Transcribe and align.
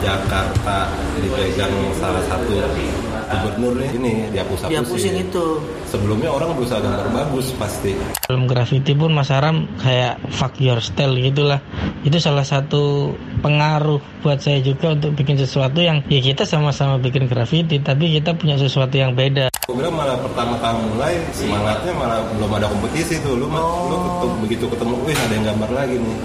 Jakarta 0.00 0.88
dipegang 1.20 1.72
salah 2.00 2.24
satu 2.24 2.56
gubernur 3.30 3.78
ini 3.78 4.26
dihapus-hapusin. 4.34 4.74
Dihapusin 4.74 5.14
itu. 5.22 5.44
Sebelumnya 5.86 6.30
orang 6.30 6.54
berusaha 6.54 6.82
gambar 6.82 7.08
bagus 7.10 7.54
pasti. 7.54 7.94
Dalam 8.26 8.46
graffiti 8.46 8.94
pun 8.94 9.10
Mas 9.14 9.30
Aram 9.30 9.66
kayak 9.78 10.22
fuck 10.34 10.58
your 10.58 10.78
style 10.82 11.14
gitulah. 11.18 11.62
Itu 12.06 12.18
salah 12.18 12.46
satu 12.46 13.14
pengaruh 13.42 13.98
buat 14.22 14.38
saya 14.42 14.62
juga 14.62 14.94
untuk 14.94 15.14
bikin 15.18 15.38
sesuatu 15.38 15.82
yang 15.82 16.02
ya 16.06 16.20
kita 16.22 16.46
sama-sama 16.46 16.98
bikin 16.98 17.26
graffiti 17.26 17.82
tapi 17.82 18.10
kita 18.14 18.34
punya 18.38 18.58
sesuatu 18.58 18.94
yang 18.94 19.14
beda. 19.14 19.50
Gue 19.70 19.86
bilang 19.86 19.94
malah 19.94 20.18
pertama 20.18 20.58
kali 20.58 20.82
mulai 20.82 21.14
semangatnya 21.30 21.94
malah 21.94 22.26
belum 22.34 22.50
ada 22.58 22.66
kompetisi 22.66 23.22
tuh. 23.22 23.38
Lu, 23.38 23.46
lu 23.46 23.96
ketemu, 24.02 24.34
begitu 24.42 24.64
ketemu, 24.66 24.94
wih 25.06 25.14
ada 25.14 25.30
yang 25.38 25.46
gambar 25.46 25.70
lagi 25.70 25.94
nih. 25.94 26.16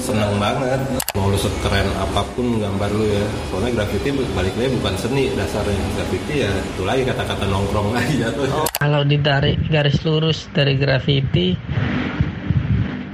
Seneng 0.00 0.32
banget. 0.40 0.80
Mau 1.12 1.28
lu 1.28 1.36
sekeren 1.36 1.84
apa 2.00 2.24
pun 2.32 2.56
gambar 2.56 2.88
lu 2.96 3.04
ya. 3.04 3.24
Soalnya 3.52 3.76
graffiti 3.76 4.08
balik 4.08 4.56
lagi 4.56 4.72
bukan 4.80 4.94
seni 4.96 5.28
dasarnya. 5.36 5.84
Graffiti 6.00 6.48
ya 6.48 6.52
itu 6.56 6.82
lagi 6.88 7.04
kata-kata 7.04 7.44
nongkrong 7.44 7.92
lagi 8.00 8.14
jatuh. 8.24 8.72
Kalau 8.72 9.04
ditarik 9.04 9.60
garis 9.68 10.00
lurus 10.00 10.48
dari 10.56 10.80
graffiti 10.80 11.52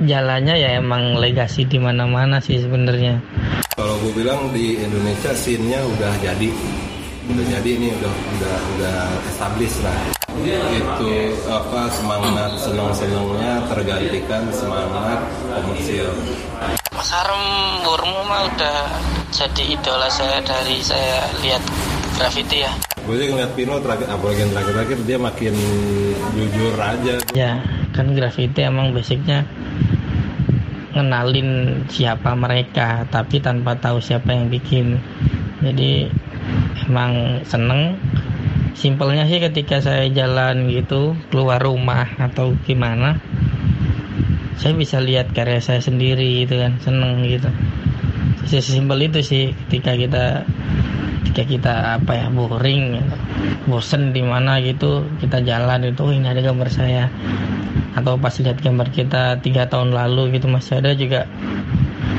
jalannya 0.07 0.55
ya 0.55 0.79
emang 0.79 1.19
legasi 1.19 1.67
di 1.67 1.83
mana-mana 1.83 2.39
sih 2.39 2.63
sebenarnya. 2.63 3.19
Kalau 3.75 3.99
gue 4.07 4.15
bilang 4.15 4.55
di 4.55 4.79
Indonesia 4.79 5.35
scene-nya 5.35 5.83
udah 5.83 6.15
jadi 6.23 6.47
udah 7.31 7.47
jadi 7.47 7.71
nih 7.79 7.91
udah 7.95 8.13
udah 8.13 8.57
udah 8.77 8.99
established 9.31 9.81
lah 9.87 9.99
itu 10.73 11.11
apa 11.47 11.91
semangat 11.93 12.51
senang 12.59 12.91
senangnya 12.91 13.63
tergantikan 13.71 14.49
semangat 14.51 15.21
komersil 15.53 16.11
Mas 16.91 17.11
Arum 17.15 17.45
Burmu 17.87 18.21
mah 18.27 18.51
udah 18.51 18.79
jadi 19.31 19.79
idola 19.79 20.11
saya 20.11 20.43
dari 20.43 20.83
saya 20.83 21.29
lihat 21.45 21.63
graffiti 22.19 22.67
ya. 22.67 22.73
gue 23.07 23.15
sih 23.17 23.27
ngeliat 23.33 23.53
Pino 23.55 23.79
terakhir 23.81 24.11
apalagi 24.11 24.39
yang 24.45 24.53
terakhir-terakhir 24.53 24.99
dia 25.09 25.19
makin 25.19 25.55
jujur 26.37 26.75
aja 26.77 27.15
Ya, 27.33 27.63
kan 27.95 28.13
graffiti 28.13 28.61
emang 28.67 28.91
basicnya 28.91 29.47
ngenalin 30.91 31.83
siapa 31.87 32.35
mereka, 32.35 33.07
tapi 33.09 33.39
tanpa 33.39 33.79
tahu 33.79 34.03
siapa 34.03 34.35
yang 34.35 34.51
bikin. 34.51 34.99
Jadi 35.63 36.11
emang 36.89 37.43
seneng. 37.47 37.99
Simpelnya 38.75 39.29
sih 39.29 39.43
ketika 39.43 39.83
saya 39.85 40.09
jalan 40.09 40.71
gitu 40.73 41.13
keluar 41.29 41.61
rumah 41.61 42.09
atau 42.17 42.57
gimana, 42.65 43.21
saya 44.57 44.73
bisa 44.73 45.03
lihat 45.03 45.37
karya 45.37 45.61
saya 45.61 45.85
sendiri 45.85 46.47
gitu 46.47 46.57
kan, 46.57 46.81
seneng 46.81 47.21
gitu. 47.27 47.51
Sesimpel 48.49 49.11
itu 49.11 49.21
sih 49.21 49.45
ketika 49.67 49.95
kita 49.95 50.25
ketika 51.31 51.43
kita 51.47 51.75
apa 52.03 52.13
ya 52.19 52.27
boring 52.27 52.99
gitu. 52.99 53.17
bosen 53.71 54.11
di 54.11 54.19
mana 54.19 54.59
gitu 54.59 55.07
kita 55.23 55.47
jalan 55.47 55.87
itu 55.87 56.03
"Oh, 56.03 56.11
ini 56.11 56.27
ada 56.27 56.43
gambar 56.43 56.67
saya 56.67 57.07
atau 57.95 58.19
pas 58.19 58.35
lihat 58.35 58.59
gambar 58.59 58.91
kita 58.91 59.39
tiga 59.39 59.71
tahun 59.71 59.95
lalu 59.95 60.35
gitu 60.35 60.51
masih 60.51 60.83
ada 60.83 60.91
juga 60.99 61.31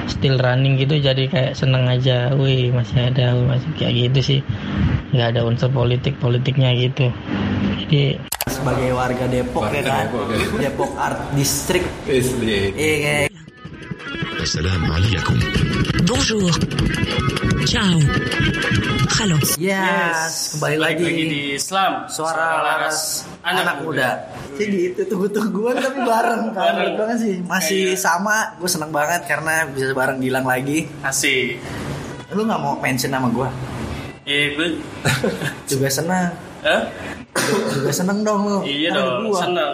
still 0.08 0.38
running 0.39 0.75
gitu 0.78 1.00
jadi 1.00 1.28
kayak 1.28 1.53
seneng 1.58 1.88
aja 1.88 2.34
wih 2.36 2.70
masih 2.73 3.11
ada 3.11 3.36
masih 3.36 3.70
kayak 3.78 3.94
gitu 4.09 4.20
sih. 4.20 4.39
Nggak 5.11 5.28
ada 5.38 5.42
unsur 5.47 5.70
politik 5.72 6.16
politiknya 6.20 6.72
gitu. 6.78 7.11
Jadi 7.86 8.19
sebagai 8.47 8.92
warga 8.94 9.25
Depok 9.28 9.64
warga 9.67 9.78
ya 9.78 9.84
kan? 9.84 10.06
Depok, 10.08 10.23
ya. 10.30 10.69
Depok 10.69 10.92
Art 11.00 11.19
District. 11.36 11.88
Iya, 12.08 12.22
iya. 12.78 13.16
iya 13.25 13.41
Bonjour. 16.02 16.50
Ciao. 17.61 17.94
Halo. 19.14 19.38
Yes, 19.53 20.58
kembali 20.58 20.78
lagi. 20.81 21.06
di 21.30 21.53
Islam 21.53 22.09
Suara 22.09 22.58
laras 22.58 23.22
anak, 23.45 23.86
muda. 23.86 24.17
Jadi 24.58 24.97
itu 24.97 25.06
tunggu-tungguan 25.06 25.78
tapi 25.78 26.01
bareng 26.01 26.57
kan. 26.57 26.74
Bareng. 26.74 26.97
Bareng 26.97 27.18
sih. 27.22 27.38
Masih 27.46 27.94
Kayak- 27.94 28.01
sama. 28.01 28.57
Gue 28.57 28.66
seneng 28.66 28.90
banget 28.90 29.30
karena 29.30 29.69
bisa 29.69 29.94
bareng 29.94 30.18
Gilang 30.18 30.50
lagi. 30.50 30.90
asik 31.06 31.62
Lu 32.34 32.41
nggak 32.41 32.57
mau 32.57 32.81
mention 32.81 33.13
nama 33.13 33.30
gue? 33.30 33.46
iya 34.25 34.57
gue 34.57 34.68
Juga 35.69 35.85
seneng. 35.85 36.34
Hah? 36.66 36.81
Juga 37.69 37.94
seneng 37.94 38.25
dong 38.25 38.41
lu. 38.50 38.59
iya 38.66 38.90
Kan 38.90 38.97
dong 38.97 39.30
gua. 39.30 39.38
seneng 39.40 39.72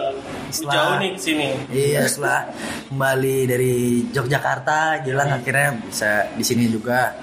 Setelah- 0.48 0.74
jauh 0.74 0.94
nih 0.98 1.10
ke 1.12 1.20
sini 1.20 1.48
Iya 1.68 2.00
setelah 2.04 2.40
kembali 2.88 3.36
dari 3.44 3.74
Yogyakarta, 4.08 5.02
Gilang 5.02 5.30
akhirnya 5.34 5.76
bisa 5.78 6.10
di 6.32 6.42
sini 6.42 6.66
juga. 6.66 7.14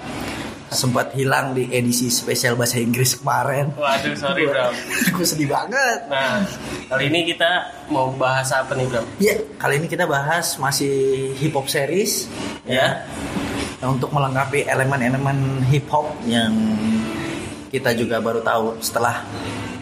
Sempat 0.66 1.14
hilang 1.14 1.54
di 1.54 1.70
edisi 1.70 2.10
spesial 2.10 2.58
bahasa 2.58 2.82
Inggris 2.82 3.14
kemarin. 3.14 3.70
waduh 3.78 4.18
sorry 4.18 4.50
Bram. 4.50 4.74
Gue 5.14 5.22
sedih 5.22 5.46
banget. 5.46 6.10
nah 6.10 6.42
kali 6.86 7.06
ini 7.06 7.22
kita 7.24 7.50
mau 7.86 8.10
bahas 8.10 8.50
apa 8.50 8.74
nih 8.74 8.86
Bram? 8.90 9.06
Ya, 9.22 9.38
kali 9.56 9.78
ini 9.78 9.86
kita 9.86 10.10
bahas 10.10 10.58
masih 10.58 10.90
hip 11.38 11.54
hop 11.54 11.70
series 11.70 12.26
ya. 12.66 13.06
Nah, 13.78 13.94
untuk 13.94 14.10
melengkapi 14.10 14.66
elemen-elemen 14.66 15.62
hip 15.70 15.86
hop 15.86 16.10
yang 16.26 16.50
kita 17.68 17.94
juga 17.94 18.18
baru 18.18 18.42
tahu 18.42 18.82
setelah 18.82 19.22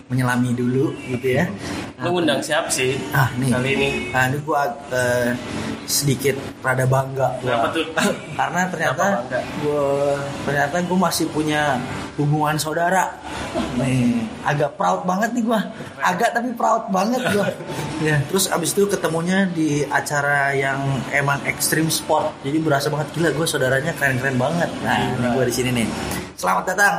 menyelami 0.06 0.52
dulu 0.52 0.92
gitu 1.06 1.26
ya. 1.34 1.48
lu 1.96 2.12
ngundang 2.12 2.38
siapa 2.38 2.68
sih 2.68 2.92
Ah, 3.10 3.32
nih. 3.34 3.48
kali 3.48 3.70
ini 3.72 3.88
Nah, 4.10 4.28
ini 4.28 4.36
gua 4.40 4.62
eh, 4.90 5.32
sedikit 5.84 6.36
rada 6.60 6.84
bangga. 6.84 7.38
Kenapa 7.38 7.66
tuh? 7.70 7.84
Karena 8.38 8.60
ternyata 8.68 9.04
gua 9.58 10.16
ternyata 10.44 10.76
gua 10.84 10.98
masih 11.04 11.26
punya 11.28 11.80
hubungan 12.14 12.56
saudara. 12.56 13.16
Nih, 13.74 14.18
agak 14.42 14.74
proud 14.74 15.04
banget 15.04 15.32
nih 15.32 15.44
gua. 15.44 15.60
Agak 15.98 16.30
tapi 16.32 16.52
proud 16.52 16.90
banget 16.90 17.20
gua. 17.30 17.46
ya, 18.06 18.20
terus 18.24 18.46
abis 18.46 18.72
itu 18.72 18.84
ketemunya 18.84 19.46
di 19.46 19.82
acara 19.84 20.52
yang 20.52 20.82
emang 21.10 21.40
ekstrim 21.44 21.88
sport. 21.88 22.32
Jadi 22.42 22.58
berasa 22.58 22.88
banget 22.88 23.08
gila 23.12 23.32
gua 23.32 23.46
saudaranya 23.46 23.94
keren-keren 23.94 24.36
banget. 24.36 24.68
Nah, 24.80 24.98
ini 25.16 25.26
gua 25.32 25.44
di 25.44 25.54
sini 25.54 25.70
nih. 25.74 25.88
Selamat 26.34 26.64
datang 26.66 26.96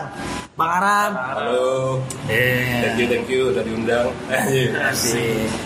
Bang 0.55 0.71
Aram. 0.79 1.11
halo. 1.19 1.99
Eh, 2.31 2.79
thank 2.79 2.95
you 2.95 3.07
thank 3.11 3.27
you 3.27 3.51
udah 3.51 3.59
diundang. 3.67 4.07
Eh, 4.31 4.71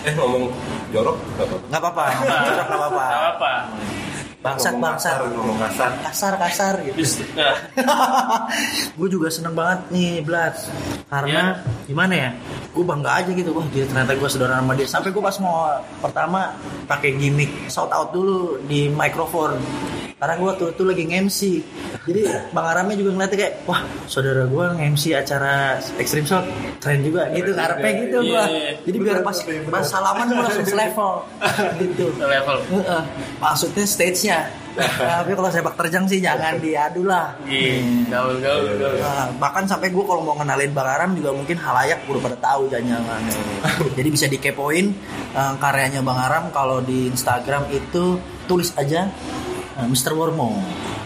eh 0.02 0.14
ngomong 0.18 0.50
jorok 0.90 1.14
gak 1.38 1.46
apa 1.46 1.56
Nggak 1.70 1.78
apa-apa, 1.78 2.04
nggak 2.10 3.22
apa-apa. 3.22 3.52
Bangsat, 4.40 4.74
bangsat. 4.80 5.20
ngomong 5.20 5.60
kasar. 5.60 5.90
Kasar, 6.00 6.32
kasar 6.40 6.74
gitu. 6.88 6.96
Gue 8.96 9.08
juga 9.12 9.28
seneng 9.28 9.52
banget 9.52 9.84
nih 9.92 10.24
Blas 10.24 10.72
karena 11.12 11.60
gimana 11.84 12.14
ya? 12.16 12.30
Gue 12.72 12.80
bangga 12.80 13.20
aja 13.20 13.30
gitu 13.36 13.52
wah 13.52 13.68
dia 13.68 13.84
ternyata 13.84 14.16
gue 14.16 14.28
saudara 14.32 14.56
sama 14.64 14.72
dia. 14.72 14.88
Sampai 14.88 15.12
gue 15.12 15.20
pas 15.20 15.36
mau 15.44 15.68
pertama 16.00 16.56
pakai 16.88 17.20
gimmick 17.20 17.52
shout 17.68 17.92
out 17.92 18.16
dulu 18.16 18.56
di 18.64 18.88
mikrofon 18.88 19.60
karena 20.20 20.36
gue 20.36 20.52
tuh 20.60 20.68
tuh 20.76 20.84
lagi 20.84 21.08
nge-MC 21.08 21.40
jadi 22.04 22.52
bang 22.52 22.66
Aramnya 22.68 22.92
juga 22.92 23.10
ngeliatnya 23.16 23.38
kayak 23.40 23.54
wah 23.64 23.80
saudara 24.04 24.44
gue 24.44 24.64
nge-MC 24.76 25.16
acara 25.16 25.80
Extreme 25.96 26.28
Shot 26.28 26.44
keren 26.80 27.00
juga. 27.00 27.32
Gitu 27.32 27.56
karepnya 27.56 27.92
gitu 28.04 28.16
gue 28.28 28.44
iya. 28.52 28.76
jadi 28.84 28.96
biar 29.00 29.18
pas 29.24 29.36
pas 29.72 29.84
salaman 29.88 30.28
gue 30.28 30.44
langsung 30.44 30.68
selevel. 30.68 31.12
Gitu. 31.80 32.06
Level 32.20 32.58
Heeh. 32.68 33.02
maksudnya 33.40 33.84
stage-nya 34.30 34.58
tapi 35.20 35.34
kalau 35.34 35.50
sepak 35.50 35.74
terjang 35.74 36.04
sih 36.06 36.22
jangan 36.22 36.54
diadu 36.62 37.02
lah 37.02 37.34
iya 37.50 37.82
gaul 38.06 38.38
gaul 38.38 38.64
gaul 38.78 38.98
Nah, 39.00 39.26
bahkan 39.42 39.66
sampai 39.66 39.90
gue 39.90 40.04
kalau 40.06 40.22
mau 40.22 40.38
kenalin 40.38 40.70
Bang 40.70 40.86
Aram 40.86 41.10
juga 41.18 41.34
mungkin 41.34 41.58
halayak 41.58 42.06
udah 42.06 42.22
pada 42.22 42.38
tahu 42.38 42.70
jangan 42.70 43.02
Jadi 43.98 44.08
bisa 44.08 44.30
dikepoin 44.30 44.86
eh, 45.34 45.54
karyanya 45.58 46.00
Bang 46.06 46.20
Aram 46.22 46.54
kalau 46.54 46.78
di 46.78 47.10
Instagram 47.10 47.66
itu 47.74 48.22
tulis 48.46 48.70
aja 48.78 49.10
eh, 49.76 49.86
Mr. 49.90 50.14
Wormo. 50.14 50.54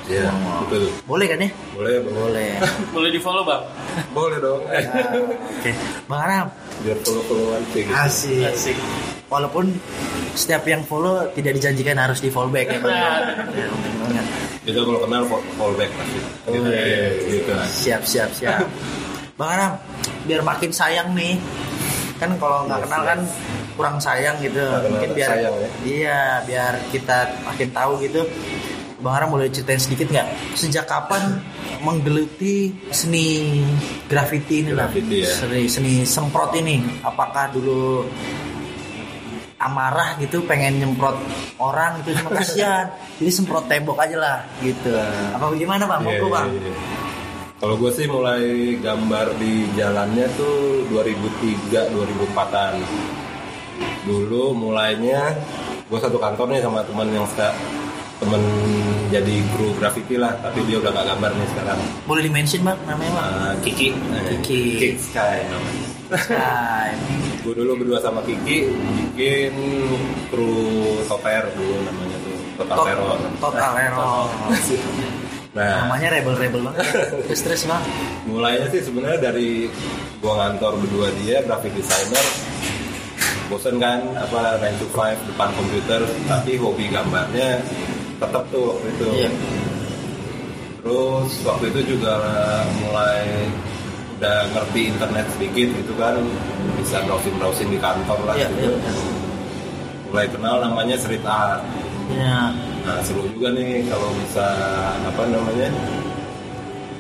Iya, 0.04 0.28
betul. 0.68 0.92
Boleh 1.08 1.26
kan 1.32 1.38
ya? 1.40 1.50
Boleh, 1.72 1.96
boleh. 2.04 2.12
Boleh. 2.20 2.50
boleh 2.94 3.08
di 3.08 3.20
follow 3.24 3.40
bang 3.48 3.64
Boleh 4.12 4.36
dong. 4.36 4.60
Eh, 4.68 4.84
Oke. 5.64 5.70
Bang 6.04 6.20
Aram, 6.28 6.46
biar 6.82 6.98
follow-followan 7.00 7.62
sih 7.70 7.82
gitu. 7.86 7.94
asik. 7.94 8.50
asik 8.50 8.76
Walaupun 9.30 9.70
setiap 10.34 10.62
yang 10.66 10.82
follow 10.82 11.26
tidak 11.32 11.58
dijanjikan 11.58 11.96
harus 11.96 12.18
di 12.18 12.28
follow 12.28 12.50
back 12.50 12.70
ya 12.70 12.78
Bang. 12.78 12.94
Ya, 13.54 13.66
banget. 14.00 14.26
Itu 14.64 14.80
kalau 14.80 15.00
kenal 15.02 15.22
fall- 15.26 15.46
fallback 15.54 15.90
pasti. 15.92 16.18
Gitu, 16.48 16.68
iya. 16.70 17.08
gitu. 17.28 17.52
Siap, 17.66 18.02
siap, 18.04 18.30
siap. 18.32 18.62
Bang 19.34 19.50
Aram, 19.50 19.72
biar 20.24 20.40
makin 20.40 20.70
sayang 20.70 21.12
nih. 21.12 21.36
Kan 22.16 22.38
kalau 22.38 22.64
nggak 22.64 22.78
Iya, 22.78 22.86
kenal 22.86 23.02
kan 23.02 23.20
kurang 23.74 23.96
sayang 23.98 24.36
gitu. 24.38 24.62
Mungkin 24.62 25.10
biar 25.12 25.30
sayang 25.34 25.54
ya. 25.58 25.68
iya, 25.82 26.20
biar 26.46 26.72
kita 26.94 27.16
makin 27.42 27.68
tahu 27.74 27.92
gitu. 28.00 28.22
Bang 29.04 29.20
Aram 29.20 29.36
boleh 29.36 29.52
ceritain 29.52 29.76
sedikit 29.76 30.08
nggak? 30.08 30.56
Sejak 30.56 30.88
kapan 30.88 31.36
menggeluti 31.84 32.72
seni 32.88 33.60
graffiti 34.08 34.64
ini 34.64 34.72
lah? 34.72 34.88
Ya. 34.96 35.28
Seni, 35.28 35.68
seni 35.68 36.08
semprot 36.08 36.56
ini. 36.56 36.80
Apakah 37.04 37.52
dulu 37.52 38.08
amarah 39.60 40.16
gitu 40.20 40.44
pengen 40.48 40.80
nyemprot 40.80 41.16
orang 41.60 42.00
gitu 42.00 42.20
cuma 42.20 42.34
kasihan 42.40 42.84
jadi 43.16 43.30
semprot 43.32 43.64
tembok 43.64 43.96
aja 43.96 44.16
lah 44.20 44.38
gitu 44.60 44.92
apa 45.32 45.40
bagaimana 45.48 45.88
bang 45.88 46.00
Monggo 46.04 46.28
iya, 46.28 46.34
bang 46.36 46.48
iya. 46.52 46.74
Kalau 47.64 47.80
gue 47.80 47.88
sih 47.96 48.04
mulai 48.04 48.76
gambar 48.76 49.40
di 49.40 49.64
jalannya 49.72 50.28
tuh 50.36 50.84
2003 50.90 51.96
2004an. 51.96 52.76
Dulu 54.04 54.52
mulainya 54.52 55.32
gue 55.88 55.96
satu 55.96 56.20
kantor 56.20 56.52
nih 56.52 56.60
sama 56.60 56.84
teman 56.84 57.08
yang 57.08 57.24
suka 57.24 57.56
temen 58.20 58.42
jadi 59.14 59.34
kru 59.48 59.70
graffiti 59.74 60.16
lah, 60.16 60.34
tapi 60.40 60.58
dia 60.64 60.76
udah 60.76 60.90
gak 60.90 61.06
gambar 61.06 61.30
nih 61.32 61.48
sekarang. 61.48 61.78
Boleh 62.04 62.22
di-mention 62.24 62.60
bang 62.60 62.78
namanya 62.84 63.12
bang? 63.12 63.30
Uh, 63.30 63.54
Kiki, 63.62 63.88
Kiki. 64.28 64.62
Kiki 64.74 64.88
Sky 64.98 65.36
namanya. 65.46 65.86
Nah, 66.30 66.90
Gue 67.40 67.54
dulu 67.54 67.70
berdua 67.76 67.98
sama 67.98 68.20
Kiki 68.20 68.66
bikin 69.14 69.54
kru 70.28 70.52
Toper 71.04 71.46
dulu 71.52 71.76
namanya 71.82 72.16
tuh 72.18 72.36
Total 72.56 72.76
Tot- 72.76 72.86
Terror. 72.86 73.18
Total 73.40 73.72
Error. 73.78 74.26
Nah, 75.54 75.86
Namanya 75.86 76.10
rebel-rebel 76.10 76.66
banget. 76.66 76.82
ya. 77.30 77.30
Terus 77.30 77.62
bang. 77.62 77.78
mulainya 78.26 78.66
sih 78.68 78.82
sebenarnya 78.82 79.30
dari 79.30 79.70
gua 80.18 80.34
ngantor 80.42 80.82
berdua 80.82 81.14
dia 81.16 81.46
graphic 81.46 81.70
designer 81.72 82.26
bosen 83.46 83.78
kan 83.78 84.02
apa 84.16 84.58
9 84.58 84.82
to 84.82 84.86
5 84.90 85.14
depan 85.30 85.48
komputer 85.54 86.00
tapi 86.26 86.58
hobi 86.58 86.90
gambarnya 86.90 87.62
tetap 88.16 88.42
tuh 88.48 88.62
waktu 88.70 88.86
itu 88.90 89.06
Iya. 89.16 89.30
terus 90.80 91.32
waktu 91.42 91.64
itu 91.72 91.80
juga 91.96 92.14
mulai 92.80 93.24
udah 94.14 94.38
ngerti 94.52 94.80
internet 94.88 95.26
sedikit 95.34 95.68
gitu 95.74 95.92
kan 95.96 96.14
bisa 96.78 97.02
browsing 97.04 97.34
browsing 97.36 97.68
di 97.68 97.78
kantor 97.78 98.18
lah 98.24 98.34
Iya, 98.34 98.48
gitu 98.52 98.72
iya. 98.72 98.92
mulai 100.08 100.26
kenal 100.28 100.56
namanya 100.60 100.96
street 100.96 101.24
art 101.24 101.62
Ya. 102.04 102.52
Nah 102.84 103.00
seru 103.00 103.24
juga 103.32 103.48
nih 103.56 103.88
kalau 103.88 104.12
bisa 104.20 104.44
apa 105.00 105.24
namanya 105.24 105.72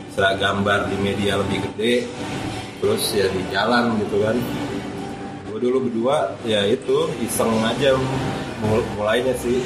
bisa 0.08 0.32
gambar 0.40 0.88
di 0.88 0.96
media 0.96 1.36
lebih 1.36 1.60
gede 1.68 2.08
terus 2.80 3.12
ya 3.12 3.28
di 3.28 3.44
jalan 3.52 3.92
gitu 4.00 4.24
kan 4.24 4.32
gue 5.44 5.58
dulu 5.60 5.84
berdua 5.84 6.32
ya 6.48 6.64
itu 6.64 7.04
iseng 7.20 7.52
aja 7.60 7.92
mul- 8.64 8.88
mulainya 8.96 9.36
sih 9.36 9.60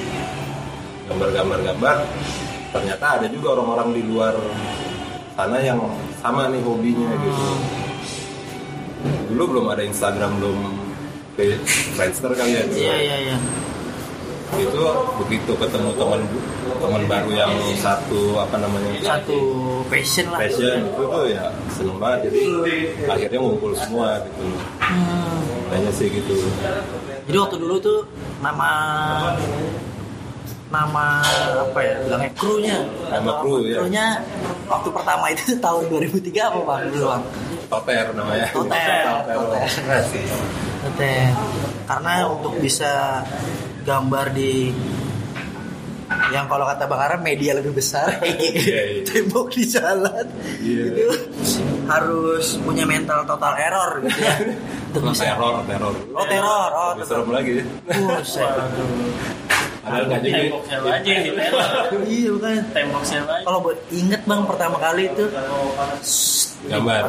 gambar-gambar 1.18 1.58
gambar 1.66 1.96
ternyata 2.70 3.06
ada 3.18 3.26
juga 3.26 3.58
orang-orang 3.58 3.88
di 3.98 4.02
luar 4.06 4.38
sana 5.34 5.58
yang 5.58 5.82
sama 6.22 6.46
nih 6.46 6.62
hobinya 6.62 7.10
gitu. 7.10 7.46
Dulu 9.34 9.42
belum 9.50 9.66
ada 9.66 9.82
Instagram 9.82 10.38
belum 10.38 10.58
Friendster 11.98 12.30
kali 12.38 12.54
ya. 12.54 12.62
Iya 12.70 12.96
iya 13.02 13.16
iya. 13.34 13.38
itu 14.48 14.80
begitu 15.20 15.52
ketemu 15.60 15.92
teman 16.00 16.24
teman 16.80 17.02
baru 17.04 17.30
yang 17.34 17.52
satu 17.82 18.38
apa 18.38 18.56
namanya? 18.62 18.90
Satu 19.02 19.38
passion 19.90 20.30
lah. 20.30 20.38
passion 20.40 20.86
itu 20.86 21.02
tuh 21.02 21.24
ya 21.26 21.50
seneng 21.74 21.98
banget. 21.98 22.30
Jadi 22.30 22.42
akhirnya 23.10 23.38
ngumpul 23.42 23.74
semua 23.74 24.22
gitu. 24.22 24.46
Hmm. 24.82 25.42
kayaknya 25.68 25.92
sih 25.98 26.06
gitu. 26.14 26.34
Jadi 27.26 27.36
waktu 27.38 27.56
dulu 27.58 27.76
tuh 27.82 27.98
nama 28.38 28.70
nama 30.68 31.24
apa 31.64 31.80
ya 31.80 31.94
bilangnya 32.04 32.30
krunya. 32.36 32.78
Nama 33.08 33.32
kru, 33.40 33.64
ya. 33.64 33.76
krunya 33.80 34.06
waktu 34.68 34.88
pertama 34.92 35.24
itu 35.32 35.56
tahun 35.64 35.82
2003 35.88 36.48
apa 36.52 36.58
bang 36.60 36.82
dulu 36.92 37.06
bang 37.08 37.22
Toter 37.68 38.06
namanya. 38.16 38.46
Toter. 38.52 39.04
Toter. 40.84 41.28
Karena 41.84 42.12
untuk 42.28 42.56
bisa 42.60 43.20
gambar 43.84 44.32
di 44.32 44.72
yang 46.28 46.48
kalau 46.48 46.64
kata 46.64 46.84
Bang 46.88 47.00
Aram 47.04 47.20
media 47.20 47.56
lebih 47.56 47.76
besar. 47.76 48.08
Iya. 48.24 49.04
tembok 49.04 49.52
di 49.52 49.64
jalan. 49.68 50.24
Iya. 50.60 50.84
itu 50.92 51.08
harus 51.88 52.56
punya 52.60 52.84
mental 52.84 53.24
total 53.24 53.56
error 53.56 54.00
gitu 54.04 54.20
ya. 54.20 54.34
Untuk 54.88 55.04
Oh, 55.04 55.12
bisa 55.12 55.24
teror 55.36 55.54
teror. 55.68 55.94
Oh 56.16 56.24
teror 56.24 56.70
oh 56.72 56.92
teror. 56.96 57.26
lagi. 57.28 57.60
Buset. 57.84 58.48
Ada 59.88 60.04
nggak 60.04 60.20
jadi. 60.22 60.48
Tembok 60.52 60.92
aja 60.92 61.12
diteror? 61.24 61.66
iya 62.06 62.28
bukan 62.32 62.50
Tembok 62.76 63.02
aja? 63.02 63.18
kalau 63.44 63.58
buat 63.64 63.78
inget 63.90 64.22
bang 64.28 64.42
pertama 64.44 64.76
kali 64.76 65.02
itu. 65.08 65.24
Gambar. 66.58 67.02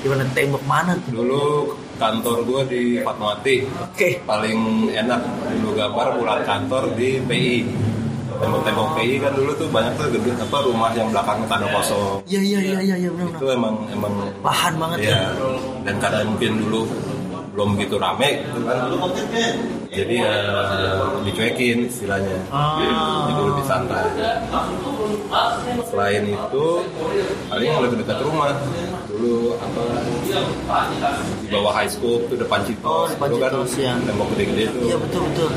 gimana, 0.00 0.24
tembok 0.30 0.62
mana? 0.64 0.94
Tuh 1.04 1.12
dulu 1.20 1.44
kantor 1.98 2.36
gue 2.46 2.62
di 2.70 2.82
Fatmawati. 3.02 3.56
Oke. 3.82 4.22
Paling 4.24 4.88
enak 4.94 5.20
dulu 5.58 5.70
gambar 5.74 6.06
pulang 6.16 6.42
kantor 6.46 6.82
di 6.94 7.18
PI 7.26 7.56
tembok-tembok 8.40 8.88
PI 8.96 9.14
kan 9.20 9.32
dulu 9.36 9.52
tuh 9.52 9.68
banyak 9.68 9.92
tuh 10.00 10.08
gedung 10.16 10.38
apa 10.40 10.58
rumah 10.64 10.90
yang 10.96 11.08
belakangnya 11.12 11.46
tanah 11.46 11.68
kosong. 11.76 12.24
Iya 12.24 12.40
iya 12.40 12.58
iya 12.64 12.78
iya 12.80 12.96
iya 13.04 13.10
benar 13.12 13.36
itu 13.36 13.46
emang 13.52 13.74
emang 13.92 14.12
lahan 14.40 14.74
banget 14.80 14.98
ya 15.04 15.10
ya. 15.12 15.20
Dan 15.84 15.94
karena 16.00 16.20
mungkin 16.24 16.52
dulu 16.64 16.80
belum 17.50 17.76
rame 17.98 18.28
gitu 18.46 18.60
kan 18.62 18.78
jadi 19.90 20.14
ya 20.22 20.34
dicuekin 21.26 21.90
istilahnya. 21.90 22.38
Ah. 22.54 23.26
jadi 23.26 23.42
lebih 23.42 23.64
santai. 23.66 24.06
Selain 25.90 26.22
itu 26.30 26.66
paling 27.50 27.66
yang 27.66 27.82
lebih 27.82 28.06
dekat 28.06 28.22
rumah. 28.22 28.54
Dulu 29.10 29.58
apa 29.58 29.82
di 31.42 31.48
bawah 31.50 31.74
high 31.74 31.90
school 31.90 32.22
tuh 32.30 32.38
depan 32.38 32.62
Citos. 32.62 32.86
Oh, 32.86 33.06
depan 33.10 33.26
dulu 33.34 33.40
kan 33.42 33.52
ya. 33.74 33.98
tembok 34.06 34.30
gede-gede 34.38 34.64
tuh. 34.70 34.82
Iya 34.86 34.96
betul 35.02 35.20
betul. 35.26 35.50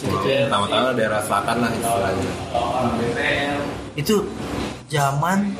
Pertama-tama 0.00 0.94
daerah 0.94 1.20
selatan 1.26 1.56
lah 1.66 1.70
istilahnya. 1.74 2.30
Itu 3.98 4.22
zaman 4.90 5.54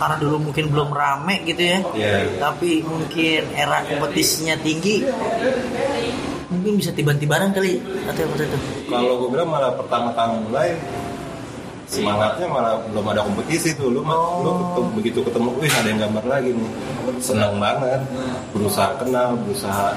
karena 0.00 0.16
dulu 0.16 0.50
mungkin 0.50 0.72
belum 0.72 0.90
rame 0.90 1.44
gitu 1.44 1.60
ya. 1.60 1.78
Iya. 1.92 2.40
tapi 2.40 2.80
mungkin 2.80 3.52
era 3.52 3.84
kompetisinya 3.84 4.56
tinggi 4.64 5.04
mungkin 6.46 6.78
bisa 6.78 6.90
tiba-tibaran 6.94 7.50
kali 7.52 7.82
atau 8.06 8.22
apa 8.22 8.34
itu? 8.42 8.58
Kalau 8.86 9.14
gue 9.20 9.28
bilang 9.34 9.50
malah 9.50 9.74
pertama 9.74 10.14
kali 10.14 10.34
mulai 10.46 10.68
semangatnya 11.86 12.46
malah 12.50 12.74
belum 12.90 13.06
ada 13.14 13.20
kompetisi 13.22 13.74
tuh. 13.74 13.90
Lu 13.90 14.02
mah 14.02 14.18
lu 14.42 14.50
ketemu, 14.50 14.88
begitu 14.98 15.18
ketemu 15.22 15.48
wih 15.58 15.70
ada 15.70 15.88
yang 15.90 16.00
gambar 16.06 16.24
lagi 16.26 16.50
nih. 16.54 16.70
Senang 17.22 17.58
banget. 17.58 18.00
Berusaha 18.54 18.98
kenal 18.98 19.38
berusaha. 19.42 19.94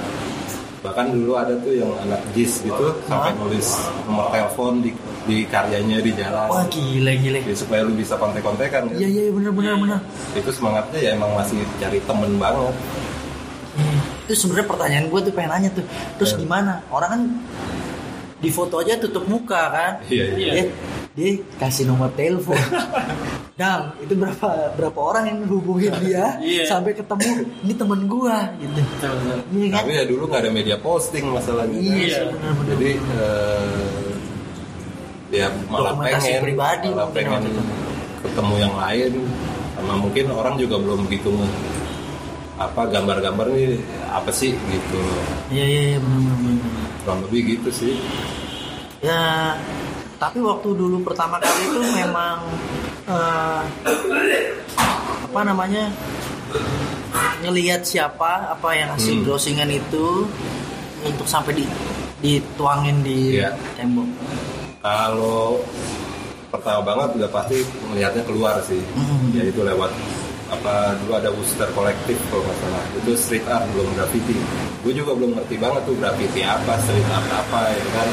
Bahkan 0.79 1.05
dulu 1.11 1.35
ada 1.35 1.53
tuh 1.59 1.75
yang 1.75 1.91
anak 2.07 2.21
JIS 2.31 2.63
gitu 2.63 2.87
sampai 3.05 3.35
nulis 3.35 3.67
nomor 4.07 4.31
telepon 4.31 4.79
di, 4.79 4.95
di 5.29 5.45
karyanya 5.45 5.97
di 5.99 6.11
jalan 6.11 6.47
wah 6.47 6.65
gile 6.67 7.13
gile 7.15 7.39
Ya, 7.39 7.53
supaya 7.53 7.81
lu 7.81 7.93
bisa 7.93 8.13
kontek-kontekan 8.15 8.81
kan. 8.83 8.95
iya 8.95 9.05
iya 9.05 9.21
iya, 9.23 9.31
bener 9.31 9.51
bener 9.51 9.77
bener 9.77 9.99
itu 10.33 10.49
semangatnya 10.49 10.99
ya 10.99 11.09
emang 11.13 11.31
masih 11.33 11.61
cari 11.77 12.01
temen 12.01 12.35
banget 12.35 12.73
Hmm. 13.69 13.99
itu 14.25 14.33
sebenarnya 14.35 14.67
pertanyaan 14.67 15.05
gue 15.07 15.19
tuh 15.21 15.31
pengen 15.31 15.51
nanya 15.51 15.69
tuh 15.71 15.85
terus 16.17 16.33
Ya. 16.33 16.37
gimana 16.37 16.83
orang 16.89 17.09
kan 17.09 17.21
di 18.35 18.49
foto 18.49 18.79
aja 18.79 18.97
tutup 18.97 19.23
muka 19.23 19.61
kan 19.69 19.91
iya 20.05 20.25
iya 20.33 20.51
dia, 20.51 20.63
dia 21.13 21.29
kasih 21.55 21.85
nomor 21.85 22.09
telepon 22.11 22.57
Dang, 23.55 23.91
itu 23.99 24.15
berapa 24.15 24.71
berapa 24.73 24.95
orang 24.97 25.23
yang 25.27 25.39
hubungin 25.45 25.91
dia 25.99 26.39
Iya. 26.39 26.63
sampai 26.65 26.91
ketemu 26.93 27.29
ini 27.59 27.73
temen 27.73 28.07
gua 28.07 28.47
gitu. 28.55 28.79
Iya 29.51 29.67
kan? 29.69 29.77
tapi 29.77 29.91
ya 29.93 30.03
dulu 30.05 30.23
nggak 30.25 30.41
ada 30.41 30.51
media 30.53 30.77
posting 30.77 31.27
masalahnya 31.27 31.75
kan. 31.75 31.83
Iya, 31.85 31.95
Iya. 32.01 32.19
benar-benar. 32.31 32.67
jadi 32.71 32.89
eh, 32.95 34.11
ya 35.29 35.47
malah 35.65 35.93
pengen 35.95 36.41
pribadi 36.41 36.87
malah 36.89 37.09
pengen 37.09 37.41
ketemu 38.19 38.53
yang 38.57 38.75
lain 38.75 39.11
sama 39.73 39.93
mungkin 39.95 40.25
orang 40.29 40.55
juga 40.55 40.75
belum 40.75 41.05
begitu 41.05 41.31
apa 42.55 42.81
gambar-gambar 42.85 43.47
nih 43.49 43.79
apa 44.05 44.27
sih 44.29 44.51
gitu 44.51 45.01
Iya 45.47 45.65
iya 45.65 45.81
iya 45.87 45.99
benar-benar. 45.99 46.59
kurang 46.99 47.19
lebih 47.25 47.41
gitu 47.55 47.69
sih 47.71 47.95
Ya, 48.99 49.55
tapi 50.19 50.43
waktu 50.43 50.75
dulu 50.75 50.99
pertama 51.01 51.39
kali 51.39 51.61
itu 51.63 51.79
memang 51.95 52.43
eh, 53.07 53.61
apa 55.23 55.39
namanya 55.41 55.87
ngelihat 57.39 57.79
siapa 57.81 58.51
apa 58.51 58.69
yang 58.73 58.91
hasil 58.91 59.15
Hmm. 59.15 59.23
browsingan 59.23 59.71
itu 59.71 60.27
untuk 61.01 61.23
sampai 61.23 61.55
di 61.55 61.65
dituangin 62.19 62.99
di 62.99 63.39
Iya. 63.39 63.55
tembok. 63.79 64.03
Kalau 64.79 65.59
pertama 66.49 66.81
banget 66.83 67.09
udah 67.15 67.29
pasti 67.29 67.57
melihatnya 67.85 68.23
keluar 68.23 68.57
sih 68.63 68.81
Hmm. 68.95 69.29
yaitu 69.31 69.61
lewat 69.61 69.91
apa 70.49 70.97
dulu 70.97 71.13
ada 71.13 71.29
Worcester 71.29 71.69
kolektif 71.71 72.17
kalau 72.27 72.41
nggak 72.41 72.57
salah 72.57 72.83
itu 72.95 73.11
street 73.13 73.45
art 73.45 73.69
belum 73.69 73.85
graffiti 73.93 74.33
gue 74.81 74.93
juga 74.95 75.13
belum 75.13 75.37
ngerti 75.37 75.55
banget 75.55 75.81
tuh 75.85 75.93
graffiti 75.93 76.41
apa 76.41 76.73
street 76.79 77.05
art 77.07 77.29
apa 77.29 77.59
ya 77.69 77.85
kan 77.91 78.09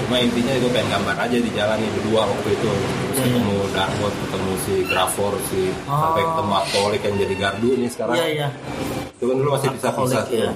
cuma 0.00 0.16
intinya 0.18 0.56
itu 0.56 0.68
pengen 0.72 0.88
gambar 0.90 1.16
aja 1.20 1.36
di 1.36 1.50
jalan 1.52 1.76
nih 1.76 1.90
berdua 1.92 2.22
waktu 2.24 2.48
itu 2.50 2.70
terus 2.72 3.16
Hmm. 3.18 3.24
ketemu 3.28 3.56
Darwot 3.68 4.14
ketemu 4.16 4.52
si 4.58 4.74
Grafor 4.84 5.32
si 5.44 5.62
Oh. 5.84 6.00
sampai 6.00 6.22
ketemu 6.24 6.52
Aktolik 6.54 7.02
yang 7.02 7.16
jadi 7.18 7.34
gardu 7.36 7.68
nih 7.76 7.90
sekarang 7.90 8.14
Iya 8.14 8.26
iya. 8.30 8.48
itu 9.12 9.24
kan 9.26 9.36
dulu 9.36 9.48
masih 9.52 9.68
bisa 9.68 9.88
pisah 9.90 10.24
iya. 10.30 10.48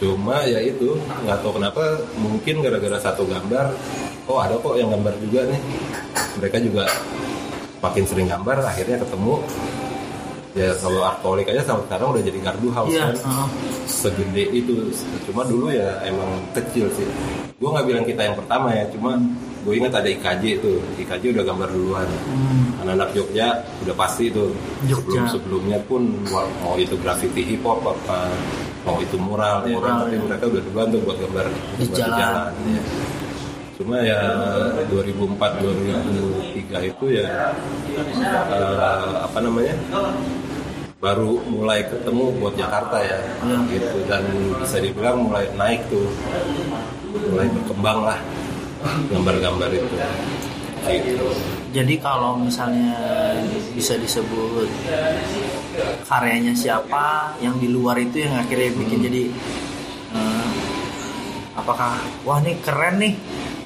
Cuma 0.00 0.40
ya 0.42 0.58
itu 0.58 0.96
nggak 0.96 1.38
tahu 1.38 1.60
kenapa 1.60 1.82
mungkin 2.16 2.64
gara-gara 2.64 2.96
satu 2.98 3.22
gambar 3.22 3.68
oh 4.24 4.40
ada 4.40 4.56
kok 4.56 4.74
yang 4.74 4.88
gambar 4.90 5.14
juga 5.20 5.44
nih. 5.44 5.60
Mereka 6.40 6.56
juga 6.62 6.84
makin 7.78 8.04
sering 8.04 8.26
gambar 8.26 8.64
akhirnya 8.64 8.96
ketemu. 8.98 9.34
Ya 10.50 10.74
kalau 10.74 11.06
artolik 11.06 11.46
aja 11.46 11.62
sampai 11.62 11.86
sekarang 11.86 12.10
udah 12.10 12.22
jadi 12.26 12.38
gardu 12.42 12.68
house 12.70 12.90
Iya, 12.90 13.06
kan. 13.06 13.14
heeh. 13.22 13.48
segede 13.86 14.44
itu. 14.50 14.74
Cuma 15.22 15.46
dulu 15.46 15.70
ya 15.70 15.94
emang 16.02 16.26
kecil 16.50 16.90
sih. 16.90 17.06
Gue 17.54 17.70
nggak 17.70 17.86
bilang 17.86 18.02
kita 18.02 18.22
yang 18.24 18.34
pertama 18.34 18.74
ya 18.74 18.82
cuma 18.90 19.14
gue 19.60 19.74
ingat 19.76 19.92
ada 19.94 20.08
IKJ 20.08 20.42
itu 20.58 20.72
IKJ 20.98 21.36
udah 21.36 21.44
gambar 21.44 21.68
duluan. 21.70 22.08
Hmm. 22.26 22.82
anak-anak 22.82 23.12
Jogja 23.12 23.48
udah 23.84 23.94
pasti 23.94 24.26
itu 24.26 24.50
Jogja. 24.88 24.96
sebelum 24.96 25.24
sebelumnya 25.28 25.78
pun 25.84 26.02
mau 26.32 26.74
itu 26.74 26.96
graffiti 26.96 27.44
hip 27.44 27.60
hop 27.60 27.84
apa 27.84 28.32
mau 28.86 28.96
itu 28.98 29.16
mural, 29.20 29.64
ya 29.68 29.76
kan? 29.76 29.80
Mural, 29.80 29.96
tapi 30.02 30.14
ya. 30.16 30.20
mereka 30.24 30.44
udah 30.48 30.62
duluan 30.64 30.86
tuh 30.88 31.00
buat 31.04 31.16
gambar 31.20 31.44
Di 31.50 31.86
gambar 31.86 31.98
jalan. 31.98 32.52
ya. 32.70 32.82
cuma 33.80 33.96
ya 34.04 34.20
2004 34.92 35.40
2003 35.40 36.92
itu 36.92 37.04
ya 37.16 37.24
eh, 37.96 39.12
apa 39.24 39.38
namanya 39.40 39.72
baru 41.00 41.40
mulai 41.48 41.80
ketemu 41.88 42.24
buat 42.36 42.52
Jakarta 42.60 43.00
ya 43.00 43.16
gitu 43.72 44.04
dan 44.04 44.20
bisa 44.60 44.84
dibilang 44.84 45.24
mulai 45.24 45.48
naik 45.56 45.80
tuh 45.88 46.04
mulai 47.32 47.48
berkembang 47.48 48.04
lah 48.04 48.20
gambar-gambar 49.08 49.72
itu 49.72 49.96
gitu 50.84 51.28
Jadi 51.70 51.94
kalau 52.02 52.34
misalnya 52.36 52.98
bisa 53.72 53.94
disebut 53.96 54.66
karyanya 56.04 56.52
siapa 56.52 57.34
yang 57.38 57.56
di 57.56 57.70
luar 57.70 57.96
itu 57.96 58.26
yang 58.26 58.34
akhirnya 58.36 58.70
bikin 58.74 58.98
Hmm. 59.00 59.06
jadi 59.06 59.22
eh, 60.10 60.48
apakah 61.54 61.96
wah 62.22 62.38
ini 62.40 62.58
keren 62.60 62.98
nih. 62.98 63.14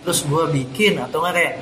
Terus 0.05 0.29
gue 0.29 0.45
bikin 0.53 1.01
atau 1.01 1.25
enggak 1.25 1.35
kayak 1.41 1.55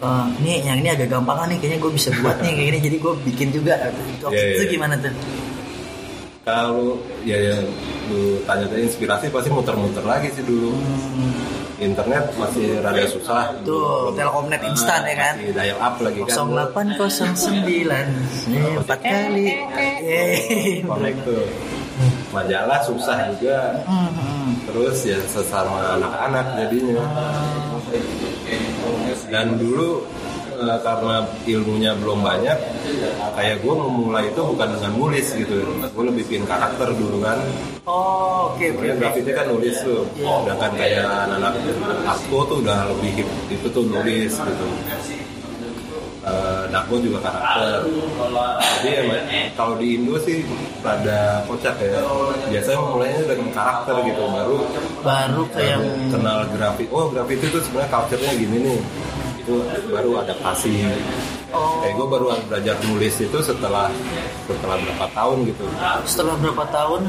eh, 0.00 0.26
nih 0.40 0.56
yang 0.64 0.76
ini 0.80 0.88
agak 0.88 1.08
gampangan 1.10 1.52
nih 1.52 1.58
kayaknya 1.60 1.78
gue 1.84 1.92
bisa 1.92 2.08
buat 2.20 2.36
nih 2.40 2.52
kayak 2.56 2.66
gini. 2.72 2.78
Jadi 2.80 2.96
gue 2.96 3.12
bikin 3.28 3.48
juga. 3.52 3.74
Waktu 4.24 4.32
Iya, 4.36 4.52
itu 4.56 4.64
iya. 4.64 4.72
gimana 4.72 4.94
tuh? 4.96 5.12
Kalau 6.46 7.02
ya 7.26 7.38
yang 7.42 7.66
lu 8.06 8.38
tanya 8.46 8.70
tadi 8.70 8.86
inspirasi 8.86 9.34
pasti 9.34 9.50
muter-muter 9.50 10.06
lagi 10.06 10.30
sih 10.30 10.46
dulu 10.46 10.78
internet 11.78 12.24
masih 12.34 12.80
rada 12.80 13.04
susah. 13.06 13.52
Tuh, 13.62 14.10
Belum- 14.10 14.16
Telkomnet 14.16 14.62
instan 14.64 15.00
ya 15.04 15.14
kan? 15.14 15.34
masih 15.36 15.52
dial 15.52 15.78
up 15.78 15.94
lagi 16.00 16.20
kan. 16.24 16.34
0809 16.34 18.08
empat 18.80 19.00
kali. 19.00 19.46
Yeay. 20.02 20.80
connect 20.82 21.18
tuh. 21.22 21.44
Majalah 22.28 22.80
susah 22.84 23.16
juga. 23.32 23.80
Hmm, 23.88 24.52
terus 24.68 25.00
ya 25.04 25.16
sesama 25.24 25.96
anak-anak 25.96 26.46
jadinya. 26.60 27.00
Dan 29.26 29.56
dulu 29.56 30.04
eh, 30.56 30.78
karena 30.80 31.14
ilmunya 31.44 31.92
belum 32.00 32.18
banyak 32.24 32.58
kayak 33.36 33.56
gue 33.60 33.74
memulai 33.76 34.32
itu 34.32 34.40
bukan 34.40 34.68
dengan 34.72 34.92
nulis 34.96 35.26
gitu. 35.36 35.54
Gue 35.92 36.04
lebih 36.08 36.24
bikin 36.24 36.48
karakter 36.48 36.88
dulu 36.96 37.20
kan. 37.20 37.38
Oh 37.84 38.50
oke 38.56 38.64
Sebenarnya 38.64 38.94
oke. 38.96 39.00
graffiti 39.04 39.30
kan 39.36 39.46
nulis 39.52 39.76
tuh. 39.84 40.02
Sedangkan 40.16 40.72
kayak 40.74 41.04
anak-anak 41.04 41.52
aku 42.08 42.36
tuh 42.48 42.56
udah 42.64 42.78
lebih 42.96 43.10
hip 43.22 43.28
itu 43.52 43.66
tuh 43.70 43.84
nulis 43.84 44.32
gitu. 44.32 44.66
Eh, 46.26 46.64
Dako 46.74 46.98
juga 46.98 47.22
karakter. 47.22 47.86
Jadi 48.82 48.90
emang 48.98 49.22
kalau 49.54 49.78
di 49.78 49.94
Indo 49.94 50.18
sih 50.18 50.42
rada 50.82 51.38
kocak 51.46 51.78
ya. 51.78 52.02
Biasanya 52.50 52.78
memulainya 52.82 53.20
dengan 53.30 53.48
karakter 53.54 53.94
gitu. 54.02 54.26
Baru 54.26 54.56
baru 55.06 55.42
kayak 55.54 55.78
kenal 56.10 56.42
grafiti 56.50 56.90
oh 56.90 57.06
grafiti 57.14 57.46
itu 57.46 57.62
sebenarnya 57.62 57.90
culture-nya 57.94 58.32
gini 58.34 58.56
nih 58.58 58.80
itu 59.46 59.88
baru 59.88 60.10
adaptasi 60.20 60.70
Oh. 61.54 61.78
kayak 61.80 61.94
gue 61.94 62.06
baru 62.10 62.24
belajar 62.50 62.74
nulis 62.84 63.14
itu 63.16 63.38
setelah 63.38 63.86
setelah 64.44 64.76
berapa 64.82 65.06
tahun 65.14 65.36
gitu. 65.46 65.64
Setelah 66.04 66.34
berapa 66.42 66.64
tahun? 66.68 67.02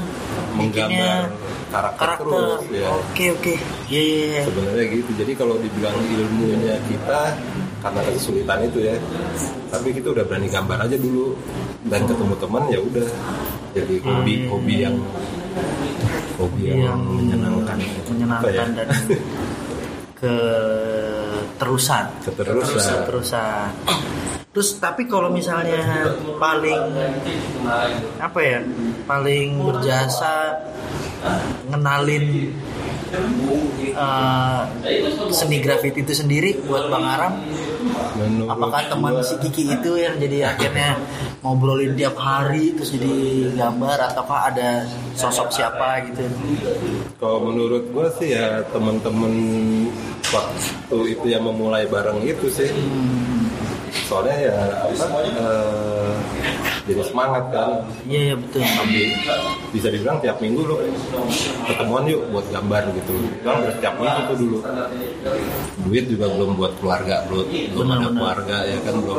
Menggambar 0.55 1.21
karakter, 1.67 1.99
karakter. 1.99 2.27
terus 2.31 2.61
ya. 2.71 2.87
Oke 2.93 3.25
oke. 3.33 3.53
Iya 3.89 4.01
iya 4.01 4.25
iya. 4.29 4.41
sebenarnya 4.45 4.85
gitu. 4.93 5.11
Jadi 5.17 5.31
kalau 5.35 5.57
dibilang 5.57 5.97
ilmunya 5.99 6.77
kita 6.85 7.33
karena 7.81 7.99
kesulitan 8.07 8.59
itu 8.61 8.79
ya. 8.85 8.95
Tapi 9.67 9.87
kita 9.91 10.07
udah 10.15 10.23
berani 10.23 10.47
gambar 10.47 10.77
aja 10.85 10.95
dulu. 10.95 11.33
Dan 11.89 12.01
ketemu 12.05 12.35
teman 12.37 12.63
ya 12.69 12.79
udah. 12.79 13.09
Jadi 13.73 13.95
hobi 14.05 14.33
hobi 14.47 14.75
yang 14.85 14.95
hobi 16.37 16.61
yang, 16.71 16.79
Yang 16.87 16.99
menyenangkan. 17.03 17.77
menyenangkan 18.05 18.51
ya? 18.53 18.63
dan 18.85 18.89
ke 20.17 20.35
terusan 21.61 22.09
Keterusan. 22.25 23.05
terusan 23.05 23.69
terus 24.57 24.81
tapi 24.81 25.05
kalau 25.05 25.29
misalnya 25.29 26.09
paling 26.41 26.81
apa 28.17 28.39
ya 28.41 28.59
paling 29.05 29.61
berjasa 29.61 30.57
ngenalin 31.69 32.49
eh, 33.93 34.61
seni 35.29 35.57
grafiti 35.61 36.01
itu 36.01 36.13
sendiri 36.17 36.57
buat 36.65 36.89
Bang 36.89 37.05
Aram 37.05 37.33
apakah 38.49 38.81
teman 38.89 39.19
si 39.23 39.35
Kiki 39.41 39.73
itu 39.77 39.91
yang 39.99 40.15
jadi 40.17 40.55
akhirnya 40.55 40.97
ngobrolin 41.41 41.93
tiap 41.95 42.17
hari 42.17 42.73
terus 42.75 42.93
jadi 42.95 43.13
gambar 43.55 44.13
ataukah 44.13 44.51
ada 44.53 44.83
sosok 45.13 45.53
siapa 45.53 46.03
gitu? 46.09 46.25
Kalau 47.21 47.39
menurut 47.47 47.87
gue 47.89 48.07
sih 48.19 48.35
ya 48.35 48.63
temen-temen 48.73 49.33
waktu 50.33 50.97
itu 51.15 51.25
yang 51.29 51.45
memulai 51.45 51.87
bareng 51.87 52.23
itu 52.25 52.47
sih. 52.51 52.69
Soalnya 54.07 54.35
ya 54.51 54.57
apa 54.87 55.19
eh, 55.25 56.11
jadi 56.87 57.03
semangat 57.03 57.43
kan. 57.51 57.83
Iya 58.07 58.19
iya 58.31 58.35
betul. 58.39 58.63
Tapi 58.63 59.01
bisa 59.75 59.87
dibilang 59.91 60.17
tiap 60.23 60.39
minggu 60.39 60.63
lu 60.63 60.75
ketemuan 61.67 62.07
yuk 62.07 62.23
buat 62.31 62.47
gambar 62.47 62.83
gitu. 62.95 63.13
Kan 63.43 63.59
udah 63.59 63.75
tiap 63.83 63.95
minggu 63.99 64.21
tuh 64.31 64.37
dulu. 64.39 64.57
Duit 65.83 66.05
juga 66.07 66.25
belum 66.31 66.55
buat 66.55 66.73
keluarga 66.79 67.27
belum 67.27 67.47
belum 67.75 67.87
ada 67.91 68.07
keluarga 68.15 68.57
ya 68.63 68.77
kan 68.87 68.95
belum. 69.03 69.17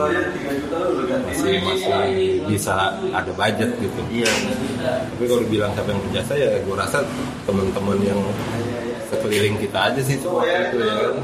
Masih 1.28 1.54
masih 1.60 2.40
bisa 2.48 2.96
ada 3.12 3.32
budget 3.36 3.70
gitu. 3.76 4.00
Iya. 4.08 4.32
Tapi 5.12 5.24
kalau 5.28 5.42
dibilang 5.44 5.70
siapa 5.76 5.88
yang 5.92 6.00
berjasa 6.08 6.32
ya 6.34 6.50
gue 6.64 6.76
rasa 6.76 6.98
teman-teman 7.44 7.98
yang 8.00 8.20
sekeliling 9.08 9.56
kita 9.60 9.92
aja 9.92 10.00
sih 10.00 10.16
semua 10.16 10.44
itu 10.48 10.80
ya 10.80 10.94
kan. 11.04 11.14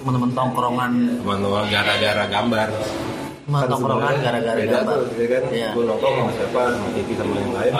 Teman-teman 0.00 0.30
tongkrongan. 0.32 0.92
Teman-teman 1.20 1.64
gara-gara 1.68 2.24
gambar 2.32 2.68
teman 3.50 3.66
tongkrongan 3.66 4.14
gara-gara 4.22 4.58
beda 4.62 4.78
gambar. 4.78 4.96
tuh, 5.02 5.06
ya 5.18 5.26
kan. 5.26 5.42
Iya. 5.50 5.70
gue 5.74 5.84
nongkrong 5.90 6.14
sama 6.14 6.32
siapa 6.38 6.60
sama 6.70 6.88
Kiki 6.94 7.14
sama 7.18 7.34
yang 7.34 7.52
lain. 7.58 7.72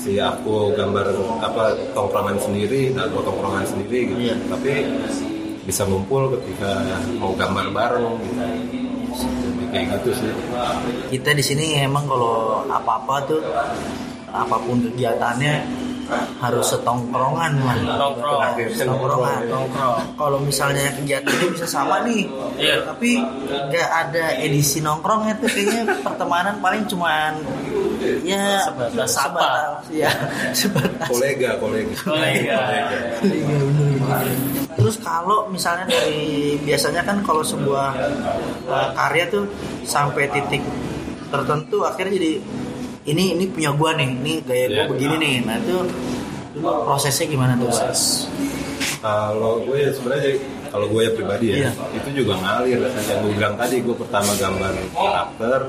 Si 0.00 0.12
aku 0.16 0.54
gambar 0.72 1.06
apa 1.44 1.64
tongkrongan 1.92 2.36
sendiri 2.40 2.80
aku 2.96 3.18
tongkrongan 3.20 3.64
sendiri 3.68 3.98
gitu. 4.08 4.20
Iya. 4.24 4.36
tapi 4.48 4.72
bisa 5.68 5.82
ngumpul 5.84 6.32
ketika 6.40 6.80
mau 7.20 7.36
gambar 7.36 7.68
bareng 7.76 8.16
gitu. 8.24 8.42
Jadi 9.14 9.64
kayak 9.68 9.86
gitu 10.00 10.10
sih. 10.24 10.32
Kita 11.12 11.30
di 11.36 11.44
sini 11.44 11.76
emang 11.84 12.08
kalau 12.08 12.64
apa-apa 12.64 13.14
tuh 13.28 13.40
apa 14.32 14.56
pun 14.64 14.80
kegiatannya 14.80 15.83
harus 16.40 16.66
setongkrongan 16.72 17.52
man. 17.60 17.78
Nongkrong. 17.84 18.40
setongkrongan 18.72 19.40
kalau 20.14 20.38
misalnya 20.40 20.92
kegiatannya 20.96 21.46
bisa 21.52 21.66
sama 21.66 22.04
nih. 22.04 22.26
Iya. 22.54 22.86
tapi 22.86 23.18
nggak 23.50 23.90
ada 23.90 24.38
edisi 24.38 24.78
nongkrongnya 24.78 25.34
tuh 25.42 25.50
kayaknya 25.50 25.82
pertemanan 26.06 26.62
paling 26.62 26.86
cuman 26.86 27.42
ya 28.24 28.62
Sebatas 28.68 29.08
sahabat 29.10 29.84
ya 29.90 30.10
sebatas. 30.58 31.08
Kolega 31.08 31.56
kolega. 31.58 31.96
Kolega. 32.04 32.58
Iya, 33.24 33.56
bener. 33.60 34.36
Terus 34.74 34.96
kalau 35.00 35.48
misalnya 35.48 35.88
dari 35.88 36.58
biasanya 36.60 37.02
kan 37.06 37.24
kalau 37.24 37.40
sebuah 37.40 37.96
uh, 38.68 38.88
karya 38.92 39.24
tuh 39.32 39.44
sampai 39.86 40.28
titik 40.28 40.60
tertentu 41.32 41.82
akhirnya 41.82 42.14
jadi 42.20 42.32
ini 43.04 43.36
ini 43.36 43.44
punya 43.46 43.70
gua 43.72 43.92
nih, 43.94 44.08
ini 44.10 44.32
gaya 44.40 44.66
gua 44.66 44.74
Iya. 44.74 44.90
begini 44.90 45.16
nih. 45.18 45.34
Nah 45.42 45.56
itu 45.58 45.76
prosesnya 46.60 47.26
gimana 47.26 47.52
tuh? 47.56 47.68
Kalau 49.00 49.60
gue 49.60 49.76
ya 49.78 49.90
sebenarnya 49.92 50.32
kalau 50.72 50.88
gue 50.88 51.00
ya 51.04 51.10
pribadi 51.12 51.46
ya 51.52 51.56
Iya. 51.60 51.70
itu 51.94 52.24
juga 52.24 52.34
ngalir 52.34 52.80
yang 52.82 53.18
gue 53.22 53.32
bilang 53.36 53.54
tadi 53.54 53.78
gue 53.78 53.94
pertama 53.94 54.32
gambar 54.34 54.72
karakter 54.90 55.60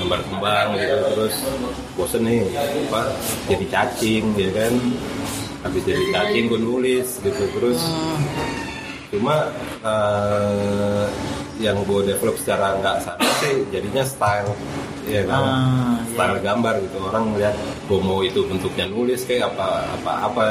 gambar 0.00 0.20
kembang 0.24 0.66
gitu 0.78 0.96
terus 1.12 1.34
bosen 1.92 2.22
nih 2.24 2.40
apa 2.88 3.12
jadi 3.50 3.64
cacing 3.68 4.24
ya 4.32 4.48
kan 4.54 4.72
habis 5.60 5.82
jadi 5.84 6.04
cacing 6.08 6.44
gue 6.48 6.56
nulis 6.56 7.08
gitu 7.20 7.42
terus 7.52 7.80
cuma 9.10 9.50
eh, 9.84 11.04
yang 11.58 11.76
gue 11.84 12.00
develop 12.14 12.38
secara 12.38 12.78
nggak 12.78 12.96
sadar 13.02 13.32
sih 13.42 13.66
jadinya 13.74 14.02
style 14.06 14.50
ya 15.08 15.22
kan? 15.26 15.42
Ah, 15.42 15.50
iya. 15.50 16.14
style 16.14 16.38
gambar 16.44 16.74
gitu. 16.86 16.96
Orang 17.02 17.34
ngeliat 17.34 17.54
gue 17.90 18.00
mau 18.00 18.20
itu 18.22 18.40
bentuknya 18.46 18.86
nulis 18.86 19.26
kayak 19.26 19.50
apa 19.54 19.84
apa 19.98 20.12
apa. 20.30 20.42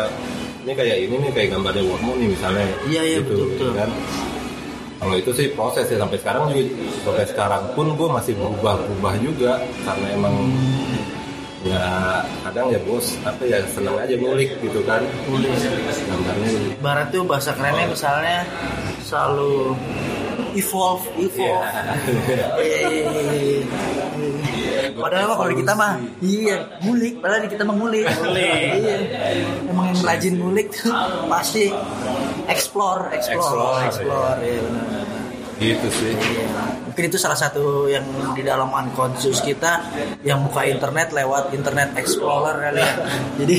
Ini 0.67 0.71
kayak 0.75 0.97
ini 1.07 1.15
nih 1.23 1.31
kayak 1.31 1.49
gambarnya 1.55 1.83
Wormo 1.87 2.11
nih 2.19 2.27
misalnya. 2.35 2.67
Iya, 2.83 3.01
iya, 3.07 3.17
gitu 3.23 3.33
betul, 3.33 3.47
betul. 3.55 3.71
kan? 3.79 3.89
Kalau 4.97 5.15
itu 5.15 5.31
sih 5.31 5.47
proses 5.53 5.85
ya 5.87 5.97
sampai 6.01 6.17
sekarang 6.17 6.49
juga 6.51 6.63
sampai 7.05 7.25
sekarang 7.29 7.63
pun 7.77 7.87
gue 7.93 8.09
masih 8.09 8.33
berubah-ubah 8.35 9.13
juga 9.21 9.61
karena 9.85 10.07
emang 10.17 10.35
ya 11.65 12.21
kadang 12.45 12.69
ya 12.69 12.79
bos 12.85 13.17
apa 13.25 13.41
ya 13.41 13.57
seneng 13.73 13.97
aja 13.97 14.13
ngulik 14.13 14.61
gitu 14.61 14.79
kan 14.85 15.01
gambarnya 16.05 16.49
Barat 16.79 17.07
tuh 17.09 17.25
bahasa 17.25 17.57
kerennya 17.57 17.89
misalnya 17.89 18.45
selalu 19.01 19.73
evolve, 20.57 21.05
evolve. 21.21 21.37
Iya. 21.37 22.45
Iya, 22.57 22.77
iya, 22.89 23.09
iya, 23.13 23.35
iya. 23.37 24.81
Padahal 24.97 25.25
mah 25.29 25.35
kalau 25.37 25.49
di 25.53 25.57
kita 25.61 25.73
mah 25.77 25.91
iya 26.21 26.57
ngulik, 26.81 27.13
padahal 27.21 27.41
di 27.45 27.49
kita 27.53 27.63
mah 27.65 27.75
ngulik. 27.77 28.05
Iya. 28.05 28.97
Emang 29.69 29.93
yang 29.93 29.99
rajin 30.01 30.33
ngulik 30.41 30.67
tuh 30.73 30.93
pasti 31.29 31.69
explore, 32.49 33.13
explore, 33.13 33.45
Explore, 33.45 33.81
explore. 33.85 34.37
Iya, 34.41 34.59
benar. 34.65 35.26
Gitu 35.57 35.87
sih 35.89 36.13
Mungkin 36.97 37.13
itu 37.13 37.21
salah 37.21 37.37
satu 37.37 37.85
yang 37.85 38.01
di 38.33 38.41
dalam 38.41 38.73
unconscious 38.73 39.45
kita 39.45 39.85
yang 40.25 40.41
buka 40.49 40.65
internet 40.65 41.13
lewat 41.13 41.53
internet 41.53 41.93
explorer 41.93 42.57
kali 42.57 42.81
ya. 42.81 42.89
Jadi 43.37 43.57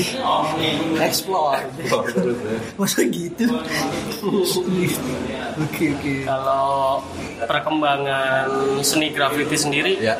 explore. 1.07 1.63
ya 1.79 2.03
Masa 2.83 2.99
gitu? 3.07 3.47
Oke 5.59 5.91
oke. 5.91 6.13
Kalau 6.23 7.03
perkembangan 7.43 8.47
seni 8.79 9.11
graffiti 9.11 9.55
sendiri, 9.55 9.99
ya 9.99 10.15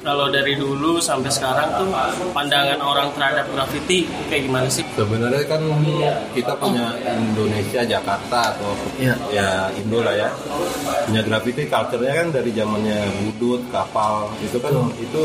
kalau 0.00 0.32
dari 0.32 0.56
dulu 0.56 0.98
sampai 0.98 1.28
sekarang 1.28 1.68
tuh 1.76 1.88
pandangan 2.32 2.80
orang 2.80 3.12
terhadap 3.12 3.46
graffiti 3.52 4.08
kayak 4.26 4.48
gimana 4.48 4.66
sih? 4.66 4.82
sebenarnya 4.96 5.44
kan 5.44 5.60
kita 6.32 6.52
punya 6.56 6.96
Indonesia 7.04 7.84
Jakarta 7.84 8.56
atau 8.56 8.72
Iya. 8.96 9.14
ya 9.30 9.48
Indo 9.76 10.00
lah 10.00 10.16
ya 10.16 10.28
punya 11.04 11.22
graffiti 11.22 11.68
culture-nya 11.68 12.12
kan 12.16 12.28
dari 12.32 12.50
zamannya 12.50 12.98
budut 13.22 13.60
kapal 13.68 14.32
itu 14.40 14.56
kan 14.56 14.72
itu 14.96 15.22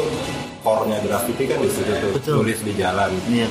core-nya 0.61 0.99
graffiti 1.01 1.43
kan 1.47 1.59
di 1.63 1.69
situ 1.71 1.91
tuh 2.03 2.11
Betul. 2.19 2.33
tulis 2.43 2.59
di 2.61 2.73
jalan 2.75 3.11
Iya. 3.31 3.47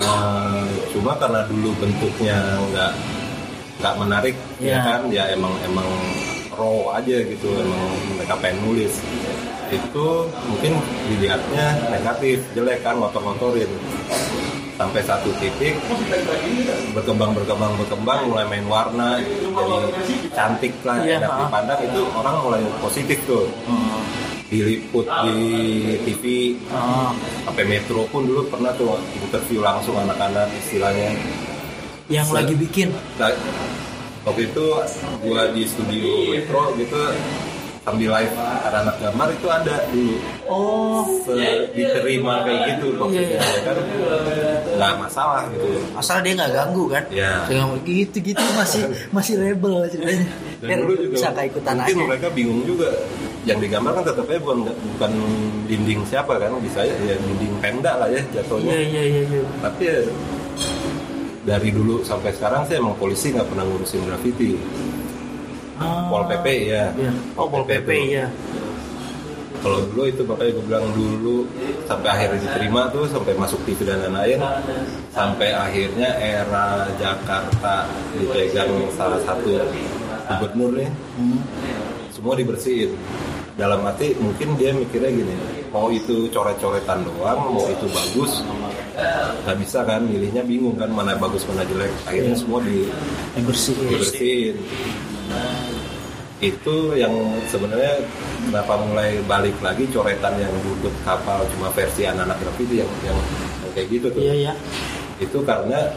Eh, 0.00 0.64
cuma 0.90 1.12
karena 1.16 1.46
dulu 1.46 1.70
bentuknya 1.78 2.36
nggak 2.72 2.92
nggak 3.80 3.94
menarik 3.96 4.34
Iya. 4.56 4.70
ya 4.70 4.78
kan? 4.82 5.00
Ya 5.08 5.24
emang 5.28 5.52
emang 5.62 5.88
raw 6.50 6.96
aja 6.96 7.16
gitu 7.18 7.48
emang 7.50 7.82
mereka 8.14 8.36
pengen 8.36 8.60
nulis. 8.62 8.92
Itu 9.68 10.06
mungkin 10.44 10.76
dilihatnya 11.06 11.66
negatif 11.88 12.42
jelek 12.52 12.80
kan 12.80 12.96
ngotor-ngotorin. 12.96 13.70
Sampai 14.74 15.00
satu 15.00 15.28
titik 15.36 15.76
berkembang 16.90 17.36
berkembang 17.36 17.76
berkembang 17.76 18.20
mulai 18.26 18.48
main 18.48 18.64
warna 18.64 19.20
jadi 19.20 19.76
cantik 20.32 20.72
lah 20.82 20.96
Iya, 20.98 21.20
enak 21.20 21.30
dipandang 21.38 21.80
itu 21.82 22.00
orang 22.10 22.36
mulai 22.40 22.60
positif 22.80 23.18
tuh. 23.24 23.44
Hmm. 23.64 24.00
diliput 24.50 25.06
di 25.22 25.38
TV 26.02 26.24
Oh, 26.74 27.14
sampai 27.46 27.62
Metro 27.62 28.02
pun 28.10 28.26
dulu 28.26 28.42
pernah 28.50 28.74
tuh 28.74 28.98
interview 29.14 29.62
langsung 29.62 29.94
anak-anak 29.94 30.50
istilahnya 30.58 31.14
yang 32.10 32.26
Se- 32.26 32.34
lagi 32.34 32.54
bikin. 32.54 32.90
Waktu 34.20 34.42
itu 34.44 34.64
gua 35.22 35.48
di 35.48 35.62
studio 35.64 36.10
Metro 36.28 36.76
gitu 36.76 36.98
sambil 37.80 38.12
live 38.12 38.36
anak-anak 38.36 38.96
gambar 39.00 39.28
itu 39.32 39.46
ada 39.48 39.76
dulu 39.88 40.16
Oh, 40.44 41.00
Se- 41.24 41.72
diterima 41.72 42.44
kayak 42.44 42.76
gitu 42.76 42.92
maksudnya 42.92 43.24
Iya, 43.32 43.40
ya 43.40 43.60
kan 43.64 43.76
nggak 44.70 44.92
masalah 44.98 45.48
gitu 45.48 45.80
asal 45.96 46.20
dia 46.20 46.36
nggak 46.36 46.52
ganggu 46.52 46.84
kan? 46.86 47.04
Iya. 47.08 47.32
Jangan 47.48 47.80
gitu 47.82 48.16
gitu 48.20 48.44
masih 48.54 48.82
masih 49.10 49.34
rebel 49.38 49.88
ceritanya. 49.88 50.28
dan 50.60 50.76
dulu 50.78 50.92
juga 50.98 51.14
bisa 51.16 51.28
keikutan 51.32 51.74
mungkin 51.74 51.96
aja. 51.96 52.04
mereka 52.06 52.28
bingung 52.30 52.60
juga 52.62 52.88
yang 53.40 53.56
digambar 53.56 53.92
kan 53.96 54.04
tetap 54.04 54.28
aja 54.28 54.38
bukan 54.38 54.58
bukan 54.68 55.12
dinding 55.64 56.00
siapa 56.04 56.36
kan 56.36 56.52
bisa 56.60 56.84
ya, 56.84 56.92
ya 57.00 57.16
dinding 57.16 57.54
penda 57.58 57.96
lah 57.96 58.06
ya 58.06 58.20
jatuhnya 58.30 58.68
Iya 58.68 58.84
iya 58.84 59.02
iya. 59.08 59.22
iya. 59.26 59.42
tapi 59.58 59.82
ya 59.82 59.98
dari 61.42 61.70
dulu 61.70 62.02
sampai 62.02 62.30
sekarang 62.30 62.64
sih 62.64 62.76
emang 62.76 62.94
polisi 62.94 63.30
nggak 63.30 63.46
pernah 63.46 63.64
ngurusin 63.64 64.04
graffiti 64.04 64.60
Ah. 65.76 66.04
pol 66.06 66.28
pp 66.28 66.46
ya 66.68 66.92
Iya. 66.92 67.12
Oh, 67.34 67.48
Pol 67.48 67.64
PP 67.64 67.88
tuh. 67.88 68.12
ya. 68.12 68.26
kalau 69.58 69.80
dulu 69.86 70.02
itu 70.04 70.22
makanya 70.24 70.50
gue 70.50 70.64
bilang 70.66 70.86
dulu 70.90 71.36
sampai 71.84 72.08
akhirnya 72.10 72.40
diterima 72.42 72.88
tuh 72.88 73.04
sampai 73.06 73.32
masuk 73.34 73.60
TV 73.62 73.84
dan 73.84 74.00
lain-lain 74.02 74.40
sampai 75.10 75.52
akhirnya 75.52 76.16
era 76.16 76.84
Jakarta 76.96 77.84
dipegang 78.12 78.68
salah 78.90 79.20
satu 79.20 79.56
gubernur 80.30 80.70
nih 80.74 80.88
Hmm. 81.16 81.40
semua 82.10 82.36
dibersihin 82.36 82.92
dalam 83.60 83.84
arti 83.84 84.16
mungkin 84.16 84.56
dia 84.56 84.72
mikirnya 84.72 85.12
gini 85.12 85.34
mau 85.68 85.92
itu 85.92 86.32
coret-coretan 86.32 87.04
doang 87.04 87.52
mau 87.52 87.68
itu 87.68 87.86
bagus 87.92 88.40
nggak 89.44 89.56
bisa 89.60 89.84
kan 89.84 90.00
milihnya 90.08 90.40
bingung 90.40 90.76
kan 90.80 90.88
mana 90.88 91.12
bagus 91.20 91.44
mana 91.44 91.68
jelek 91.68 91.92
akhirnya 92.08 92.36
semua 92.36 92.64
di, 92.64 92.88
Dibersihin. 93.36 93.84
dibersihin 93.92 94.56
itu 96.40 96.96
yang 96.96 97.12
sebenarnya 97.52 98.00
kenapa 98.48 98.80
mulai 98.80 99.20
balik 99.28 99.52
lagi 99.60 99.84
coretan 99.92 100.40
yang 100.40 100.52
duduk 100.64 100.92
kapal 101.04 101.44
cuma 101.52 101.68
versi 101.76 102.08
anak-anak 102.08 102.40
yang, 102.64 102.88
yang 103.04 103.18
yang 103.60 103.70
kayak 103.76 103.88
gitu 103.92 104.06
tuh 104.08 104.20
Iya 104.24 104.34
iya. 104.48 104.52
itu 105.20 105.38
karena 105.44 105.92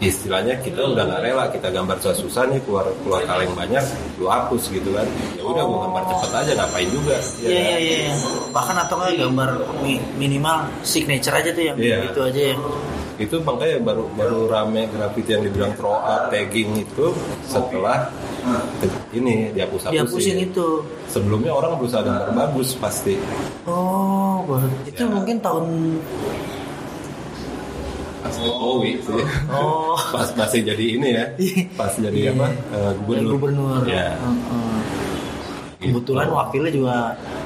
istilahnya 0.00 0.54
kita 0.58 0.78
udah 0.84 1.04
nggak 1.04 1.20
rela 1.20 1.44
kita 1.48 1.68
gambar 1.68 1.98
susah-susah 1.98 2.46
nih 2.48 2.62
keluar 2.62 2.86
keluar 3.02 3.22
kaleng 3.24 3.50
banyak 3.52 3.82
lu 4.14 4.26
hapus 4.26 4.70
gitu 4.70 4.90
kan 4.92 5.02
ya 5.34 5.42
udah 5.42 5.62
gua 5.64 5.78
gambar 5.84 6.02
cepet 6.08 6.30
aja 6.32 6.52
ngapain 6.56 6.88
juga 6.88 7.16
ya 7.16 7.22
Iya 7.40 7.50
kan? 7.50 7.78
iya 7.80 7.98
iya. 7.98 8.12
Bahkan 8.48 8.76
atau 8.78 8.94
nggak 8.96 9.12
gambar 9.18 9.50
mi- 9.80 10.04
minimal 10.16 10.56
signature 10.80 11.34
aja 11.34 11.50
tuh 11.50 11.64
yang 11.64 11.76
Iya. 11.76 11.96
gitu 12.06 12.20
aja 12.24 12.42
ya. 12.48 12.56
itu 13.18 13.34
makanya 13.42 13.82
baru 13.82 14.06
baru 14.14 14.46
rame 14.46 14.86
graffiti 14.86 15.34
yang 15.34 15.42
dibilang 15.42 15.74
throw 15.74 15.98
up 15.98 16.30
tagging 16.30 16.70
itu 16.78 17.10
setelah 17.42 18.14
ini 19.10 19.50
dihapus 19.50 19.90
Dihapusin 19.90 20.38
itu. 20.40 20.86
sebelumnya 21.06 21.50
orang 21.50 21.74
berusaha 21.74 21.98
gambar 21.98 22.30
bagus 22.30 22.78
pasti 22.78 23.18
Oh, 23.66 24.46
itu 24.86 25.02
Ya. 25.02 25.10
mungkin 25.10 25.42
tahun 25.42 25.98
Jokowi 28.20 28.92
sih 29.00 29.22
Oh. 29.48 29.94
pas 30.10 30.28
masih 30.34 30.60
jadi 30.64 30.84
ini 30.94 31.08
ya 31.12 31.24
pas 31.74 31.92
jadi 32.04 32.18
Iya. 32.18 32.30
apa 32.34 32.46
eh, 32.50 32.92
gubernur 32.98 33.32
gubernur. 33.36 33.82
ya 33.84 34.14
Heeh. 34.14 34.78
Kebetulan 35.78 36.26
wakilnya 36.28 36.72
juga 36.74 36.96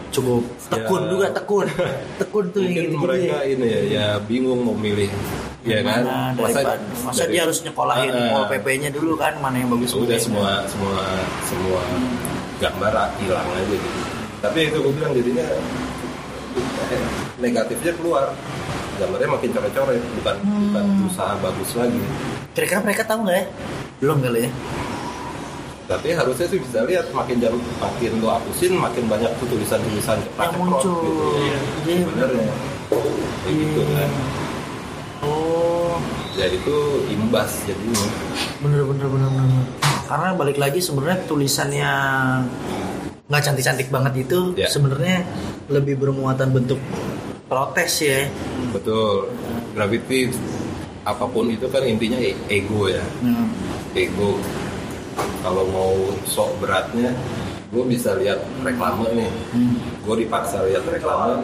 cukup 0.08 0.40
tekun 0.66 1.02
Ya. 1.04 1.08
juga 1.10 1.26
tekun. 1.30 1.66
Tekun 2.20 2.44
tuh 2.48 2.60
mungkin 2.62 2.84
gitu-gitu 2.88 3.04
mereka 3.04 3.36
ya. 3.38 3.40
ini 3.46 3.66
ya, 3.66 3.80
ya 3.86 4.06
bingung 4.18 4.60
mau 4.62 4.72
milih 4.72 5.12
ya 5.62 5.78
kan 5.78 6.02
daripada, 6.34 6.74
masa, 7.06 7.22
dari- 7.22 7.32
dia 7.32 7.40
harus 7.44 7.62
nyekolahin 7.62 8.10
Ah, 8.10 8.28
pol 8.32 8.44
PP-nya 8.50 8.90
dulu 8.90 9.14
kan 9.14 9.36
mana 9.38 9.62
yang 9.62 9.70
bagus 9.70 9.94
udah 9.94 10.18
semua 10.18 10.64
semua 10.66 10.98
semua 11.46 11.78
gambar 12.58 12.92
hilang 13.20 13.46
aja 13.46 13.62
gitu 13.70 14.00
tapi 14.42 14.58
itu 14.66 14.76
gue 14.80 14.92
bilang 14.92 15.12
jadinya 15.12 15.46
negatifnya 17.38 17.92
keluar 17.94 18.24
gambarnya 19.02 19.28
makin 19.28 19.50
coret-coret 19.50 20.02
bukan 20.14 20.36
bukan 20.38 20.84
Hmm. 20.86 21.06
usaha 21.06 21.34
bagus 21.36 21.70
lagi 21.74 21.98
Kira-kira 22.52 22.80
mereka 22.80 23.02
tahu 23.02 23.24
nggak 23.24 23.34
ya? 23.34 23.46
Belum 23.98 24.18
kali 24.20 24.40
ya? 24.42 24.50
tapi 25.82 26.08
harusnya 26.10 26.46
sih 26.46 26.56
bisa 26.56 26.78
lihat 26.82 27.10
makin 27.12 27.36
jam 27.36 27.52
makin 27.76 28.16
lo 28.16 28.32
hapusin 28.32 28.72
makin 28.74 29.04
banyak 29.04 29.28
tuh 29.36 29.46
tulisan-tulisan 29.46 30.14
cepat 30.16 30.46
Yang 30.46 30.54
muncul. 30.56 31.36
Iya. 31.36 31.58
sebenarnya 31.84 32.52
kayak 32.88 33.52
gitu 33.52 33.80
kan 33.84 34.10
Oh, 35.20 36.00
ya 36.32 36.46
itu 36.48 36.76
imbas 37.08 37.50
jadinya 37.62 38.06
bener 38.58 38.82
bener 38.84 39.06
bener 39.06 39.28
bener. 39.28 39.64
Karena 40.02 40.28
balik 40.32 40.56
lagi 40.56 40.78
sebenarnya 40.78 41.18
tulisan 41.24 41.68
yang 41.70 42.46
nggak 43.26 43.42
cantik-cantik 43.42 43.88
banget 43.88 44.12
itu 44.22 44.52
Ya. 44.54 44.66
sebenarnya 44.66 45.22
lebih 45.68 45.94
bermuatan 45.96 46.50
bentuk 46.50 46.80
protes 47.52 47.92
ya. 48.00 48.24
betul 48.72 49.28
graffiti 49.76 50.32
apa 51.04 51.28
pun 51.28 51.52
itu 51.52 51.68
kan 51.68 51.84
intinya 51.84 52.16
e- 52.16 52.38
ego 52.48 52.88
ya 52.88 53.04
Hmm. 53.20 53.52
ego 53.92 54.40
kalau 55.44 55.68
mau 55.68 55.92
sok 56.24 56.56
beratnya 56.58 57.12
gue 57.72 57.84
bisa 57.88 58.12
lihat 58.20 58.36
reklame 58.60 59.08
nih. 59.16 59.30
Hmm. 59.56 59.76
gue 60.04 60.16
dipaksa 60.26 60.60
lihat 60.68 60.84
reklame 60.84 61.40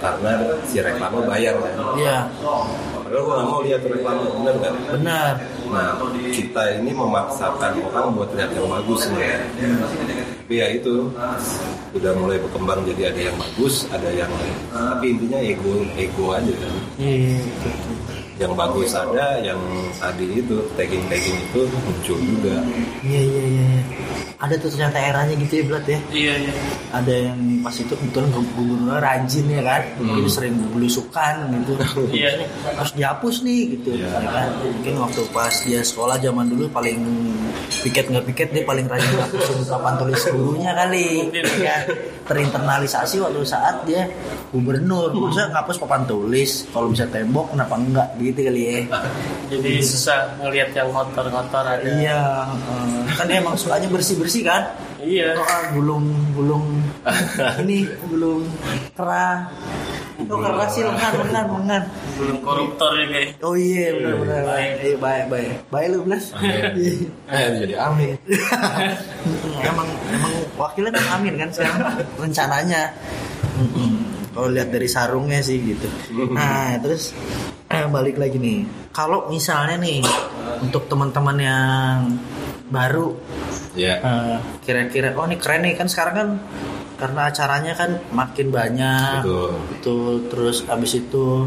karena 0.00 0.30
si 0.64 0.80
reklame 0.80 1.20
bayar 1.28 1.52
kan? 1.60 1.74
Iya, 2.00 2.18
padahal 3.04 3.20
gue 3.20 3.34
gak 3.36 3.46
mau 3.50 3.60
lihat 3.60 3.82
reklame 3.84 4.24
bener 4.40 4.56
kan? 4.64 4.74
Benar. 4.96 5.32
nah 5.66 5.98
kita 6.32 6.62
ini 6.80 6.94
memaksakan 6.96 7.76
orang 7.92 8.16
buat 8.16 8.30
lihat 8.32 8.50
yang 8.56 8.72
bagus 8.72 9.04
nih. 9.12 9.36
Tapi 10.46 10.62
ya 10.62 10.66
itu 10.72 11.10
udah 11.92 12.12
mulai 12.16 12.38
berkembang 12.40 12.86
jadi 12.86 13.10
ada 13.10 13.20
yang 13.28 13.36
bagus 13.36 13.82
ada 13.90 14.08
yang 14.14 14.30
tapi 14.70 15.12
intinya 15.12 15.42
ego 15.44 15.84
ego 15.98 16.24
aja 16.32 16.54
kan? 16.56 16.74
Iya, 16.96 17.42
betul, 17.42 17.72
betul. 17.76 18.16
yang 18.36 18.52
bagus 18.56 18.90
ada 18.94 19.26
yang 19.42 19.60
tadi 19.98 20.40
itu 20.40 20.56
tagging 20.78 21.04
tagging 21.12 21.36
itu 21.36 21.60
muncul 21.68 22.18
juga. 22.22 22.56
Iya 23.04 23.20
iya 23.20 23.42
iya. 23.44 23.68
Ada 24.36 24.60
tuh 24.60 24.68
ternyata 24.68 25.00
eranya 25.00 25.32
gitu 25.34 25.52
ya 25.56 25.64
Blat 25.64 25.86
ya. 25.86 25.98
Iya 26.12 26.34
iya. 26.44 26.52
Ada 26.92 27.14
yang 27.24 27.40
pas 27.60 27.72
itu 27.72 27.88
kebetulan 27.88 28.28
gu- 28.30 28.52
gubernur 28.52 29.00
rajin 29.00 29.48
ya 29.48 29.62
kan. 29.62 29.82
Jadi 29.96 30.28
sering 30.28 30.54
belusukan 30.70 31.34
gitu. 31.56 31.72
Iya. 32.16 32.44
Harus 32.70 32.92
dihapus 32.92 33.40
nih 33.40 33.60
gitu. 33.74 33.96
Iya. 33.96 34.12
Ya 34.12 34.28
kan? 34.28 34.48
Mungkin 34.60 34.94
waktu 35.00 35.20
pas 35.30 35.54
dia 35.62 35.80
sekolah 35.80 36.20
zaman 36.20 36.46
dulu 36.46 36.68
paling 36.68 37.00
piket 37.82 38.06
nggak 38.06 38.24
piket 38.26 38.48
dia 38.52 38.62
paling 38.62 38.84
rajin 38.86 39.08
ngapusin 39.10 39.64
papan 39.64 39.94
tulis 39.96 40.20
gurunya 40.28 40.70
kali. 40.74 41.06
Mungkin. 41.24 41.44
Ya. 41.56 41.76
Terinternalisasi 42.26 43.16
waktu 43.18 43.40
saat 43.40 43.88
dia 43.88 44.04
gubernur. 44.50 45.16
Masa 45.16 45.48
ngapus 45.48 45.80
papan 45.80 46.04
tulis 46.04 46.68
kalau 46.70 46.92
bisa 46.92 47.08
tembok 47.08 47.56
kenapa 47.56 47.74
enggak 47.74 48.08
gitu 48.20 48.44
kali 48.44 48.62
ya. 48.62 48.78
Jadi 49.48 49.80
susah 49.80 50.36
ngelihat 50.36 50.74
yang 50.74 50.92
kotor-kotor 50.92 51.64
ada. 51.64 51.86
Iya, 51.86 52.20
kan 53.14 53.24
dia 53.24 53.38
emang 53.38 53.54
sukanya 53.54 53.86
bersih-bersih 54.26 54.42
kan? 54.42 54.62
Iya. 54.98 55.38
Oh, 55.38 55.46
ah, 55.46 55.62
belum 55.70 56.04
belum 56.34 56.62
ini 57.62 57.86
belum 58.10 58.42
kerah. 58.98 59.46
Oh 60.26 60.38
kerah 60.42 60.66
sih 60.66 60.82
lengan 60.82 61.12
lengan 61.22 61.46
lengan. 61.62 61.82
Belum 62.18 62.36
koruptor 62.42 62.90
ya. 62.98 63.30
Oh 63.46 63.54
iya 63.54 63.94
benar 63.94 64.14
benar. 64.18 64.42
Baik. 64.50 64.72
Iya 64.82 64.96
baik 64.98 65.24
baik. 65.30 65.50
Baik 65.70 65.86
lu 65.94 65.98
belas. 66.02 66.24
Iya. 66.42 66.74
eh 67.30 67.46
jadi 67.62 67.74
amin 67.78 68.16
emang 69.70 69.88
emang 70.10 70.32
wakilnya 70.58 70.90
kan 70.98 71.22
Amin 71.22 71.38
kan 71.38 71.48
sekarang 71.54 72.02
rencananya. 72.18 72.82
Kalau 74.34 74.48
lihat 74.50 74.68
dari 74.74 74.88
sarungnya 74.90 75.38
sih 75.38 75.62
gitu. 75.62 75.86
Nah 76.34 76.74
terus 76.82 77.14
eh, 77.70 77.86
balik 77.86 78.18
lagi 78.18 78.42
nih. 78.42 78.90
Kalau 78.90 79.30
misalnya 79.30 79.78
nih 79.78 80.02
untuk 80.66 80.90
teman-teman 80.90 81.36
yang 81.38 81.96
baru 82.66 83.14
ya 83.74 83.94
Eh, 84.00 84.38
kira-kira 84.62 85.12
oh 85.14 85.24
ini 85.24 85.36
keren 85.36 85.62
nih 85.62 85.74
kan 85.74 85.86
sekarang 85.86 86.14
kan 86.14 86.28
karena 86.96 87.28
acaranya 87.28 87.72
kan 87.76 87.90
makin 88.08 88.48
banyak 88.48 89.20
betul 89.20 89.52
Betul. 89.68 90.12
terus 90.32 90.56
abis 90.64 90.92
itu 90.96 91.44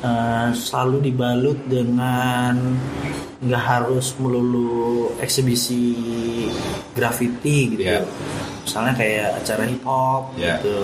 eh, 0.00 0.48
selalu 0.52 0.96
dibalut 1.02 1.58
dengan 1.64 2.76
nggak 3.42 3.64
harus 3.64 4.14
melulu 4.22 5.10
eksibisi 5.18 5.96
graffiti 6.92 7.74
gitu 7.74 7.82
Iya. 7.82 8.06
misalnya 8.62 8.92
kayak 8.94 9.28
acara 9.42 9.64
hip 9.66 9.82
hop 9.82 10.22
Iya. 10.36 10.60
gitu 10.60 10.76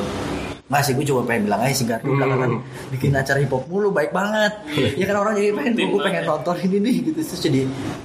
Nggak 0.68 0.82
sih, 0.84 0.92
gue 0.92 1.06
coba 1.08 1.22
pengen 1.24 1.48
bilang 1.48 1.60
aja 1.64 1.74
sih 1.80 1.86
Gardu 1.88 2.12
belakangan 2.12 2.50
bikin 2.92 3.16
acara 3.16 3.40
hip 3.40 3.48
hop 3.48 3.64
mulu 3.72 3.88
baik 3.88 4.12
banget. 4.12 4.52
ya 5.00 5.04
kan 5.08 5.16
orang 5.16 5.40
jadi 5.40 5.56
pengen, 5.56 5.72
gue 5.80 6.00
pengen 6.04 6.24
nonton 6.28 6.56
ini 6.60 6.76
nih 6.84 6.94
gitu. 7.08 7.20
Terus 7.24 7.40
jadi 7.40 7.60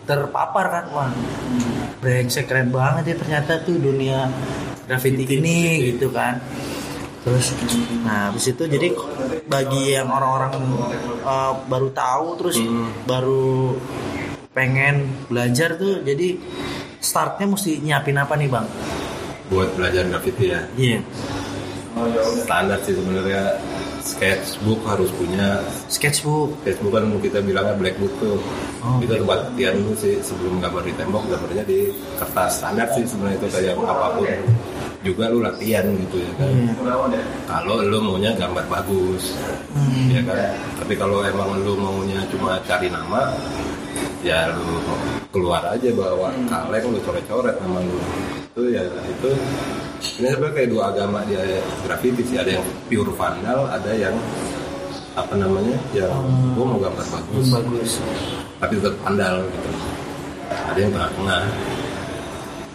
terpapar 0.07 0.65
kan, 0.71 0.85
wah 0.95 1.11
brengsek 1.99 2.47
keren 2.47 2.71
banget 2.71 3.11
ya 3.11 3.15
ternyata 3.19 3.59
tuh 3.67 3.75
dunia 3.75 4.31
graffiti 4.87 5.27
ini 5.27 5.91
gitu 5.91 6.07
kan. 6.15 6.39
Terus, 7.23 7.55
nah 8.03 8.31
habis 8.31 8.51
itu 8.51 8.63
jadi 8.67 8.91
bagi 9.47 9.95
yang 9.95 10.11
orang-orang 10.11 10.59
uh, 11.23 11.55
baru 11.67 11.91
tahu 11.95 12.27
terus 12.39 12.59
baru 13.07 13.79
pengen 14.51 15.07
belajar 15.31 15.79
tuh, 15.79 16.03
jadi 16.03 16.35
startnya 16.99 17.47
mesti 17.47 17.79
nyiapin 17.79 18.19
apa 18.19 18.35
nih 18.39 18.47
bang? 18.51 18.67
buat 19.51 19.69
belajar 19.75 20.07
graffiti 20.07 20.49
ya? 20.49 20.61
Iya, 20.73 20.99
standar 22.43 22.79
sih 22.83 22.95
sebenarnya. 22.95 23.57
Sketchbook 24.03 24.83
harus 24.83 25.07
punya. 25.15 25.63
Sketchbook. 25.87 26.51
sketchbook 26.59 26.91
kan 26.91 27.07
kita 27.23 27.39
bilangnya 27.39 27.71
black 27.79 27.95
book 28.03 28.11
tuh. 28.19 28.35
Oh, 28.83 28.99
itu 28.99 29.15
tempat 29.15 29.47
latihan 29.47 29.79
dulu 29.79 29.95
sih 29.95 30.19
sebelum 30.19 30.59
gambar 30.59 30.83
di 30.83 30.93
tembok 30.99 31.23
gambarnya 31.31 31.63
di 31.63 31.87
kertas. 32.19 32.59
Standar 32.59 32.87
sih 32.91 33.07
sebenarnya 33.07 33.39
itu 33.39 33.47
kayak 33.47 33.79
apa 33.79 34.07
pun. 34.19 34.27
Juga 35.07 35.31
lu 35.31 35.39
latihan 35.39 35.87
gitu 35.87 36.19
ya 36.19 36.31
kan. 36.35 36.51
Kalau 37.47 37.79
lu 37.79 37.99
maunya 38.03 38.35
gambar 38.35 38.67
bagus 38.67 39.39
Hmm. 39.71 40.11
ya 40.11 40.21
kan. 40.27 40.51
Tapi 40.83 40.93
kalau 40.99 41.23
emang 41.23 41.63
lu 41.63 41.79
maunya 41.79 42.19
cuma 42.27 42.59
cari 42.67 42.91
nama 42.91 43.31
ya 44.23 44.51
lu 44.51 44.79
keluar 45.31 45.63
aja 45.67 45.89
bawa 45.95 46.31
kaleng 46.51 46.91
lu 46.91 46.99
coret-coret 47.07 47.55
nama 47.63 47.79
lu. 47.83 47.99
Itu 48.51 48.61
ya 48.67 48.83
itu 48.83 49.31
ini 50.03 50.27
sebenarnya 50.29 50.53
kayak 50.53 50.69
dua 50.69 50.83
agama 50.91 51.23
dia 51.25 51.41
graffiti 51.87 52.21
sih 52.27 52.37
ada 52.37 52.59
yang 52.59 52.65
pure 52.91 53.11
vandal 53.15 53.65
ada 53.71 53.91
yang 53.95 54.15
apa 55.13 55.33
namanya 55.37 55.77
yang 55.93 56.09
gua 56.57 56.65
mau 56.73 56.79
gambar 56.81 57.05
bagus. 57.05 57.47
Bagus. 57.53 57.91
tapi 58.57 58.81
tetap 58.81 58.97
vandal 59.05 59.45
gitu. 59.45 59.69
Ada 60.49 60.79
yang 60.79 60.91
tengah-tengah. 60.93 61.43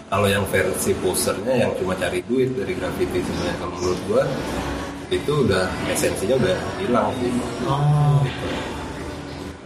Kalau 0.09 0.25
yang 0.31 0.45
versi 0.49 0.97
posernya 1.05 1.55
yang 1.69 1.71
cuma 1.77 1.93
cari 1.99 2.25
duit 2.25 2.57
dari 2.57 2.73
graffiti 2.73 3.21
sebenarnya 3.21 3.57
kalau 3.61 3.73
menurut 3.77 4.01
gua 4.09 4.23
itu 5.09 5.33
udah 5.45 5.67
esensinya 5.91 6.37
udah 6.39 6.59
hilang 6.79 7.09
sih. 7.19 7.33
Oh, 7.67 8.23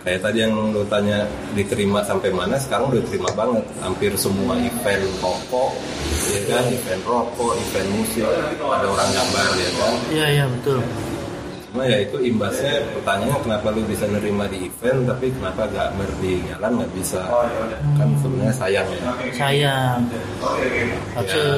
kayak 0.02 0.20
tadi 0.22 0.38
yang 0.42 0.54
lo 0.74 0.82
tanya 0.90 1.22
diterima 1.54 2.02
sampai 2.02 2.34
mana 2.34 2.58
sekarang 2.58 2.90
udah 2.90 3.02
terima 3.06 3.30
banget. 3.38 3.64
Hampir 3.78 4.12
semua 4.18 4.58
event 4.58 5.04
rokok 5.22 5.70
ya 6.30 6.40
kan? 6.50 6.64
Event 6.70 7.02
rokok 7.06 7.50
event 7.58 7.88
musik 7.94 8.26
ada 8.26 8.86
orang 8.86 9.10
gambar 9.14 9.48
ya 9.54 9.70
kan? 9.78 9.94
Iya 10.10 10.26
iya 10.28 10.46
betul. 10.50 10.80
cuma 11.72 11.88
ya 11.88 12.04
itu 12.04 12.20
imbasnya 12.20 12.84
pertanyaannya 12.92 13.48
kenapa 13.48 13.72
lu 13.72 13.80
bisa 13.88 14.04
nerima 14.04 14.44
di 14.44 14.68
event 14.68 15.08
tapi 15.08 15.32
kenapa 15.32 15.64
gambar 15.72 16.10
di 16.20 16.44
jalan 16.44 16.84
nggak 16.84 16.92
bisa? 16.92 17.24
Kan 17.96 18.12
sebenarnya 18.20 18.52
sayang 18.52 18.88
ya. 18.92 19.00
Sayang. 19.32 19.98
ya 21.16 21.48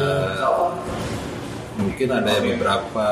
mungkin 1.75 2.09
ada 2.11 2.33
beberapa 2.39 3.07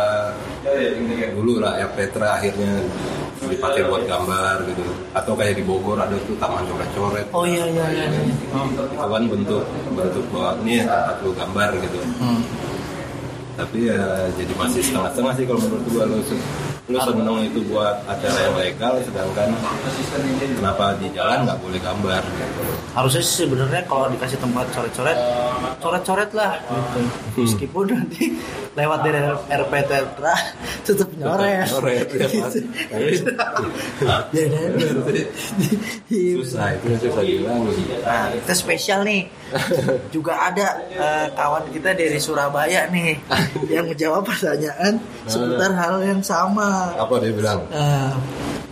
dulu 1.35 1.59
lah 1.59 1.75
ya 1.79 1.87
Petra 1.91 2.39
akhirnya 2.39 2.79
dipakai 3.43 3.83
buat 3.91 4.07
gambar 4.07 4.63
gitu 4.71 4.87
atau 5.13 5.33
kayak 5.35 5.59
di 5.59 5.65
Bogor 5.67 5.99
ada 5.99 6.15
tuh 6.25 6.39
taman 6.39 6.63
coret-coret 6.71 7.27
Oh 7.35 7.43
iya 7.43 7.67
iya 7.67 7.87
iya. 7.91 8.07
iya. 8.07 8.23
Oh. 8.55 8.71
itu 8.71 9.19
kan 9.19 9.23
bentuk 9.27 9.65
bentuk 9.93 10.25
bahwa 10.31 10.51
ini 10.63 10.87
tempat 10.87 11.17
lu 11.27 11.31
gambar 11.35 11.69
gitu 11.83 11.99
Hmm. 12.23 12.41
tapi 13.59 13.91
ya 13.91 14.31
jadi 14.39 14.53
masih 14.55 14.81
setengah-setengah 14.81 15.35
sih 15.37 15.45
kalau 15.45 15.61
menurut 15.61 15.85
gua 15.91 16.05
lu 16.07 16.19
lu 16.91 16.99
seneng 16.99 17.47
itu 17.47 17.63
buat 17.71 18.03
acara 18.11 18.39
yang 18.43 18.57
legal 18.59 18.93
sedangkan 19.07 19.55
kenapa 20.59 20.99
di 20.99 21.07
jalan 21.15 21.47
nggak 21.47 21.59
boleh 21.63 21.79
gambar 21.79 22.23
gitu. 22.27 22.63
Harusnya 22.91 23.23
sih 23.23 23.47
sebenarnya 23.47 23.87
kalau 23.87 24.11
dikasih 24.11 24.35
tempat 24.43 24.67
coret-coret, 24.75 25.19
coret-coret 25.79 26.31
lah. 26.35 26.59
Gitu. 26.59 27.01
Meskipun 27.39 27.87
nanti 27.87 28.35
lewat 28.75 28.99
dari 29.07 29.21
RP 29.47 29.73
Tetra 29.87 30.35
tetap 30.91 31.09
nyoret. 31.15 31.67
Nyoret, 31.67 32.07
ya, 32.15 32.27
Mas. 32.33 32.55
Gitu. 32.55 33.31
Ya, 34.33 34.45
dan- 34.49 34.77
susah 36.37 36.67
itu 36.75 36.87
susah 37.01 37.23
bilang 37.23 37.63
Nah, 38.03 38.27
kita 38.33 38.53
spesial 38.53 39.01
nih. 39.03 39.29
Juga 40.09 40.49
ada 40.49 40.67
eh, 40.89 41.27
kawan 41.31 41.69
kita 41.71 41.93
dari 41.93 42.17
Surabaya 42.17 42.89
nih 42.89 43.17
yang 43.75 43.87
menjawab 43.87 44.23
pertanyaan 44.23 44.97
seputar 45.25 45.73
hal 45.73 46.01
yang 46.01 46.21
sama. 46.21 46.93
apa 46.95 47.15
dia 47.19 47.33
bilang 47.33 47.61
Eh, 47.69 48.13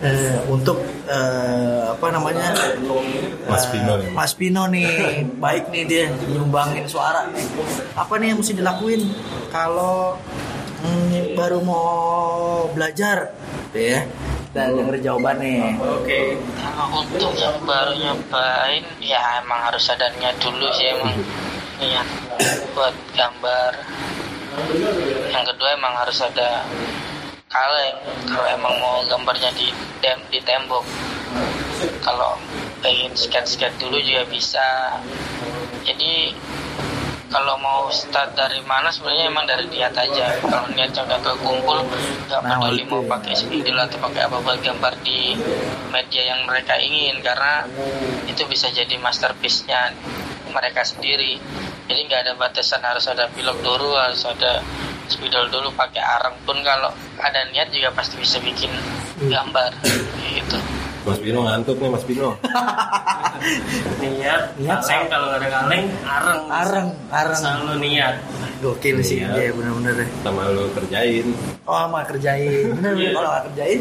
eh, 0.01 0.39
untuk 0.47 0.81
eh, 1.05 1.83
apa 1.91 2.07
namanya 2.09 2.57
Mas 3.45 3.69
Pino 3.69 3.95
nih. 3.97 4.09
Mas 4.11 4.33
Pino 4.33 4.63
nih 4.67 4.89
baik 5.45 5.69
nih 5.69 5.85
dia 5.85 6.03
nyumbangin 6.27 6.87
suara 6.87 7.29
nih 7.29 7.45
apa 7.93 8.15
nih 8.17 8.33
yang 8.33 8.39
mesti 8.41 8.55
dilakuin 8.55 9.03
kalau 9.49 10.17
mm, 10.85 11.37
baru 11.37 11.59
mau 11.63 12.69
belajar 12.73 13.33
ya 13.71 14.03
dan 14.51 14.75
denger 14.75 14.99
jawabannya 14.99 15.79
Oke. 15.79 16.35
Kalau 16.59 17.07
untuk 17.07 17.33
yang 17.39 17.55
baru 17.63 17.95
nyobain 17.95 18.83
ya 18.99 19.39
emang 19.39 19.71
harus 19.71 19.87
ada 19.95 20.11
niat 20.19 20.35
dulu 20.43 20.67
sih 20.75 20.91
emang 20.91 21.15
niat 21.79 22.09
buat 22.75 22.95
gambar. 23.15 23.73
Yang 25.31 25.45
kedua 25.55 25.69
emang 25.79 25.95
harus 25.95 26.19
ada 26.19 26.67
kaleng 27.47 27.95
kalau 28.27 28.47
emang 28.51 28.75
mau 28.83 29.07
gambarnya 29.07 29.55
di 29.55 29.71
tem- 30.03 30.27
di 30.35 30.43
tembok. 30.43 30.83
Kalau 32.03 32.35
pengen 32.83 33.15
sketch-sketch 33.15 33.79
dulu 33.79 34.03
juga 34.03 34.27
bisa. 34.27 34.99
Jadi 35.87 36.35
kalau 37.31 37.55
mau 37.63 37.87
start 37.95 38.35
dari 38.35 38.59
mana 38.67 38.91
sebenarnya 38.91 39.31
emang 39.31 39.47
dari 39.47 39.65
niat 39.71 39.95
aja. 39.95 40.35
Kalau 40.43 40.67
niatnya 40.75 41.07
udah 41.07 41.21
kekumpul 41.23 41.79
nggak 42.27 42.41
Nah, 42.43 42.59
peduli 42.59 42.83
mau 42.91 43.03
pakai 43.07 43.33
spidol 43.39 43.79
atau 43.79 44.03
pakai 44.03 44.27
apa 44.27 44.37
buat 44.43 44.59
gambar 44.59 44.95
di 45.07 45.39
media 45.95 46.23
yang 46.35 46.43
mereka 46.45 46.75
ingin. 46.83 47.23
Karena 47.23 47.65
itu 48.27 48.43
bisa 48.51 48.69
jadi 48.75 48.99
masterpiece-nya 48.99 49.95
mereka 50.51 50.83
sendiri. 50.83 51.39
Jadi 51.87 52.01
nggak 52.11 52.21
ada 52.27 52.33
batasan 52.35 52.83
harus 52.83 53.07
ada 53.07 53.31
pilok 53.31 53.63
dulu 53.63 53.95
harus 53.95 54.27
ada 54.27 54.61
spidol 55.07 55.47
dulu 55.49 55.71
pakai 55.79 56.03
arang. 56.03 56.35
Pun 56.43 56.59
kalau 56.67 56.91
ada 57.23 57.47
niat 57.55 57.71
juga 57.71 57.95
pasti 57.95 58.19
bisa 58.19 58.43
bikin 58.43 58.75
gambar. 59.23 59.71
Gitu 60.35 60.60
Mas 61.01 61.19
Pino 61.19 61.41
ngantuk 61.43 61.77
nih 61.77 61.89
Mas 61.89 62.05
Pino 62.05 62.37
niat 63.99 64.43
Niat, 64.57 64.79
kaleng 64.81 65.09
kalau 65.09 65.27
nggak 65.27 65.41
ada 65.41 65.49
kaleng 65.51 65.85
areng 66.03 66.43
Areng, 66.47 66.89
areng. 67.09 67.39
selalu 67.39 67.75
niat 67.81 68.15
Gokil 68.61 69.01
sih, 69.01 69.25
Iya. 69.25 69.33
iya 69.41 69.51
bener-bener 69.51 70.05
deh. 70.05 70.09
sama 70.21 70.45
lu 70.47 70.69
kerjain 70.71 71.33
Oh, 71.65 71.89
mah 71.89 72.05
kerjain. 72.05 72.69
Bener, 72.77 72.93
bener. 72.93 73.13
kalau 73.15 73.29
nggak 73.31 73.45
kerjain, 73.49 73.81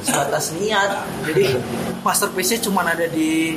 sebatas 0.00 0.44
niat. 0.52 0.90
Jadi 1.22 1.44
masterpiece-nya 2.00 2.58
cuma 2.60 2.82
ada 2.82 3.06
di 3.06 3.54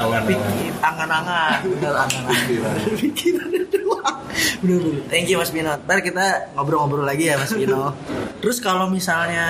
Angan-angan. 0.00 0.22
pik- 0.26 0.44
angan-angan. 0.88 1.58
Bener, 1.68 1.94
angan-angan. 1.94 2.74
Pikiran 3.00 3.48
doang. 3.68 4.16
Bener, 4.60 4.78
bener. 4.80 5.02
Thank 5.06 5.28
you 5.28 5.36
Mas 5.36 5.50
Pino. 5.50 5.72
Ntar 5.76 6.00
kita 6.00 6.24
ngobrol-ngobrol 6.52 7.04
lagi 7.04 7.28
ya 7.28 7.36
Mas 7.36 7.52
Pino. 7.52 7.92
Terus 8.38 8.58
kalau 8.58 8.88
misalnya, 8.88 9.46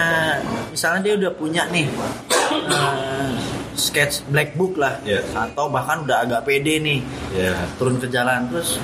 misalnya 0.69 1.01
dia 1.01 1.15
udah 1.17 1.33
punya 1.33 1.63
nih 1.69 1.87
eh, 2.51 3.31
sketch 3.73 4.27
black 4.27 4.53
book 4.53 4.75
lah, 4.75 4.99
Iya. 5.01 5.23
atau 5.33 5.67
bahkan 5.67 6.03
udah 6.03 6.21
agak 6.21 6.43
pede 6.43 6.77
nih 6.79 6.99
ya 7.31 7.55
turun 7.77 7.97
ke 7.97 8.07
jalan 8.07 8.51
terus 8.51 8.77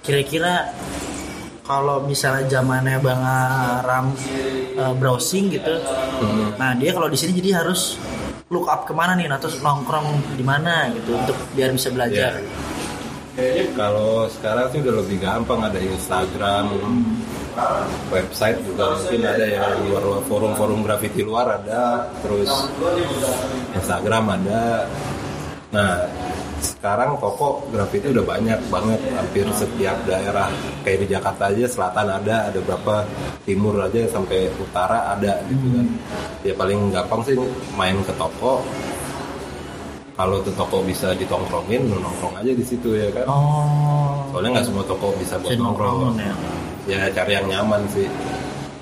kira-kira 0.00 0.70
kalau 1.60 2.00
misalnya 2.00 2.46
zamannya 2.48 3.00
Bang 3.00 3.20
Aram 3.20 4.14
eh, 4.72 4.94
browsing 4.94 5.50
gitu 5.50 5.74
nah 6.54 6.72
dia 6.72 6.94
kalau 6.94 7.10
di 7.10 7.16
sini 7.16 7.34
jadi 7.34 7.60
harus 7.60 7.98
look 8.54 8.70
up 8.70 8.86
ke 8.86 8.94
mana 8.94 9.18
nih 9.18 9.26
atau 9.26 9.50
nongkrong 9.50 10.38
di 10.38 10.44
mana 10.46 10.94
gitu 10.94 11.18
untuk 11.18 11.34
biar 11.58 11.74
bisa 11.74 11.90
belajar 11.90 12.38
Iya. 13.34 13.74
kalau 13.74 14.30
sekarang 14.30 14.70
sih 14.70 14.78
udah 14.78 14.94
lebih 15.02 15.18
gampang 15.18 15.58
ada 15.58 15.74
Instagram 15.82 16.70
website 18.06 18.62
juga 18.62 18.94
mungkin 18.94 19.26
ada 19.26 19.42
ya 19.42 19.74
luar 19.82 20.22
forum-forum 20.30 20.86
graffiti 20.86 21.26
luar 21.26 21.58
ada 21.58 22.14
terus 22.22 22.46
Instagram 23.74 24.38
ada 24.38 24.86
nah 25.74 26.06
sekarang 26.64 27.20
toko 27.20 27.60
graffiti 27.68 28.08
udah 28.08 28.24
banyak 28.24 28.60
banget 28.72 29.00
hampir 29.12 29.44
setiap 29.52 30.00
daerah. 30.08 30.48
Kayak 30.80 30.98
di 31.04 31.06
Jakarta 31.12 31.52
aja 31.52 31.64
selatan 31.68 32.08
ada 32.08 32.48
ada 32.48 32.58
berapa 32.64 33.04
timur 33.44 33.76
aja 33.84 34.08
sampai 34.08 34.48
utara 34.56 35.12
ada 35.12 35.44
gitu 35.52 35.66
kan. 35.76 35.86
Ya 36.40 36.52
paling 36.56 36.88
gampang 36.88 37.20
sih 37.28 37.36
main 37.76 38.00
ke 38.00 38.12
toko. 38.16 38.64
Kalau 40.14 40.40
tuh 40.46 40.54
toko 40.54 40.80
bisa 40.86 41.10
ditongkrongin 41.18 41.90
nongkrong 41.90 42.40
aja 42.40 42.52
di 42.54 42.64
situ 42.64 42.96
ya 42.96 43.12
kan. 43.12 43.26
Oh. 43.28 44.24
Soalnya 44.32 44.58
nggak 44.58 44.66
semua 44.66 44.84
toko 44.88 45.12
bisa 45.20 45.36
buat 45.42 45.52
nongkrong. 45.60 46.16
ya. 46.16 46.34
ya 46.88 46.98
cari 47.12 47.36
yang 47.36 47.46
nyaman 47.50 47.84
sih. 47.92 48.08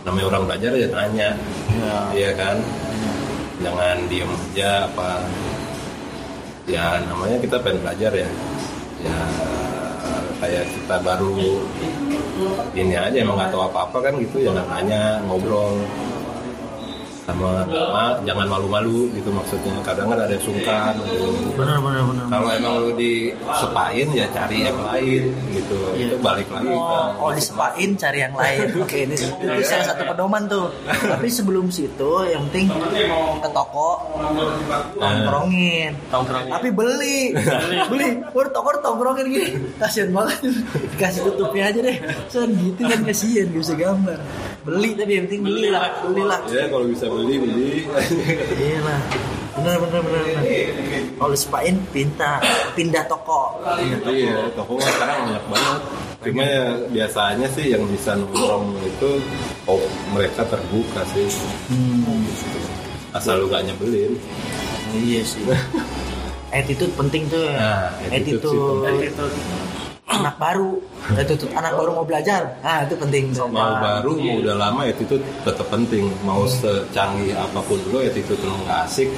Namanya 0.06 0.26
orang 0.30 0.42
belajar 0.46 0.72
ya 0.78 0.88
tanya. 0.92 1.28
Ya. 1.72 1.96
iya 2.14 2.30
kan? 2.38 2.56
Jangan 3.62 3.96
diem 4.10 4.26
aja 4.26 4.90
apa 4.90 5.22
ya 6.72 7.04
namanya 7.04 7.37
kita 7.37 7.61
pengen 7.61 7.85
belajar 7.85 8.12
ya. 8.16 8.28
Ya 9.04 9.18
kayak 10.42 10.64
kita 10.74 10.96
baru 11.06 11.38
ini 12.74 12.94
aja 12.98 13.14
emang 13.14 13.38
nggak 13.38 13.54
tahu 13.54 13.62
apa 13.62 13.78
apa 13.87 13.98
kan 14.11 14.18
gitu 14.18 14.42
jangan 14.42 14.66
nanya 14.66 15.22
ngobrol 15.30 15.78
sama 17.22 17.62
ma, 17.68 18.18
jangan 18.26 18.46
malu-malu 18.50 19.06
gitu 19.14 19.30
maksudnya 19.30 19.72
kadang 19.87 20.11
kan 20.11 20.18
ada 20.26 20.35
yang 20.35 20.42
sungkan 20.42 20.92
gitu. 21.06 21.30
bener 21.54 21.78
bener 21.78 22.02
bener 22.02 22.24
kalau 22.26 22.48
emang 22.50 22.74
lu 22.82 22.90
disepain 22.98 24.08
ya 24.11 24.26
cari 24.35 24.58
yang 24.66 24.78
lain 24.82 25.22
gitu 25.54 25.78
itu 25.94 26.16
balik 26.18 26.50
lagi 26.50 26.72
Oh, 26.72 27.14
ke 27.14 27.22
oh 27.22 27.30
disepain 27.37 27.90
cari 27.94 28.18
yang 28.24 28.35
lain. 28.35 28.66
Oke, 28.82 28.98
ini 29.06 29.14
itu 29.14 29.62
salah 29.68 29.87
satu 29.92 30.02
pedoman 30.08 30.42
tuh. 30.48 30.68
Tapi 30.88 31.28
sebelum 31.28 31.68
situ, 31.68 32.11
yang 32.26 32.42
penting 32.50 32.72
ke 33.38 33.48
toko 33.52 34.00
nongkrongin. 34.98 35.92
Nongkrongin. 36.11 36.52
Tapi 36.52 36.68
beli, 36.72 37.18
beli. 37.88 38.08
Baru 38.35 38.48
toko 38.50 38.68
tongkrongin 38.80 39.26
gini. 39.28 39.50
Kasian 39.78 40.11
banget. 40.11 40.38
Dikasih 40.96 41.20
tutupnya 41.28 41.70
aja 41.70 41.80
deh. 41.85 41.96
Sen 42.32 42.50
gitu 42.56 42.82
kan 42.88 43.00
kasian, 43.06 43.46
gak 43.52 43.62
bisa 43.62 43.74
gambar. 43.76 44.18
Beli 44.62 44.90
tapi 44.94 45.12
yang 45.18 45.26
penting 45.26 45.42
beli 45.42 45.68
lah, 45.74 45.90
beli 46.06 46.22
lah. 46.22 46.40
ya 46.46 46.70
kalau 46.70 46.87
bisa 46.87 47.11
beli 47.11 47.21
beli 47.24 47.87
Iya 48.52 48.78
lah. 48.80 49.00
Bener 49.52 49.76
bener 49.78 50.00
bener. 50.00 50.22
bener. 50.24 51.02
Kalau 51.12 51.30
disepain 51.30 51.76
pindah 51.90 52.37
pindah 52.72 53.04
toko. 53.04 53.61
iya 54.08 54.48
toko 54.52 54.76
kan 54.76 54.90
sekarang 54.90 55.18
banyak 55.26 55.44
banget 55.46 55.82
cuma 56.22 56.42
ya 56.46 56.64
biasanya 56.87 57.46
sih 57.50 57.66
yang 57.68 57.82
bisa 57.85 58.14
nongkrong 58.14 58.78
itu 58.80 59.18
oh, 59.66 59.82
mereka 60.08 60.46
terbuka 60.46 61.02
sih 61.11 61.26
Hmm. 61.66 62.22
asal 63.11 63.42
lu 63.42 63.50
gak 63.50 63.66
nyebelin 63.66 64.14
Iya 64.92 65.20
sih. 65.24 65.42
Attitude 66.52 66.92
penting 66.92 67.24
tuh. 67.26 67.48
Nah, 67.48 67.88
attitude 68.06 68.44
sih 68.44 68.58
penting. 68.61 68.96
Attitude. 69.08 69.35
Anak 70.08 70.34
baru. 70.38 70.80
Attitude 71.14 71.52
anak 71.54 71.72
baru 71.78 71.90
mau 71.98 72.06
belajar. 72.06 72.58
Nah 72.62 72.86
itu 72.86 72.94
penting 72.98 73.30
tuh. 73.30 73.46
Mau 73.46 73.78
baru 73.78 74.12
mau 74.18 74.36
udah 74.42 74.56
lama 74.58 74.80
ya 74.86 74.94
itu 74.96 75.16
tetap 75.18 75.66
penting. 75.70 76.10
Mau 76.26 76.46
secanggih 76.48 77.36
apa 77.36 77.60
pun 77.62 77.78
lu 77.90 78.02
ya 78.02 78.10
itu 78.10 78.34
lu 78.38 78.56
nggak 78.66 78.78
asik 78.88 79.08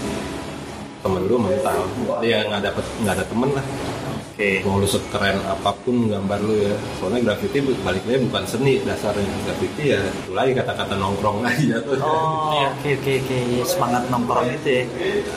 temen 1.01 1.23
lu 1.29 1.37
mental. 1.41 1.89
Ya 2.21 2.45
nggak 2.49 2.73
dapet 2.73 2.85
nggak 3.05 3.15
ada 3.21 3.25
temen 3.29 3.51
lah 3.55 3.67
oke. 4.35 4.51
Mau 4.67 4.83
lu 4.83 4.89
sekeren 4.91 5.39
apa 5.47 5.71
pun 5.87 6.11
gambar 6.11 6.39
lu 6.43 6.55
ya. 6.59 6.75
Soalnya 6.99 7.21
graffiti 7.31 7.63
balik 7.63 8.03
lagi 8.03 8.19
bukan 8.27 8.45
seni 8.51 8.83
dasarnya. 8.83 9.23
Graffiti 9.47 9.95
ya 9.95 10.03
itu 10.03 10.31
lagi 10.35 10.53
kata-kata 10.59 10.99
nongkrong 10.99 11.47
ya 11.71 11.79
tuh. 11.87 11.95
Oh 12.03 12.67
oke 12.75 12.91
oke 12.99 13.13
oke. 13.23 13.39
Semangat 13.63 14.03
nongkrong 14.11 14.51
itu 14.51 14.69
ya. 14.69 14.83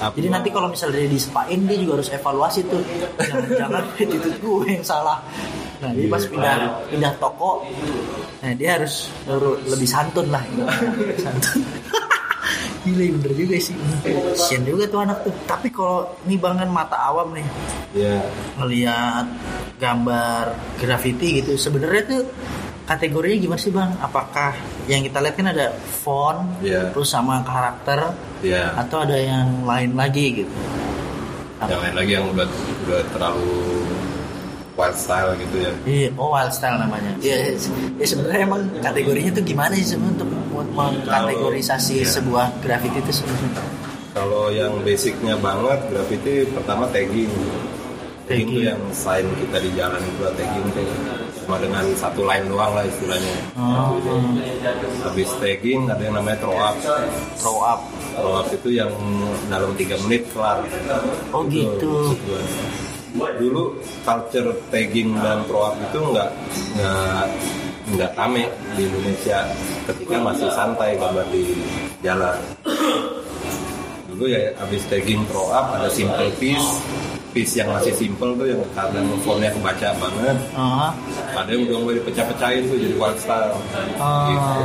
Apa- 0.01 0.17
jadi 0.17 0.27
nanti 0.33 0.49
kalau 0.49 0.67
misalnya 0.73 1.05
dia 1.05 1.11
disepain 1.13 1.59
dia 1.69 1.77
juga 1.77 1.93
harus 2.01 2.09
evaluasi 2.09 2.59
tuh. 2.65 2.81
Jangan 3.21 3.41
jangan 3.61 3.81
attitude 4.01 4.37
gue 4.41 4.65
yang 4.65 4.81
salah. 4.85 5.21
Nah 5.77 5.93
jadi 5.93 6.09
pas 6.09 6.23
pindah 6.25 6.55
pindah 6.89 7.13
toko 7.21 7.61
nah 8.37 8.53
dia 8.53 8.77
harus 8.77 9.09
harus 9.25 9.57
lebih 9.65 9.89
santun 9.89 10.29
lah. 10.33 10.41
Santun 11.21 11.61
Gila 12.87 13.19
bener 13.19 13.33
juga 13.35 13.55
sih 13.59 13.75
Kasian 14.07 14.63
juga 14.63 14.87
tuh 14.87 14.99
anak 15.03 15.27
tuh 15.27 15.35
Tapi 15.43 15.67
kalau 15.67 16.07
ini 16.23 16.39
banget 16.39 16.71
mata 16.71 16.95
awam 16.95 17.35
nih 17.35 17.47
ya 17.95 18.19
ngelihat 18.59 19.25
gambar 19.79 20.43
graffiti 20.79 21.41
gitu 21.43 21.59
sebenarnya 21.59 22.03
tuh 22.07 22.23
kategorinya 22.87 23.37
gimana 23.43 23.59
sih 23.59 23.71
bang? 23.75 23.91
Apakah 23.99 24.55
yang 24.87 25.03
kita 25.03 25.19
lihat 25.19 25.35
kan 25.35 25.51
ada 25.51 25.75
font, 25.75 26.63
Iya. 26.63 26.95
terus 26.95 27.11
sama 27.11 27.43
karakter, 27.43 28.15
ya 28.39 28.71
atau 28.79 29.03
ada 29.03 29.19
yang 29.19 29.67
lain 29.67 29.91
lagi 29.91 30.43
gitu? 30.43 30.55
yang 31.57 31.81
lain 31.83 31.95
lagi 31.97 32.11
yang 32.15 32.25
udah 32.31 32.47
udah 32.85 33.01
terlalu 33.11 33.57
wild 34.77 34.93
style 34.95 35.33
gitu 35.35 35.57
ya 35.59 35.71
Iya, 35.83 36.09
oh 36.15 36.29
wild 36.29 36.49
style 36.49 36.77
namanya. 36.77 37.11
Iya, 37.19 37.57
ya 37.97 38.05
sebenarnya 38.05 38.41
emang 38.45 38.61
kategorinya 38.79 39.31
tuh 39.33 39.43
gimana 39.43 39.73
sih 39.73 39.87
sebenarnya 39.87 40.15
untuk 40.15 40.29
meng- 40.29 40.71
mengkategorisasi 40.71 41.93
Iya. 41.99 42.09
sebuah 42.11 42.45
graffiti 42.59 42.97
itu 42.99 43.11
sebenarnya? 43.15 43.51
Kalau 44.13 44.49
yang 44.49 44.73
basicnya 44.81 45.35
banget 45.35 45.79
graffiti 45.87 46.33
pertama 46.47 46.85
tagging. 46.87 47.29
Tagging 48.25 48.49
itu 48.49 48.59
yang 48.63 48.81
sign 48.91 49.25
kita 49.35 49.57
di 49.57 49.71
jalan 49.73 49.97
itu 49.99 50.21
tagging 50.31 50.65
tuh. 50.71 50.85
Cuma 51.39 51.55
dengan 51.57 51.85
satu 51.95 52.21
line 52.21 52.45
doang 52.45 52.73
lah 52.73 52.83
istilahnya. 52.83 53.35
Oh, 53.55 53.95
Habis 55.01 55.31
tagging 55.37 55.87
ada 55.87 56.01
yang 56.01 56.13
namanya 56.13 56.37
throw 56.37 56.53
up. 56.55 56.75
throw 57.37 57.57
up. 57.63 57.81
Throw 58.13 58.33
up 58.35 58.47
itu 58.51 58.69
yang 58.75 58.89
dalam 59.47 59.71
3 59.71 59.95
menit 60.03 60.27
kelar. 60.29 60.59
Oh, 61.31 61.45
Itu 61.45 61.77
gitu. 61.77 61.91
Dulu 63.17 63.63
culture 64.05 64.49
tagging 64.69 65.13
dan 65.17 65.41
throw 65.45 65.69
up 65.69 65.75
itu 65.77 65.99
nggak 65.99 66.29
nggak 66.77 67.25
nggak 67.87 68.11
rame 68.13 68.43
di 68.75 68.83
Indonesia 68.83 69.47
ketika 69.87 70.15
masih 70.19 70.49
santai 70.51 70.99
gambar 70.99 71.23
di 71.31 71.55
jalan 72.03 72.35
dulu 74.07 74.25
ya 74.27 74.51
habis 74.57 74.83
tagging 74.91 75.23
throw 75.31 75.47
up 75.49 75.71
ada 75.71 75.87
simple 75.87 76.27
piece 76.35 76.83
piece 77.31 77.53
yang 77.55 77.69
masih 77.69 77.93
simple 77.93 78.33
tuh 78.35 78.49
yang 78.49 78.59
kadang 78.73 79.05
fontnya 79.21 79.53
kebaca 79.53 79.93
banget 80.01 80.37
Ah, 80.51 80.89
ada 81.37 81.49
yang 81.53 81.69
udah 81.69 81.77
mulai 81.79 81.95
dipecah-pecahin 82.01 82.65
tuh 82.65 82.77
jadi 82.81 82.95
wild 82.97 83.17
style 83.21 83.53
ah. 84.01 84.27
gitu. 84.27 84.63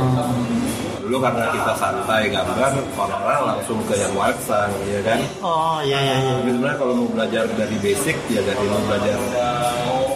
Dulu 1.13 1.29
karena 1.29 1.45
kita 1.53 1.73
santai 1.77 2.25
gambar 2.25 2.73
orang-orang 2.97 3.41
langsung 3.53 3.77
ke 3.85 3.93
yang 4.01 4.17
style 4.41 4.73
ya 4.89 5.01
kan? 5.05 5.21
Oh, 5.45 5.77
iya 5.85 6.01
iya 6.01 6.15
iya. 6.17 6.31
tapi 6.41 6.49
sebenarnya 6.57 6.77
kalau 6.81 6.93
mau 6.97 7.09
belajar 7.13 7.45
dari 7.53 7.77
basic 7.85 8.17
ya 8.33 8.41
dari 8.41 8.65
mau 8.65 8.81
belajar 8.89 9.17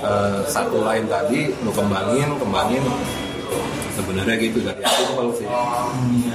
eh, 0.02 0.40
satu 0.50 0.82
line 0.82 1.06
tadi 1.06 1.54
lu 1.62 1.70
kembangin 1.70 2.34
kembangin. 2.42 2.82
Sebenarnya 3.94 4.38
gitu 4.42 4.62
dari 4.66 4.82
simple 4.82 5.30
sih. 5.38 5.46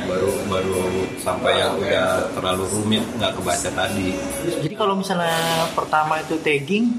Baru 0.07 0.31
baru 0.47 0.79
sampai 1.19 1.59
yang 1.59 1.75
udah 1.83 2.31
terlalu 2.39 2.65
rumit 2.71 3.03
nggak 3.19 3.35
kebaca 3.39 3.71
tadi. 3.75 4.15
Jadi 4.63 4.75
kalau 4.79 4.95
misalnya 4.95 5.67
pertama 5.75 6.23
itu 6.23 6.39
tagging, 6.39 6.91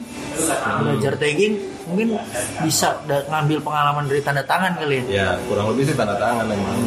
belajar 0.84 1.16
tagging, 1.16 1.60
mungkin 1.88 2.16
bisa 2.64 2.96
ngambil 3.08 3.60
pengalaman 3.60 4.08
dari 4.08 4.20
tanda 4.24 4.44
tangan 4.44 4.76
kali 4.80 5.04
ya. 5.04 5.04
ya 5.08 5.28
kurang 5.52 5.76
lebih 5.76 5.92
sih 5.92 5.96
tanda 5.96 6.16
tangan 6.16 6.48
emang 6.48 6.80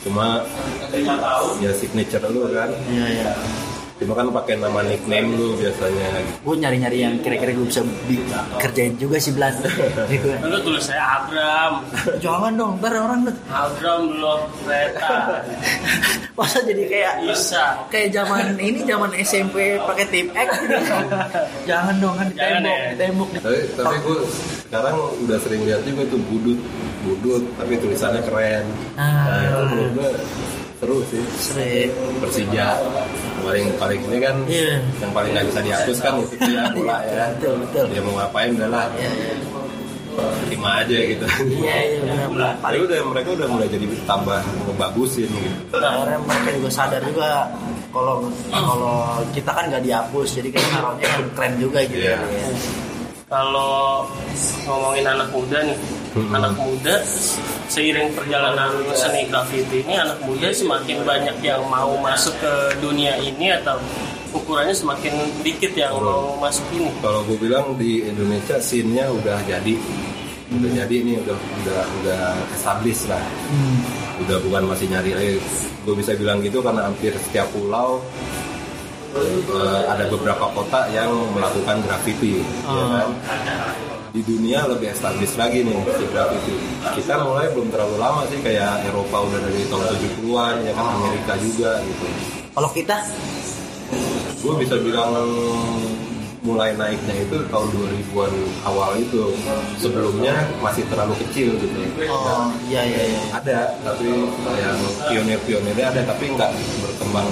cuma 0.00 0.40
ya 1.58 1.72
signature 1.72 2.24
lu 2.26 2.48
kan 2.48 2.70
Iya 2.86 3.06
iya. 3.10 3.32
cuma 3.96 4.16
kan 4.16 4.32
pakai 4.32 4.56
nama 4.56 4.80
nickname 4.80 5.28
lu 5.30 5.52
biasanya 5.54 6.08
gue 6.40 6.54
nyari-nyari 6.56 6.98
yang 6.98 7.14
kira-kira 7.20 7.52
gue 7.52 7.66
bisa 7.66 7.84
bi- 8.06 8.24
kerjain 8.56 8.96
juga 8.96 9.20
sih 9.20 9.28
gitu 9.28 10.28
Lu 10.42 10.56
tulis 10.58 10.80
saya 10.80 11.20
Abram, 11.20 11.84
jangan 12.16 12.52
dong 12.54 12.80
ntar 12.80 12.96
orang 12.96 13.28
tuh 13.28 13.36
Abram 13.46 14.08
belum 14.08 14.40
kereta, 14.64 15.44
masa 16.40 16.64
jadi 16.64 16.84
kayak 16.86 17.14
bisa. 17.22 17.76
kayak 17.92 18.08
zaman 18.10 18.56
ini 18.56 18.80
zaman 18.82 19.12
SMP 19.14 19.76
pakai 19.78 20.04
tip 20.08 20.32
X 20.32 20.48
gitu. 20.58 20.76
jangan 21.68 21.94
dong 22.00 22.16
kan 22.16 22.26
Jangan 22.32 22.64
tembok 22.64 22.72
ya. 22.72 22.88
di 22.88 22.96
tembok 22.96 23.28
tapi 23.36 23.58
tapi 23.76 23.96
gue 24.00 24.18
sekarang 24.70 24.94
udah 25.20 25.38
sering 25.38 25.62
lihat 25.64 25.82
juga 25.82 26.06
tuh 26.06 26.20
budut 26.24 26.60
budut 27.02 27.42
tapi 27.56 27.74
tulisannya 27.76 28.22
keren 28.22 28.64
Ah. 28.94 29.26
nah 29.26 29.38
itu 29.42 29.58
menurut 29.66 29.90
gue 29.92 30.10
seru 30.78 30.96
sih 31.04 31.22
sering 31.36 31.90
Persija 32.18 32.78
paling 33.40 33.66
paling 33.76 34.00
ini 34.00 34.18
kan 34.18 34.36
Iya. 34.46 34.78
yang 34.96 35.10
paling 35.10 35.30
nggak 35.30 35.46
bisa 35.48 35.60
dihapus 35.60 35.98
kan 35.98 36.12
itu 36.18 36.34
dia 36.40 36.70
bola 36.70 37.02
ya 37.02 37.26
Betul, 37.34 37.54
betul. 37.60 37.84
dia 37.88 38.00
mau 38.00 38.14
ngapain 38.16 38.50
udah 38.54 38.68
lah 38.70 38.86
Iya, 38.94 39.10
iya. 39.10 39.34
terima 40.46 40.70
aja 40.78 40.96
gitu 41.02 41.26
iya 41.50 41.76
iya 41.98 42.14
Tapi 42.56 42.76
udah 42.78 42.98
mereka 43.04 43.28
udah 43.32 43.48
mulai 43.48 43.66
jadi 43.66 43.86
tambah 44.04 44.38
ngebagusin 44.38 45.28
gitu. 45.28 45.76
akhirnya 45.76 46.18
mereka 46.20 46.50
juga 46.54 46.70
sadar 46.70 47.02
juga 47.02 47.28
kalau 47.90 48.16
kalau 48.48 48.96
kita 49.34 49.50
kan 49.50 49.64
nggak 49.66 49.82
dihapus 49.82 50.28
jadi 50.38 50.48
kita 50.48 50.66
naruhnya 50.70 51.06
yang 51.08 51.26
keren 51.34 51.52
juga 51.58 51.78
gitu 51.82 52.06
Iya. 52.06 52.22
ya. 52.22 52.50
Kalau 53.30 54.10
ngomongin 54.66 55.06
anak 55.06 55.30
muda 55.30 55.62
nih, 55.62 55.78
Hmm. 56.10 56.34
anak 56.34 56.58
muda 56.58 56.98
seiring 57.70 58.10
perjalanan 58.18 58.74
seni 58.98 59.30
graffiti 59.30 59.86
ini 59.86 59.94
anak 59.94 60.18
muda 60.26 60.50
semakin 60.50 61.06
banyak 61.06 61.38
yang 61.38 61.62
mau 61.70 61.94
masuk 62.02 62.34
ke 62.42 62.52
dunia 62.82 63.14
ini 63.22 63.54
atau 63.54 63.78
ukurannya 64.34 64.74
semakin 64.74 65.14
dikit 65.46 65.70
yang 65.78 65.94
mau 65.94 66.34
masuk 66.42 66.66
ini. 66.74 66.90
Kalau 66.98 67.22
gue 67.30 67.38
bilang 67.38 67.78
di 67.78 68.02
Indonesia 68.02 68.58
scene-nya 68.58 69.06
udah 69.14 69.38
jadi, 69.46 69.78
udah 70.50 70.70
jadi 70.82 70.96
nih 70.98 71.22
udah 71.22 71.38
udah 71.38 71.80
udah 72.02 72.22
established 72.58 73.06
lah. 73.06 73.22
Udah 74.26 74.42
bukan 74.42 74.66
masih 74.66 74.90
nyari 74.90 75.14
lagi. 75.14 75.38
Gue 75.86 75.94
bisa 75.94 76.18
bilang 76.18 76.42
gitu 76.42 76.58
karena 76.66 76.90
hampir 76.90 77.14
setiap 77.30 77.46
pulau 77.54 78.02
eh, 79.16 79.82
ada 79.88 80.04
beberapa 80.10 80.46
kota 80.54 80.86
yang 80.94 81.10
melakukan 81.34 81.82
graffiti, 81.86 82.42
ya 82.66 82.84
kan? 82.90 83.08
Di 84.10 84.26
dunia 84.26 84.66
lebih 84.66 84.90
established 84.90 85.38
lagi 85.38 85.62
nih 85.62 85.78
si 85.94 86.04
graffiti. 86.10 86.54
Kita 86.98 87.22
mulai 87.22 87.46
belum 87.54 87.70
terlalu 87.70 87.96
lama 87.98 88.26
sih 88.26 88.42
kayak 88.42 88.82
Eropa 88.90 89.22
udah 89.22 89.38
dari 89.38 89.62
tahun 89.70 89.86
70-an, 89.94 90.54
ya 90.66 90.72
kan 90.74 90.86
Amerika 90.98 91.34
juga 91.38 91.78
gitu. 91.86 92.06
kalau 92.50 92.70
kita 92.74 92.98
gue 94.40 94.54
bisa 94.58 94.74
bilang 94.80 95.12
mulai 96.40 96.72
naiknya 96.72 97.14
itu 97.20 97.36
tahun 97.52 97.68
2000-an 97.68 98.32
awal 98.64 98.96
itu 98.96 99.36
sebelumnya 99.76 100.32
masih 100.64 100.88
terlalu 100.88 101.12
kecil 101.20 101.52
gitu 101.60 101.80
oh 102.08 102.48
iya 102.64 102.80
iya 102.88 103.02
iya 103.12 103.22
ada 103.36 103.58
tapi 103.84 104.08
yang 104.56 104.78
pionir-pionirnya 105.12 105.86
ada 105.92 106.00
tapi 106.08 106.32
nggak 106.32 106.50
berkembang 106.80 107.28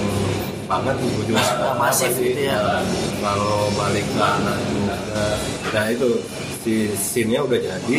banget 0.69 0.95
gue 1.01 1.25
juga 1.33 1.41
Nggak 1.41 1.77
masif 1.81 2.13
gitu 2.21 2.41
ya. 2.45 2.85
Kalau 3.19 3.73
balik 3.75 4.05
ke 4.05 4.21
anak 4.21 4.57
muda 4.77 4.97
nah 5.69 5.85
itu 5.93 6.09
si 6.65 6.89
scene-nya 6.97 7.45
udah 7.45 7.59
jadi. 7.61 7.99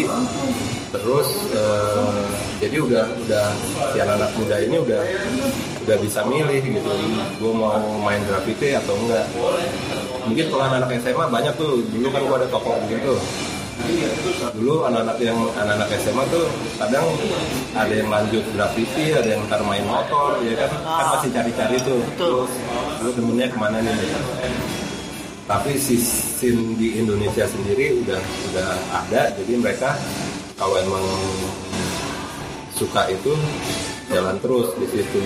Terus 0.90 1.30
eh, 1.54 2.26
jadi 2.62 2.78
udah 2.82 3.06
udah 3.26 3.46
si 3.94 3.98
anak 4.02 4.32
muda 4.38 4.56
ini 4.62 4.78
udah 4.78 5.02
udah 5.86 5.98
bisa 6.02 6.22
milih 6.30 6.62
gitu. 6.62 6.92
Gue 7.42 7.54
mau 7.54 7.78
main 8.02 8.22
graffiti 8.26 8.78
atau 8.78 8.94
enggak. 8.94 9.26
Mungkin 10.30 10.46
kalau 10.54 10.64
anak-anak 10.70 11.02
SMA 11.02 11.26
banyak 11.30 11.54
tuh. 11.58 11.82
Dulu 11.90 12.08
kan 12.14 12.22
gue 12.22 12.36
ada 12.46 12.48
toko 12.50 12.74
gitu 12.90 13.18
dulu 14.56 14.86
anak-anak 14.86 15.18
yang 15.24 15.40
anak-anak 15.56 15.90
SMA 16.04 16.24
tuh 16.30 16.46
kadang 16.78 17.06
ada 17.74 17.94
yang 17.94 18.10
lanjut 18.12 18.44
graffiti 18.52 19.16
ada 19.16 19.30
yang 19.36 19.42
ntar 19.48 19.62
main 19.64 19.84
motor 19.88 20.40
ya 20.44 20.54
kan? 20.60 20.72
Kan 20.84 21.06
masih 21.18 21.30
cari-cari 21.32 21.78
tuh. 21.84 22.02
Betul. 22.16 22.30
terus 22.46 22.52
lu 23.04 23.10
temennya 23.16 23.48
ke 23.48 23.58
mana 23.58 23.78
nih? 23.80 23.96
Tapi 25.50 25.72
si 25.82 25.98
scene 25.98 26.78
di 26.78 27.02
Indonesia 27.02 27.48
sendiri 27.48 27.98
udah 28.06 28.22
udah 28.52 28.70
ada 28.94 29.22
jadi 29.34 29.54
mereka 29.58 29.98
kalau 30.60 30.76
emang 30.78 31.06
suka 32.76 33.08
itu 33.12 33.34
jalan 34.10 34.36
terus 34.42 34.68
di 34.82 34.88
situ. 34.90 35.22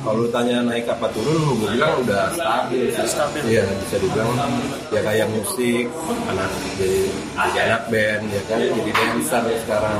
Kalau 0.00 0.24
lu 0.24 0.28
tanya 0.32 0.64
naik 0.64 0.88
apa 0.88 1.06
turun 1.12 1.60
gue 1.60 1.68
bilang 1.76 2.00
udah 2.02 2.32
stabil. 2.32 2.88
Sih. 2.96 3.06
Stabil. 3.06 3.42
iya 3.46 3.62
bisa 3.68 3.96
dibilang 4.00 4.32
ya 4.90 5.00
kayak 5.04 5.26
musik 5.30 5.86
anak 6.26 6.50
jadi, 6.80 7.00
anak 7.60 7.82
band 7.92 8.24
ya 8.32 8.42
kan? 8.48 8.58
Jadi 8.58 8.90
dancer 8.90 9.42
sekarang. 9.68 9.98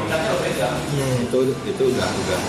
Itu 1.29 1.39
itu 1.69 1.83
udah 1.93 2.09
udah. 2.09 2.41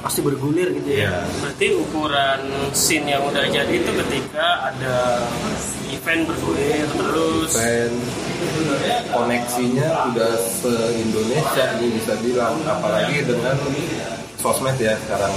Pasti 0.00 0.24
bergulir 0.24 0.72
gitu 0.80 0.90
ya. 0.96 1.12
Ya 1.12 1.28
Berarti 1.44 1.66
ukuran 1.76 2.40
scene 2.72 3.12
yang 3.12 3.20
udah 3.28 3.44
jadi 3.52 3.74
itu 3.74 3.90
ketika 3.92 4.72
ada 4.72 5.28
event 5.92 6.24
bergulir 6.24 6.88
terus. 6.88 7.52
Event. 7.58 7.96
Koneksinya 9.12 10.08
udah 10.08 10.32
se 10.40 10.72
Indonesia 10.96 11.66
bisa 11.76 12.14
bilang. 12.24 12.56
Apalagi 12.64 13.28
dengan 13.28 13.56
sosmed 14.40 14.76
ya 14.80 14.96
sekarang. 15.06 15.32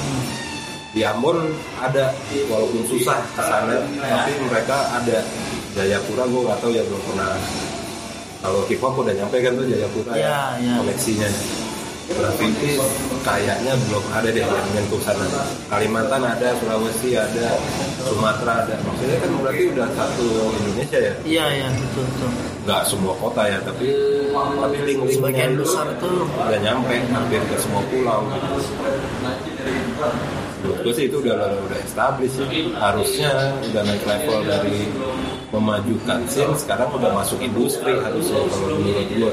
Di 0.93 1.01
Ambon 1.03 1.51
ada 1.81 2.13
walaupun 2.47 2.85
susah 2.85 3.17
ke 3.33 3.41
sana 3.41 3.75
tapi 3.99 4.31
mereka 4.47 4.77
ada. 4.95 5.19
Jayapura 5.73 6.29
gue 6.29 6.41
nggak 6.45 6.59
tahu 6.61 6.69
ya 6.69 6.85
belum 6.85 7.01
pernah. 7.01 7.33
Kalau 8.45 8.61
hip 8.69 8.77
hop 8.77 8.93
udah 9.01 9.13
nyampe 9.17 9.41
kan 9.41 9.57
tuh 9.57 9.65
Jayapura 9.65 10.11
Iya, 10.13 10.39
iya. 10.61 10.73
Koneksinya 12.03 12.19
graffiti 12.19 12.71
kayaknya 13.23 13.73
belum 13.87 14.03
ada 14.11 14.29
deh 14.31 14.43
yang 14.43 14.67
nyentuh 14.75 15.01
sana. 15.03 15.25
Kalimantan 15.71 16.23
ada 16.23 16.47
Sulawesi 16.59 17.15
ada 17.15 17.47
Sumatera 18.03 18.53
ada. 18.67 18.75
Maksudnya 18.83 19.17
kan 19.23 19.31
berarti 19.39 19.63
udah 19.71 19.87
satu 19.95 20.25
Indonesia 20.59 20.99
ya? 20.99 21.13
Iya 21.23 21.45
iya 21.55 21.67
betul 21.71 22.03
betul. 22.03 22.29
Nggak 22.63 22.81
semua 22.87 23.13
kota 23.19 23.41
ya 23.47 23.59
tapi 23.63 23.87
tapi 24.33 24.77
link-linknya 24.83 25.15
sebagian 25.19 25.51
itu 25.55 25.63
besar 25.63 25.85
itu 25.93 26.09
udah 26.27 26.59
nyampe 26.59 26.95
hampir 27.11 27.41
ke 27.47 27.55
semua 27.59 27.81
pulau. 27.87 28.19
Menurut 30.63 30.79
gue 30.83 30.93
sih 30.95 31.05
itu 31.11 31.17
udah 31.19 31.35
udah 31.39 31.79
established 31.83 32.39
sih. 32.39 32.71
Harusnya 32.75 33.31
udah 33.71 33.81
naik 33.83 34.03
level 34.03 34.39
dari 34.47 34.77
memajukan 35.53 36.25
scene 36.25 36.49
sekarang 36.57 36.89
udah 36.97 37.13
masuk 37.13 37.37
industri 37.37 37.93
harusnya 38.01 38.41
kalau 38.49 38.81
menurut 38.81 39.05
gue 39.05 39.29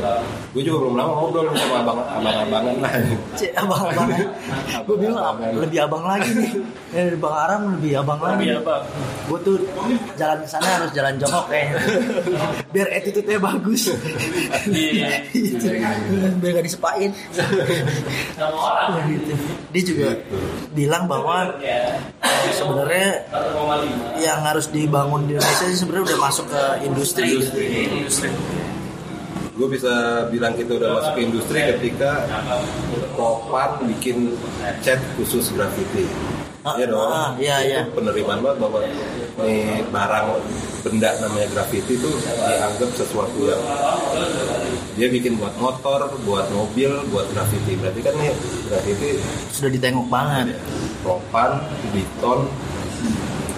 gue 0.52 0.62
juga 0.68 0.76
belum 0.84 0.94
lama 1.00 1.12
ngobrol 1.16 1.48
sama 1.56 1.80
abang 1.80 1.98
abang 2.04 2.36
abangan 2.44 2.76
lah. 2.84 2.92
Cek 3.40 3.52
abang 3.56 3.80
abang 3.88 4.08
gue 4.84 4.96
bilang 5.00 5.40
lebih 5.40 5.78
abang 5.88 6.04
lagi 6.04 6.30
nih. 6.36 6.52
Dari 6.90 7.16
bang 7.16 7.36
Aram 7.40 7.62
lebih 7.78 7.92
abang 8.04 8.20
lagi. 8.20 8.52
Abang. 8.52 8.84
gue 9.30 9.38
tuh 9.46 9.56
jalan 10.20 10.38
ke 10.44 10.48
sana 10.50 10.68
harus 10.76 10.90
jalan 10.92 11.14
jongkok 11.16 11.46
kayaknya 11.48 11.78
biar 12.74 12.88
attitude-nya 12.92 13.38
bagus. 13.40 13.82
Iya. 14.68 15.08
biar 16.36 16.50
gak 16.60 16.66
disepain. 16.66 17.10
Gitu. 19.10 19.32
dia 19.72 19.82
juga 19.86 20.08
bilang 20.74 21.06
bahwa 21.08 21.56
eh, 21.62 21.94
sebenarnya 22.52 23.24
yang 24.18 24.40
harus 24.44 24.68
dibangun 24.68 25.30
di 25.30 25.38
Indonesia 25.38 25.66
sih 25.70 25.78
sebenarnya 25.78 26.09
udah 26.10 26.18
masuk 26.26 26.46
ke 26.50 26.62
industri 26.82 27.38
gitu. 27.38 27.54
industri. 28.02 28.30
gue 29.54 29.68
bisa 29.70 30.26
bilang 30.32 30.58
kita 30.58 30.74
udah 30.74 30.90
masuk 30.98 31.12
ke 31.14 31.20
industri 31.22 31.58
ketika 31.62 32.26
Kopan 33.14 33.86
bikin 33.86 34.34
cat 34.82 34.98
khusus 35.14 35.54
graffiti 35.54 36.10
Ah, 36.60 36.76
Iya 36.76 36.92
dong, 36.92 37.08
ah, 37.08 37.32
iya, 37.40 37.56
itu 37.64 37.72
iya. 37.72 37.82
penerimaan 37.88 38.44
banget 38.44 38.58
bahwa 38.60 38.84
nih 39.48 39.80
barang 39.88 40.26
benda 40.84 41.08
namanya 41.24 41.48
graffiti 41.56 41.96
itu 41.96 42.10
dianggap 42.20 42.90
sesuatu 43.00 43.48
yang 43.48 43.64
dia 44.92 45.08
bikin 45.08 45.40
buat 45.40 45.56
motor, 45.56 46.12
buat 46.28 46.52
mobil, 46.52 47.00
buat 47.08 47.24
graffiti. 47.32 47.80
Berarti 47.80 48.04
kan 48.04 48.12
nih 48.20 48.36
graffiti 48.68 49.24
sudah 49.56 49.72
ditengok 49.72 50.04
banget 50.12 50.60
Kopan, 51.00 51.64
Biton, 51.96 52.44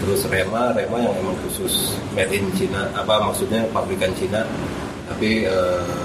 terus 0.03 0.27
Rema, 0.27 0.75
Rema 0.75 0.99
yang 0.99 1.15
emang 1.15 1.37
khusus 1.47 1.95
made 2.13 2.35
in 2.35 2.51
China, 2.55 2.91
apa 2.93 3.23
maksudnya 3.23 3.63
pabrikan 3.71 4.11
Cina, 4.13 4.43
tapi 5.07 5.47
eh, 5.47 6.03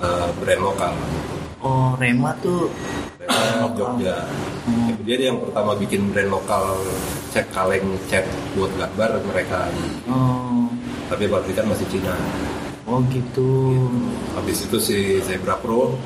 eh, 0.00 0.28
brand 0.38 0.62
lokal. 0.62 0.92
oh 1.60 1.96
Rema 1.96 2.36
tuh 2.40 2.68
Rema 3.16 3.68
Jogja. 3.78 4.16
Dia 5.02 5.16
dia 5.16 5.32
yang 5.32 5.40
pertama 5.40 5.72
bikin 5.74 6.12
brand 6.12 6.28
lokal 6.28 6.76
cat 7.32 7.48
kaleng 7.50 7.96
cat 8.06 8.24
buat 8.52 8.68
gambar 8.76 9.24
mereka. 9.24 9.66
oh, 10.06 10.68
Tapi 11.08 11.24
pabrikan 11.26 11.66
masih 11.66 11.88
Cina. 11.88 12.14
oh 12.84 13.00
gitu 13.08 13.80
Habis 14.36 14.68
itu 14.68 14.76
si 14.78 14.98
Zebra 15.24 15.56
Pro, 15.58 15.96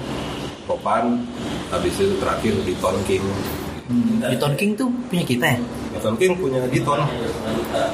Kopan, 0.65 1.27
habis 1.69 1.97
itu 1.99 2.15
terakhir 2.23 2.55
di 2.63 2.73
Ton 2.79 2.97
King. 3.05 3.25
Hmm. 3.85 4.17
Diton 4.17 4.55
King 4.57 4.73
tuh 4.81 4.89
punya 5.13 5.25
kita 5.29 5.45
ya? 5.45 5.59
Diton 5.93 6.15
King 6.17 6.33
punya 6.41 6.61
Diton 6.73 7.05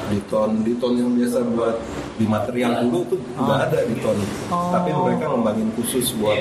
Diton 0.07 0.49
Diton 0.63 0.93
yang 0.95 1.11
biasa 1.19 1.43
buat 1.51 1.75
di 2.15 2.25
material 2.29 2.71
dulu 2.87 2.99
tuh 3.11 3.19
udah 3.35 3.67
ada 3.67 3.79
Diton 3.83 4.17
tapi 4.47 4.89
mereka 4.95 5.25
ngembangin 5.27 5.67
khusus 5.75 6.15
buat 6.15 6.39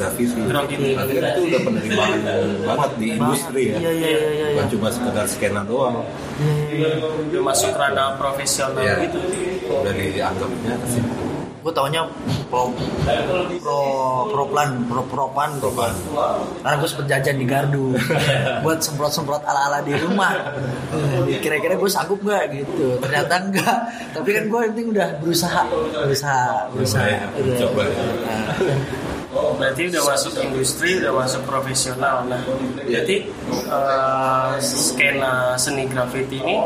grafiti 0.00 0.40
Grafiti. 0.48 0.96
Kan 0.96 1.12
itu 1.12 1.40
udah 1.44 1.60
penerimaan 1.60 2.20
banget 2.64 2.90
di 2.96 3.06
industri 3.20 3.62
ya. 3.68 3.76
Iya 3.84 3.92
iya 3.92 4.08
iya 4.08 4.28
iya. 4.32 4.46
bukan 4.56 4.66
cuma 4.72 4.88
sekedar 4.88 5.26
skena 5.28 5.62
doang. 5.68 6.00
Udah 7.28 7.42
masuk 7.44 7.76
ranah 7.76 8.16
profesional 8.16 8.80
ya 8.80 9.04
gitu. 9.04 9.20
Udah 9.68 9.92
dianggapnya 9.92 10.72
ke 10.80 10.88
situ 10.88 11.35
Gue 11.66 11.74
taunya 11.74 12.06
pro 12.46 12.70
pro 13.58 13.80
proplan 14.30 14.86
pro 14.86 15.02
propan 15.02 15.50
Propan. 15.58 15.90
Karena 16.62 16.78
gue 16.78 16.86
sempet 16.86 17.06
jajan 17.10 17.42
di 17.42 17.46
gardu 17.46 17.90
buat 18.62 18.78
semprot 18.78 19.10
semprot 19.10 19.42
ala 19.42 19.66
ala 19.66 19.78
di 19.82 19.90
rumah. 19.98 20.30
Eh, 20.94 21.42
Kira-kira 21.42 21.74
gue 21.74 21.90
sanggup 21.90 22.22
nggak 22.22 22.44
gitu? 22.54 23.02
Ternyata 23.02 23.50
enggak. 23.50 23.78
Tapi 24.14 24.28
kan 24.30 24.44
gue 24.46 24.60
penting 24.70 24.94
udah 24.94 25.08
berusaha, 25.18 25.66
berusaha, 26.06 26.70
berusaha. 26.70 27.02
Lumayan, 27.02 27.28
Udah. 27.34 27.58
coba. 27.58 27.82
Nah, 27.90 28.46
berarti 29.54 29.82
udah 29.88 30.02
masuk 30.06 30.32
industri 30.38 30.98
udah 30.98 31.12
masuk 31.14 31.42
profesional 31.44 32.24
nah 32.24 32.40
berarti 32.78 33.16
eh, 33.48 34.52
skena 34.58 35.32
seni 35.54 35.84
graffiti 35.84 36.38
ini 36.38 36.56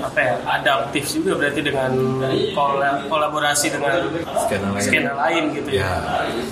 apa 0.00 0.18
ya 0.18 0.34
adaptif 0.50 1.04
juga 1.10 1.36
berarti 1.36 1.60
dengan 1.60 1.90
kola- 2.52 3.02
kolaborasi 3.06 3.66
dengan 3.68 4.06
Skena 4.40 4.68
lain. 4.70 4.82
skena 4.82 5.12
lain 5.16 5.42
gitu 5.52 5.68
ya 5.72 5.80
ya 5.80 5.92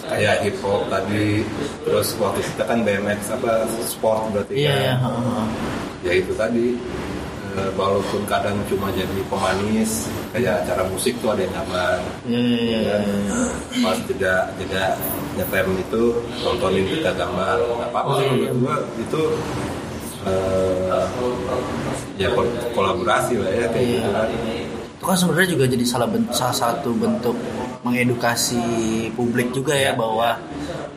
kayak 0.08 0.36
hip 0.42 0.56
hop 0.60 0.82
tadi 0.88 1.42
terus 1.82 2.14
waktu 2.16 2.40
kita 2.44 2.64
kan 2.64 2.78
BMX 2.80 3.20
apa 3.30 3.52
sport 3.82 4.20
berarti 4.30 4.52
Iya 4.56 4.68
kan 4.68 4.78
iya. 4.78 4.94
heeh. 4.96 5.44
ya 6.00 6.12
itu 6.14 6.32
tadi 6.32 6.66
walaupun 7.72 8.22
kadang 8.24 8.56
cuma 8.66 8.88
jadi 8.90 9.20
pemanis 9.26 10.06
kayak 10.30 10.62
acara 10.62 10.82
musik 10.86 11.14
tuh 11.18 11.32
ada 11.32 11.42
yang 11.42 11.54
gambar. 11.54 11.96
Iya 12.24 12.40
iya 12.40 12.78
iya. 12.78 12.96
pas 13.80 13.96
jeda 14.04 14.34
jeda 14.56 14.84
nyetem 15.34 15.66
itu 15.78 16.02
nontonin 16.40 16.84
kita 16.84 17.10
gambar 17.12 17.56
nggak 17.58 17.90
apa-apa. 17.90 18.12
Sih 18.16 18.26
menurut 18.28 18.52
gua 18.58 18.74
itu 18.96 19.22
eh, 20.24 21.04
ya 22.18 22.28
kol- 22.32 22.54
kolaborasi 22.72 23.34
lah 23.38 23.50
ya 23.50 23.66
kayak 23.68 23.84
Iya. 23.84 23.96
gitu 23.96 24.10
kan. 24.10 24.28
Itu 24.98 25.04
kan 25.06 25.16
sebenarnya 25.16 25.48
juga 25.48 25.64
jadi 25.66 25.84
salah 25.84 26.08
bentuk, 26.10 26.34
salah 26.34 26.56
satu 26.56 26.90
bentuk 26.92 27.36
mengedukasi 27.86 28.58
publik 29.14 29.54
juga 29.54 29.72
ya 29.72 29.94
bahwa 29.94 30.34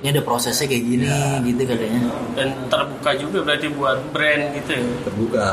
ini 0.01 0.09
ada 0.09 0.21
prosesnya 0.21 0.65
kayak 0.65 0.81
gini 0.83 1.13
gitu 1.45 1.61
katanya. 1.63 2.01
dan 2.33 2.49
terbuka 2.67 3.11
juga 3.15 3.37
berarti 3.45 3.67
buat 3.69 3.97
brand 4.09 4.43
gitu 4.57 4.69
ya. 4.73 4.83
Terbuka 5.05 5.45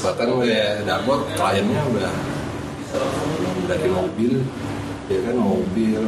bahkan 0.00 0.28
kayak 0.40 0.82
Darbot 0.82 1.20
kliennya 1.36 1.80
udah 1.92 2.12
dari 3.66 3.88
mobil 3.88 4.32
ya 5.06 5.18
kan 5.22 5.36
mobil 5.36 6.00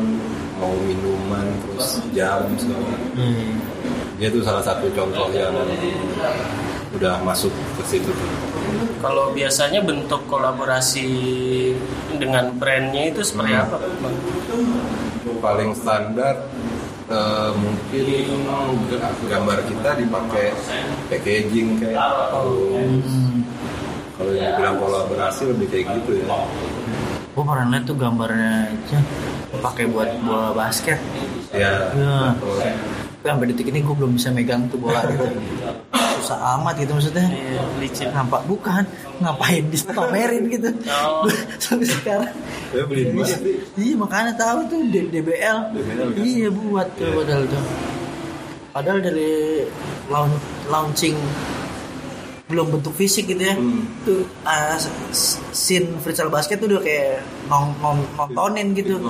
mau 0.56 0.72
minuman 0.80 1.44
terus 1.60 1.98
jam 2.12 2.46
segala 2.56 2.88
Hmm. 3.14 3.58
dia 4.16 4.28
tuh 4.30 4.42
salah 4.42 4.62
satu 4.62 4.86
contoh 4.90 5.28
yang 5.30 5.54
udah 6.94 7.18
masuk 7.22 7.50
ke 7.74 7.82
situ 7.84 8.06
tuh. 8.06 8.30
kalau 9.02 9.34
biasanya 9.34 9.82
bentuk 9.82 10.22
kolaborasi 10.26 11.06
dengan 12.16 12.54
brandnya 12.54 13.10
itu 13.10 13.20
seperti 13.22 13.52
Hmm. 13.52 13.64
apa 13.66 13.76
Bang? 14.00 14.16
paling 15.42 15.70
standar 15.76 16.34
eh, 17.04 17.50
mungkin 17.52 18.32
gambar 19.26 19.58
kita 19.68 19.90
dipakai 19.98 20.46
packaging 21.10 21.76
kayak 21.76 22.00
kalau 22.32 22.80
kalau 24.14 24.32
yang 24.32 24.54
bilang 24.54 24.76
kolaborasi 24.76 25.42
lebih 25.50 25.66
kayak 25.68 25.84
gitu 25.96 26.22
ya 26.22 26.38
Gue 27.30 27.42
pernah 27.42 27.66
lihat 27.68 27.82
tuh 27.82 27.96
gambarnya 27.96 28.70
aja 28.70 28.98
pakai 29.56 29.84
buat 29.86 30.06
bola 30.20 30.50
basket. 30.52 30.98
ya 31.50 31.90
Ya. 31.90 32.30
Tapi 32.30 32.70
sampai 33.24 33.46
detik 33.50 33.66
ini 33.68 33.80
gue 33.80 33.90
belum 33.92 34.14
bisa 34.14 34.30
megang 34.30 34.68
tuh 34.68 34.78
bola 34.78 35.02
gitu. 35.04 35.26
Susah 36.20 36.38
amat 36.54 36.78
gitu 36.78 36.94
maksudnya. 36.94 37.26
Iya, 37.26 37.62
licin 37.76 38.08
Nampak 38.08 38.46
bukan 38.46 38.86
ngapain 39.18 39.66
dipamerin 39.66 40.46
gitu. 40.46 40.70
Oh. 40.86 41.26
Sampai 41.58 41.88
sekarang. 41.88 42.30
saya 42.70 42.84
beli 42.84 43.02
dua 43.08 43.22
sih 43.24 43.58
Iya 43.74 43.94
makanya 43.96 44.32
tahu 44.34 44.58
tuh 44.68 44.80
D- 44.88 45.10
DBL. 45.10 45.58
DBL, 45.72 46.08
kan? 46.12 46.22
Iya 46.22 46.48
buat 46.50 46.86
tuh 46.94 47.02
Iya. 47.02 47.16
padahal 47.16 47.42
tuh. 47.48 47.62
Padahal 48.70 48.98
dari 49.00 49.30
laun- 50.06 50.42
launching 50.66 51.18
belum 52.44 52.68
bentuk 52.70 52.92
fisik 52.92 53.24
gitu 53.26 53.40
ya. 53.40 53.56
Hmm. 53.56 53.88
Tuh 54.04 54.20
uh, 54.42 54.76
s- 55.08 55.40
scene 55.50 55.96
freestyle 55.96 56.28
basket 56.28 56.58
tuh 56.58 56.68
udah 56.68 56.78
kayak 56.78 57.20
non, 57.46 57.72
non- 57.78 58.04
nontonin 58.14 58.72
gitu. 58.72 59.00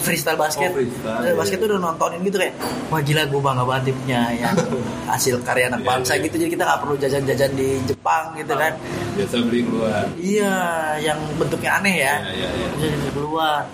Freestyle 0.00 0.34
basket. 0.34 0.68
Oh, 0.68 0.74
freestyle, 0.74 1.22
iya. 1.22 1.36
basket 1.36 1.56
tuh 1.58 1.68
udah 1.68 1.80
nontonin 1.82 2.20
gitu 2.22 2.36
kayak 2.36 2.56
wah 2.88 2.98
gila 2.98 3.22
gue 3.24 3.36
bangga 3.38 3.62
banget 3.62 3.82
nih 3.84 3.94
punya 3.94 4.20
yang 4.42 4.56
hasil 5.04 5.34
karya 5.42 5.68
anak 5.68 5.80
Iya, 5.80 5.88
bangsa 5.88 6.12
iya. 6.14 6.24
gitu 6.24 6.34
jadi 6.38 6.50
kita 6.50 6.62
nggak 6.64 6.80
perlu 6.80 6.94
jajan-jajan 6.96 7.50
di 7.52 7.68
Jepang 7.84 8.24
gitu 8.34 8.52
kan. 8.54 8.72
biasa 9.12 9.34
beli 9.42 9.60
keluar 9.62 10.02
Iya, 10.16 10.54
yang 10.98 11.18
bentuknya 11.34 11.70
aneh 11.74 11.96
ya. 11.98 12.14
Iya, 12.26 12.48
iya, 12.48 12.68
iya. 12.74 12.88
Bisa 12.96 13.10
keluar. 13.10 13.68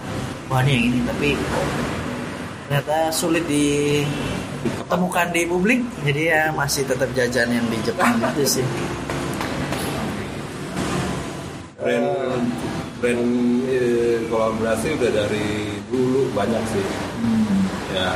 Wah 0.45 0.61
ini 0.61 0.71
yang 0.73 0.85
ini 0.85 0.99
tapi 1.05 1.29
ternyata 2.65 2.97
sulit 3.09 3.47
ditemukan 4.65 5.27
di 5.37 5.43
publik. 5.45 5.81
Jadi 6.09 6.23
ya 6.33 6.49
masih 6.57 6.89
tetap 6.89 7.13
jajan 7.13 7.53
yang 7.53 7.67
di 7.69 7.79
Jepang 7.85 8.17
gitu 8.33 8.61
sih. 8.61 8.67
brand 11.85 12.09
brand 13.05 13.25
eh, 13.69 14.25
kolaborasi 14.33 14.97
udah 14.97 15.11
dari 15.13 15.77
dulu 15.93 16.33
banyak 16.33 16.63
sih 16.73 16.87
ya 17.93 18.09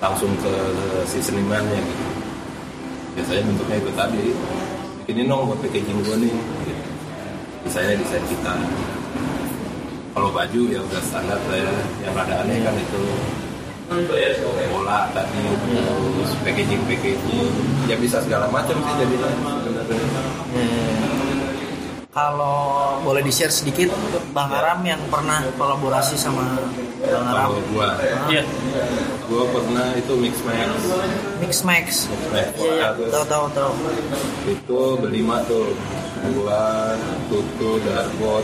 langsung 0.00 0.32
ke 0.40 0.54
si 1.04 1.20
senimannya 1.20 1.76
gitu 1.84 2.06
biasanya 3.12 3.42
bentuknya 3.44 3.76
itu 3.84 3.92
tadi 3.92 4.24
bikinin 5.04 5.28
dong 5.28 5.52
buat 5.52 5.60
packaging 5.60 6.00
gue 6.00 6.16
nih 6.16 6.32
gitu. 6.64 6.84
desainnya 7.68 8.00
desain 8.00 8.24
kita 8.24 8.54
kalau 10.16 10.32
baju 10.32 10.60
ya 10.72 10.80
udah 10.80 11.02
standar 11.04 11.38
lah 11.52 11.60
ya 11.60 11.74
yang 12.08 12.12
rada 12.16 12.34
aneh 12.40 12.58
kan 12.64 12.72
itu 12.72 13.02
bola 13.88 15.08
tadi 15.16 15.40
terus 15.40 16.32
packaging 16.44 16.82
packaging 16.84 17.48
ya 17.88 17.96
bisa 17.96 18.20
segala 18.20 18.46
macam 18.52 18.76
sih 18.76 18.94
jadinya. 19.00 19.28
Eh, 20.52 20.96
Kalau 22.08 22.98
boleh 23.06 23.22
di 23.22 23.30
share 23.30 23.52
sedikit, 23.52 23.94
Bang 24.34 24.50
Aram 24.50 24.82
yang 24.82 24.98
pernah 25.06 25.38
kolaborasi 25.54 26.18
sama 26.18 26.58
Bang 26.98 27.24
Aram, 27.30 27.54
kalau 27.54 27.60
gua. 27.70 27.88
Iya. 28.26 28.42
gua 29.30 29.44
pernah 29.54 29.86
itu 29.94 30.12
mix 30.18 30.34
max. 30.42 30.66
Mix 31.38 31.52
Max. 31.62 31.86
Max. 32.34 32.48
Iya, 32.58 32.90
iya, 32.90 33.08
tahu 33.12 33.24
tahu 33.28 33.44
tahu. 33.54 33.70
itu 34.50 34.80
berlima 34.98 35.46
tuh 35.46 35.70
gua 36.34 36.96
Tutu 37.30 37.78
Darbot 37.86 38.42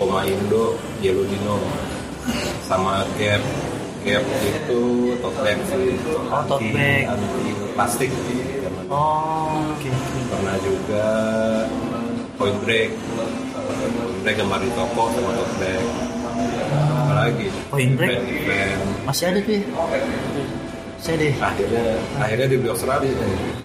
Koma 0.00 0.26
Indo 0.26 0.74
Yellow 0.98 1.22
Dino 1.30 1.62
sama 2.66 3.06
Gap 3.20 3.38
Gap 4.06 4.22
itu 4.22 4.80
tote 5.18 5.38
bag 5.42 5.58
sih 5.66 5.98
Oh, 6.30 6.42
tote 6.46 6.68
bag. 6.70 7.10
anti 7.10 7.26
plastik. 7.74 8.10
Oh, 8.86 9.66
oke 9.66 9.88
oke. 9.88 10.18
pernah 10.30 10.56
juga 10.62 11.06
Point 12.36 12.58
Break 12.62 12.90
Point 12.94 14.20
Break 14.22 14.36
gambar 14.36 14.58
di 14.60 14.70
toko 14.72 15.02
sama 15.10 15.30
tote 15.34 15.54
bag 15.58 15.82
apa 16.96 17.12
lagi 17.16 17.46
Point 17.66 17.92
Break? 17.94 18.14
Event- 18.14 18.30
event. 18.46 18.80
Masih 19.02 19.24
ada 19.26 19.38
tuh 19.40 19.52
ya? 19.52 19.62
Saya 20.96 21.16
deh. 21.18 21.34
akhirnya 21.36 21.84
akhirnya 22.16 22.46
dibeli 22.48 22.70
Australia 22.70 23.10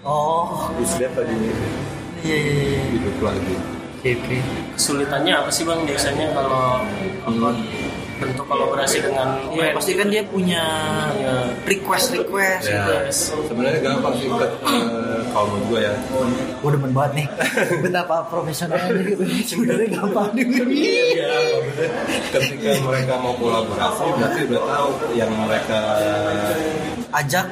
Oh, 0.02 0.66
Bisnet 0.74 1.10
tadi 1.12 1.34
iya 2.20 2.36
iya 2.36 2.54
iya. 2.68 2.80
hidup 2.92 3.16
lagi 3.20 3.54
Oke 3.96 4.10
oke. 4.16 4.36
kesulitannya 4.74 5.32
apa 5.32 5.46
sih 5.48 5.62
bang 5.62 5.78
biasanya 5.82 6.26
kalau 6.34 6.82
apa, 7.22 7.54
bentuk 8.22 8.46
kolaborasi 8.46 8.96
dengan 9.02 9.28
Ya 9.52 9.74
pasti 9.74 9.92
kan 9.98 10.06
dia 10.08 10.22
punya 10.22 10.62
request 11.66 12.14
request 12.14 12.70
ya 12.70 12.82
gitu. 12.86 12.94
sebenarnya 13.50 13.80
gampang 13.82 14.14
sih 14.18 14.28
ke, 14.30 14.46
eh, 14.46 15.20
kalau 15.34 15.46
menurut 15.50 15.66
gue 15.68 15.80
ya 15.82 15.94
Gue 16.62 16.70
demen 16.78 16.92
banget 16.94 17.12
nih 17.18 17.26
betapa 17.82 18.16
profesionalnya 18.30 19.02
gitu. 19.02 19.22
Sebenarnya 19.50 19.88
gampang 19.98 20.28
nih. 20.38 20.46
ketika 22.32 22.70
mereka 22.86 23.14
mau 23.18 23.34
kolaborasi 23.36 24.04
berarti 24.16 24.40
udah 24.48 24.62
tahu 24.62 24.88
yang 25.18 25.30
mereka 25.44 25.78
Ajak 27.12 27.46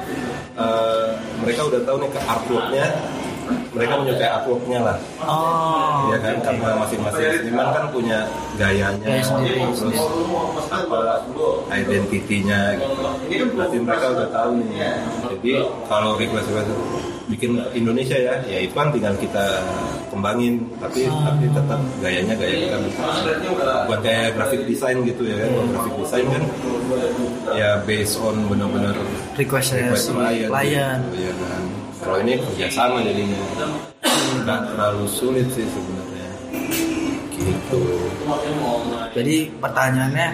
eh, 0.57 1.09
mereka 1.43 1.61
udah 1.69 1.81
tahu 1.85 1.95
nih 2.01 2.09
ke 2.09 2.19
artworknya 2.25 2.87
mereka 3.71 3.93
menyukai 4.03 4.27
artworknya 4.27 4.79
lah. 4.83 4.97
Oh. 5.23 6.11
ya 6.11 6.17
kan 6.19 6.35
karena 6.43 6.69
masing-masing 6.83 7.23
seniman 7.39 7.67
kan 7.71 7.83
punya 7.87 8.19
gayanya 8.59 8.99
Gaya 8.99 9.23
sendiri, 9.23 9.63
terus 9.71 9.95
apa 10.71 11.23
identitinya 11.71 12.75
gitu. 12.75 13.45
Berarti 13.55 13.77
mereka 13.79 14.05
udah 14.11 14.27
tahu 14.27 14.49
nih. 14.59 14.91
Jadi 15.31 15.51
kalau 15.87 16.19
request 16.19 16.47
request 16.51 16.69
bikin 17.31 17.63
Indonesia 17.71 18.19
ya 18.19 18.43
ya 18.43 18.59
itu 18.59 18.75
kan 18.75 18.91
tinggal 18.91 19.15
kita 19.15 19.63
kembangin. 20.11 20.67
Tapi 20.75 21.07
tapi 21.07 21.45
tetap 21.47 21.79
gayanya 22.03 22.35
gaya 22.35 22.55
kita 22.67 22.77
bukan 23.87 23.99
kayak 24.03 24.35
graphic 24.35 24.61
design 24.67 24.97
gitu 25.07 25.23
ya. 25.31 25.35
Kan 25.39 25.47
Kalau 25.47 25.67
graphic 25.71 25.95
design 26.03 26.25
kan. 26.27 26.43
Ya 27.55 27.79
based 27.87 28.19
on 28.19 28.35
benar-benar 28.51 28.99
request 29.39 29.79
request 29.79 30.11
klien. 30.11 30.51
klien. 30.51 30.99
Gitu, 31.15 31.31
ya 31.31 31.33
kan 31.39 31.63
kalau 32.01 32.17
ini 32.19 32.33
kerjasama 32.37 33.01
jadinya 33.01 33.37
nggak 34.41 34.59
terlalu 34.67 35.05
sulit 35.07 35.47
sih 35.49 35.65
sebenarnya 35.65 36.29
gitu 37.31 37.79
jadi 39.11 39.35
pertanyaannya 39.57 40.27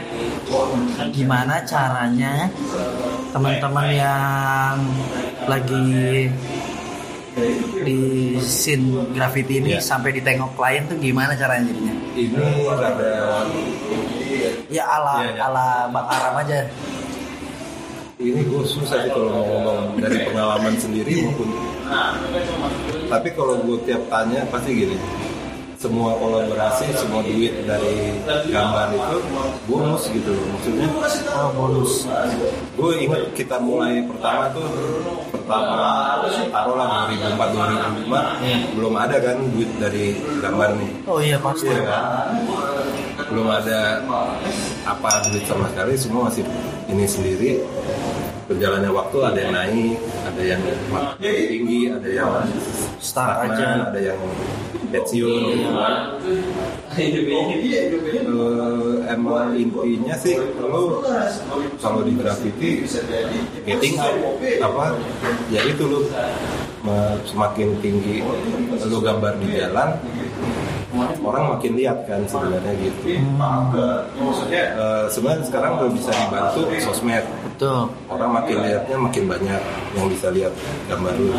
gimana 1.10 1.64
caranya 1.64 2.48
teman-teman 3.32 3.88
yang 3.90 4.76
lagi 5.48 6.28
di 7.86 8.00
scene 8.42 9.14
graffiti 9.14 9.62
ini 9.62 9.78
Iya. 9.78 9.80
sampai 9.80 10.10
ditengok 10.12 10.58
klien 10.58 10.84
tuh 10.86 10.98
gimana 10.98 11.38
caranya 11.38 11.70
jadinya 11.70 11.96
ini 12.18 12.44
rada 12.66 13.14
ya 14.68 14.84
ala 14.84 15.16
Iya, 15.22 15.32
iya. 15.32 15.42
ala 15.46 15.68
bang 15.88 16.08
Aram 16.10 16.36
aja 16.42 16.60
ini 18.18 18.42
gue 18.50 18.64
susah 18.66 18.98
sih 19.06 19.12
kalau 19.14 19.30
ngomong 19.30 20.02
dari 20.02 20.26
pengalaman 20.26 20.74
sendiri 20.82 21.22
maupun 21.22 21.50
tapi 23.08 23.30
kalau 23.32 23.56
gue 23.64 23.78
tiap 23.88 24.04
tanya 24.12 24.44
pasti 24.52 24.72
gini. 24.76 24.98
Semua 25.78 26.18
kolaborasi 26.18 26.90
semua 26.98 27.22
duit 27.22 27.54
dari 27.70 28.18
gambar 28.50 28.98
itu 28.98 29.18
bonus 29.70 30.10
gitu 30.10 30.34
loh. 30.34 30.46
Maksudnya 30.58 30.90
oh 31.38 31.50
bonus. 31.54 32.10
gue 32.74 32.92
inget 32.98 33.24
kita 33.38 33.62
mulai 33.62 34.02
pertama 34.10 34.50
tuh 34.58 34.66
pertama 35.30 36.18
taruhlah 36.50 37.06
2004 37.14 38.10
2005 38.10 38.74
belum 38.74 38.94
ada 38.98 39.18
kan 39.22 39.38
duit 39.54 39.70
dari 39.78 40.18
gambar 40.42 40.70
nih. 40.82 40.92
Oh 41.06 41.22
iya 41.22 41.38
pasti. 41.38 41.70
Iya 41.70 41.86
kan? 41.86 42.42
belum 43.28 43.48
ada 43.52 44.02
apa 44.88 45.10
duit 45.30 45.44
sama 45.46 45.70
sekali 45.70 45.94
semua 45.94 46.32
masih 46.32 46.44
ini 46.88 47.06
sendiri 47.06 47.52
berjalannya 48.48 48.92
waktu 48.96 49.18
ada 49.28 49.40
yang 49.44 49.54
naik 49.54 49.98
ada 50.24 50.42
yang 50.42 50.62
tinggi 51.20 51.80
ada 51.92 52.10
yang 52.10 52.32
Start 52.98 53.46
stagnan, 53.46 53.78
aja. 53.78 53.94
ada 53.94 54.00
yang 54.02 54.20
pensiun. 54.90 55.42
Gitu 55.54 55.70
kan 55.70 55.94
Eh, 56.98 57.14
emang 59.14 59.54
intinya 59.54 60.18
sih 60.18 60.34
lo 60.58 61.06
kalau 61.78 62.02
di 62.02 62.18
graffiti 62.18 62.82
getting 63.70 64.02
up 64.02 64.18
apa 64.66 64.98
ya 65.54 65.62
itu 65.62 65.84
lo 65.86 66.10
semakin 67.30 67.78
tinggi 67.86 68.26
lo 68.90 68.98
gambar 68.98 69.38
di 69.38 69.48
jalan 69.62 69.94
orang 71.24 71.46
makin 71.58 71.72
lihat 71.78 71.98
kan 72.10 72.22
sebenarnya 72.26 72.74
gitu. 72.82 73.22
Eh, 74.78 75.06
sebenarnya 75.12 75.44
sekarang 75.46 75.72
udah 75.82 75.90
bisa 75.94 76.12
dibantu 76.14 76.60
sosmed. 76.82 77.26
Betul. 77.54 77.90
Orang 78.10 78.32
makin 78.34 78.58
lihatnya 78.64 78.98
makin 78.98 79.24
banyak 79.30 79.62
yang 79.94 80.08
bisa 80.10 80.28
lihat 80.34 80.54
gambar 80.90 81.14
lu. 81.18 81.34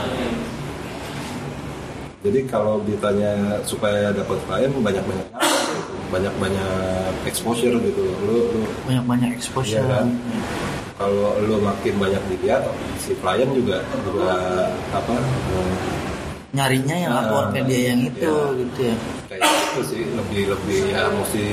Jadi 2.18 2.40
kalau 2.50 2.82
ditanya 2.82 3.62
supaya 3.62 4.10
dapat 4.10 4.38
klien 4.50 4.72
banyak 4.82 5.04
banyak 5.06 5.28
banyak 6.08 6.34
banyak 6.42 7.12
exposure 7.28 7.78
gitu. 7.78 8.04
Lu, 8.26 8.36
lu 8.52 8.60
banyak 8.90 9.04
banyak 9.06 9.30
exposure. 9.38 9.80
Iya 9.80 10.02
kan? 10.02 10.06
kalau 10.98 11.38
lu 11.46 11.62
makin 11.62 11.94
banyak 11.94 12.22
dilihat 12.26 12.66
si 12.98 13.14
klien 13.22 13.46
juga 13.54 13.86
juga 14.02 14.34
apa 14.90 15.14
eh, 15.14 15.74
nyarinya 16.48 16.96
yang 16.96 17.12
Ah, 17.12 17.20
upload 17.24 17.46
ke 17.52 17.60
dia 17.68 17.80
yang 17.92 18.00
itu 18.08 18.24
iya. 18.24 18.56
gitu 18.56 18.80
ya. 18.80 18.96
Kayak 19.28 19.42
itu 19.44 19.80
sih 19.84 20.02
lebih 20.16 20.42
lebih 20.56 20.80
ya 20.88 21.04
mesti 21.12 21.46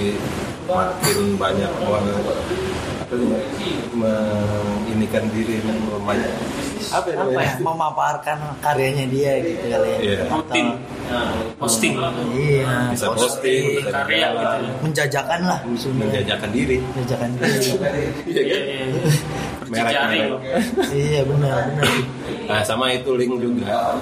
makin 0.66 1.20
banyak 1.36 1.72
orang 1.84 2.06
menginikan 3.96 5.24
diri 5.32 5.62
banyak 6.02 6.32
apa 6.94 7.08
ya, 7.12 7.18
apa 7.18 7.40
ya? 7.42 7.54
Memaparkan 7.60 8.38
karyanya 8.62 9.06
dia 9.10 9.32
gitu 9.42 9.66
kali 9.68 9.88
ya. 9.90 9.98
Iya. 10.00 10.20
Atau- 10.26 10.38
rutin 10.40 10.66
posting. 11.60 11.94
Iya. 12.34 12.90
Bisa 12.94 13.06
posting 13.12 13.64
bisa 13.84 13.90
karya 13.92 14.28
gitu 14.32 14.56
ya. 14.64 14.72
menjajakan 14.82 15.40
lah. 15.44 15.60
Menjajakan 15.76 16.50
diri. 16.56 16.78
Menjajakan 16.96 17.30
diri. 17.36 17.70
Iya, 18.32 18.42
iya. 18.42 18.58
merek 19.70 19.96
iya 20.94 21.22
benar 21.26 21.58
benar. 21.72 21.90
Nah 22.46 22.62
sama 22.62 22.94
itu 22.94 23.12
link 23.18 23.34
juga. 23.42 23.98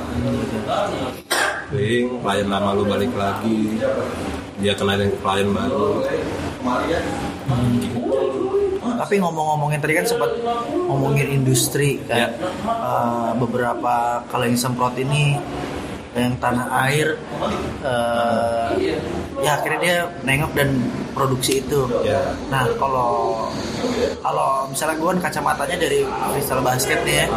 Link 1.72 2.08
klien 2.20 2.48
lama 2.52 2.70
lu 2.76 2.84
balik 2.84 3.12
lagi. 3.16 3.80
Dia 4.60 4.74
kenalin 4.76 5.10
ke 5.10 5.18
klien 5.24 5.48
baru. 5.50 6.04
Tapi 8.94 9.16
ngomong-ngomongin 9.20 9.80
tadi 9.84 9.94
kan 10.00 10.06
sempat 10.08 10.32
ngomongin 10.88 11.28
industri 11.42 12.00
kayak 12.08 12.40
eh, 12.68 13.32
beberapa 13.40 14.24
kalau 14.28 14.46
yang 14.48 14.60
semprot 14.60 14.96
ini 15.00 15.36
yang 16.14 16.38
tanah 16.38 16.68
air 16.88 17.18
eh, 17.84 18.96
ya 19.44 19.52
akhirnya 19.60 19.80
dia 19.84 19.98
nengok 20.24 20.52
dan 20.56 20.70
produksi 21.12 21.60
itu 21.60 21.84
ya 22.08 22.32
nah 22.48 22.64
kalau 22.80 23.44
kalau 24.24 24.72
misalnya 24.72 24.96
gue 24.98 25.08
kan 25.14 25.20
kacamatanya 25.30 25.78
dari 25.78 26.00
freestyle 26.32 26.64
basket 26.64 27.00
nih 27.04 27.16
ya 27.24 27.28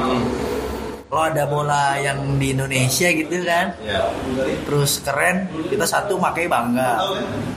kalau 1.06 1.22
ada 1.30 1.44
bola 1.46 1.94
yang 2.02 2.18
di 2.38 2.50
Indonesia 2.50 3.08
gitu 3.10 3.42
kan 3.46 3.74
ya 3.82 4.06
terus 4.66 5.02
keren 5.02 5.46
kita 5.70 5.86
satu 5.86 6.18
pakai 6.18 6.46
bangga 6.46 6.98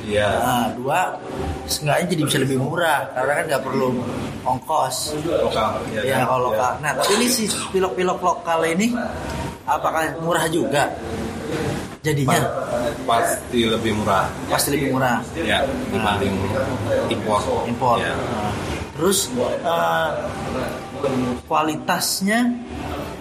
ya 0.05 0.29
Nah, 0.41 0.65
dua, 0.73 0.99
seenggaknya 1.69 2.17
jadi 2.17 2.21
bisa 2.25 2.37
lebih 2.41 2.57
murah 2.57 3.13
karena 3.13 3.31
kan 3.37 3.43
nggak 3.45 3.63
perlu 3.63 3.87
ongkos. 4.41 5.13
lokal 5.29 5.85
Ya, 5.93 6.01
kan? 6.17 6.25
kalau 6.25 6.49
lokal. 6.49 6.71
Nah, 6.81 6.91
tapi 6.97 7.13
ini 7.21 7.27
si 7.29 7.45
pilok-pilok 7.69 8.19
lokal 8.25 8.65
ini 8.65 8.89
apakah 9.69 10.17
murah 10.25 10.49
juga? 10.49 10.89
Jadinya 11.99 12.39
Pa- 12.39 12.95
pasti 13.05 13.67
lebih 13.67 13.91
murah 13.93 14.31
pasti 14.47 14.71
lebih 14.71 14.95
murah 14.95 15.19
ya 15.35 15.67
dibanding 15.89 16.31
impor 17.09 17.43
impor. 17.65 17.99
ya. 17.99 18.15
Nah, 18.15 18.55
terus 18.95 19.27
eh, 19.35 20.09
kualitasnya 21.43 22.39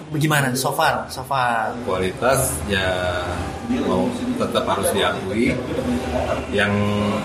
bagaimana? 0.09 0.55
So 0.55 0.71
far, 0.71 1.05
so 1.07 1.21
far. 1.23 1.75
kualitas 1.83 2.55
ya 2.65 3.19
mau 3.85 4.07
tetap 4.39 4.65
harus 4.65 4.89
diakui 4.89 5.53
yang 6.49 6.73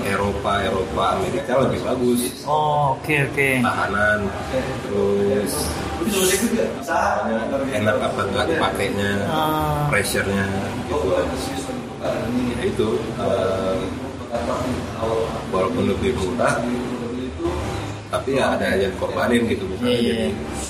Eropa 0.05 0.61
Eropa 0.61 1.17
Amerika 1.17 1.57
lebih 1.63 1.81
bagus 1.81 2.45
Oh, 2.45 2.99
oke 2.99 3.15
oke. 3.31 3.51
tahanan 3.63 4.29
terus 4.85 5.53
enak 7.75 7.97
apa 7.99 8.21
enggak 8.25 8.45
dipakainya 8.49 9.11
Ah. 9.27 9.89
pressure-nya 9.91 10.47
gitu 10.89 11.09
ya 12.55 12.63
itu 12.65 12.89
eh, 13.17 13.77
walaupun 15.51 15.85
lebih 15.89 16.13
murah 16.19 16.55
tapi 18.11 18.39
ya 18.39 18.55
ada 18.55 18.79
yang 18.79 18.95
korbanin 18.95 19.43
gitu 19.51 19.67
misalnya 19.67 19.91
Iya, 19.91 19.99
iya. 19.99 20.15
jadi 20.15 20.29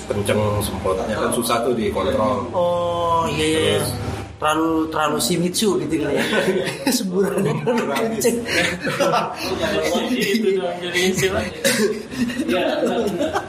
kenceng 0.09 0.41
semprotnya 0.65 1.13
kan 1.13 1.31
susah 1.33 1.61
tuh 1.61 1.77
dikontrol 1.77 2.49
Oh, 2.57 3.29
iya 3.29 3.45
iya. 3.45 3.59
iya. 3.61 3.77
Terus- 3.85 4.14
Terlalu 4.45 4.93
terlalu 4.93 5.17
Shimizu 5.25 5.81
gitu 5.81 6.05
kali 6.05 6.21
ya. 6.21 6.25
Semburannya 7.01 7.65
terlalu 7.65 7.85
kenceng. 8.13 8.37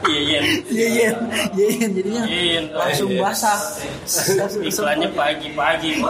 iya 0.08 0.20
iya 0.24 0.40
Iya 0.72 0.86
iya 0.88 1.10
iya 1.52 1.68
iya 1.68 1.86
jadinya 1.92 2.22
Iya, 2.24 2.60
langsung 2.72 3.12
iya. 3.12 3.20
basah. 3.28 3.60
iklannya 4.64 5.12
pagi-pagi 5.12 6.00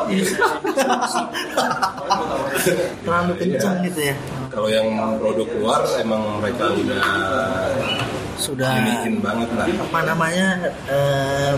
terlalu 3.03 3.33
kenceng 3.43 3.77
gitu 3.91 4.01
ya. 4.07 4.15
kalau 4.47 4.71
yang 4.71 4.87
produk 5.19 5.49
luar 5.59 5.83
emang 5.99 6.23
mereka 6.39 6.71
udah 6.71 7.03
Sudah. 8.37 8.73
Banget 9.21 9.49
lah. 9.57 9.67
Apa 9.67 10.01
namanya 10.05 10.47
eh, 10.89 11.53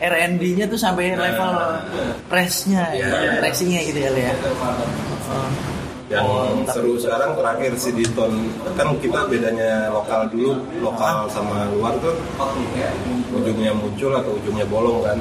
R&D-nya 0.00 0.64
tuh 0.68 0.80
sampai 0.80 1.14
level 1.16 1.52
pressnya, 2.28 2.90
Iya. 2.92 3.40
pressingnya 3.40 3.80
gitu 3.88 3.98
ya. 4.04 4.32
Oh, 6.14 6.46
yang 6.46 6.68
seru 6.68 6.94
sekarang 7.00 7.32
terakhir 7.34 7.72
si 7.80 7.90
Diton 7.90 8.46
kan 8.76 8.92
kita 9.00 9.24
bedanya 9.26 9.88
lokal 9.90 10.28
dulu 10.30 10.60
lokal 10.84 11.26
sama 11.32 11.66
luar 11.74 11.96
tuh. 11.98 12.14
Ujungnya 13.34 13.72
muncul 13.74 14.12
atau 14.14 14.36
ujungnya 14.38 14.66
bolong 14.68 15.00
kan? 15.02 15.18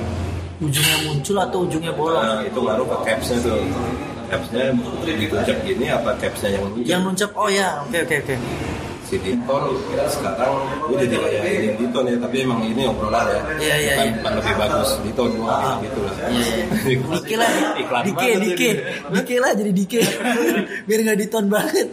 Ujungnya 0.62 0.98
muncul 1.10 1.36
atau 1.40 1.58
ujungnya 1.66 1.94
bolong? 1.96 2.22
nah 2.22 2.40
itu 2.46 2.60
ngaruh 2.62 2.86
ke 2.86 2.98
capsnya 3.10 3.38
tuh. 3.42 3.58
Capsnya 4.30 4.64
dituncap 5.08 5.58
gini 5.66 5.86
apa 5.90 6.10
capsnya 6.20 6.50
yang 6.60 6.64
muncul? 6.68 6.86
Yang 6.86 7.02
nuncap 7.10 7.32
oh 7.34 7.50
ya, 7.50 7.68
oke 7.88 7.98
oke 8.04 8.16
oke. 8.22 8.36
si 8.36 8.93
si 9.14 9.22
Diton 9.22 9.64
sekarang 10.10 10.54
gue 10.90 10.98
jadi 11.06 11.16
kayak 11.16 11.44
ini 11.54 11.68
Diton 11.78 12.06
ya 12.10 12.18
tapi 12.18 12.36
emang 12.42 12.66
ini 12.66 12.82
obrolan 12.90 13.30
ya. 13.30 13.42
Iya, 13.62 13.76
iya, 13.78 13.94
Bukan- 13.94 14.02
iya. 14.02 14.14
bukan 14.18 14.32
lebih 14.42 14.56
bagus 14.58 14.90
Diton 15.06 15.30
gue 15.30 15.46
bilang 15.46 15.80
gitu 15.80 16.00
lah. 16.02 16.14
Dike 17.14 17.36
lah, 17.38 17.50
Iklan 17.78 18.02
Dike, 18.04 18.30
Dike. 18.42 18.70
Dike 19.14 19.36
lah 19.38 19.52
jadi 19.54 19.72
Dike, 19.72 20.02
biar 20.90 21.00
nggak 21.06 21.18
diton 21.20 21.46
banget. 21.46 21.88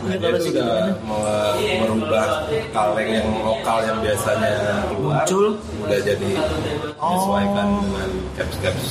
Nah, 0.00 0.16
dia 0.16 0.32
udah 0.32 0.96
mau 1.04 1.20
merubah 1.60 2.48
kaleng 2.72 3.10
yang 3.12 3.28
lokal 3.44 3.84
yang 3.84 4.00
biasanya 4.00 4.52
keluar 4.88 5.28
Muncul. 5.28 5.60
udah 5.84 6.00
jadi 6.00 6.30
menyesuaikan 6.96 7.68
dengan 7.84 8.08
caps-caps 8.32 8.86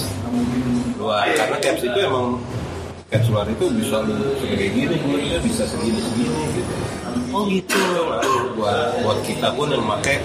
luar. 1.01 1.25
Karena 1.33 1.57
caps 1.57 1.81
itu 1.81 1.97
emang 1.97 2.37
caps 3.09 3.27
luar 3.33 3.45
itu 3.49 3.65
bisa 3.73 3.97
segede 4.37 4.65
gini 4.69 4.97
bisa 5.41 5.63
segini 5.65 5.97
segini 5.97 6.41
gitu. 6.53 6.73
Oh 7.33 7.43
gitu. 7.49 7.77
Lalu 8.05 8.33
buat 8.57 9.01
buat 9.01 9.19
kita 9.25 9.47
pun 9.57 9.69
yang 9.73 9.85
pakai. 9.97 10.17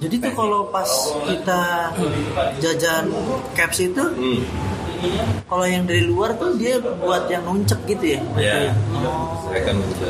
Jadi 0.00 0.14
tuh 0.20 0.32
kalau 0.36 0.68
pas 0.68 0.88
kita 1.24 1.92
jajan 2.60 3.08
caps 3.56 3.78
itu, 3.80 4.04
hmm, 4.04 4.40
kalau 5.48 5.64
yang 5.64 5.88
dari 5.88 6.04
luar 6.04 6.36
tuh 6.36 6.56
dia 6.60 6.76
buat 6.80 7.24
yang 7.32 7.44
nuncep 7.48 7.80
gitu 7.88 8.16
ya? 8.16 8.20
ya 8.36 8.72
mereka 9.48 9.72
bisa 9.72 10.04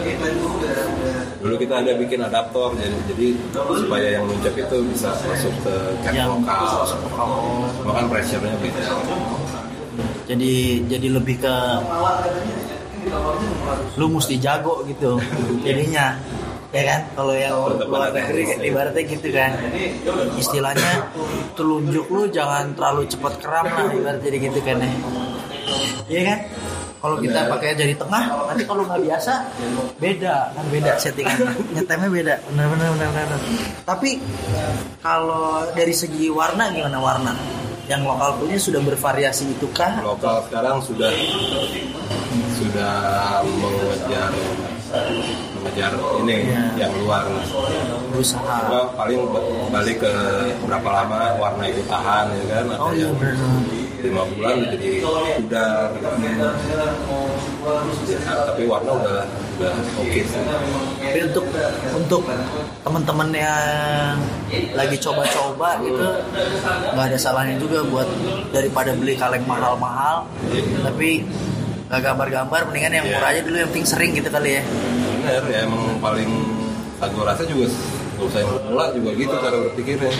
dulu 1.45 1.55
kita 1.61 1.75
ada 1.85 1.93
bikin 2.01 2.25
adaptor 2.25 2.72
jadi, 2.75 2.97
jadi 3.12 3.27
supaya 3.55 4.07
yang 4.18 4.25
nuncap 4.25 4.55
itu 4.57 4.77
bisa 4.91 5.12
masuk 5.29 5.55
ke 5.62 5.75
cap 6.03 6.12
Yang- 6.16 6.43
lokal. 6.43 6.64
Oh, 7.14 7.68
makan 7.85 8.05
pressure-nya 8.09 8.57
beda 8.59 8.83
jadi 10.25 10.53
jadi 10.89 11.09
lebih 11.12 11.37
ke 11.41 11.57
lu 14.01 14.07
mesti 14.09 14.41
jago 14.41 14.81
gitu 14.89 15.20
jadinya 15.61 16.16
ya 16.75 16.83
kan? 16.83 17.01
Kalau 17.14 17.35
yang 17.39 17.55
luar 17.87 18.11
negeri 18.11 18.51
teknisnya. 18.51 18.66
ibaratnya 18.66 19.03
gitu 19.07 19.29
kan. 19.31 19.51
Istilahnya 20.35 20.93
telunjuk 21.55 22.07
lu 22.11 22.27
jangan 22.35 22.75
terlalu 22.75 23.07
cepat 23.07 23.39
keram 23.39 23.66
lah 23.70 23.95
ibaratnya 23.95 24.27
jadi 24.27 24.39
gitu 24.51 24.61
kan 24.66 24.77
ya. 24.83 24.91
Iya 26.11 26.22
kan? 26.35 26.39
Kalau 27.05 27.20
kita 27.20 27.41
pakai 27.53 27.77
jari 27.77 27.95
tengah 27.95 28.25
nanti 28.49 28.64
kalau 28.66 28.83
nggak 28.89 29.01
biasa 29.07 29.33
beda. 30.03 30.37
Kan 30.57 30.66
beda 30.72 30.93
settingannya. 30.99 31.53
Nyetemnya 31.79 32.09
beda. 32.11 32.35
Benar 32.51 32.66
benar 32.75 32.89
benar 32.99 33.09
benar. 33.12 33.41
Tapi 33.87 34.11
kalau 34.99 35.68
dari 35.79 35.95
segi 35.95 36.27
warna 36.27 36.75
gimana 36.75 36.99
warna 36.99 37.33
yang 37.85 38.01
lokal 38.03 38.41
punya 38.41 38.57
sudah 38.57 38.80
bervariasi 38.80 39.45
itu 39.47 39.68
kah 39.70 40.01
lokal 40.01 40.41
sekarang 40.49 40.80
sudah 40.80 41.12
sudah 42.55 42.95
mengejar 43.45 44.30
mengejar 45.61 45.93
ini 46.22 46.37
Iya. 46.49 46.87
yang 46.87 46.93
luar 47.03 47.26
berusaha 48.09 48.57
Cuma 48.64 48.80
paling 48.95 49.20
balik 49.68 50.01
ke 50.01 50.12
berapa 50.64 50.89
lama 50.89 51.35
warna 51.37 51.64
itu 51.68 51.82
tahan 51.85 52.30
ya 52.32 52.45
kan 52.49 52.64
Oh 52.78 52.93
iya 52.95 53.11
yang. 53.12 53.84
Lima 54.05 54.22
bulan 54.28 54.55
udah 54.61 54.70
jadi 54.76 54.86
gitu. 55.00 55.09
Ya, 58.05 58.44
tapi 58.44 58.62
warna 58.68 58.90
udah 58.92 59.18
udah 59.57 59.72
oke 59.96 60.20
sih 60.20 60.42
Tapi 61.00 61.18
untuk 61.24 61.44
untuk 61.94 62.22
teman-teman 62.84 63.28
yang 63.32 64.18
lagi 64.74 64.96
coba-coba 64.98 65.80
gitu 65.80 66.05
nggak 66.92 67.07
ada 67.09 67.18
salahnya 67.18 67.57
juga 67.57 67.80
buat 67.86 68.09
daripada 68.50 68.92
beli 68.92 69.16
kaleng 69.16 69.46
mahal-mahal 69.48 70.28
tapi 70.84 71.24
nggak 71.88 72.00
gambar-gambar 72.02 72.61
mendingan 72.68 72.92
yang 72.94 73.07
Iya. 73.07 73.14
murah 73.16 73.30
aja 73.30 73.40
dulu 73.40 73.57
yang 73.57 73.70
penting 73.70 73.86
sering 73.86 74.11
gitu 74.12 74.28
kali 74.28 74.50
ya. 74.59 74.62
bener 75.22 75.42
ya 75.48 75.59
emang 75.64 75.82
paling 75.98 76.30
aku 76.98 77.16
rasa 77.22 77.42
juga 77.44 77.70
yang 78.34 78.48
pemula 78.50 78.84
juga 78.92 79.11
gitu 79.14 79.34
cara 79.36 79.57
berpikirnya 79.62 80.12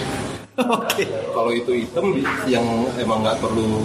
Oke. 0.55 1.03
kalau 1.35 1.51
itu 1.51 1.83
item 1.83 2.07
yang 2.47 2.63
emang 2.95 3.27
nggak 3.27 3.43
perlu 3.43 3.83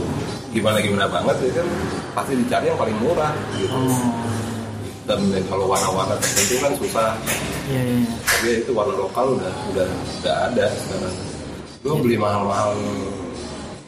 gimana 0.49 0.77
gimana 0.77 1.05
banget 1.05 1.35
ya 1.41 1.61
kan 1.61 1.67
pasti 2.13 2.33
dicari 2.37 2.69
yang 2.69 2.77
paling 2.77 2.97
murah 3.01 3.33
gitu 3.55 3.79
dan 5.05 5.17
kalau 5.45 5.65
warna-warna 5.65 6.13
tertentu 6.17 6.55
kan 6.59 6.73
susah 6.77 7.09
Iya, 7.65 7.81
iya. 7.81 8.05
tapi 8.21 8.47
itu 8.61 8.71
warna 8.73 8.93
lokal 8.95 9.33
udah 9.33 9.53
udah 9.69 9.87
udah 10.21 10.35
ada 10.47 10.65
sekarang 10.75 11.15
lu 11.81 11.97
beli 11.99 12.17
mahal-mahal 12.17 12.73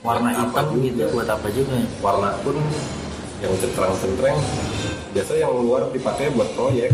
Warna 0.01 0.33
hitam 0.33 0.65
juga. 0.73 0.81
gitu 0.81 1.13
buat 1.13 1.29
apa 1.29 1.47
juga? 1.53 1.77
warna 2.01 2.29
pun 2.41 2.57
yang 3.37 3.53
centrang-centreng 3.57 4.37
biasa 5.13 5.33
yang 5.35 5.53
luar 5.55 5.85
dipakai 5.89 6.29
buat 6.31 6.49
proyek 6.53 6.89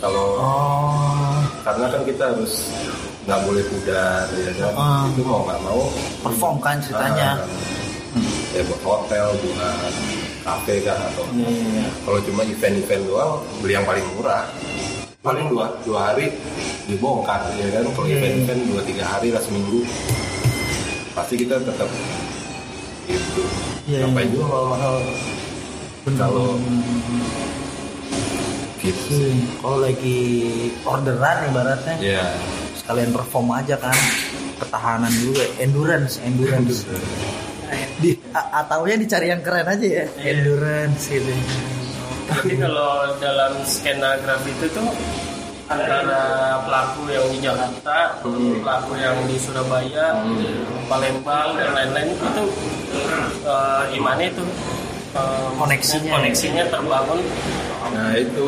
kalau 0.00 0.36
Oh, 0.36 1.36
karena 1.64 1.88
kan 1.88 2.02
kita 2.04 2.24
harus 2.28 2.68
nggak 3.22 3.40
boleh 3.46 3.64
pudar 3.70 4.26
ya 4.34 4.52
kan? 4.58 4.72
Ah. 4.74 5.02
itu 5.14 5.22
mau 5.22 5.46
nggak 5.46 5.60
mau. 5.62 5.82
Perform 6.26 6.56
kan 6.58 6.76
ceritanya. 6.82 7.38
Ah, 7.38 7.46
ya 8.52 8.60
buat 8.66 8.82
hotel 8.82 9.26
buat 9.38 9.94
kafe 10.42 10.82
kah 10.82 10.98
atau 10.98 11.24
iya. 11.38 11.86
kalau 12.02 12.18
cuma 12.26 12.42
event-event 12.42 13.02
doang 13.06 13.38
beli 13.62 13.78
yang 13.78 13.86
paling 13.86 14.02
murah. 14.18 14.42
Paling 15.22 15.46
dua 15.54 15.70
dua 15.86 16.10
hari 16.10 16.34
dibongkar 16.90 17.46
ya 17.54 17.70
kan? 17.70 17.86
Kalau 17.94 18.06
Iya, 18.10 18.18
event-event 18.18 18.60
dua 18.74 18.80
tiga 18.82 19.04
hari 19.06 19.30
lah 19.30 19.38
seminggu. 19.38 19.86
Pasti 21.14 21.34
kita 21.38 21.62
tetap 21.62 21.86
gitu. 23.06 23.42
Iya, 23.86 24.06
ngapain 24.06 24.26
iya. 24.26 24.34
juga 24.34 24.46
mahal-mahal 24.50 24.94
kalau 26.18 26.46
gitu. 28.82 28.98
Sih 29.14 29.30
Hmm, 29.30 29.62
Kalau 29.62 29.78
lagi 29.78 30.18
orderan 30.82 31.36
ibaratnya. 31.54 31.94
Ya 32.02 32.26
sekalian 32.82 33.10
perform 33.10 33.48
aja 33.52 33.78
kan. 33.78 33.94
Ketahanan 34.58 35.10
juga 35.12 35.42
endurance 35.58 36.18
endurance. 36.20 36.86
Di 37.98 38.12
a- 38.30 38.60
ataunya 38.60 38.98
dicari 38.98 39.26
yang 39.28 39.40
keren 39.40 39.64
aja 39.64 39.86
ya. 39.86 40.04
Endurance 40.20 41.08
gitu. 41.08 41.32
Jadi 42.32 42.54
kalau 42.58 42.90
dalam 43.18 43.52
skena 43.62 44.16
grafiti 44.18 44.56
itu 44.56 44.66
tuh 44.72 44.88
antara 45.66 46.22
pelaku 46.62 47.08
yang 47.08 47.26
di 47.28 47.38
Jakarta, 47.40 48.20
pelaku 48.62 48.92
yang 48.96 49.16
di 49.24 49.36
Surabaya, 49.36 50.20
Palembang 50.86 51.56
dan 51.56 51.70
lain-lain 51.72 52.08
itu 52.12 52.44
eh, 53.42 53.82
gimana 53.90 54.22
itu? 54.22 54.44
Eh, 55.12 55.48
Koneksinya. 55.54 56.10
koneksinya 56.12 56.64
terbangun. 56.68 57.20
Nah 57.92 58.16
itu 58.16 58.46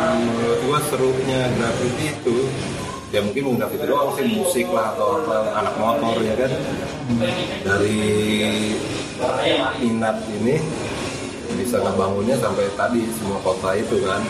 menurut 0.00 0.58
gua 0.64 0.78
serunya 0.88 1.46
graffiti 1.54 2.10
itu 2.10 2.36
ya 3.10 3.20
mungkin 3.26 3.42
bukan 3.50 3.58
graffiti 3.66 3.86
doang 3.90 4.10
sih 4.14 4.26
musik 4.38 4.66
lah 4.70 4.94
atau 4.94 5.18
apa 5.18 5.36
anak 5.58 5.74
motor 5.82 6.14
ya 6.22 6.34
kan? 6.38 6.50
Dari 7.66 7.98
minat 9.82 10.16
ini 10.30 10.62
bisa 11.58 11.82
ngebangunnya 11.82 12.38
sampai 12.38 12.70
tadi 12.78 13.02
semua 13.18 13.38
kota 13.42 13.74
itu 13.74 13.98
kan? 14.06 14.22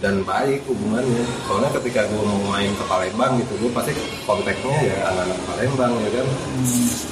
Dan 0.00 0.20
baik 0.24 0.64
hubungannya. 0.68 1.24
Soalnya 1.48 1.70
ketika 1.80 2.04
gue 2.08 2.22
mau 2.24 2.40
main 2.52 2.68
ke 2.72 2.84
Palembang 2.88 3.40
gitu 3.40 3.56
gue 3.60 3.70
pasti 3.72 3.92
kontaknya 4.24 4.76
ya 4.84 4.96
anak-anak 5.12 5.40
Palembang 5.48 5.92
ya 6.00 6.10
kan? 6.20 6.26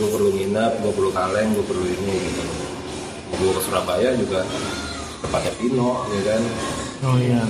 Gue 0.00 0.08
perlu 0.12 0.30
nginap 0.32 0.72
gue 0.80 0.92
perlu 0.92 1.10
kaleng 1.12 1.52
gue 1.56 1.64
perlu 1.64 1.84
ini 1.88 2.14
gitu. 2.24 2.42
Gue 3.36 3.50
ke 3.52 3.60
Surabaya 3.64 4.12
juga 4.16 4.44
tempatnya 5.24 5.52
Pino 5.60 6.04
ya 6.08 6.22
kan? 6.32 6.42
Oh 7.02 7.16
iya 7.20 7.42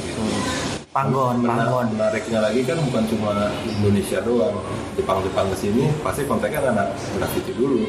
panggon 0.93 1.41
panggon. 1.41 1.87
menariknya 1.91 2.39
lagi 2.39 2.61
kan 2.63 2.77
bukan 2.85 3.05
cuma 3.09 3.33
Indonesia 3.65 4.21
doang. 4.21 4.55
Jepang-Jepang 4.93 5.49
ke 5.51 5.57
sini 5.59 5.89
pasti 6.05 6.23
kontaknya 6.23 6.61
anak 6.69 6.89
graffiti 7.17 7.53
dulu. 7.57 7.81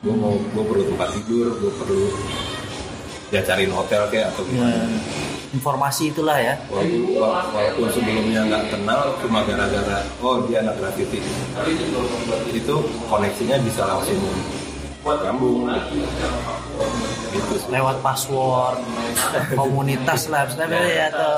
Gue 0.00 0.14
mau 0.16 0.34
gue 0.34 0.64
perlu 0.64 0.84
tempat 0.88 1.08
tidur 1.12 1.52
gue 1.54 1.72
perlu 1.76 2.08
ya 3.32 3.40
cariin 3.40 3.72
hotel 3.72 4.04
kayak 4.08 4.28
atau 4.28 4.44
ya, 4.44 4.60
gimana. 4.60 4.84
informasi 5.52 6.08
itulah 6.08 6.36
ya. 6.36 6.52
Walaupun, 6.68 7.16
wala- 7.16 7.48
walaupun 7.48 7.88
sebelumnya 7.88 8.40
nggak 8.44 8.64
kenal 8.72 9.12
cuma 9.20 9.40
gara-gara 9.44 10.00
oh 10.20 10.40
dia 10.44 10.60
anak 10.60 10.76
graffiti 10.76 11.20
itu 12.52 12.74
koneksinya 13.08 13.56
bisa 13.60 13.84
langsung 13.84 14.20
nyambung 15.02 15.66
gitu 17.34 17.54
sih 17.58 17.68
lewat 17.74 17.98
password 18.04 18.78
komunitas 19.58 20.30
lah 20.30 20.46
misalnya 20.46 20.82
ya 20.86 21.04
atau 21.10 21.34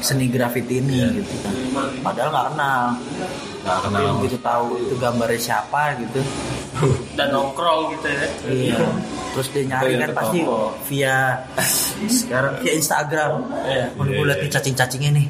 seni 0.00 0.28
graffiti 0.28 0.80
ini 0.80 1.20
gitu 1.20 1.34
kan. 1.44 1.54
Padahal 2.04 2.28
nggak 2.32 2.46
kenal 2.52 2.82
nggak 3.66 3.78
kenal 3.82 3.98
Tapi 3.98 4.16
begitu 4.22 4.38
tahu 4.38 4.66
itu 4.78 4.94
gambarnya 5.02 5.40
siapa 5.42 5.98
gitu. 5.98 6.20
Dan 7.18 7.28
nongkrong 7.34 7.98
gitu 7.98 8.06
ya. 8.06 8.26
Iya. 8.46 8.78
Terus 9.34 9.46
dia 9.52 9.62
nyari 9.68 9.92
kan 10.00 10.10
pasti 10.16 10.38
via 10.88 11.16
sekarang 12.08 12.52
via 12.62 12.72
Instagram. 12.78 13.32
Iya. 13.66 13.84
mau 13.98 14.06
gue 14.06 14.24
liat 14.24 14.40
nih 14.46 14.50
cacing-cacingnya 14.54 15.10
nih 15.12 15.26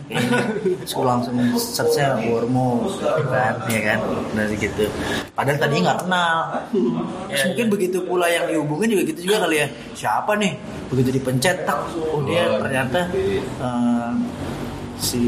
terus 0.84 0.92
gue 0.94 1.06
langsung 1.06 1.34
searchnya 1.58 2.20
Wormo 2.28 2.86
kan 3.32 3.54
ya 3.72 3.80
kan? 3.94 3.98
Dari 4.36 4.54
gitu. 4.60 4.84
Padahal 5.32 5.58
tadinya 5.58 5.82
nggak 5.90 6.00
kenal. 6.04 6.36
Terus 7.26 7.40
Iya, 7.40 7.44
mungkin 7.50 7.66
begitu 7.72 7.98
pula 8.04 8.26
yang 8.30 8.44
dihubungin 8.46 8.88
juga 8.92 9.02
gitu 9.10 9.20
juga 9.26 9.36
kali 9.48 9.56
ya. 9.64 9.66
Siapa 9.96 10.32
nih? 10.38 10.52
Begitu 10.92 11.10
dipencet 11.18 11.66
tak. 11.66 11.78
Oh 12.12 12.22
dia 12.22 12.46
ternyata 12.60 13.10
eh, 13.58 14.10
si 14.96 15.22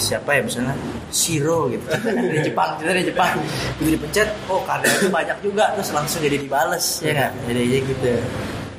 siapa 0.00 0.36
ya 0.38 0.40
misalnya 0.44 0.74
Shiro 1.12 1.68
gitu. 1.68 1.84
Dari 1.90 2.40
Jepang 2.40 2.80
kita 2.80 2.90
dari 2.90 3.04
Jepang. 3.04 3.36
Begitu 3.78 4.00
dipencet 4.00 4.28
oh 4.48 4.60
kadernya 4.64 5.10
banyak 5.12 5.38
juga 5.44 5.76
terus 5.76 5.90
langsung 5.92 6.20
jadi 6.24 6.36
dibales 6.40 7.04
ya 7.04 7.12
nggak 7.12 7.30
jadi 7.48 7.60
aja 7.60 7.78
gitu. 7.84 8.12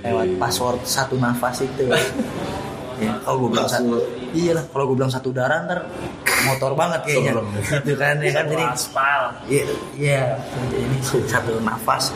Lewat 0.02 0.28
password 0.42 0.80
satu 0.86 1.16
nafas 1.22 1.62
itu. 1.62 1.86
Ya, 3.02 3.18
kalau 3.26 3.50
gue 3.50 3.58
bilang 3.58 3.66
satu 3.66 3.98
iya 4.30 4.54
lah 4.54 4.66
kalau 4.70 4.94
gue 4.94 4.98
bilang 5.02 5.10
satu 5.10 5.34
darah 5.34 5.66
ntar 5.66 5.90
motor 6.46 6.78
banget 6.78 7.02
kayaknya. 7.06 7.34
Gitu 7.62 7.94
kan 7.98 8.22
ya 8.22 8.32
kan? 8.34 8.46
Jadi 8.50 8.66
aspal 8.66 9.22
Iya, 9.50 9.64
iya. 9.98 10.22
Ini 10.70 10.98
satu 11.26 11.58
nafas. 11.66 12.14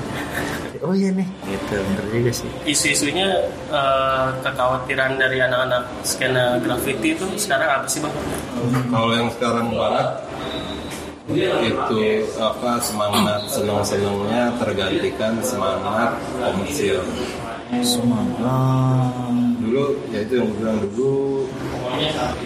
Oh 0.83 0.91
iya 0.91 1.09
nih, 1.11 1.27
gitu. 1.45 1.75
Bener 1.79 2.05
juga 2.09 2.31
sih. 2.33 2.49
isu-isunya 2.65 3.27
eh, 3.69 4.27
kekhawatiran 4.41 5.15
dari 5.15 5.39
anak-anak 5.39 5.83
skena 6.03 6.57
graffiti 6.59 7.13
itu 7.13 7.25
sekarang 7.37 7.69
apa 7.69 7.87
sih 7.87 7.99
bang? 8.01 8.13
kalau 8.89 9.11
yang 9.13 9.29
sekarang 9.31 9.67
banget 9.71 10.07
itu 11.25 12.01
apa 12.37 12.77
semangat 12.79 13.41
senang 13.49 13.81
senangnya 13.81 14.53
tergantikan 14.61 15.33
semangat 15.41 16.13
komersil 16.37 17.01
Semangat. 17.81 19.09
dulu 19.57 19.97
ya 20.13 20.21
itu 20.21 20.33
yang 20.37 20.49
bilang 20.53 20.77
dulu 20.85 21.49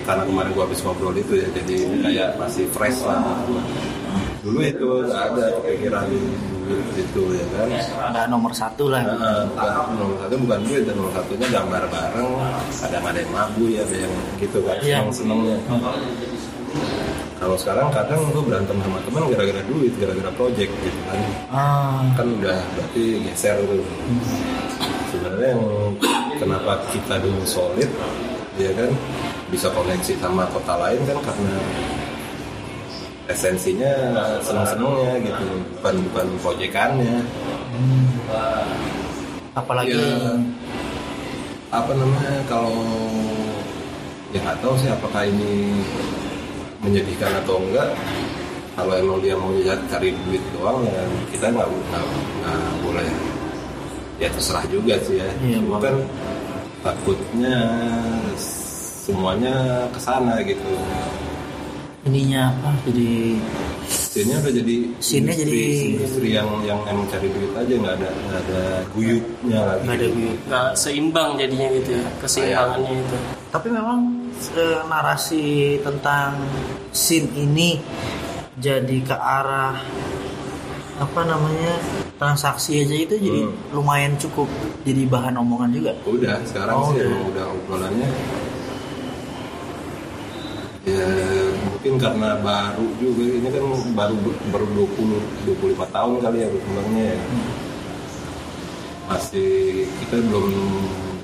karena 0.08 0.24
kemarin 0.24 0.50
gua 0.56 0.64
habis 0.64 0.80
ngobrol 0.80 1.12
itu 1.14 1.44
ya 1.44 1.48
jadi 1.52 1.76
kayak 2.02 2.30
masih 2.40 2.66
fresh 2.72 3.04
lah 3.04 3.20
dulu 4.40 4.60
itu 4.62 4.88
nggak 5.06 5.24
ada 5.34 5.46
kepikiran 5.60 6.06
duit 6.70 6.96
itu 6.96 7.22
ya 7.34 7.46
kan? 7.52 7.68
Nggak 8.14 8.26
nomor 8.30 8.52
satu 8.54 8.88
lah. 8.88 9.02
Nah, 9.02 9.44
bukan- 9.50 9.98
nomor 9.98 10.16
satu 10.22 10.36
bukan 10.38 10.60
duit 10.64 10.82
dan 10.86 10.94
nomor 10.96 11.12
satunya 11.12 11.48
gambar 11.50 11.84
bareng 11.90 12.30
kadang 12.80 13.04
ada 13.04 13.20
yang 13.20 13.32
mabu 13.34 13.64
ya 13.68 13.82
ada 13.82 13.96
yang 13.98 14.14
gitu 14.38 14.58
kan 14.62 14.78
Iya. 14.80 14.98
seneng 15.10 15.42
senengnya. 15.44 15.58
Kalau 17.40 17.56
sekarang 17.56 17.88
kadang 17.90 18.20
gue 18.30 18.44
berantem 18.44 18.76
sama 18.84 19.00
teman 19.02 19.24
gara-gara 19.32 19.64
duit 19.64 19.94
gara-gara 19.96 20.32
project 20.36 20.72
gitu 20.84 21.00
kan. 21.08 21.20
Ah, 21.50 22.04
kan 22.14 22.28
udah 22.36 22.60
berarti 22.76 23.04
geser 23.24 23.56
tuh. 23.64 23.80
Sebenarnya 25.10 25.56
yang 25.56 25.64
kenapa 26.38 26.84
kita 26.92 27.16
dulu 27.18 27.42
solid 27.48 27.88
ya 28.60 28.70
kan 28.76 28.92
bisa 29.50 29.72
koneksi 29.72 30.14
sama 30.20 30.44
kota 30.52 30.76
lain 30.78 31.00
kan 31.08 31.18
karena 31.24 31.56
esensinya 33.30 33.94
seneng-senengnya 34.42 35.14
gitu 35.22 35.46
bukan 35.78 35.96
bukan 36.10 36.28
proyekannya 36.42 37.16
apalagi 39.54 39.94
Ya, 39.94 40.34
apa 41.70 41.92
namanya 41.94 42.42
kalau 42.50 42.74
ya 44.34 44.42
nggak 44.42 44.58
tahu 44.62 44.74
sih 44.82 44.90
apakah 44.90 45.22
ini 45.26 45.86
menyedihkan 46.82 47.30
atau 47.46 47.62
enggak. 47.62 47.94
Kalau 48.74 48.96
emang 48.96 49.20
dia 49.20 49.36
mau 49.36 49.52
cari 49.92 50.16
duit 50.26 50.42
doang 50.56 50.82
ya 50.88 51.04
kita 51.30 51.52
nggak 51.54 51.70
boleh. 52.82 53.06
Ya 54.18 54.34
terserah 54.34 54.66
juga 54.72 54.98
sih 55.06 55.22
ya. 55.22 55.30
Iya, 55.46 55.62
Cuma 55.62 55.78
kan 55.78 55.96
takutnya 56.82 57.56
semuanya 58.40 59.86
ke 59.94 60.00
sana 60.00 60.42
gitu 60.42 60.74
ininya 62.10 62.49
apa? 62.51 62.70
Jadi 62.84 63.38
Scene-nya 63.89 64.41
udah 64.41 64.53
jadi 64.53 64.76
Scene-nya 64.99 65.34
industri, 65.34 65.53
jadi- 65.53 65.89
industri 65.93 66.28
yang 66.32 66.49
yang 66.64 66.80
emang 66.84 67.05
cari 67.07 67.30
duit 67.30 67.53
aja 67.53 67.74
nggak 67.76 67.95
ada 67.95 68.10
nggak 68.10 68.39
ada 68.43 68.62
guyupnya 68.91 69.60
lagi 69.64 69.84
nggak 69.86 69.95
ada 69.95 70.07
view. 70.10 70.32
Nggak 70.43 70.68
seimbang 70.76 71.30
jadinya 71.38 71.68
gitu 71.72 71.89
ya 71.93 72.05
keseimbangannya 72.20 72.93
itu. 72.99 73.18
Tapi 73.47 73.68
memang 73.70 73.99
eh, 74.51 74.80
narasi 74.84 75.45
tentang 75.80 76.32
scene 76.91 77.30
ini 77.36 77.78
jadi 78.57 78.97
ke 78.99 79.14
arah 79.14 79.78
apa 80.97 81.22
namanya 81.24 81.80
transaksi 82.16 82.84
aja 82.84 82.95
itu 82.99 83.16
jadi 83.16 83.41
Hmm. 83.41 83.55
lumayan 83.72 84.14
cukup 84.18 84.49
jadi 84.84 85.05
bahan 85.05 85.38
omongan 85.38 85.72
juga. 85.72 85.91
Udah, 86.03 86.43
sekarang 86.43 86.76
Oh, 86.76 86.91
sih 86.91 86.99
udah. 86.99 87.07
emang 87.07 87.24
udah 87.30 87.45
obrolannya 87.53 88.10
ya 90.90 91.08
mungkin 91.70 91.94
karena 92.02 92.30
baru 92.42 92.88
juga. 92.98 93.24
Ini 93.30 93.50
kan 93.54 93.66
baru 93.94 94.16
baru 94.50 94.66
20 95.46 95.78
25 95.78 95.96
tahun 95.96 96.16
kali 96.26 96.38
ya 96.42 96.48
berkembangnya 96.50 97.06
ya. 97.14 97.20
Masih 99.10 99.86
kita 100.02 100.16
belum 100.26 100.48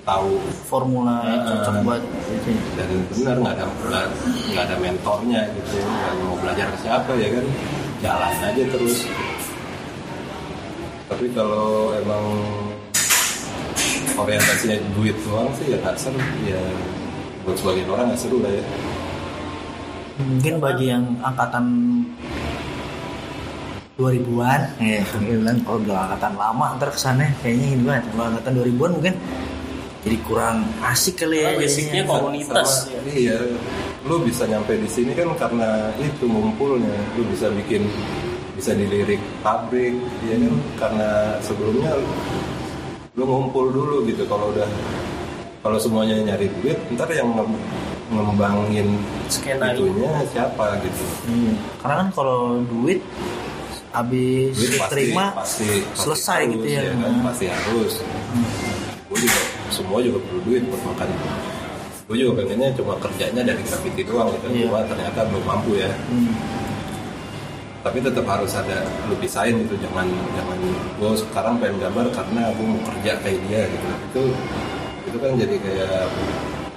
tahu. 0.05 0.37
Formula 0.69 1.25
yang 1.25 1.41
cocok 1.45 1.75
buat 1.81 2.01
dan 2.77 2.89
benar 3.13 3.35
nggak 3.41 3.53
ada 3.57 3.65
nggak 3.65 4.05
nggak 4.53 4.63
ada 4.69 4.75
mentornya 4.81 5.41
gitu 5.53 5.81
nggak 5.81 6.13
mau 6.21 6.35
belajar 6.41 6.65
ke 6.73 6.77
siapa 6.85 7.11
ya 7.17 7.29
kan. 7.33 7.45
Jalan 8.05 8.33
aja 8.53 8.63
terus. 8.69 8.97
Tapi 11.05 11.25
kalau 11.37 11.93
emang 11.97 12.25
orientasinya 14.15 14.77
duit 14.97 15.17
doang 15.25 15.49
sih 15.57 15.73
ya 15.73 15.77
nggak 15.81 15.97
seru. 15.97 16.21
Ya 16.45 16.61
buat 17.45 17.61
sebagian 17.61 17.89
orang 17.93 18.09
nggak 18.09 18.21
seru 18.25 18.41
lah 18.41 18.49
ya 18.49 18.65
Mungkin 20.15 20.63
bagi 20.63 20.85
yang 20.87 21.03
angkatan 21.19 21.65
2000-an, 23.95 24.61
ya, 24.83 25.03
bilang 25.23 25.59
kalau 25.63 25.79
bilang 25.79 26.11
angkatan 26.11 26.33
lama 26.35 26.65
ntar 26.75 26.91
kesannya 26.91 27.31
kayaknya 27.39 27.67
ini 27.79 27.83
banget. 27.83 28.03
Kalau 28.11 28.23
angkatan 28.27 28.53
2000-an 28.59 28.91
mungkin 28.99 29.15
jadi 30.03 30.17
kurang 30.27 30.57
asik 30.83 31.15
kali 31.23 31.41
ya. 31.41 31.55
Karena 31.55 31.61
basicnya 31.63 32.01
komunitas. 32.03 32.69
Ya. 32.91 32.99
Sama- 32.99 33.11
iya. 33.15 33.37
Lu 34.05 34.15
bisa 34.21 34.43
nyampe 34.45 34.77
di 34.77 34.85
sini 34.91 35.11
kan 35.15 35.31
karena 35.39 35.89
itu 35.97 36.27
ngumpulnya. 36.27 36.95
Lu 37.15 37.23
bisa 37.31 37.47
bikin 37.49 37.87
bisa 38.55 38.71
dilirik 38.75 39.19
pabrik 39.43 39.95
ya 40.27 40.35
kan? 40.37 40.53
Karena 40.77 41.09
sebelumnya 41.41 41.91
lu 43.15 43.23
ngumpul 43.25 43.71
dulu 43.71 44.05
gitu. 44.05 44.27
Kalau 44.27 44.51
udah 44.53 44.69
kalau 45.65 45.81
semuanya 45.81 46.21
nyari 46.21 46.51
duit 46.61 46.77
ntar 46.93 47.09
yang 47.09 47.31
ngembangin 48.07 48.87
Skena 49.27 49.71
itunya 49.71 50.11
siapa 50.29 50.77
gitu 50.79 51.03
Iya. 51.25 51.53
Karena 51.79 51.95
kan 52.01 52.09
kalau 52.11 52.39
duit 52.63 53.01
habis 53.89 54.51
duit 54.53 54.75
pasti, 54.75 54.83
diterima 54.83 55.25
pasti, 55.33 55.69
pasti 55.87 55.97
selesai 55.97 56.39
harus, 56.41 56.53
gitu 56.53 56.65
ya. 56.67 56.81
kan? 56.93 57.13
pasti 57.23 57.45
harus 57.47 57.93
gue 59.05 59.17
juga 59.21 59.39
semua 59.69 59.99
juga 59.99 60.19
perlu 60.19 60.39
duit 60.43 60.61
buat 60.65 60.81
makan 60.83 61.07
gue 62.05 62.15
juga 62.19 62.31
pengennya 62.37 62.69
cuma 62.75 62.93
kerjanya 62.99 63.41
dari 63.41 63.61
graffiti 63.61 64.01
doang 64.03 64.29
gitu 64.31 64.45
Iya. 64.51 64.67
cuma 64.67 64.79
ternyata 64.83 65.19
belum 65.25 65.43
mampu 65.43 65.71
ya 65.75 65.89
Hmm. 66.05 66.29
tapi 67.81 67.97
tetap 67.99 68.25
harus 68.25 68.51
ada 68.51 68.83
lu 69.05 69.15
pisahin 69.15 69.63
gitu 69.63 69.79
jangan 69.79 70.05
jangan 70.35 70.57
gue 70.99 71.11
sekarang 71.15 71.53
pengen 71.57 71.77
gambar 71.79 72.05
karena 72.11 72.41
gue 72.51 72.65
mau 72.67 72.81
kerja 72.83 73.11
kayak 73.21 73.39
dia 73.47 73.61
gitu 73.65 73.87
itu 74.03 74.23
itu 75.05 75.17
kan 75.17 75.31
jadi 75.35 75.55
kayak 75.55 76.03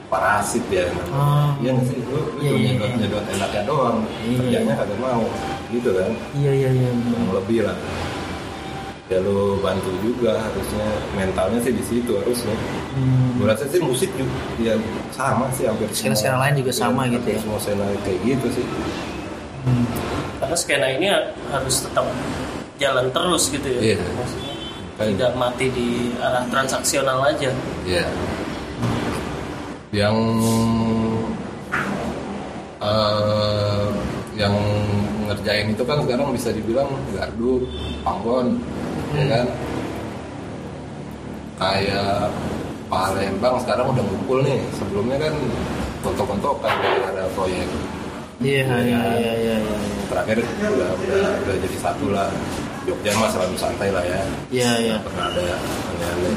parasit 0.08 0.64
ya. 0.68 0.88
Ah. 1.10 1.52
iya 1.58 1.70
nggak 1.70 1.86
sih 1.86 1.98
lu, 2.02 2.16
lu 2.16 2.40
Iya, 2.40 2.48
cuma 2.48 2.58
iya, 2.58 2.70
nyedot, 2.72 2.88
iya. 2.88 2.96
nyedot 2.98 3.24
enaknya 3.30 3.62
doang 3.64 3.96
Iya. 4.18 4.36
kerjanya 4.38 4.74
kagak 4.74 4.98
mau 4.98 5.22
gitu 5.68 5.90
kan 5.92 6.10
Iya 6.32 6.52
iya 6.54 6.70
iya. 6.72 6.90
yang 6.92 7.30
lebih 7.30 7.58
lah 7.62 7.76
ya 9.08 9.18
lu 9.20 9.56
bantu 9.58 9.88
juga 10.04 10.36
harusnya 10.36 10.84
mentalnya 11.12 11.56
sih 11.58 11.72
di 11.72 11.80
situ 11.82 12.12
harusnya 12.14 12.52
Hmm. 12.92 13.36
gue 13.36 13.46
rasa 13.46 13.64
sih 13.64 13.80
musik 13.80 14.10
juga 14.12 14.36
ya 14.58 14.74
sama 15.10 15.48
sih 15.50 15.64
hampir 15.64 15.88
Skena-skena 15.90 16.34
semua. 16.34 16.42
lain 16.44 16.54
juga 16.56 16.72
sama 16.74 17.00
Iya, 17.02 17.10
gitu 17.10 17.20
hampir 17.22 17.32
ya. 17.32 17.40
semua 17.40 17.58
skena 17.58 17.84
kayak 18.02 18.20
gitu 18.22 18.46
sih 18.52 18.64
Hmm. 19.58 19.84
Karena 20.38 20.56
skena 20.56 20.86
ini 20.90 21.06
harus 21.48 21.76
tetap 21.82 22.06
jalan 22.76 23.06
terus 23.10 23.42
gitu 23.48 23.68
ya. 23.70 23.80
Iya. 23.82 23.98
Maksudnya 24.14 24.52
Kan. 24.94 25.06
tidak 25.10 25.32
mati 25.34 25.66
di 25.68 25.88
arah 26.16 26.44
transaksional 26.46 27.18
aja. 27.22 27.50
Iya. 27.84 28.06
Yang 29.88 30.16
eh, 32.84 33.86
yang 34.38 34.54
ngerjain 35.28 35.72
itu 35.72 35.82
kan 35.84 35.98
sekarang 36.04 36.28
bisa 36.32 36.48
dibilang 36.52 36.90
gardu, 37.16 37.64
panggon, 38.04 38.46
ya 39.16 39.24
kan? 39.32 39.46
Kayak 41.58 42.30
Palembang 42.88 43.56
sekarang 43.60 43.92
udah 43.92 44.04
ngumpul 44.04 44.38
nih. 44.40 44.60
Sebelumnya 44.78 45.16
kan 45.28 45.34
kontok-kontokan 46.00 46.72
dari 46.80 47.00
ada 47.04 47.24
proyek. 47.36 47.68
Iya 48.38 48.70
iya 48.86 49.00
iya 49.18 49.32
iya. 49.34 49.56
iya. 49.58 49.78
terakhir 50.06 50.38
udah 50.46 50.94
udah 50.94 51.22
udah 51.42 51.56
jadi 51.58 51.76
satu 51.82 52.06
lah 52.14 52.30
Jogja 52.86 53.10
mah 53.18 53.26
selalu 53.34 53.58
santai 53.58 53.90
lah 53.90 54.04
ya 54.06 54.22
Iya 54.54 54.70
iya. 54.78 54.94
Nggak 54.94 55.10
pernah 55.10 55.26
ada 55.26 55.42
aneh-aneh 55.90 56.34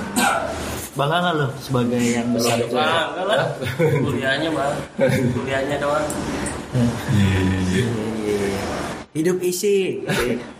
Bangga 0.92 1.18
nggak 1.24 1.36
lo 1.40 1.48
sebagai 1.64 2.04
yang 2.04 2.28
besar 2.36 2.60
itu? 2.60 2.76
Enggak 2.76 3.24
lah. 3.24 3.48
Kuliahnya 3.80 4.50
mah. 4.52 4.76
Kuliahnya 5.40 5.76
doang. 5.80 6.04
Hidup 9.12 9.38
isi. 9.44 10.04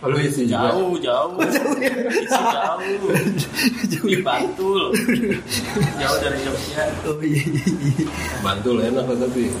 Oh, 0.04 0.12
lu 0.12 0.20
isi 0.20 0.44
juga 0.44 0.72
Jauh, 0.72 0.92
jauh. 1.00 1.36
Jauh 1.56 1.76
ya? 1.80 1.92
jauh. 2.28 4.08
Di 4.08 4.16
Bantul. 4.20 4.92
Jauh 6.00 6.18
dari 6.20 6.38
Jogja. 6.44 6.84
Oh 7.08 7.16
iya. 7.20 7.44
Bantul 8.44 8.76
enak 8.80 9.04
lah 9.08 9.16
tapi 9.16 9.52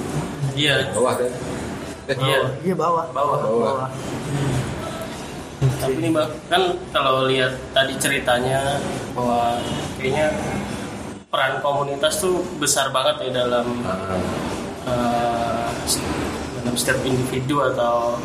Iya. 0.52 0.92
bawah 0.92 1.16
kan 1.16 1.32
Iya. 2.16 2.40
Iya 2.64 2.74
bawah. 2.76 3.04
Bawah. 3.12 3.38
bawah 3.40 3.88
Tapi 5.62 5.94
nih 6.02 6.10
bang, 6.10 6.30
kan 6.50 6.62
kalau 6.90 7.30
lihat 7.30 7.54
tadi 7.70 7.94
ceritanya 7.94 8.82
bahwa 9.14 9.62
kayaknya 9.94 10.34
peran 11.30 11.62
komunitas 11.62 12.18
tuh 12.18 12.42
besar 12.58 12.90
banget 12.90 13.30
ya 13.30 13.46
dalam 13.46 13.66
eh, 14.90 15.66
dalam 16.58 16.74
setiap 16.74 16.98
individu 17.06 17.62
atau 17.62 18.18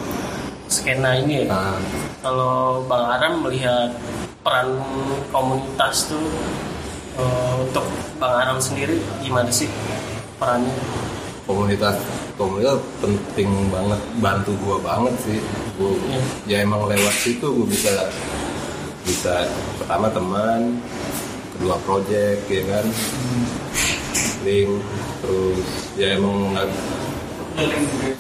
skena 0.66 1.14
ini 1.22 1.46
ya. 1.46 1.54
ah. 1.54 1.78
Kalau 2.26 2.82
Bang 2.90 3.06
Aram 3.06 3.46
melihat 3.46 3.94
peran 4.42 4.82
komunitas 5.30 6.10
tuh 6.10 6.26
eh, 7.22 7.54
untuk 7.62 7.86
Bang 8.18 8.34
Aram 8.34 8.58
sendiri 8.58 8.98
gimana 9.22 9.54
sih 9.54 9.70
perannya? 10.42 10.74
Komunitas 11.48 11.96
komunitas 12.36 12.78
penting 13.00 13.50
banget 13.72 14.02
bantu 14.20 14.52
gua 14.62 14.78
banget 14.84 15.16
sih. 15.24 15.40
Gua 15.80 15.96
Iya. 15.96 16.22
ya 16.46 16.58
emang 16.68 16.86
lewat 16.86 17.16
situ 17.24 17.48
gua 17.48 17.66
bisa 17.66 17.92
bisa 19.08 19.48
pertama 19.80 20.12
teman 20.12 20.78
kedua 21.56 21.80
project 21.88 22.44
ya 22.52 22.64
kan? 22.68 22.86
Link 24.46 24.72
terus 25.24 25.68
ya 25.98 26.14
emang 26.20 26.54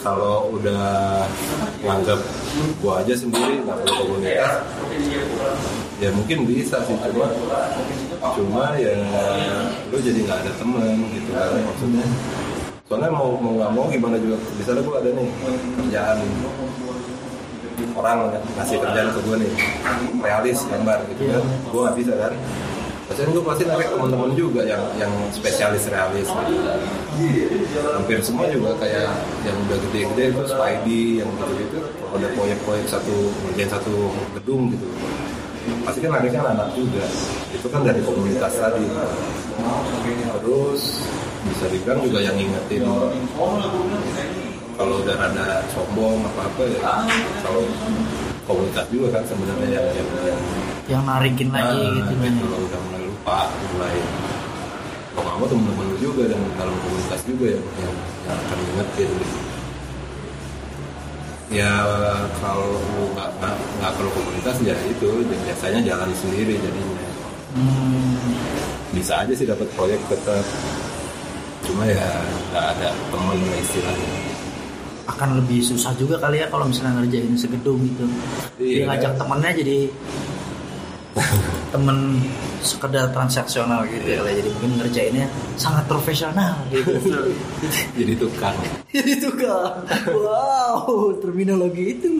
kalau 0.01 0.49
udah 0.49 1.21
nganggap 1.85 2.17
gua 2.81 3.05
aja 3.05 3.13
sendiri 3.13 3.61
nggak 3.61 3.77
perlu 3.85 4.17
komunitas 4.17 4.65
ya 5.97 6.09
mungkin 6.13 6.45
bisa 6.45 6.77
sih 6.85 6.93
cuma 6.93 7.29
cuma 8.33 8.65
ya 8.77 8.93
lu 9.89 9.97
jadi 9.97 10.19
nggak 10.25 10.39
ada 10.45 10.51
temen 10.57 10.97
gitu 11.13 11.29
kan 11.33 11.53
maksudnya 11.53 12.05
soalnya 12.87 13.11
mau 13.11 13.35
mau 13.35 13.51
nggak 13.59 13.71
mau 13.75 13.85
gimana 13.91 14.15
juga 14.15 14.39
misalnya 14.55 14.81
gue 14.87 14.95
ada 14.95 15.09
nih 15.11 15.27
kerjaan 15.75 16.17
orang 17.99 18.17
ngasih 18.55 18.77
kerjaan 18.79 19.09
ke 19.11 19.19
gue 19.27 19.35
nih 19.43 19.53
realis 20.23 20.59
gambar 20.71 20.99
gitu 21.11 21.23
kan 21.27 21.43
gue 21.43 21.79
nggak 21.83 21.97
bisa 21.99 22.13
kan 22.15 22.33
Biasanya 23.07 23.39
gue 23.39 23.43
pasti 23.47 23.63
narik 23.63 23.87
teman-teman 23.87 24.35
juga 24.35 24.67
yang 24.67 24.83
yang 24.99 25.07
spesialis 25.31 25.87
realis 25.87 26.27
gitu. 26.27 26.59
Hampir 27.95 28.19
semua 28.19 28.51
juga 28.51 28.75
kayak 28.83 29.07
yang 29.47 29.55
udah 29.63 29.79
gede-gede 29.87 30.23
itu 30.35 30.43
Spidey 30.43 31.23
yang 31.23 31.31
gitu-gitu. 31.39 31.87
Kalau 31.87 32.19
ada 32.19 32.27
proyek-proyek 32.35 32.83
satu 32.91 33.31
ngerjain 33.47 33.71
satu 33.71 34.11
gedung 34.35 34.75
gitu. 34.75 34.91
Pasti 35.87 36.03
kan 36.03 36.19
nariknya 36.19 36.51
anak 36.51 36.75
juga. 36.75 37.07
Itu 37.55 37.67
kan 37.71 37.87
dari 37.87 38.03
komunitas 38.03 38.53
tadi. 38.59 38.85
Terus 40.43 40.81
bisa 41.47 41.65
dibilang 41.67 41.99
juga 42.01 42.19
yang 42.21 42.35
ngingetin 42.35 42.83
kalau 44.73 45.01
udah 45.01 45.17
ada 45.17 45.45
sombong 45.71 46.21
apa 46.23 46.41
apa 46.45 46.61
ya 46.65 46.79
kalau 47.41 47.61
komunitas 48.45 48.85
juga 48.87 49.17
kan 49.17 49.23
sebenarnya 49.25 49.67
yang 49.73 49.87
yang, 49.93 50.09
yang 50.23 50.41
Yang 50.87 51.03
narikin 51.03 51.49
lagi 51.51 51.67
Nah, 51.77 51.91
gitu 51.99 52.13
kan. 52.15 52.33
kalau 52.39 52.59
udah 52.63 52.79
mulai 52.81 53.01
lupa 53.03 53.39
mulai 53.73 53.95
kalau 55.11 55.23
nggak 55.25 55.35
mau 55.35 55.47
temen-temen 55.47 55.85
lu 55.87 55.97
juga 55.99 56.23
dan 56.29 56.41
dalam 56.55 56.75
komunitas 56.79 57.21
juga 57.25 57.45
yang 57.49 57.65
yang, 57.75 57.95
yang 58.23 58.37
akan 58.37 58.57
ngingetin 58.61 59.09
gitu. 59.11 59.37
ya 61.49 61.71
kalau 62.37 62.71
nggak 63.11 63.29
nggak 63.35 63.55
nggak 63.79 63.91
perlu 63.95 64.11
komunitas 64.13 64.55
ya 64.61 64.75
itu 64.85 65.07
biasanya 65.25 65.79
jalan 65.83 66.09
sendiri 66.15 66.55
jadinya 66.55 67.05
Hmm. 67.57 68.13
bisa 68.93 69.25
aja 69.25 69.33
sih 69.33 69.47
dapat 69.47 69.65
proyek 69.73 69.97
tetap 70.05 70.45
cuma 71.67 71.83
ya 71.85 72.07
nggak 72.49 72.65
ada 72.73 72.89
temen 73.11 73.37
istilahnya 73.55 74.11
akan 75.07 75.39
lebih 75.39 75.59
susah 75.61 75.95
juga 75.95 76.15
kali 76.17 76.39
ya 76.39 76.47
kalau 76.47 76.67
misalnya 76.67 76.99
ngerjain 76.99 77.31
segedung 77.33 77.79
gitu. 77.81 78.03
Dia 78.57 78.67
Iya. 78.67 78.83
ngajak 78.85 79.11
temennya 79.15 79.51
jadi 79.55 79.77
temen 81.67 81.97
sekedar 82.59 83.09
transaksional 83.09 83.87
gitu 83.87 84.03
ya. 84.05 84.19
Jadi 84.21 84.49
mungkin 84.51 84.71
ngerjainnya 84.77 85.25
sangat 85.55 85.87
profesional 85.87 86.59
gitu. 86.69 86.91
jadi 87.99 88.13
tukang 88.15 88.55
jadi 88.87 89.13
tukang. 89.17 89.83
Wow, 90.11 91.15
terminologi 91.19 91.95
itu. 91.95 92.19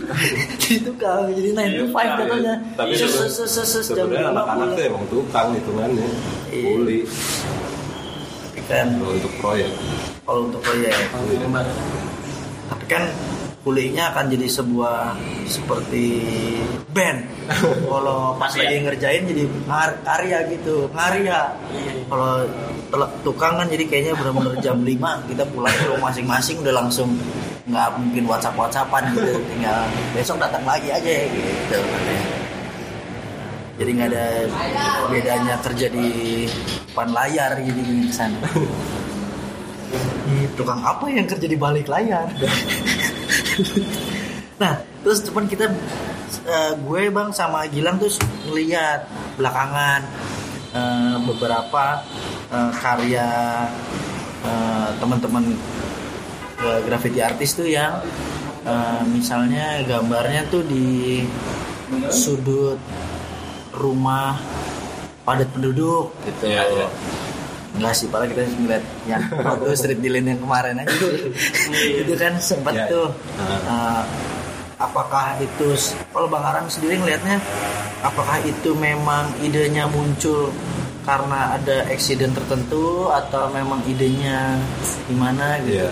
jadi 0.57 0.77
tukang, 0.83 1.27
jadi 1.31 1.49
9 1.53 1.75
to 1.75 1.85
5 1.91 2.17
katanya. 2.17 2.53
tapi 2.73 2.91
sebenarnya- 2.95 4.31
anak-anak 4.31 4.67
tuh 4.73 4.83
emang 4.87 5.05
tukang 5.07 5.47
hitungannya 5.53 6.07
Iya. 6.47 7.03
Kan. 8.67 8.99
Kalau 8.99 9.15
untuk 9.15 9.33
proyek. 9.39 9.71
Kalau 10.27 10.41
untuk 10.51 10.61
proyek. 10.61 10.91
Gambar. 11.39 11.65
tapi 12.67 12.85
kan 12.91 13.03
kuliahnya 13.63 14.11
akan 14.11 14.27
jadi 14.27 14.47
sebuah 14.47 15.15
seperti 15.47 16.05
band. 16.91 17.23
Kalau 17.91 18.35
pas 18.35 18.51
Karya. 18.51 18.67
lagi 18.67 18.75
ngerjain 18.83 19.23
jadi 19.23 19.43
karya 20.03 20.39
gitu 20.51 20.91
karya 20.91 21.55
kalau 22.11 22.43
tel- 22.91 23.13
tukang 23.23 23.55
kan 23.55 23.67
jadi 23.71 23.83
kayaknya 23.87 24.13
benar-benar 24.19 24.55
jam 24.59 24.83
5 24.83 25.31
kita 25.31 25.43
pulang 25.51 25.75
ke 25.75 25.85
rumah 25.87 26.11
masing-masing 26.11 26.59
udah 26.63 26.75
langsung 26.75 27.15
nggak 27.67 27.87
mungkin 27.99 28.23
WhatsApp 28.27 28.55
WhatsAppan 28.55 29.15
gitu. 29.15 29.39
Tinggal 29.47 29.79
besok 30.15 30.39
datang 30.43 30.63
lagi 30.67 30.87
aja 30.91 31.11
gitu 31.27 31.79
jadi 33.77 33.89
nggak 33.93 34.09
ada 34.13 34.25
bedanya 35.09 35.55
kerja 35.61 35.87
di 35.93 36.07
depan 36.97 37.13
layar 37.13 37.61
gitu 37.61 37.77
di 37.77 38.09
sana 38.09 38.41
Ih, 40.27 40.43
tukang 40.59 40.83
apa 40.83 41.07
yang 41.07 41.23
kerja 41.23 41.47
di 41.47 41.55
balik 41.55 41.87
layar? 41.87 42.27
nah, 44.61 44.75
terus 44.99 45.23
cuman 45.23 45.47
kita 45.47 45.71
eh, 46.43 46.71
gue 46.75 47.07
bang 47.07 47.31
sama 47.31 47.63
Gilang 47.71 47.95
terus 47.95 48.19
ngeliat 48.43 49.07
belakangan 49.39 50.03
eh, 50.75 51.15
beberapa 51.23 52.03
eh, 52.51 52.71
karya 52.75 53.29
eh, 54.43 54.89
teman-teman 54.99 55.55
eh, 56.59 56.79
graffiti 56.83 57.23
artis 57.23 57.55
tuh 57.55 57.71
yang 57.71 58.03
eh, 58.67 59.01
misalnya 59.07 59.79
gambarnya 59.87 60.43
tuh 60.51 60.67
di 60.67 61.23
sudut 62.11 62.75
rumah 63.77 64.35
padat 65.21 65.47
penduduk 65.53 66.11
gitu. 66.25 66.43
Iya, 66.49 66.63
iya. 66.73 66.87
Enggak 67.77 67.93
sih, 67.93 68.09
padahal 68.09 68.33
kita 68.33 68.41
ngeliat 68.57 68.83
yang 69.05 69.21
foto 69.45 69.69
street 69.77 70.01
dealing 70.01 70.25
yang 70.25 70.41
kemarin 70.41 70.81
aja 70.81 70.97
itu 72.01 72.13
kan 72.17 72.33
sempat 72.41 72.73
Iya, 72.73 72.85
tuh 72.89 73.07
iya. 73.37 73.57
uh, 73.69 74.01
apakah 74.81 75.37
itu 75.37 75.77
kalau 76.09 76.25
Bang 76.25 76.41
Aram 76.41 76.65
sendiri 76.69 76.97
ngelihatnya 76.97 77.37
apakah 78.01 78.41
itu 78.41 78.73
memang 78.73 79.29
idenya 79.41 79.85
muncul 79.89 80.49
karena 81.05 81.53
ada 81.57 81.85
eksiden 81.93 82.33
tertentu 82.33 83.09
atau 83.13 83.49
memang 83.53 83.79
idenya 83.85 84.57
gimana 85.05 85.61
gitu 85.61 85.85
Iya. 85.85 85.91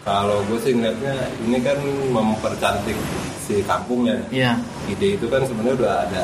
Kalau 0.00 0.40
gue 0.48 0.56
sih 0.64 0.72
ngeliatnya 0.72 1.12
ini 1.44 1.60
kan 1.60 1.76
mempercantik 2.08 2.96
si 3.50 3.66
kampungnya. 3.66 4.14
Iya. 4.30 4.54
Ide 4.86 5.18
itu 5.18 5.26
kan 5.26 5.42
sebenarnya 5.42 5.74
udah 5.82 5.94
ada 6.06 6.22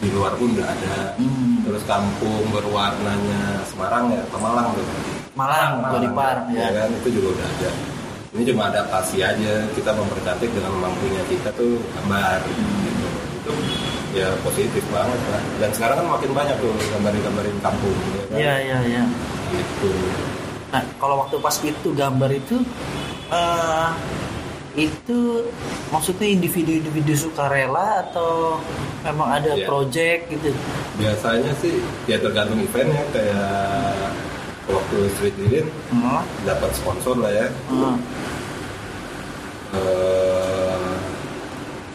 di 0.00 0.08
luar 0.08 0.32
pun 0.40 0.48
udah 0.56 0.64
ada. 0.64 1.12
Hmm. 1.20 1.60
Terus 1.62 1.84
kampung 1.84 2.48
berwarnanya 2.48 3.60
Semarang 3.68 4.08
ya, 4.16 4.24
atau 4.32 4.40
Malang 4.40 4.72
tuh. 4.72 4.86
Malang 5.36 5.70
Golipar 5.92 6.44
ya 6.52 6.68
ya 6.68 6.84
kan 6.84 6.88
itu 7.04 7.08
juga 7.20 7.28
udah 7.36 7.46
ada. 7.60 7.70
Ini 8.32 8.42
cuma 8.48 8.72
adaptasi 8.72 9.20
aja 9.20 9.52
kita 9.76 9.92
mempercantik 9.92 10.48
dengan 10.56 10.72
mampunya 10.80 11.20
kita 11.28 11.52
tuh 11.52 11.76
gambar 12.00 12.40
gitu. 12.48 12.64
Itu 13.44 13.52
ya 14.16 14.28
positif 14.40 14.84
banget 14.88 15.20
lah. 15.28 15.42
Dan 15.60 15.70
sekarang 15.76 15.96
kan 16.00 16.06
makin 16.16 16.32
banyak 16.32 16.56
tuh 16.56 16.72
gambar-gambarin 16.96 17.56
kampung. 17.60 17.96
ya 18.16 18.24
kan? 18.24 18.36
iya 18.40 18.54
iya 18.64 18.78
iya 18.88 19.02
Gitu. 19.52 19.92
Nah, 20.72 20.80
kalau 20.96 21.20
waktu 21.20 21.36
pas 21.44 21.56
itu 21.60 21.88
gambar 21.92 22.32
itu 22.32 22.56
eh 23.28 23.88
itu 24.74 25.44
maksudnya 25.88 26.28
individu-individu 26.30 27.12
sukarela 27.18 28.00
atau 28.02 28.56
memang 29.02 29.28
ada 29.34 29.52
Iya. 29.52 29.66
project 29.66 30.20
gitu? 30.28 30.48
Biasanya 30.96 31.52
sih 31.58 31.76
ya 32.06 32.16
tergantung 32.16 32.56
eventnya 32.58 33.04
kayak 33.10 34.16
waktu 34.64 34.96
street 35.12 35.36
dealing 35.36 35.68
Hmm. 35.88 36.24
dapat 36.42 36.70
sponsor 36.72 37.16
lah 37.16 37.28
ya. 37.30 37.46
Hmm. 37.68 37.96
eh, 39.72 40.92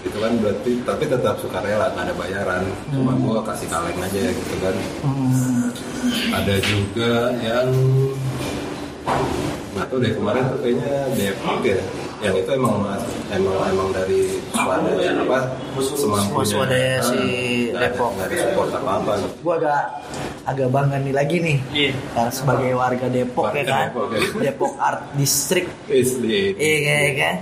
itu 0.01 0.17
kan 0.17 0.33
berarti 0.35 0.71
tapi 0.81 1.03
tetap 1.05 1.37
sukarela 1.37 1.91
nggak 1.91 2.05
ada 2.05 2.15
bayaran 2.15 2.63
cuma 2.87 3.11
Hmm. 3.11 3.21
gue 3.21 3.37
kasih 3.43 3.67
kaleng 3.67 3.99
aja 3.99 4.21
gitu 4.27 4.55
kan 4.57 4.75
Hmm, 5.03 5.65
ada 6.31 6.55
juga 6.57 7.11
yang 7.37 7.69
nggak 9.73 9.85
tahu 9.87 9.97
deh 9.99 10.11
kemarin 10.11 10.43
tuh 10.47 10.59
kayaknya 10.59 10.93
Depok 11.13 11.61
ya 11.63 11.79
yang 12.17 12.33
itu 12.33 12.49
emang 12.49 12.81
emang 13.29 13.57
emang 13.69 13.87
dari 13.93 14.41
swadaya 14.49 15.11
apa 15.21 15.39
semampunya 15.77 16.49
Swadaya 16.49 16.95
si 17.05 17.19
Depok. 17.69 18.11
ada 18.17 18.35
support 18.35 18.69
apa 18.73 18.91
apa 18.97 19.11
gue 19.21 19.53
agak 19.53 19.81
agak 20.47 20.67
bangga 20.71 20.97
nih 20.97 21.13
lagi 21.13 21.37
nih 21.37 21.57
Iya. 21.69 21.91
karena 22.15 22.31
sebagai 22.33 22.71
warga 22.73 23.07
Depok 23.07 23.45
Warga 23.45 23.59
ya 23.59 23.65
kan 23.65 23.85
Depok, 23.93 24.05
ya. 24.09 24.19
Depok 24.49 24.73
Art 24.79 25.01
District 25.13 25.69
iya 26.57 27.11
kan? 27.13 27.35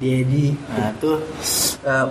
Dedi 0.00 0.56
nah 0.72 0.90
tuh. 0.96 1.20
eh, 1.84 2.06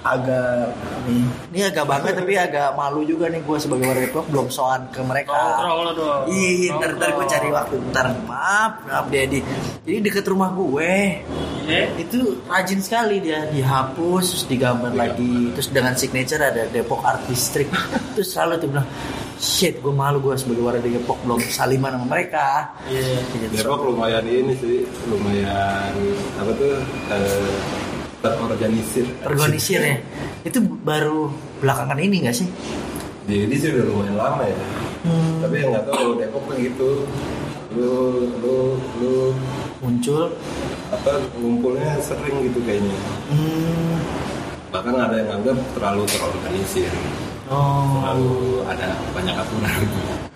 agak 0.00 0.76
nih 1.08 1.24
ini 1.52 1.60
agak 1.64 1.84
bangga 1.88 2.12
tapi 2.12 2.32
agak 2.36 2.72
malu 2.76 3.04
juga 3.04 3.28
nih 3.32 3.40
gue 3.40 3.56
sebagai 3.56 3.84
warga 3.88 4.10
Depok 4.10 4.26
belum 4.32 4.48
soan 4.50 4.88
ke 4.90 5.00
mereka. 5.06 5.30
Nongkrong 5.32 5.94
dong. 5.94 6.22
Iya, 6.26 6.50
iya, 6.50 6.68
ntar, 6.74 6.90
ntar 6.98 7.10
gue 7.14 7.26
cari 7.30 7.48
waktu. 7.52 7.76
Ntar, 7.94 8.06
maaf, 8.26 8.72
maaf 8.88 9.06
Dedi. 9.06 9.40
Jadi 9.86 9.98
deket 10.02 10.24
rumah 10.26 10.50
gue. 10.50 11.22
Iya. 11.70 11.84
Itu 11.94 12.42
rajin 12.50 12.80
sekali 12.82 13.22
dia. 13.22 13.46
Dihapus, 13.46 14.24
terus 14.34 14.44
digambar 14.50 14.92
lagi. 14.96 15.54
Terus 15.54 15.68
dengan 15.70 15.94
signature 15.94 16.42
ada 16.42 16.66
Depok 16.66 17.06
Art 17.06 17.22
District. 17.30 17.70
Terus 18.18 18.28
selalu 18.34 18.52
tuh 18.58 18.68
bilang 18.74 18.88
Shit, 19.40 19.80
gue 19.80 19.88
malu 19.88 20.20
gue 20.20 20.36
sebagai 20.36 20.60
warga 20.60 20.84
Depok 20.84 21.16
Belum 21.24 21.40
saliman 21.40 21.96
sama 21.96 22.06
mereka. 22.12 22.76
Iya. 22.84 23.24
Gitu. 23.24 23.56
Depok 23.56 23.88
lumayan 23.88 24.20
ini 24.28 24.52
sih 24.60 24.84
lumayan 25.08 25.96
apa 26.36 26.52
tuh 26.60 26.76
eh, 27.08 27.56
terorganisir. 28.20 29.08
Organisir 29.24 29.80
ya. 29.80 29.96
Itu 30.44 30.60
baru 30.60 31.32
belakangan 31.64 31.96
ini 31.96 32.28
gak 32.28 32.36
sih? 32.36 32.48
Jadi 33.24 33.54
sih 33.56 33.68
udah 33.72 33.84
lumayan 33.88 34.16
lama 34.20 34.44
ya. 34.44 34.58
Hmm, 35.08 35.40
tapi 35.40 35.54
yang 35.64 35.72
nggak 35.72 35.86
tahu 35.88 36.08
Depok 36.20 36.42
tuh 36.44 36.56
gitu. 36.60 36.90
Lu 37.72 37.96
lu 38.44 38.56
lu. 39.00 39.16
Muncul. 39.80 40.36
Apa 40.92 41.16
ngumpulnya 41.40 41.96
sering 42.04 42.44
gitu 42.44 42.60
kayaknya. 42.68 42.92
Hmm, 43.32 43.96
bahkan 44.68 45.00
ada 45.00 45.16
yang 45.16 45.40
anggap 45.40 45.56
terlalu 45.72 46.04
terorganisir 46.12 46.92
Oh, 47.50 47.98
terlalu 47.98 48.62
ada 48.70 48.94
banyak 49.10 49.34
aturan. 49.34 49.78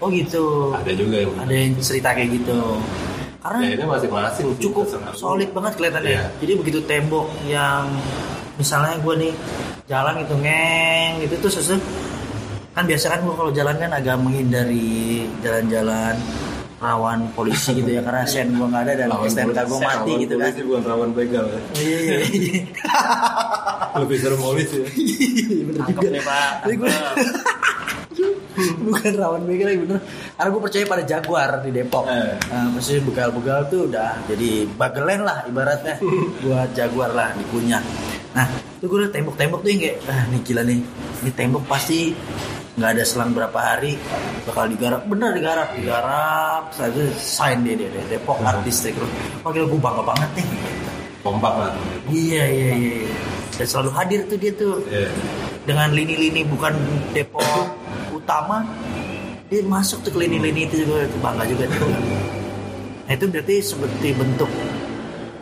Oh 0.03 0.11
gitu. 0.11 0.75
Ada 0.75 0.93
juga 0.99 1.17
yang 1.23 1.33
Ada 1.39 1.55
yang 1.55 1.71
cerita 1.79 2.11
kayak 2.11 2.43
gitu. 2.43 2.59
Karena 3.39 3.59
ya 3.61 3.71
ini 3.77 3.85
masing-masing 3.87 4.47
cukup 4.59 4.91
solid 5.15 5.49
banget 5.55 5.73
kelihatannya. 5.79 6.11
Iya. 6.11 6.27
Jadi 6.43 6.53
begitu 6.59 6.79
tembok 6.83 7.31
yang 7.47 7.87
misalnya 8.59 8.99
gue 8.99 9.15
nih 9.15 9.33
jalan 9.87 10.27
gitu 10.27 10.35
ngeng 10.41 11.23
gitu 11.27 11.35
tuh 11.45 11.51
sesuatu 11.53 11.87
kan 12.75 12.91
biasa 12.91 13.07
kan 13.07 13.23
gue 13.23 13.35
kalau 13.39 13.51
jalan 13.55 13.77
kan 13.79 13.91
agak 13.95 14.19
menghindari 14.19 15.31
jalan-jalan 15.43 16.19
rawan 16.87 17.18
polisi 17.32 17.70
gitu 17.74 17.89
ya 17.89 18.01
karena 18.01 18.22
sen 18.24 18.53
gue 18.53 18.62
nggak 18.62 18.82
ada 18.82 18.93
dan 18.95 19.09
STNK 19.22 19.59
gue 19.64 19.78
mati 19.80 20.12
gitu 20.20 20.35
kan. 20.35 20.45
polisi 20.45 20.61
bukan 20.62 20.82
rawan 20.85 21.11
begal 21.11 21.45
ya 21.47 21.61
Iya 21.74 21.99
iya 21.99 22.16
iya. 22.28 22.62
lebih 24.01 24.16
serem 24.18 24.39
polisi 24.39 24.76
ya 24.76 24.89
Iya, 24.91 25.82
juga. 25.89 26.09
nih 26.11 26.22
pak. 26.22 26.53
Bukan 28.55 29.12
rawan 29.16 29.43
begal 29.43 29.66
lagi 29.66 29.80
bener 29.80 29.99
karena 30.35 30.49
gue 30.49 30.62
percaya 30.62 30.85
pada 30.85 31.03
jaguar 31.03 31.51
di 31.59 31.70
Depok 31.72 32.05
Eh. 32.07 32.39
nah, 32.47 32.70
maksudnya 32.70 33.03
begal-begal 33.03 33.61
tuh 33.66 33.80
udah 33.89 34.14
jadi 34.24 34.51
bagelen 34.70 35.20
lah 35.22 35.43
ibaratnya 35.45 35.99
buat 36.43 36.70
jaguar 36.70 37.11
lah 37.11 37.35
di 37.35 37.43
punya 37.45 37.82
nah 38.30 38.47
itu 38.76 38.87
gue 38.87 39.11
tembok-tembok 39.11 39.59
tuh 39.59 39.68
yang 39.68 39.80
kayak 39.80 39.97
ah 40.07 40.22
nih 40.28 40.41
gila 40.41 40.62
nih 40.62 40.78
ini 41.20 41.30
tembok 41.32 41.64
pasti 41.66 42.14
nggak 42.75 42.91
ada 42.99 43.05
selang 43.07 43.31
berapa 43.31 43.55
hari 43.55 43.95
bakal 44.47 44.66
digarap. 44.66 45.07
Bener 45.07 45.31
digarap. 45.35 45.68
Digarap 45.79 46.62
setelah 46.75 46.91
itu 46.91 47.03
sign 47.18 47.62
dia 47.62 47.75
dia, 47.79 47.89
dia. 47.91 48.05
Depok 48.11 48.39
Art 48.43 48.61
District 48.66 48.99
wah 49.47 49.51
gila 49.55 49.66
gue 49.70 49.81
bangga 49.81 50.03
banget 50.03 50.31
nih. 50.43 50.47
Kompak 51.22 51.55
lah. 51.55 51.72
Iya 52.11 52.45
iya 52.51 52.68
iya 52.75 52.95
iya. 53.07 53.18
dan 53.55 53.66
selalu 53.70 53.91
hadir 53.95 54.20
tuh 54.27 54.39
dia 54.39 54.53
tuh. 54.55 54.83
Iya. 54.91 55.09
dengan 55.64 55.97
lini-lini 55.97 56.45
bukan 56.45 56.77
Depok 57.16 57.41
utama 58.12 58.61
dia 59.49 59.64
masuk 59.64 60.05
tuh 60.05 60.12
ke 60.12 60.18
lini-lini 60.27 60.66
itu 60.66 60.83
juga. 60.85 61.07
Itu 61.07 61.18
bangga 61.22 61.45
juga 61.47 61.64
tuh. 61.70 61.89
Nah 63.05 63.12
itu 63.14 63.25
berarti 63.31 63.55
seperti 63.62 64.09
bentuk 64.16 64.51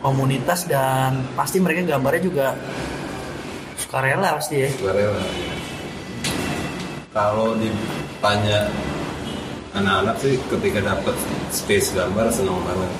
komunitas 0.03 0.67
dan 0.67 1.23
pasti 1.33 1.63
mereka 1.63 1.95
gambarnya 1.95 2.21
juga 2.27 2.47
sukarela 3.79 4.35
pasti 4.35 4.67
ya. 4.67 4.69
sukarela 4.75 5.23
kalau 7.13 7.53
ditanya 7.61 8.65
anak-anak 9.77 10.17
sih 10.17 10.33
ketika 10.49 10.81
dapat 10.81 11.15
space 11.53 11.93
gambar 11.93 12.27
seneng 12.33 12.57
banget. 12.65 12.91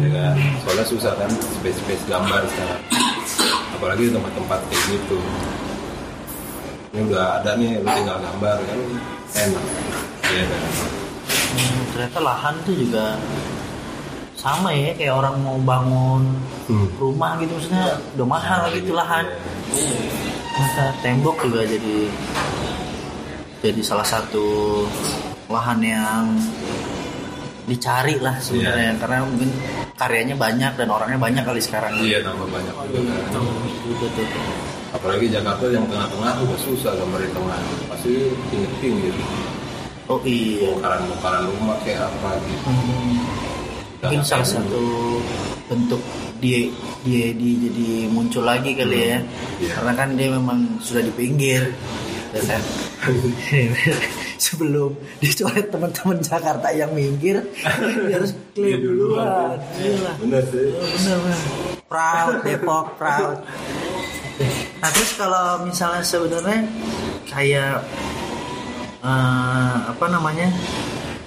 Ya 0.00 0.08
kan? 0.10 0.34
Soalnya 0.64 0.86
susah 0.88 1.12
kan 1.14 1.30
space 1.60 1.78
space 1.84 2.04
gambar 2.08 2.40
sekarang. 2.48 2.82
Apalagi 3.76 4.08
di 4.08 4.12
tempat-tempat 4.16 4.60
kayak 4.72 4.84
gitu. 4.96 5.18
Ini 6.94 7.00
udah 7.10 7.42
ada 7.42 7.50
nih 7.60 7.84
lu 7.84 7.88
tinggal 7.92 8.18
gambar 8.18 8.56
kan 8.64 8.78
enak. 9.36 9.64
Ya 10.24 10.44
kan? 10.48 10.62
Hmm, 11.54 11.80
ternyata 11.92 12.18
lahan 12.24 12.54
tuh 12.64 12.74
juga 12.74 13.14
sama 14.34 14.72
ya 14.72 14.92
kayak 14.96 15.14
orang 15.14 15.36
mau 15.40 15.56
bangun 15.60 16.22
Hmm. 16.64 16.88
rumah 16.96 17.36
gitu 17.44 17.60
maksudnya 17.60 18.00
udah 18.16 18.24
mahal 18.24 18.72
gitu 18.72 18.96
lahan. 18.96 19.28
Iya. 19.68 20.00
Maka 20.56 20.84
tembok 21.04 21.36
juga 21.44 21.60
jadi 21.68 22.08
jadi 23.64 23.80
salah 23.80 24.04
satu 24.04 24.84
lahan 25.48 25.80
yang 25.80 26.24
dicari 27.64 28.20
lah 28.20 28.36
sebenarnya 28.36 28.92
Iya. 28.92 29.00
karena 29.00 29.16
mungkin 29.24 29.50
karyanya 29.96 30.36
banyak 30.36 30.72
dan 30.76 30.88
orangnya 30.90 31.16
banyak 31.16 31.42
kali 31.42 31.60
sekarang. 31.64 31.96
iya 31.96 32.20
tambah 32.20 32.44
banyak 32.44 32.74
juga 32.92 33.16
kan 33.24 33.40
Gitu 33.84 34.06
tuh. 34.12 34.28
apalagi 34.92 35.26
Jakarta 35.28 35.64
yang 35.68 35.84
tengah-tengah 35.88 36.32
udah 36.40 36.58
susah 36.60 36.92
gambar 36.92 37.20
di 37.20 37.30
tengah 37.32 37.58
pasti 37.88 38.12
tinggi-tinggi 38.52 39.08
gitu 39.08 39.22
Oh 40.04 40.20
iya. 40.20 40.68
bongkaran-bongkaran 40.68 41.48
rumah 41.48 41.76
kayak 41.80 42.04
apa 42.04 42.36
gitu 42.44 42.68
Hmm. 42.68 43.16
Mungkin 44.04 44.20
salah 44.20 44.44
satu 44.44 44.84
bentuk 45.64 45.96
dia 46.36 46.68
dia 47.00 47.32
di 47.32 47.56
jadi 47.56 47.88
muncul 48.12 48.44
lagi 48.44 48.76
kali 48.76 49.16
ya. 49.16 49.18
Iya. 49.56 49.72
Karena 49.80 49.92
kan 49.96 50.08
dia 50.12 50.28
memang 50.28 50.76
sudah 50.76 51.00
di 51.00 51.08
pinggir. 51.08 51.72
Ya? 52.36 52.58
Sebelum 54.44 54.92
dicoret 55.18 55.70
teman-teman 55.70 56.18
Jakarta 56.18 56.68
yang 56.68 56.90
minggir, 56.90 57.38
dia 58.04 58.14
harus 58.18 58.34
klaim 58.52 58.66
Iya, 58.66 58.76
duluan. 58.80 59.24
duluan. 59.24 59.58
Gila. 59.78 60.12
bener 60.18 60.42
sih 60.44 60.66
bener. 60.68 61.40
Proud 61.84 62.34
Depok 62.42 62.86
proud. 62.96 63.38
Nah 64.76 64.90
terus 64.90 65.10
kalau 65.14 65.62
misalnya 65.62 66.02
sebenarnya 66.02 66.60
kayak 67.24 67.86
eh, 69.00 69.76
apa 69.86 70.06
namanya 70.08 70.48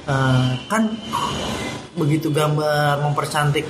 eh, 0.05 0.49
kan 0.67 0.83
begitu 1.95 2.29
gambar 2.29 3.01
mempercantik 3.01 3.65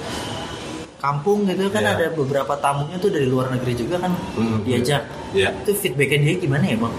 kampung 0.98 1.46
gitu 1.46 1.70
kan 1.70 1.82
Iya. 1.82 1.94
ada 1.94 2.06
beberapa 2.12 2.54
tamunya 2.58 2.98
tuh 2.98 3.10
dari 3.10 3.26
luar 3.26 3.50
negeri 3.50 3.74
juga 3.76 4.02
kan 4.02 4.12
Hmm, 4.34 4.62
diajak. 4.62 5.06
Iya. 5.32 5.54
Itu 5.62 5.72
feedbacknya 5.74 6.18
dia 6.20 6.34
gimana 6.38 6.66
ya 6.66 6.78
bang? 6.78 6.96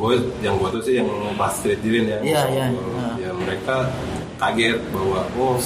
gue 0.00 0.16
yang 0.40 0.56
gue 0.56 0.68
tuh 0.72 0.80
sih 0.80 0.94
yang 0.96 1.08
pas 1.36 1.52
dirin 1.60 2.08
ya 2.08 2.18
Iya, 2.24 2.42
iya. 2.48 2.66
ya 3.20 3.30
mereka 3.36 3.84
kaget 4.40 4.80
bahwa 4.96 5.20
oh 5.36 5.60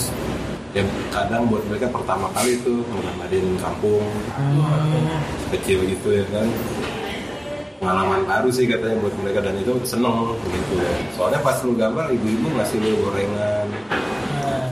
ya 0.75 0.83
kadang 1.09 1.47
buat 1.47 1.63
mereka 1.71 1.87
pertama 1.87 2.27
kali 2.35 2.59
tuh 2.61 2.83
ngelamarin 2.83 3.55
kampung 3.63 4.03
Hmm. 4.35 5.23
kecil 5.55 5.87
gitu 5.87 6.09
ya 6.11 6.27
kan 6.35 6.51
pengalaman 7.79 8.27
baru 8.27 8.51
sih 8.51 8.67
katanya 8.67 8.99
buat 8.99 9.15
mereka 9.23 9.39
dan 9.39 9.55
itu 9.55 9.71
seneng 9.87 10.35
gitu 10.43 10.75
ya 10.83 10.93
soalnya 11.15 11.39
pas 11.39 11.63
lu 11.63 11.79
gambar 11.79 12.11
ibu-ibu 12.11 12.49
ngasih 12.51 12.79
lu 12.81 12.91
gorengan 13.07 13.67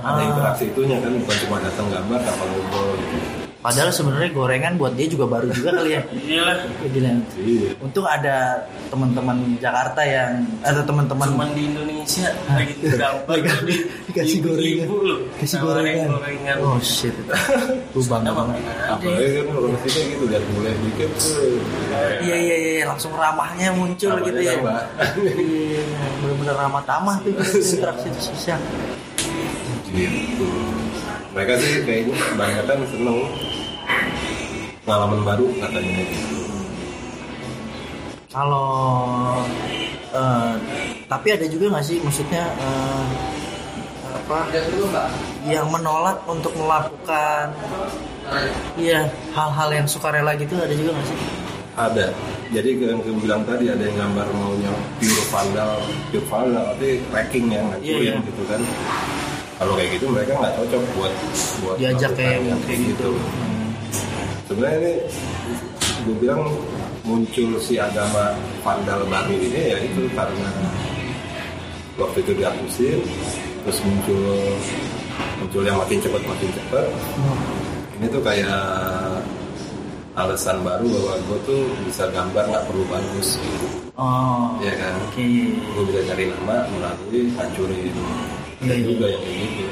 ada 0.05 0.18
Ah. 0.18 0.26
interaksi 0.26 0.64
itunya 0.66 0.98
kan 0.98 1.12
bukan 1.16 1.36
cuma 1.40 1.57
datang 1.59 1.86
gambar 1.88 2.18
tanpa 2.20 2.44
ngobrol 2.44 2.92
gitu 2.98 3.18
Padahal 3.62 3.94
sebenarnya 3.94 4.34
gorengan 4.34 4.74
buat 4.74 4.90
dia 4.92 5.07
juga 5.07 5.22
baru 5.28 5.46
juga 5.48 5.70
kali 5.72 5.94
ya. 5.94 6.03
Iya 6.11 6.42
lah. 6.42 6.57
Gila. 6.82 7.14
iya 7.38 7.70
Untung 7.78 8.03
ada 8.03 8.59
teman-teman 8.90 9.38
Jakarta 9.57 10.03
yang 10.03 10.34
ada 10.61 10.82
teman-teman 10.82 11.30
Cuman 11.30 11.55
di 11.55 11.70
Indonesia 11.70 12.26
lagi 12.50 12.74
gampang 12.82 13.38
di 13.62 13.74
dikasih 14.11 14.38
gorengan. 14.42 14.82
ibu 14.82 14.96
lu 15.00 15.16
Kasih 15.38 15.62
gorengan. 15.62 16.11
gorengan. 16.11 16.57
Oh 16.59 16.74
shit. 16.82 17.14
Gue 17.94 18.03
bangga 18.03 18.34
Apa? 18.34 18.38
banget. 18.42 18.59
apalagi 18.90 19.30
kan 19.30 19.46
orang 19.55 19.74
kita 19.80 20.00
gitu 20.11 20.24
lihat 20.26 20.44
boleh 20.50 20.72
dikit 20.82 21.11
tuh 21.14 21.55
Iya 22.18 22.36
iya 22.36 22.57
iya 22.59 22.84
langsung 22.84 23.14
ramahnya 23.14 23.70
muncul 23.70 24.11
gitu 24.20 24.40
ya. 24.42 24.59
tambah. 24.59 24.82
Iya, 25.22 25.82
bener-bener 26.18 26.55
ramah 26.59 26.82
tamah 26.82 27.14
tuh 27.22 27.30
interaksi 27.70 28.11
sosial. 28.18 28.59
Gitu 29.93 30.49
mereka 31.32 31.53
sih 31.57 31.80
kayaknya 31.84 32.12
kebanyakan 32.12 32.78
seneng 32.88 33.18
pengalaman 34.82 35.20
baru 35.22 35.47
katanya 35.62 36.03
gitu. 36.11 36.40
Kalau 38.28 38.68
eh, 40.12 40.55
tapi 41.07 41.28
ada 41.32 41.47
juga 41.47 41.64
nggak 41.72 41.84
sih 41.84 42.01
maksudnya 42.01 42.45
eh, 42.57 43.05
apa 44.12 44.49
yang 45.45 45.68
menolak 45.68 46.20
untuk 46.24 46.53
melakukan 46.57 47.53
iya 48.76 49.09
hal-hal 49.32 49.68
yang 49.72 49.86
sukarela 49.88 50.32
gitu 50.36 50.57
ada 50.57 50.72
juga 50.72 50.97
nggak 50.97 51.07
sih? 51.09 51.18
ada. 51.72 52.07
Jadi 52.53 52.76
yang 52.84 53.01
gue 53.01 53.16
bilang 53.16 53.49
tadi 53.49 53.72
ada 53.72 53.80
yang 53.80 53.97
gambar 53.97 54.28
maunya 54.36 54.68
pure 55.01 55.24
vandal 55.32 55.80
pure 56.12 56.26
vandal 56.28 56.64
tapi 56.76 57.01
tracking 57.09 57.49
yang 57.49 57.64
ngancurin 57.72 57.97
Iya, 57.97 58.12
iya. 58.20 58.28
gitu 58.28 58.43
kan 58.45 58.61
kalau 59.62 59.78
kayak 59.78 59.90
gitu 59.94 60.06
mereka 60.10 60.32
nggak 60.34 60.54
cocok 60.58 60.82
buat 60.98 61.14
buat 61.62 61.76
Diajak 61.78 62.12
kayak 62.18 62.38
yang 62.42 62.60
kayak 62.66 62.80
gitu. 62.82 63.10
sebenarnya 64.50 64.78
ini 64.82 64.94
gue 66.02 66.16
bilang 66.18 66.42
muncul 67.06 67.50
si 67.62 67.78
agama 67.78 68.34
vandal 68.66 69.06
baru 69.06 69.34
ini 69.38 69.60
ya 69.70 69.78
itu 69.78 70.10
karena 70.18 70.50
waktu 71.94 72.18
itu 72.26 72.32
dihapusin 72.34 72.98
terus 73.62 73.78
muncul 73.86 74.22
muncul 75.38 75.62
yang 75.62 75.78
makin 75.78 76.02
cepat 76.02 76.22
makin 76.26 76.50
cepat 76.58 76.86
ini 78.02 78.06
tuh 78.10 78.22
kayak 78.26 78.66
alasan 80.18 80.58
baru 80.66 80.90
bahwa 80.90 81.14
gue 81.22 81.38
tuh 81.46 81.62
bisa 81.86 82.04
gambar 82.10 82.44
nggak 82.50 82.64
perlu 82.68 82.84
bagus 82.90 83.40
gitu. 83.40 83.66
Oh, 83.96 84.60
ya 84.60 84.72
kan? 84.76 84.92
oke. 85.08 85.24
gue 85.56 85.84
bisa 85.88 86.00
cari 86.08 86.24
nama 86.28 86.64
melalui 86.68 87.32
hancurin 87.36 87.92
ada 88.62 88.74
iya. 88.78 88.86
juga 88.86 89.06
yang 89.10 89.22
kayak 89.26 89.38
gitu. 89.42 89.62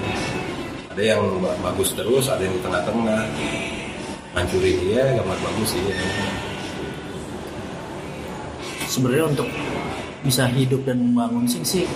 Ada 0.91 1.03
yang 1.07 1.23
ba- 1.39 1.59
bagus 1.71 1.89
terus 1.95 2.27
ada 2.27 2.43
yang 2.43 2.55
di 2.59 2.63
tengah-tengah. 2.67 3.23
Hancurin 4.31 4.77
dia 4.87 5.03
gambar 5.15 5.39
bagus 5.39 5.71
iya. 5.79 5.97
Sebenarnya 8.91 9.25
untuk 9.31 9.49
bisa 10.27 10.51
hidup 10.51 10.83
dan 10.83 10.99
membangun 10.99 11.47
sing 11.47 11.63
sih 11.63 11.87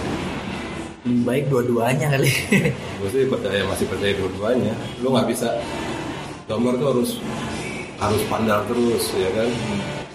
lebih 1.05 1.23
baik 1.27 1.45
dua-duanya 1.51 2.07
kali. 2.17 2.33
gue 3.03 3.09
sih 3.11 3.27
percaya 3.29 3.61
masih 3.67 3.87
percaya 3.91 4.13
dua-duanya. 4.15 4.75
Lu 5.03 5.11
nggak 5.11 5.29
bisa. 5.29 5.51
Gambar 6.47 6.79
tuh 6.79 6.89
harus 6.95 7.11
harus 7.99 8.23
pandal 8.31 8.63
terus 8.71 9.11
ya 9.19 9.31
kan? 9.35 9.51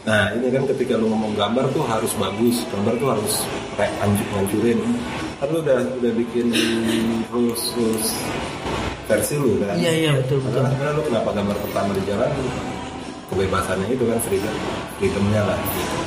Nah 0.08 0.24
ini 0.40 0.48
kan 0.50 0.64
ketika 0.66 0.96
lu 0.96 1.12
ngomong 1.12 1.36
gambar 1.36 1.68
tuh 1.76 1.84
harus 1.84 2.12
bagus. 2.16 2.64
Gambar 2.72 2.96
tuh 2.98 3.10
harus 3.12 3.34
kayak 3.76 3.94
hancur 4.00 4.28
hancurin 4.34 4.80
kan 5.40 5.48
lu 5.48 5.60
udah 5.60 5.80
udah 5.96 6.12
bikin 6.14 6.52
rules 7.30 7.64
rules 7.74 8.08
versi 9.06 9.36
lu 9.36 9.56
kan 9.58 9.74
Iya, 9.74 9.92
iya, 9.94 10.12
betul, 10.14 10.38
betul. 10.40 10.60
karena, 10.60 10.70
karena 10.76 10.92
lu 10.94 11.02
kenapa 11.04 11.30
gambar 11.32 11.58
pertama 11.60 11.92
di 11.94 12.04
jalan 12.06 12.32
kebebasannya 13.26 13.88
itu 13.88 14.04
kan 14.04 14.20
freedom 14.20 14.56
freedomnya 14.96 15.42
lah 15.44 15.58
gitu. 15.70 15.98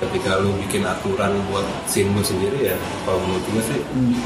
ketika 0.00 0.30
lu 0.38 0.50
bikin 0.58 0.82
aturan 0.82 1.32
buat 1.46 1.64
scene 1.84 2.10
lu 2.10 2.20
sendiri 2.20 2.58
ya 2.66 2.76
kalau 3.02 3.20
menurut 3.20 3.44
gue 3.46 3.62
sih 3.66 3.80
Hmm. 3.90 4.16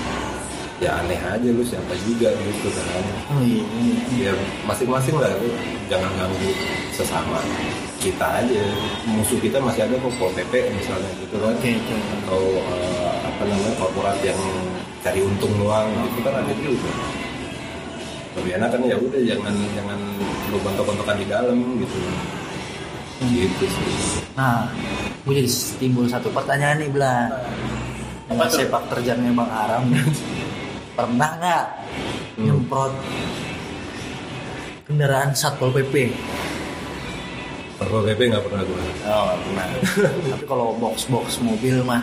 ya 0.77 0.91
aneh 0.97 1.17
aja 1.17 1.49
lu 1.49 1.63
siapa 1.63 1.95
juga 2.03 2.29
gitu 2.33 2.69
kan 2.69 3.03
Oh 3.31 3.41
iya, 3.41 3.63
iya, 3.79 3.95
ya 4.21 4.33
masing-masing 4.65 5.15
lah 5.15 5.31
lu 5.37 5.51
jangan 5.87 6.11
ganggu 6.15 6.51
sesama 6.91 7.39
kita 7.99 8.27
aja 8.37 8.63
musuh 9.07 9.39
kita 9.39 9.57
masih 9.59 9.85
ada 9.85 9.97
kok 9.97 10.13
Pol 10.15 10.29
PP 10.31 10.53
misalnya 10.71 11.11
gitu 11.17 11.35
kan 11.39 11.53
Oke, 11.53 11.71
oke. 11.73 11.97
atau 12.19 12.43
eh, 12.61 13.15
apa 13.45 13.53
namanya 13.53 13.77
korporat 13.77 14.17
yang 14.25 14.41
cari 15.05 15.21
untung 15.21 15.53
doang 15.61 15.85
gitu 16.09 16.25
kan 16.25 16.41
ada 16.41 16.53
juga 16.57 16.93
lebih 18.41 18.57
enak 18.57 18.69
kan 18.73 18.81
ya 18.89 18.97
udah 18.97 19.21
jangan 19.21 19.55
jangan 19.77 19.99
lu 20.49 20.57
bentok-bentokan 20.65 21.17
di 21.21 21.27
dalam 21.29 21.57
gitu 21.77 21.99
gitu 23.21 23.65
sih 23.69 23.93
Nah, 24.35 24.67
gue 25.23 25.35
jadi 25.37 25.51
timbul 25.79 26.09
satu 26.09 26.27
pertanyaan 26.33 26.83
nih, 26.83 26.91
Bla. 26.91 27.31
Dengan 28.27 28.49
sepak 28.51 28.91
terjangnya 28.91 29.31
Bang 29.31 29.47
Aram, 29.47 29.85
pernah 30.99 31.31
nggak 31.37 31.65
Hmm. 32.35 32.51
nyemprot 32.51 32.91
kendaraan 34.89 35.37
satpol 35.37 35.71
pp? 35.71 36.11
Pol 37.79 38.03
PP 38.03 38.21
nggak 38.27 38.43
pernah 38.43 38.63
gue 38.65 38.81
Oh, 39.07 39.37
pernah. 39.39 39.65
Tapi 40.35 40.45
kalau 40.49 40.75
box-box 40.75 41.39
mobil 41.39 41.79
mah, 41.85 42.03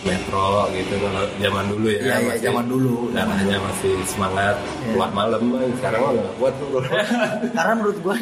metro 0.00 0.48
gitu 0.70 0.94
kalau 0.96 1.22
zaman 1.36 1.64
dulu 1.66 1.86
ya 1.86 1.98
Iya, 1.98 2.00
iya, 2.00 2.16
masih- 2.24 2.42
zaman 2.42 2.64
dulu. 2.66 2.94
namanya 3.10 3.56
masih 3.60 3.92
semangat 4.04 4.56
Iya. 4.56 4.90
keluar 4.90 5.10
malam 5.10 5.42
Bang. 5.46 5.70
sekarang 5.74 6.00
mah 6.00 6.12
nggak 6.14 6.34
kuat 6.34 6.54
tuh 6.56 6.68
karena 7.56 7.72
menurut 7.74 7.98
gue 7.98 8.14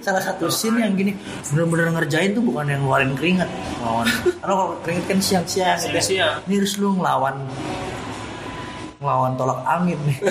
salah 0.00 0.18
satu 0.20 0.44
scene 0.48 0.78
yang 0.80 0.92
gini 0.92 1.12
bener-bener 1.46 1.86
ngerjain 1.92 2.30
tuh 2.32 2.42
bukan 2.42 2.66
yang 2.66 2.80
ngeluarin 2.80 3.14
keringat 3.14 3.46
lawan 3.78 4.06
karena 4.34 4.52
kalau 4.52 4.74
keringat 4.82 5.04
kan 5.06 5.18
siang-siang 5.20 5.78
gitu 5.78 5.86
ya. 5.88 6.02
Siang-siang. 6.02 6.36
ini 6.44 6.54
harus 6.56 6.74
lu 6.76 6.88
ngelawan 6.94 7.36
ngelawan 8.98 9.32
tolak 9.34 9.60
angin 9.64 9.98
nih 10.02 10.16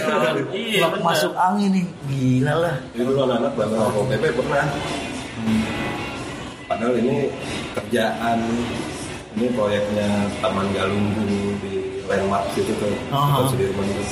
iya, 0.53 0.77
tolak 0.77 0.93
bener. 0.93 1.07
masuk 1.07 1.33
angin 1.33 1.69
nih 1.71 1.85
gila 2.05 2.53
lah 2.59 2.75
dulu 2.91 3.11
anak-anak 3.19 3.51
belajar 3.53 3.77
sama 3.81 4.01
PP 4.05 4.23
pernah. 4.31 4.65
Padahal 6.61 6.93
ini 6.95 7.33
kerjaan, 7.71 8.37
ini 9.39 9.47
proyeknya 9.55 10.07
Taman 10.43 10.67
Galunggung 10.75 11.31
di 11.63 12.03
Landmark 12.11 12.51
situ 12.51 12.75
tuh, 12.75 12.91
Aha. 13.15 13.39
oh. 13.39 13.47
Sudirman 13.47 13.87
itu. 13.87 14.03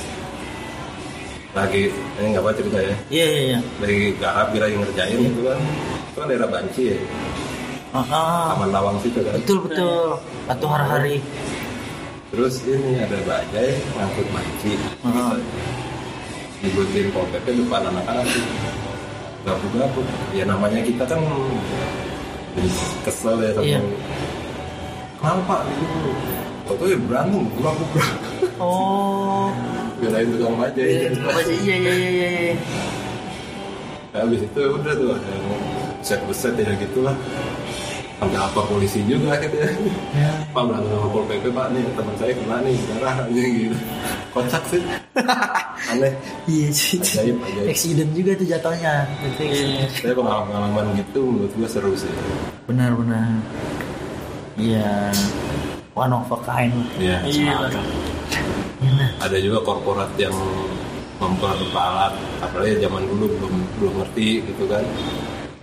Lagi, 1.51 1.89
ini 2.21 2.28
nggak 2.32 2.43
apa 2.45 2.51
cerita 2.53 2.80
ya. 2.80 2.95
iya 3.09 3.25
iya 3.25 3.41
iya 3.41 3.59
Lagi 3.82 4.13
garap 4.21 4.47
kira 4.53 4.69
yang 4.69 4.86
ngerjain 4.86 5.19
itu 5.19 5.41
kan, 5.41 5.57
itu 5.57 6.17
kan 6.21 6.28
daerah 6.30 6.47
Banci 6.47 6.84
ya, 6.93 6.97
ah. 7.91 8.53
Taman 8.55 8.69
Lawang 8.71 8.97
situ 9.03 9.19
kan. 9.19 9.34
betul 9.36 9.57
betul 9.67 10.15
atau 10.47 10.67
hari-hari 10.71 11.17
Terus 12.28 12.59
ini 12.67 12.99
ada 12.99 13.17
bajai 13.23 13.71
ngangkut 13.95 14.28
banci. 14.36 14.75
Dibuatin 16.59 17.07
Pol 17.15 17.23
PP 17.32 17.45
depan 17.63 17.88
anak-anak 17.88 18.28
tuh. 18.28 18.43
Gabung-gabung. 19.47 20.07
Ya 20.36 20.43
namanya 20.43 20.84
kita 20.84 21.07
kan 21.07 21.23
kesel 23.07 23.39
ya 23.39 23.51
sama 23.55 23.63
Iya. 23.63 23.80
Kenapa 25.18 25.41
Pak 25.43 25.59
gitu? 25.72 26.09
Waktu 26.68 26.84
itu 26.93 26.97
berantem, 27.07 27.43
gua 27.55 27.70
aku 27.72 27.84
oh 28.59 29.47
Belain 29.97 30.28
tukang 30.30 30.55
bajai. 30.59 31.09
iya 31.09 31.09
iya 31.09 31.76
iya 31.76 31.76
iya 31.80 32.09
iya 32.11 32.30
iya. 32.30 32.55
Nah, 34.13 34.20
habis 34.24 34.41
itu 34.45 34.61
udah 34.61 34.93
tuh 34.93 35.09
ada 35.13 35.30
yang 35.30 35.45
beset-beset 36.01 36.53
ya 36.57 36.72
gitu 36.78 36.99
lah. 37.01 37.15
Sampai 38.18 38.34
lapor 38.34 38.65
polisi 38.65 39.01
juga 39.05 39.38
akhirnya. 39.38 39.70
Ya. 40.13 40.32
Pak 40.49 40.63
berantem 40.65 40.89
sama 40.89 41.07
Pol 41.09 41.24
PP 41.26 41.45
Pak 41.49 41.65
nih 41.70 41.82
teman 41.93 42.15
saya 42.18 42.34
kena 42.34 42.57
nih 42.65 42.78
darah 42.89 43.15
aja 43.26 43.43
gitu. 43.45 43.78
Kocak 44.34 44.63
sih. 44.70 44.82
Aneh. 45.93 46.13
iya 46.49 46.68
sih 46.70 46.97
Ajaib, 46.99 47.38
ajaib. 47.41 47.65
accident 47.70 48.11
juga 48.13 48.32
tuh 48.36 48.47
jatuhnya. 48.49 48.95
Saya 49.97 50.13
pengalaman 50.13 50.86
gitu 50.97 51.22
menurut 51.26 51.53
gua 51.55 51.70
seru 51.70 51.93
sih. 51.93 52.09
benar-benar 52.68 53.39
iya 54.58 55.14
one 55.97 56.14
of 56.14 56.30
a 56.30 56.38
kind 56.45 56.74
lah. 56.74 56.89
Iya. 57.01 57.18
Iya. 57.26 57.53
Iya. 58.78 59.08
Ada 59.18 59.38
juga 59.41 59.60
korporat 59.66 60.12
yang 60.22 60.34
memperalat, 61.18 62.14
apalagi 62.45 62.78
zaman 62.78 63.01
dulu 63.10 63.26
belum 63.41 63.55
belum 63.82 63.93
ngerti 64.05 64.45
gitu 64.45 64.70
kan. 64.70 64.86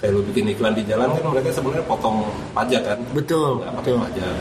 Kayak 0.03 0.19
lu 0.19 0.21
bikin 0.27 0.51
iklan 0.51 0.75
di 0.75 0.83
jalan 0.83 1.15
kan 1.15 1.23
mereka 1.31 1.55
sebenarnya 1.55 1.87
potong 1.87 2.27
pajak 2.51 2.83
kan. 2.83 2.99
betul 3.15 3.63
nggak 3.63 3.73
betul 3.79 3.95
pajak 4.03 4.35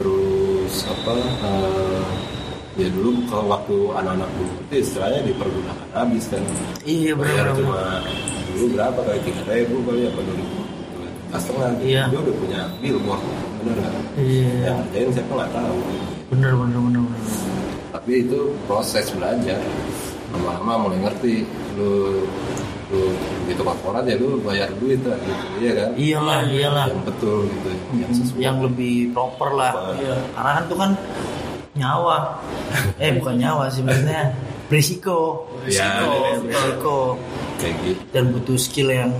terus 0.00 0.74
apa 0.88 1.12
eh, 1.44 2.04
ya 2.80 2.88
dulu 2.88 3.20
kalau 3.28 3.52
waktu 3.52 3.76
anak-anak 4.00 4.30
dulu 4.40 4.52
itu 4.64 4.74
istilahnya 4.80 5.20
dipergunakan 5.28 5.88
habis 5.92 6.24
kan 6.32 6.40
iya 6.88 7.12
benar 7.12 7.52
cuma 7.52 8.00
dulu 8.56 8.66
berapa 8.80 8.96
kali 9.04 9.20
tiga 9.28 9.42
ribu 9.44 9.84
kali 9.84 10.08
apa 10.08 10.20
dua 10.24 10.36
ribu 10.40 10.59
setengah 11.38 11.70
Iya. 11.78 12.02
dia 12.10 12.18
udah 12.18 12.34
punya 12.34 12.60
billboard 12.80 13.22
bener 13.60 13.76
nggak? 13.78 13.94
Iya. 14.18 14.50
Yang 14.64 14.76
ngerjain 14.82 15.08
siapa 15.14 15.32
nggak 15.36 15.52
tahu. 15.52 15.78
Benar 16.30 16.52
benar 16.58 16.80
benar 16.80 17.02
benar. 17.06 17.22
tapi 17.90 18.12
itu 18.24 18.38
proses 18.64 19.06
belajar. 19.12 19.60
Lama-lama 20.30 20.88
mulai 20.88 20.98
ngerti 21.04 21.42
lu 21.74 22.22
lu 22.90 23.02
begitu 23.46 23.62
korporat 23.62 24.02
ya 24.02 24.18
lu 24.18 24.38
bayar 24.42 24.66
duit 24.78 24.98
lah 25.06 25.14
gitu 25.22 25.44
iya 25.58 25.72
kan? 25.74 25.88
Iyalah 25.94 26.38
iyalah. 26.48 26.86
Yang 26.90 27.02
betul 27.06 27.38
gitu 27.46 27.68
yang 27.94 28.12
sesuai. 28.14 28.38
Yang 28.40 28.56
lebih 28.66 28.94
proper 29.10 29.50
lah. 29.54 29.72
Iya. 29.94 30.14
karena 30.34 30.50
kan 30.54 30.62
itu 30.66 30.76
kan 30.78 30.90
nyawa. 31.76 32.16
Eh 32.98 33.10
bukan 33.14 33.34
nyawa 33.36 33.64
sih 33.70 33.82
sebenarnya 33.82 34.22
berisiko 34.70 35.50
Iya, 35.66 35.98
berisiko 35.98 36.06
iya. 36.06 36.32
berisiko 36.38 36.96
kayak 37.58 37.74
gitu 37.82 38.02
dan 38.08 38.24
butuh 38.30 38.56
skill 38.56 38.88
yang 38.88 39.12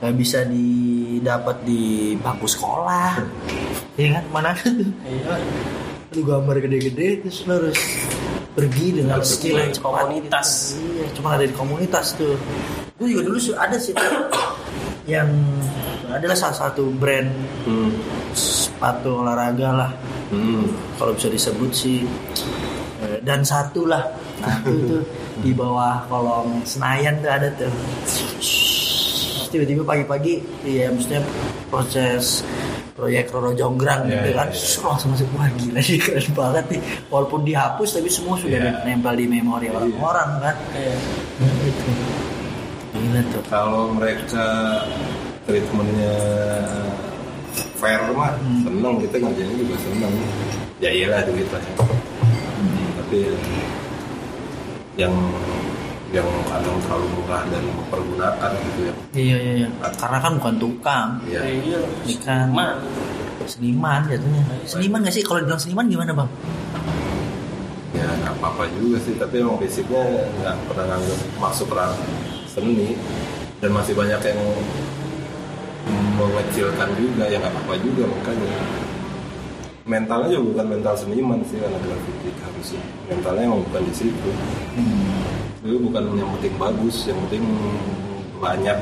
nggak 0.00 0.14
bisa 0.16 0.38
didapat 0.44 1.56
di 1.62 1.82
bangku 2.18 2.48
sekolah 2.48 3.20
ya 4.00 4.08
kan 4.10 4.24
mana 4.32 4.50
tuh 4.56 4.72
Iya. 5.04 5.36
lu 6.10 6.22
gambar 6.22 6.56
gede-gede 6.60 7.20
terus 7.20 7.44
lu 7.44 7.52
harus 7.54 7.78
pergi 8.54 8.86
dengan 8.94 9.18
Harus 9.18 9.34
skill 9.34 9.58
yang 9.58 9.70
cepat 9.70 9.90
komunitas. 10.00 10.48
iya 10.78 11.04
cuma 11.12 11.34
ada 11.34 11.42
di 11.42 11.52
komunitas 11.52 12.14
tuh 12.14 12.38
gue 12.94 13.06
juga 13.10 13.22
dulu 13.24 13.38
ada 13.52 13.76
sih 13.76 13.92
tuh 13.92 14.10
yang 15.04 15.26
adalah 16.08 16.32
salah 16.32 16.56
satu 16.56 16.88
brand 16.92 17.28
Hmm. 17.64 17.90
sepatu 18.32 19.20
olahraga 19.20 19.68
lah 19.74 19.90
Hmm. 20.30 20.70
kalau 20.96 21.12
bisa 21.12 21.26
disebut 21.28 21.70
sih 21.70 22.06
dan 23.24 23.40
satu 23.42 23.88
lah 23.88 24.04
nah 24.38 24.60
itu 24.62 24.72
tuh 24.86 25.02
di 25.40 25.50
bawah 25.50 26.04
kolong 26.06 26.60
Senayan 26.62 27.18
tuh 27.18 27.30
ada 27.32 27.48
tuh 27.56 27.72
tiba-tiba 29.50 29.82
pagi-pagi 29.86 30.34
ya 30.66 30.90
maksudnya 30.90 31.22
proses 31.70 32.42
proyek 32.94 33.30
Roro 33.30 33.54
Jonggrang 33.54 34.06
Iya, 34.06 34.10
gitu 34.18 34.28
iya, 34.30 34.38
kan 34.38 34.48
iya. 34.50 34.54
Terus 34.54 34.74
langsung 34.82 35.10
masuk 35.14 35.28
wah 35.34 35.50
gila 35.58 35.80
sih 35.82 35.98
keren 35.98 36.28
banget 36.30 36.64
nih 36.74 36.80
walaupun 37.10 37.40
dihapus 37.42 37.88
tapi 37.98 38.08
semua 38.10 38.34
sudah 38.38 38.58
Iya. 38.58 38.82
nempel 38.86 39.14
di 39.14 39.26
memori 39.26 39.66
orang-orang 39.70 40.30
kan 40.42 40.56
Iya. 40.74 40.94
Nah, 41.42 41.54
itu 41.66 41.90
gila 42.94 43.20
tuh 43.30 43.42
Kalau 43.50 43.82
mereka 43.94 44.46
treatmentnya 45.46 46.14
fair 47.78 48.00
mah 48.14 48.32
seneng 48.64 48.94
kita 48.96 49.16
ngerjainnya 49.20 49.56
juga 49.60 49.76
seneng. 49.76 50.12
Ya 50.80 50.90
iyalah 50.90 51.20
duit 51.28 51.46
lah. 51.52 51.62
Tapi 53.14 53.30
yang 54.98 55.14
yang 56.10 56.26
kadang 56.50 56.74
terlalu 56.82 57.06
murah 57.14 57.46
dan 57.46 57.62
mempergunakan 57.62 58.50
gitu 58.58 58.80
ya. 58.90 58.94
iya 59.14 59.36
iya 59.38 59.52
iya. 59.62 59.68
Karena 59.94 60.18
kan 60.18 60.34
bukan 60.42 60.54
tukang. 60.58 61.08
Ya, 61.30 61.46
Iya. 61.46 61.78
ini 62.10 62.14
kan 62.18 62.50
Man. 62.50 62.82
seniman 63.46 64.02
jatuhnya. 64.10 64.42
Seniman 64.66 65.06
gak 65.06 65.14
sih? 65.14 65.22
Kalau 65.22 65.46
dibilang 65.46 65.62
seniman 65.62 65.86
gimana 65.86 66.10
bang? 66.10 66.30
Ya 67.94 68.02
nggak 68.18 68.34
apa-apa 68.42 68.66
juga 68.82 68.98
sih. 68.98 69.14
Tapi 69.14 69.46
emang 69.46 69.62
basicnya 69.62 70.02
nggak 70.42 70.56
pernah 70.66 70.84
nganggap 70.90 71.20
masuk 71.38 71.70
ranah 71.70 71.98
seni. 72.50 72.98
Dan 73.62 73.70
masih 73.70 73.94
banyak 73.94 74.18
yang 74.26 74.40
mengecilkan 76.18 76.90
juga. 76.98 77.30
Ya 77.30 77.38
nggak 77.38 77.54
apa-apa 77.54 77.74
juga 77.78 78.10
makanya. 78.10 78.58
Mentalnya 79.86 80.34
juga 80.34 80.42
bukan 80.50 80.66
mental 80.66 80.94
seniman 80.98 81.38
sih 81.46 81.62
karena 81.62 81.78
grafiti 81.78 82.33
harusnya 82.64 82.80
mentalnya 83.12 83.42
emang 83.44 83.60
bukan 83.68 83.82
di 83.84 83.92
situ. 83.92 84.30
Itu 85.60 85.76
bukan 85.84 86.02
yang 86.16 86.30
penting 86.40 86.54
bagus 86.56 86.96
yang 87.04 87.18
penting 87.28 87.44
banyak 88.40 88.78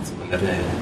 sebenarnya 0.00 0.54
ya. 0.56 0.72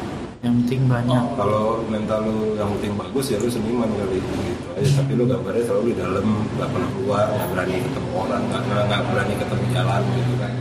Yang 0.46 0.54
penting 0.62 0.80
banyak. 0.86 1.22
Kalau 1.34 1.82
mental 1.90 2.20
lu 2.30 2.54
yang 2.54 2.70
penting 2.78 2.94
bagus 2.94 3.34
ya 3.34 3.42
lu 3.42 3.50
seniman 3.50 3.90
kali 3.90 4.22
gitu 4.22 4.68
aja. 4.78 4.90
Tapi 5.02 5.12
lu 5.18 5.26
gambarnya 5.26 5.66
selalu 5.66 5.82
di 5.90 5.94
dalam 5.98 6.26
nggak 6.54 6.68
pernah 6.70 6.90
keluar 6.94 7.26
nggak 7.26 7.48
berani 7.50 7.76
ketemu 7.82 8.10
orang 8.14 8.42
nggak 8.46 8.62
nggak 8.86 9.02
berani 9.10 9.34
ketemu 9.34 9.64
jalan 9.74 10.02
gitu 10.14 10.34
kan. 10.38 10.52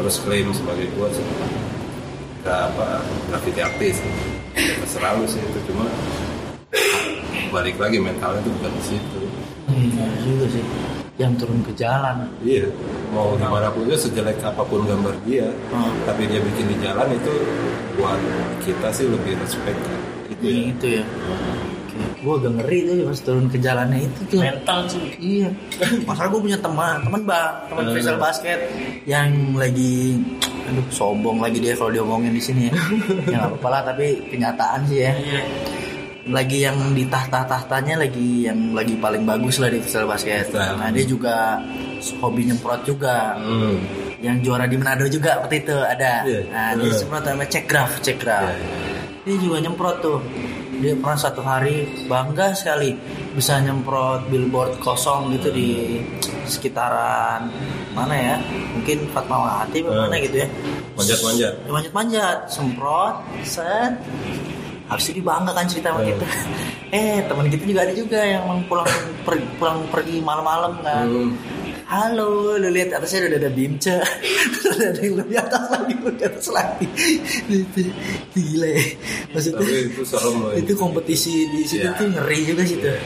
Terus 0.00 0.14
klaim 0.24 0.48
sebagai 0.56 0.86
gua 0.96 1.08
sih. 1.12 1.26
Nggak 2.40 2.60
apa 2.72 2.86
graffiti 3.28 3.60
artis. 3.60 3.96
Ya, 4.56 4.80
terserah 4.80 5.12
lu 5.20 5.28
sih 5.28 5.44
itu 5.44 5.60
cuma 5.68 5.84
balik 7.52 7.76
lagi 7.76 8.00
mentalnya 8.00 8.40
itu 8.40 8.48
bukan 8.48 8.72
di 8.80 8.84
situ 8.96 9.20
iya 9.74 10.06
juga 10.22 10.46
sih. 10.48 10.64
Yang 11.16 11.44
turun 11.44 11.60
ke 11.60 11.72
jalan. 11.74 12.16
Iya. 12.40 12.66
Mau 13.10 13.36
gimana 13.36 13.68
pun 13.68 13.84
juga 13.84 13.98
sejelek 13.98 14.40
apa 14.40 14.62
pun 14.62 14.82
gambar 14.82 15.12
dia 15.22 15.44
Hmm. 15.68 15.92
tapi 16.04 16.24
dia 16.24 16.40
bikin 16.40 16.66
di 16.66 16.76
jalan 16.80 17.08
itu 17.12 17.32
buat 17.94 18.18
kita 18.60 18.88
sih 18.90 19.06
lebih 19.06 19.36
respect. 19.36 19.76
Itu 20.28 20.44
ya. 20.44 20.62
Itu 20.70 20.86
ya. 21.00 21.04
Gue 22.22 22.34
agak 22.38 22.52
ngeri 22.56 22.78
tuh 22.88 22.94
pas 23.04 23.20
turun 23.20 23.46
ke 23.46 23.58
jalannya 23.58 23.98
itu 24.02 24.20
tuh. 24.26 24.40
Mental 24.40 24.78
sih. 24.88 25.02
iya. 25.20 25.48
Masalah 26.02 26.32
gue 26.32 26.40
punya 26.40 26.58
teman 26.58 27.02
teman 27.02 27.22
bang 27.22 27.52
teman 27.68 27.82
Hmm. 27.84 27.94
Faisal 27.94 28.16
basket 28.16 28.58
yang 29.04 29.28
lagi 29.54 30.16
aduh 30.62 30.86
sombong 30.88 31.42
lagi 31.42 31.58
dia 31.58 31.74
kalau 31.74 31.90
diomongin 31.90 32.32
di 32.32 32.40
sini 32.40 32.62
ya. 32.66 32.74
Ya 33.28 33.36
nggak 33.36 33.50
apa-apa 33.52 33.68
lah 33.68 33.82
tapi 33.84 34.06
kenyataan 34.32 34.80
sih 34.86 35.04
ya. 35.04 35.12
Iya. 35.12 35.42
Lagi 36.24 36.62
yang 36.62 36.94
di 36.94 37.02
tahta-tahtanya 37.04 37.98
lagi 37.98 38.46
yang 38.46 38.70
lagi 38.72 38.94
paling 38.94 39.22
bagus 39.22 39.58
lah 39.58 39.66
di 39.66 39.78
Faisal 39.78 40.06
basket 40.06 40.46
Betul. 40.48 40.78
nah 40.78 40.88
dia 40.88 41.04
juga 41.04 41.34
hobi 42.16 42.46
nyemprot 42.46 42.80
juga 42.84 43.34
Hmm. 43.34 43.82
yang 44.18 44.38
juara 44.38 44.64
di 44.64 44.76
Manado 44.76 45.06
juga 45.06 45.38
waktu 45.38 45.60
itu 45.60 45.74
ada 45.74 46.22
Iya. 46.22 46.40
nah 46.46 46.68
dia 46.74 46.86
Hmm. 46.86 46.94
semprot 46.96 47.22
namanya 47.24 47.50
cek 47.50 47.64
graf 47.66 47.90
cek 47.98 48.16
graf 48.18 48.46
Iya, 48.46 48.54
dia 49.24 49.36
juga 49.36 49.56
nyemprot 49.60 49.96
tuh 49.98 50.18
dia 50.78 50.94
pernah 50.94 51.14
satu 51.16 51.40
hari 51.40 51.76
bangga 52.06 52.54
sekali 52.54 52.94
bisa 53.32 53.58
nyemprot 53.58 54.26
billboard 54.28 54.78
kosong 54.78 55.30
gitu 55.32 55.50
di 55.50 55.98
sekitaran 56.44 57.50
mana 57.92 58.14
ya 58.14 58.36
mungkin 58.72 59.10
Fatmawati 59.10 59.78
Hmm. 59.80 60.06
mana 60.06 60.16
gitu 60.18 60.38
ya 60.38 60.48
Manjat-manjat. 60.92 61.52
Manjat-manjat 61.66 62.36
semprot 62.46 63.14
set 63.42 63.96
habis 64.92 65.08
itu 65.08 65.18
dibanggakan 65.18 65.64
cerita 65.64 65.88
sama 65.90 66.00
Hmm. 66.00 66.10
kita 66.12 66.26
eh 66.96 67.18
teman 67.24 67.46
kita 67.48 67.64
juga 67.64 67.80
ada 67.82 67.94
juga 67.94 68.20
yang 68.20 68.44
pulang 68.68 68.88
pergi, 69.26 69.46
pulang 69.56 69.78
pergi 69.88 70.16
malam-malam 70.20 70.72
kan 70.80 71.06
Hmm. 71.08 71.32
Halo, 71.82 72.56
lu 72.56 72.72
lihat 72.72 72.88
atasnya 72.96 73.28
udah 73.28 73.36
ada 73.36 73.52
bimce, 73.52 74.00
udah 74.64 74.96
ada 74.96 75.00
yang 75.04 75.12
lebih 75.12 75.36
atas 75.36 75.60
lagi, 75.68 75.92
lebih 76.00 76.24
atas 76.24 76.46
lagi. 76.48 76.86
Itu 77.44 77.80
gila 78.32 78.68
ya. 78.72 78.84
Maksudnya 79.28 79.60
Tapi 79.60 79.76
itu 79.92 80.02
itu 80.56 80.72
kompetisi 80.72 81.44
di 81.52 81.60
situ 81.68 81.84
Iya. 81.84 81.92
tuh 82.00 82.08
ngeri 82.16 82.38
juga 82.48 82.62
sih 82.64 82.80
tuh. 82.80 82.96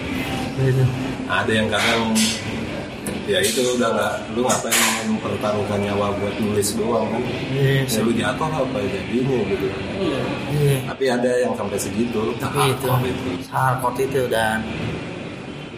Gitu. 0.63 0.85
Ada 1.27 1.51
yang 1.51 1.67
kadang 1.67 2.15
ya 3.27 3.39
itu 3.41 3.59
udah 3.75 3.91
nggak 3.91 4.13
lu 4.33 4.41
ngapain 4.43 4.79
mempertaruhkan 5.11 5.79
nyawa 5.83 6.15
buat 6.15 6.35
nulis 6.39 6.69
doang 6.75 7.11
kan 7.11 7.23
Iya, 7.51 7.83
ya 7.83 8.01
lu 8.01 8.13
jatuh 8.13 8.47
apa 8.49 8.79
jadinya 8.83 9.39
gitu 9.45 9.67
Iya. 10.55 10.77
tapi 10.87 11.05
ada 11.07 11.31
yang 11.37 11.53
sampai 11.53 11.75
segitu 11.77 12.23
Tapi 12.39 12.59
itu 12.71 12.87
hardcore 12.87 13.11
itu 13.11 13.29
hardcore 13.49 13.99
itu 14.01 14.23
dan 14.27 14.63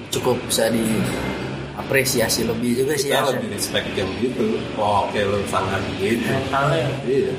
cukup 0.09 0.37
bisa 0.45 0.69
diapresiasi 0.69 2.45
lebih 2.45 2.71
juga 2.79 2.93
sih 2.95 3.09
kita 3.09 3.17
ya. 3.19 3.29
lebih 3.33 3.49
respect 3.51 3.89
yang 3.93 4.11
gitu 4.19 4.47
oh, 4.77 5.05
oke 5.05 5.17
lu 5.17 5.41
sangat 5.49 5.81
gitu 5.97 6.29
Mentalnya. 6.29 6.85
iya 7.05 7.33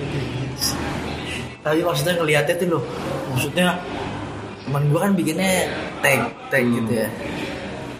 Tapi 1.60 1.84
maksudnya 1.84 2.15
ngeliatnya 2.15 2.56
tuh 2.56 2.68
loh, 2.72 2.84
maksudnya 3.30 3.68
teman 4.64 4.84
gue 4.86 4.99
kan 4.99 5.11
bikinnya 5.11 5.68
tag 5.99 6.22
tag 6.48 6.64
Hmm. 6.64 6.76
gitu 6.77 6.91
ya. 6.98 7.07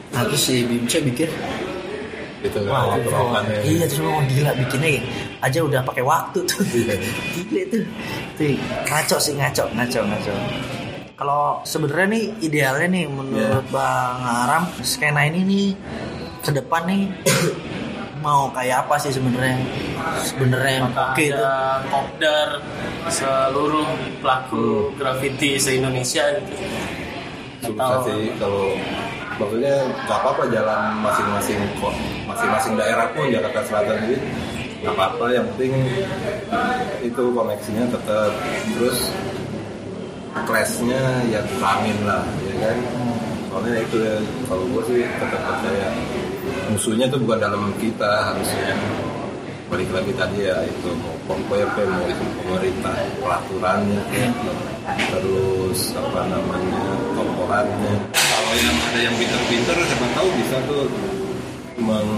Nah 0.10 0.22
terus 0.26 0.42
si 0.42 0.64
Bimce 0.64 0.98
bikin 1.04 1.28
gitu 2.40 2.60
Wah, 2.66 2.88
kan 2.88 2.96
itu, 2.96 3.06
terokannya 3.06 3.58
iya 3.62 3.84
terus 3.84 4.02
mau 4.02 4.24
gila 4.24 4.52
bikinnya 4.56 4.90
aja 5.40 5.60
udah 5.60 5.82
pakai 5.84 6.04
waktu 6.04 6.40
tuh. 6.44 6.64
Iya. 6.70 6.96
gila 7.34 7.62
tuh. 7.68 7.84
Tuh 8.34 8.56
ngaco 8.86 9.18
sih 9.18 9.34
ngaco, 9.34 9.64
ngaco, 9.70 10.00
ngaco. 10.02 10.34
Kalau 11.14 11.60
sebenarnya 11.64 12.08
nih 12.10 12.24
idealnya 12.42 12.88
nih 12.90 13.06
menurut 13.06 13.36
Iya. 13.62 13.70
Bang 13.70 14.18
Aram 14.24 14.64
skena 14.80 15.22
ini 15.26 15.42
nih 15.44 15.68
ke 16.40 16.52
depan 16.54 16.88
nih 16.88 17.12
mau 18.24 18.48
kayak 18.50 18.84
apa 18.84 18.96
sih 18.98 19.12
sebenarnya? 19.12 19.60
Sebenarnya 20.22 20.72
yang 20.78 20.88
oke 20.90 21.20
itu. 21.22 21.36
ada 21.36 21.56
kopdar 21.88 22.48
seluruh 23.08 23.88
pelaku 24.20 24.64
graffiti 24.96 25.56
se-Indonesia 25.56 26.24
gitu. 26.38 26.56
susah 27.62 27.76
Atau- 27.76 28.04
sih 28.06 28.32
kalau 28.36 28.72
maksudnya 29.40 29.76
nggak 30.06 30.20
apa-apa 30.20 30.44
jalan 30.52 31.00
masing-masing 31.00 31.60
masing-masing 32.28 32.74
daerah 32.76 33.08
pun 33.16 33.32
Jakarta 33.32 33.64
Selatan 33.66 33.98
ini 34.12 34.18
nggak 34.84 34.94
apa-apa. 34.96 35.26
Yang 35.32 35.46
penting 35.56 35.74
itu 37.04 37.24
koneksinya 37.32 37.86
tetap. 37.88 38.32
Terus 38.76 38.98
kelasnya 40.46 41.02
ya 41.32 41.42
kurangin 41.56 41.98
lah 42.04 42.24
ya 42.44 42.56
kan? 42.68 42.78
Soalnya 43.50 43.82
itu 43.82 43.98
ya 43.98 44.16
kalau 44.46 44.66
gue 44.70 44.84
sih 44.92 45.00
tetap 45.08 45.42
percaya. 45.42 45.88
Musuhnya 46.70 47.06
tuh 47.10 47.20
bukan 47.26 47.40
dalam 47.42 47.74
kita 47.82 48.30
harusnya 48.30 48.78
balik 49.70 49.90
lagi 49.94 50.12
tadi 50.14 50.40
ya 50.44 50.58
itu 50.66 50.90
mau 50.98 51.14
pom 51.24 51.40
PP 51.46 51.76
mau 51.86 52.06
itu 52.06 52.26
pemerintah 52.42 52.96
peraturannya 53.22 54.02
terus 55.14 55.94
apa 55.94 56.22
namanya 56.26 56.84
korporatnya 57.14 57.94
kalau 58.10 58.54
yang 58.58 58.78
ada 58.84 59.00
yang 59.00 59.16
pinter-pinter 59.16 59.76
siapa 59.78 60.08
tahu 60.12 60.28
bisa 60.36 60.58
tuh. 60.66 60.86
Meng, 61.80 62.12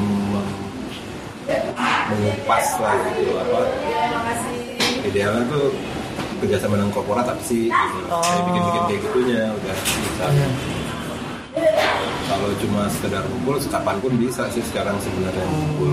meng- 0.00 0.56
mengupas 2.08 2.66
lah 2.80 2.96
gitu 3.12 3.36
apa. 3.36 3.60
Idealnya 5.04 5.44
tuh 5.52 5.68
kerjasama 6.40 6.80
dengan 6.80 6.88
korporat 6.88 7.28
tapi 7.28 7.42
sih 7.44 7.62
gitu. 7.68 7.98
kayak 8.08 8.42
bikin-bikin 8.48 8.82
kayak 8.88 9.00
gitunya 9.04 9.42
udah 9.52 9.76
bisa. 9.76 10.24
Iya. 10.32 10.48
Kalau 12.24 12.50
cuma 12.58 12.90
sekedar 12.90 13.22
ngumpul 13.30 13.56
kapan 13.70 13.96
pun 14.02 14.12
bisa 14.18 14.42
sih 14.50 14.64
sekarang 14.66 14.98
sebenarnya 14.98 15.46
ngumpul 15.46 15.92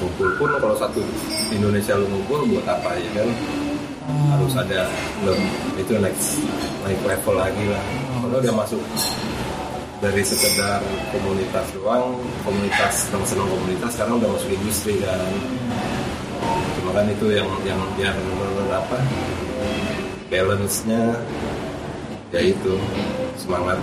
ngumpul 0.00 0.28
pun 0.36 0.50
kalau 0.60 0.76
satu 0.76 1.00
Indonesia 1.48 1.96
lu 1.96 2.06
ngumpul 2.08 2.44
buat 2.48 2.66
apa 2.68 2.92
ya 3.00 3.10
kan? 3.20 3.28
Harus 4.36 4.52
ada 4.58 4.90
itu 5.78 5.92
next 6.02 6.42
naik 6.82 7.00
level 7.06 7.34
lagi 7.38 7.64
lah. 7.70 7.84
Kalau 8.20 8.36
udah 8.42 8.54
masuk 8.54 8.82
dari 10.00 10.22
sekedar 10.24 10.80
komunitas 11.12 11.66
doang 11.76 12.16
komunitas 12.44 13.08
senang 13.08 13.24
senang 13.28 13.48
komunitas 13.48 13.90
sekarang 13.96 14.20
udah 14.20 14.30
masuk 14.36 14.50
industri 14.52 14.94
kan. 15.00 15.32
Cuma 16.80 16.90
kan 16.96 17.06
itu 17.08 17.26
yang 17.32 17.48
yang 17.64 17.80
benar-benar 17.96 18.80
apa 18.80 18.98
balance 20.30 20.86
nya 20.86 21.16
ya 22.30 22.40
itu 22.40 22.74
semangat 23.40 23.78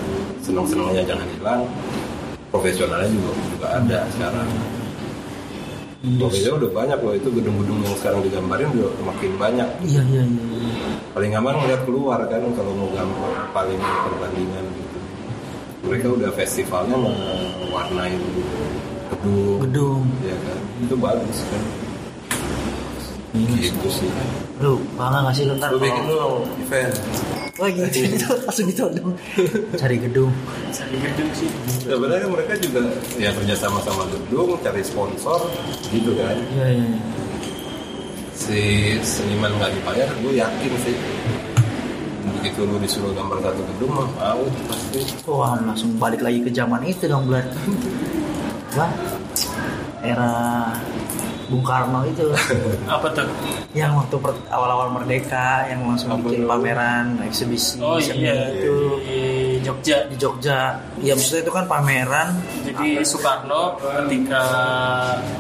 senang 0.46 0.66
senangnya 0.70 1.04
jangan 1.04 1.28
hilang. 1.34 1.62
Profesionalnya 2.54 3.10
juga 3.10 3.32
juga 3.52 3.68
ada 3.74 4.00
sekarang. 4.14 4.50
Pokoknya 5.98 6.52
udah 6.62 6.70
banyak 6.72 7.00
loh 7.02 7.14
itu 7.18 7.30
gedung-gedung 7.34 7.80
yang 7.84 7.96
sekarang 7.98 8.22
digambarin 8.22 8.70
udah 8.78 8.92
makin 9.04 9.32
banyak. 9.36 9.70
Iya 9.84 10.02
iya 10.06 10.24
iya. 10.24 10.44
iya. 10.62 10.90
paling 11.12 11.34
aman 11.34 11.58
ngeliat 11.58 11.82
keluar 11.90 12.20
kan 12.30 12.42
kalau 12.54 12.72
mau 12.78 12.90
gambar 12.94 13.34
paling 13.52 13.82
perbandingan 13.82 14.66
gitu. 14.78 14.98
Mereka 15.90 16.08
udah 16.14 16.30
festivalnya 16.38 16.96
mewarnai 16.96 18.14
gedung. 18.14 19.60
Gedung. 19.68 20.02
ya 20.22 20.38
kan? 20.46 20.60
Itu 20.86 20.96
bagus 21.02 21.40
kan? 21.50 21.64
Iya. 23.34 23.70
gitu 23.74 23.90
sih. 23.90 24.10
Lu 24.62 24.80
bangga 24.96 25.30
gak 25.30 25.34
sih 25.36 25.44
lu 25.50 25.78
bikin 25.82 26.04
lu 26.08 26.46
event 26.62 26.94
Wah 27.58 27.70
gitu, 27.74 27.90
gitu 28.06 28.28
langsung 28.46 28.66
gitu 28.70 28.86
dong. 28.94 29.18
Cari 29.74 29.98
gedung. 29.98 30.30
cari 30.70 30.98
gedung 31.02 31.30
sih 31.34 31.50
sebenarnya 31.82 32.30
mereka 32.30 32.54
juga 32.62 32.86
ya 33.18 33.34
kerja 33.34 33.56
sama 33.58 33.82
sama 33.82 34.06
gedung 34.08 34.54
cari 34.62 34.86
sponsor 34.86 35.50
gitu 35.90 36.14
kan 36.14 36.38
Iya 36.54 36.68
iya. 36.70 36.86
iya. 36.86 37.00
si 38.38 38.62
seniman 39.02 39.50
nggak 39.58 39.74
dibayar 39.74 40.10
gue 40.22 40.34
yakin 40.38 40.72
sih 40.86 40.96
begitu 42.38 42.62
lu 42.64 42.78
disuruh 42.78 43.10
gambar 43.12 43.42
satu 43.42 43.62
gedung 43.74 43.92
mah 43.98 44.08
mau 44.14 44.44
pasti 44.70 45.00
Wah 45.26 45.58
langsung 45.58 45.98
balik 45.98 46.22
lagi 46.22 46.46
ke 46.46 46.54
zaman 46.54 46.86
itu 46.86 47.10
dong 47.10 47.26
Blad. 47.26 47.48
Wah 48.78 48.92
era 50.06 50.30
Bung 51.48 51.64
Karno 51.64 52.04
itu. 52.04 52.28
Apa 52.92 53.08
tuh? 53.12 53.28
Yang 53.72 54.04
waktu 54.04 54.16
awal-awal 54.48 54.92
merdeka 54.92 55.64
yang 55.68 55.84
langsung 55.84 56.12
Apa 56.12 56.28
bikin 56.28 56.44
pameran 56.44 57.06
eksibisi 57.24 57.80
oh 57.80 57.96
seni 57.98 58.28
iya 58.28 58.52
itu. 58.52 59.00
di 59.02 59.22
Jogja. 59.64 59.98
Di 60.12 60.16
Jogja. 60.16 60.76
Ya 61.00 61.16
maksudnya 61.16 61.42
itu 61.44 61.54
kan 61.54 61.66
pameran. 61.66 62.28
Jadi 62.64 63.00
Soekarno 63.02 63.80
ketika 63.80 64.44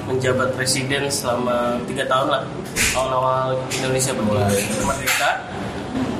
menjabat 0.05 0.49
presiden 0.53 1.07
selama 1.07 1.75
tiga 1.85 2.07
tahun 2.07 2.27
lah 2.29 2.41
awal-awal 2.93 3.47
Indonesia 3.73 4.11
berdiri 4.11 4.63
Mulai. 4.63 4.85
merdeka 4.85 5.29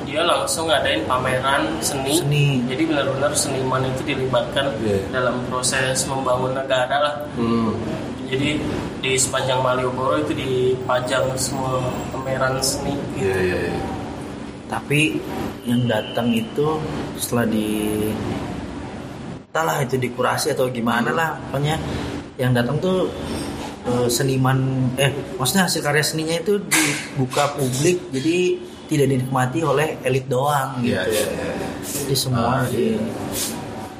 dia 0.04 0.24
langsung 0.24 0.72
ngadain 0.72 1.04
pameran 1.04 1.68
seni, 1.84 2.16
Seni. 2.16 2.64
jadi 2.64 2.80
benar-benar 2.88 3.28
seniman 3.36 3.84
itu 3.84 4.08
dilibatkan 4.08 4.72
Iya. 4.80 5.04
dalam 5.12 5.36
proses 5.52 6.08
membangun 6.08 6.56
negara 6.56 6.96
lah. 6.96 7.14
Hmm. 7.36 7.76
Jadi 8.28 8.60
di 8.98 9.12
sepanjang 9.14 9.58
Malioboro 9.58 10.20
itu 10.20 10.32
dipajang 10.32 11.32
semua 11.34 11.80
pameran 12.10 12.60
seni 12.60 12.94
iya 13.16 13.36
iya 13.38 13.58
iya. 13.66 13.82
Tapi 14.68 15.16
yang 15.64 15.88
datang 15.88 16.28
itu 16.30 16.76
setelah 17.16 17.48
di 17.48 17.96
entahlah 19.48 19.80
itu 19.80 19.96
dikurasi 19.96 20.52
atau 20.52 20.68
gimana 20.68 21.08
lah 21.08 21.30
pokoknya 21.48 21.80
yang 22.36 22.52
datang 22.52 22.76
tuh 22.76 23.08
eh, 23.88 24.08
seniman 24.08 24.60
eh 24.94 25.08
maksudnya 25.34 25.64
hasil 25.64 25.80
karya 25.80 26.04
seninya 26.04 26.36
itu 26.36 26.60
dibuka 26.60 27.56
publik 27.56 28.12
jadi 28.12 28.60
tidak 28.88 29.06
dinikmati 29.08 29.60
oleh 29.60 29.96
elit 30.00 30.28
doang 30.28 30.80
gitu. 30.80 30.96
iya 30.96 31.02
iya 31.06 31.24
iya. 31.32 31.68
Jadi 31.80 32.14
semua 32.14 32.60
Ah, 32.60 32.68
di- 32.68 33.00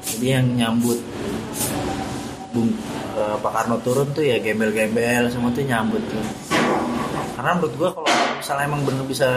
jadi 0.05 0.27
yang 0.37 0.47
nyambut 0.55 1.01
Bung 2.49 2.73
eh, 3.15 3.37
Pak 3.39 3.53
Karno 3.53 3.77
turun 3.85 4.09
tuh 4.12 4.25
ya 4.25 4.41
gembel-gembel 4.41 5.29
semua 5.29 5.53
tuh 5.53 5.65
nyambut 5.65 6.01
tuh. 6.09 6.25
Karena 7.37 7.55
menurut 7.55 7.75
gua 7.79 7.91
kalau 7.95 8.09
misalnya 8.39 8.65
emang 8.66 8.83
bener 8.83 9.05
bisa 9.07 9.29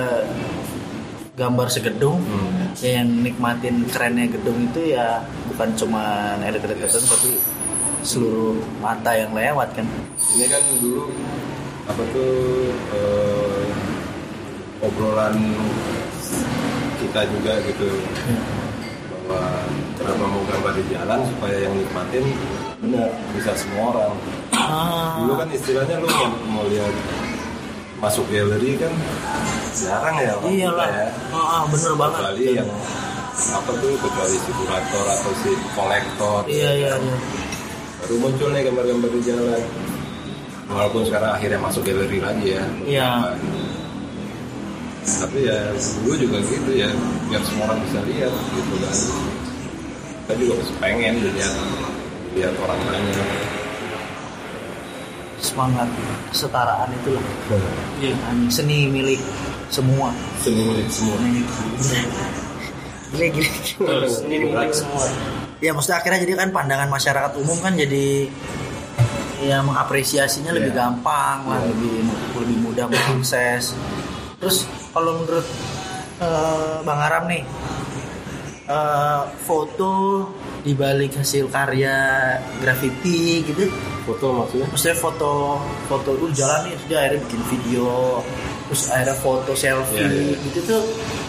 gambar 1.31 1.67
segedung 1.71 2.19
Hmm. 2.21 2.75
ya 2.83 3.01
yang 3.01 3.09
nikmatin 3.23 3.88
kerennya 3.88 4.27
gedung 4.29 4.67
itu 4.67 4.93
ya 4.93 5.23
bukan 5.47 5.69
cuma 5.79 6.35
elit-elit 6.43 6.77
tertentu 6.81 7.07
tapi 7.07 7.31
seluruh 8.01 8.57
mata 8.79 9.11
yang 9.13 9.31
lewat 9.31 9.69
kan. 9.73 9.85
Ini 10.17 10.45
kan 10.49 10.63
dulu 10.79 11.07
apa 11.88 12.03
tuh 12.13 12.33
eh, 12.93 13.63
obrolan 14.81 15.35
kita 17.01 17.21
juga 17.29 17.53
gitu. 17.65 17.89
Bahwa 19.29 19.63
kenapa 19.97 20.23
mau 20.25 20.43
gambar 20.49 20.71
di 20.77 20.83
jalan 20.91 21.19
supaya 21.25 21.55
yang 21.63 21.73
nikmatin 21.77 22.25
benar 22.81 23.09
bisa 23.37 23.51
semua 23.53 23.93
orang. 23.93 24.13
Dulu 25.21 25.33
kan 25.37 25.47
istilahnya 25.53 26.01
lu 26.01 26.09
mau, 26.09 26.27
mau 26.49 26.65
lihat 26.65 26.93
masuk 28.01 28.25
galeri 28.33 28.81
kan 28.81 28.89
jarang 29.77 30.17
ya 30.17 30.33
orang 30.41 30.49
iya 30.49 30.67
kita 30.73 30.81
lah. 30.81 30.89
ya. 30.89 31.07
Ah, 31.29 31.37
ah, 31.37 31.61
bener 31.69 31.93
banget. 31.93 32.17
Kecuali 32.17 32.45
yang 32.57 32.69
apa 33.41 33.71
tuh 33.77 33.93
kecuali 34.01 34.35
si 34.41 34.51
kurator 34.57 35.05
atau 35.05 35.31
si 35.45 35.51
kolektor. 35.77 36.41
Iya 36.49 36.69
iya 36.73 36.91
iya. 36.97 37.15
Baru 38.01 38.15
muncul 38.17 38.49
nih 38.49 38.61
gambar-gambar 38.65 39.09
di 39.13 39.21
jalan. 39.21 39.63
Walaupun 40.71 41.01
sekarang 41.05 41.31
akhirnya 41.37 41.59
masuk 41.61 41.85
galeri 41.85 42.17
lagi 42.17 42.47
ya. 42.57 42.63
Iya. 42.89 43.09
tapi 45.01 45.49
ya 45.49 45.57
dulu 46.01 46.13
juga 46.17 46.37
gitu 46.45 46.71
ya. 46.73 46.89
Biar 47.29 47.41
semua 47.45 47.69
orang 47.69 47.79
bisa 47.85 47.99
lihat 48.09 48.33
gitu 48.57 48.75
kan. 48.81 48.97
Kita 50.25 50.33
juga 50.37 50.53
pengen 50.81 51.21
dilihat 51.21 51.53
lihat 52.31 52.53
orang 52.57 52.79
banyak 52.81 53.29
semangat 55.41 55.89
kesetaraan 56.31 56.89
itulah. 56.93 57.25
Iya. 57.99 58.13
seni 58.47 58.85
milik 58.87 59.19
semua. 59.67 60.13
Seni 60.37 60.61
milik 60.63 60.87
semua. 60.87 61.17
Gila 63.11 63.27
gila. 63.27 63.49
Betul, 63.81 64.01
seni 64.07 64.35
milik 64.39 64.71
semua. 64.71 65.05
Ya 65.59 65.73
maksudnya 65.73 65.97
akhirnya 65.99 66.19
jadi 66.23 66.33
kan 66.45 66.49
pandangan 66.53 66.89
masyarakat 66.89 67.31
umum 67.37 67.57
kan 67.59 67.73
jadi 67.75 68.29
ya 69.41 69.65
mengapresiasinya 69.65 70.53
lebih 70.53 70.71
Iya. 70.71 70.77
gampang 70.77 71.37
lah 71.49 71.59
Iya. 71.59 71.69
lebih 71.73 71.93
lebih 72.37 72.57
mudah 72.61 72.85
mengakses. 72.87 73.73
Terus 74.37 74.65
kalau 74.93 75.21
menurut 75.21 75.45
eh, 76.21 76.75
bang 76.85 76.99
Aram 77.01 77.23
nih 77.25 77.43
eh, 78.69 79.21
foto 79.43 79.93
di 80.61 80.71
balik 80.71 81.15
hasil 81.15 81.47
karya 81.47 81.97
graffiti 82.57 83.41
gitu. 83.43 83.65
Foto 84.01 84.33
maksudnya? 84.35 84.67
Maksudnya 84.67 84.97
foto 84.97 85.31
foto 85.85 86.09
lu 86.13 86.27
jalan 86.31 86.65
nih 86.65 86.73
terus 86.73 86.88
dia 86.88 86.97
akhirnya 86.99 87.19
bikin 87.23 87.41
video 87.47 87.89
terus 88.65 88.83
akhirnya 88.88 89.13
foto 89.15 89.51
selfie 89.51 89.99
Iya, 89.99 90.07
iya. 90.07 90.35
gitu 90.47 90.59
tuh 90.65 90.83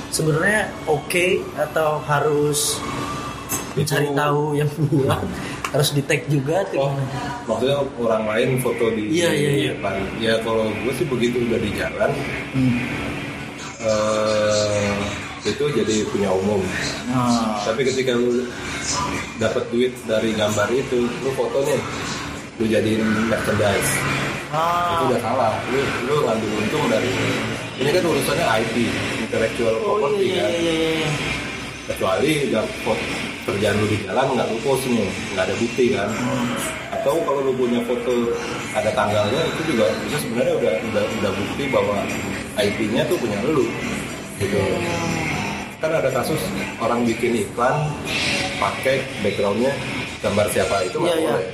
sebenarnya 0.09 0.61
oke 0.87 1.27
atau 1.55 1.99
harus 2.03 2.79
Itu- 3.75 4.15
tahu 4.15 4.43
yang 4.55 4.71
buat 4.89 5.21
harus 5.73 5.89
di 5.91 6.03
tag 6.03 6.29
juga 6.29 6.61
tuh 6.69 6.85
Oh, 6.85 6.93
maksudnya 7.47 7.77
orang 7.99 8.25
lain 8.27 8.51
foto 8.59 8.89
di 8.91 9.11
Iya, 9.11 9.31
iya, 9.33 9.51
iya. 9.59 9.73
Ya 10.19 10.35
kalau 10.41 10.71
gue 10.71 10.93
sih 10.93 11.05
begitu 11.05 11.41
udah 11.43 11.59
di 11.59 11.71
jalan, 11.73 12.11
Hmm. 12.53 12.79
eh, 13.83 14.93
itu 15.43 15.65
jadi 15.75 15.97
punya 16.07 16.31
umum. 16.31 16.63
Nah, 17.11 17.59
Tapi 17.67 17.83
ketika 17.83 18.15
lu 18.15 18.47
dapat 19.43 19.65
duit 19.75 19.91
dari 20.07 20.31
gambar 20.39 20.71
itu, 20.71 21.03
lu 21.03 21.31
foto 21.35 21.67
nih, 21.67 21.81
lu 22.63 22.65
jadiin 22.71 23.03
merchandise. 23.27 23.91
Itu 24.53 24.55
ah, 24.55 25.09
udah 25.11 25.21
salah. 25.25 25.53
Lu 25.73 25.81
lu 26.07 26.15
ngambil 26.29 26.51
untung 26.63 26.85
dari 26.87 27.11
ini 27.81 27.91
kan 27.91 28.05
urusannya 28.05 28.47
IP, 28.63 28.75
intellectual 29.27 29.75
oh 29.83 29.99
property 29.99 30.37
iya 30.37 30.45
kan. 30.47 30.51
iya 30.55 30.73
iya 30.77 30.91
iya. 31.03 31.11
Kecuali 31.83 32.31
nggak 32.53 32.67
foto 32.87 33.05
kerjaan 33.43 33.75
lu 33.83 33.87
di 33.91 33.99
jalan 34.07 34.27
nggak 34.39 34.47
lu 34.47 34.59
post 34.63 34.87
nih, 34.87 35.09
nggak 35.35 35.45
ada 35.51 35.55
bukti 35.59 35.85
kan. 35.91 36.09
Atau 36.95 37.19
kalau 37.27 37.41
lu 37.43 37.53
punya 37.59 37.83
foto 37.83 38.31
ada 38.77 38.93
tanggalnya 38.95 39.41
itu 39.57 39.75
juga 39.75 39.91
itu 40.07 40.17
sebenarnya 40.23 40.55
udah 40.63 40.75
udah 40.93 41.05
udah 41.19 41.33
bukti 41.35 41.65
bahwa 41.73 41.97
IP-nya 42.61 43.03
tuh 43.11 43.19
punya 43.19 43.41
lu. 43.51 43.67
Gitu. 44.43 44.59
Kan 45.79 45.91
ada 45.93 46.11
kasus 46.11 46.39
orang 46.79 47.03
bikin 47.03 47.35
iklan 47.41 47.91
pakai 48.59 49.03
backgroundnya 49.23 49.71
gambar 50.19 50.47
siapa 50.51 50.83
itu 50.83 50.99
nggak 50.99 51.11
Iya, 51.13 51.23
iya. 51.23 51.35
boleh. 51.35 51.49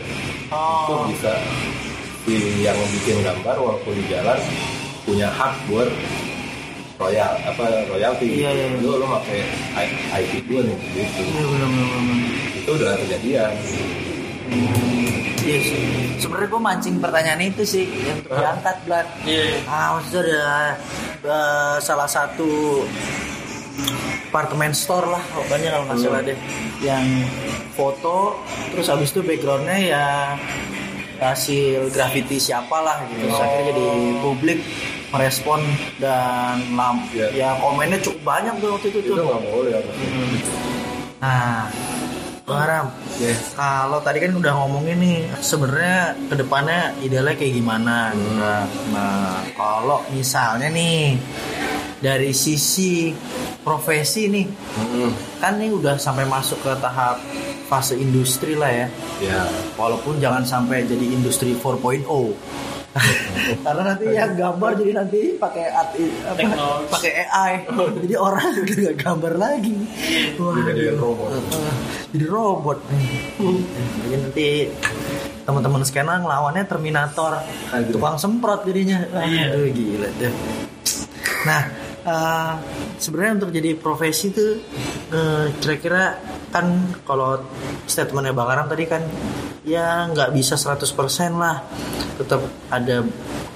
Itu 0.48 0.92
Oh, 0.92 1.04
bisa 1.06 1.32
si 2.24 2.34
yang 2.60 2.76
bikin 2.90 3.20
gambar 3.20 3.56
walaupun 3.56 3.92
di 3.92 4.04
jalan 4.06 4.36
punya 5.04 5.28
hak 5.28 5.52
buat 5.64 5.88
royal 6.96 7.32
apa 7.42 7.64
royalti 7.86 8.26
Iya, 8.34 8.50
iya, 8.50 8.66
iya. 8.68 8.80
lu 8.80 8.96
lu 8.96 9.06
pakai 9.06 9.40
IP 10.18 10.32
gue 10.44 10.60
nih 10.64 10.76
gitu 10.92 11.20
iya 11.22 11.44
benar 11.46 11.68
benar 11.68 11.88
benar. 11.94 12.18
itu 12.58 12.70
udah 12.74 12.92
kejadian 12.98 13.52
Iya 15.38 15.58
sih. 15.64 15.80
Sebenarnya 16.20 16.48
gue 16.50 16.62
mancing 16.62 16.96
pertanyaan 16.98 17.40
itu 17.40 17.62
sih 17.64 17.84
yang 18.04 18.20
untuk 18.20 18.36
diangkat 18.36 18.76
Blat. 18.84 19.06
Iya. 19.24 19.44
Ah, 19.64 19.96
maksudnya 19.96 20.24
ada 20.28 20.44
eh, 21.24 21.76
salah 21.80 22.08
satu 22.08 22.84
apartemen 24.28 24.76
store 24.76 25.08
lah 25.08 25.24
pokoknya 25.32 25.72
kalau 25.72 25.84
nggak 25.88 25.98
salah 25.98 26.20
deh 26.20 26.36
yang 26.84 27.06
foto 27.72 28.36
terus 28.74 28.90
habis 28.92 29.08
itu 29.08 29.24
backgroundnya 29.24 29.78
ya 29.78 30.06
hasil 31.18 31.88
graffiti 31.90 32.36
siapa 32.38 32.78
lah 32.78 33.02
gitu 33.08 33.24
Terus 33.24 33.40
akhirnya 33.40 33.64
jadi 33.72 33.86
publik 34.20 34.58
merespon 35.08 35.60
dan 35.96 36.60
lam, 36.76 37.00
Iya. 37.10 37.26
ya 37.32 37.48
komennya 37.56 37.98
cukup 38.04 38.20
banyak 38.36 38.54
tuh 38.60 38.68
waktu 38.76 38.86
itu 38.92 38.98
itu 39.00 39.10
tuh 39.16 39.24
nggak 39.24 39.42
boleh 39.48 39.72
apa 39.72 39.90
nah 41.18 41.66
Bang 42.48 42.64
Aram, 42.64 42.86
kalau 43.52 44.00
tadi 44.00 44.24
kan 44.24 44.32
udah 44.32 44.52
ngomongin 44.56 44.96
nih 44.96 45.18
sebenarnya 45.44 46.16
ke 46.32 46.34
depannya 46.40 46.96
idealnya 47.04 47.36
kayak 47.36 47.60
gimana? 47.60 48.16
Nah, 48.16 48.64
nah 48.88 49.44
kalau 49.52 50.00
misalnya 50.08 50.72
nih 50.72 51.20
dari 52.00 52.32
sisi 52.32 53.12
profesi 53.60 54.32
nih 54.32 54.46
Hmm, 54.80 55.12
kan 55.44 55.60
ini 55.60 55.76
udah 55.76 56.00
sampai 56.00 56.24
masuk 56.24 56.56
ke 56.64 56.72
tahap 56.80 57.20
fase 57.68 58.00
industri 58.00 58.56
lah 58.56 58.72
ya. 58.72 58.88
Ya 59.20 59.44
walaupun 59.76 60.16
jangan 60.16 60.40
sampai 60.48 60.88
jadi 60.88 61.04
industri 61.04 61.52
4.0 61.52 62.08
karena 63.64 63.82
nanti 63.84 64.04
yang 64.08 64.32
gambar 64.34 64.70
jadi 64.74 64.92
nanti 64.96 65.20
pakai 65.36 65.64
art 65.70 65.92
apa, 65.92 66.34
Teknologi. 66.34 66.88
pakai 66.90 67.12
AI 67.22 67.52
jadi 68.00 68.14
orang 68.16 68.48
udah 68.64 68.76
gak 68.82 68.96
gambar 68.98 69.32
lagi. 69.36 69.76
Wah, 70.36 70.54
Jadi 70.58 70.82
robot. 70.94 71.28
eh, 71.30 71.74
jadi 72.10 72.26
robot 72.26 72.78
nih. 72.88 73.06
Jadi 73.98 74.16
nanti 74.16 74.48
teman-teman 75.44 75.82
skena 75.84 76.20
ngelawannya 76.20 76.64
Terminator. 76.64 77.32
Aduh. 77.72 77.92
tukang 77.92 78.16
semprot 78.16 78.64
jadinya. 78.64 79.04
Aduh 79.08 79.68
gila 79.70 80.08
deh. 80.18 80.32
Nah 81.44 81.87
eh, 82.08 82.52
sebenarnya 82.96 83.32
untuk 83.44 83.50
jadi 83.52 83.70
profesi 83.76 84.32
tuh 84.32 84.56
eh, 85.12 85.46
kira-kira 85.60 86.16
kan 86.48 86.96
kalau 87.04 87.44
statementnya 87.84 88.32
Bang 88.32 88.48
Aram 88.48 88.66
tadi 88.72 88.84
kan 88.88 89.04
ya 89.68 90.08
nggak 90.08 90.32
bisa 90.32 90.56
100% 90.56 90.88
lah 91.36 91.60
tetap 92.16 92.40
ada 92.72 93.04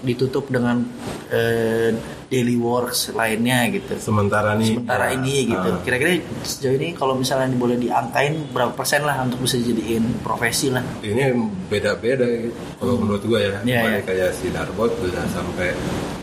ditutup 0.03 0.51
dengan 0.53 0.85
eh, 1.33 1.95
daily 2.33 2.57
works 2.57 3.13
lainnya 3.13 3.69
gitu 3.71 3.93
sementara 4.01 4.57
nih 4.57 4.81
sementara 4.81 5.13
ya, 5.13 5.21
ini 5.21 5.35
gitu 5.53 5.69
ah. 5.69 5.81
kira-kira 5.85 6.11
sejauh 6.43 6.77
ini 6.81 6.89
kalau 6.97 7.15
misalnya 7.15 7.53
boleh 7.55 7.77
diangkain 7.77 8.51
berapa 8.51 8.73
persen 8.73 9.05
lah 9.05 9.21
untuk 9.21 9.45
bisa 9.45 9.61
dijadiin 9.61 10.25
profesi 10.25 10.73
lah 10.73 10.81
ini 11.05 11.29
beda-beda 11.69 12.25
gitu. 12.25 12.57
kalau 12.81 12.95
menurut 12.99 13.23
gua 13.29 13.39
ya 13.39 13.53
Kemarin 13.63 14.01
iya. 14.01 14.03
kayak 14.03 14.31
si 14.33 14.49
Darbot 14.49 14.91
udah 14.91 15.25
sampai 15.31 15.77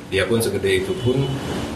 dia 0.10 0.26
pun 0.26 0.42
segede 0.42 0.82
itu 0.82 0.94
pun 1.00 1.22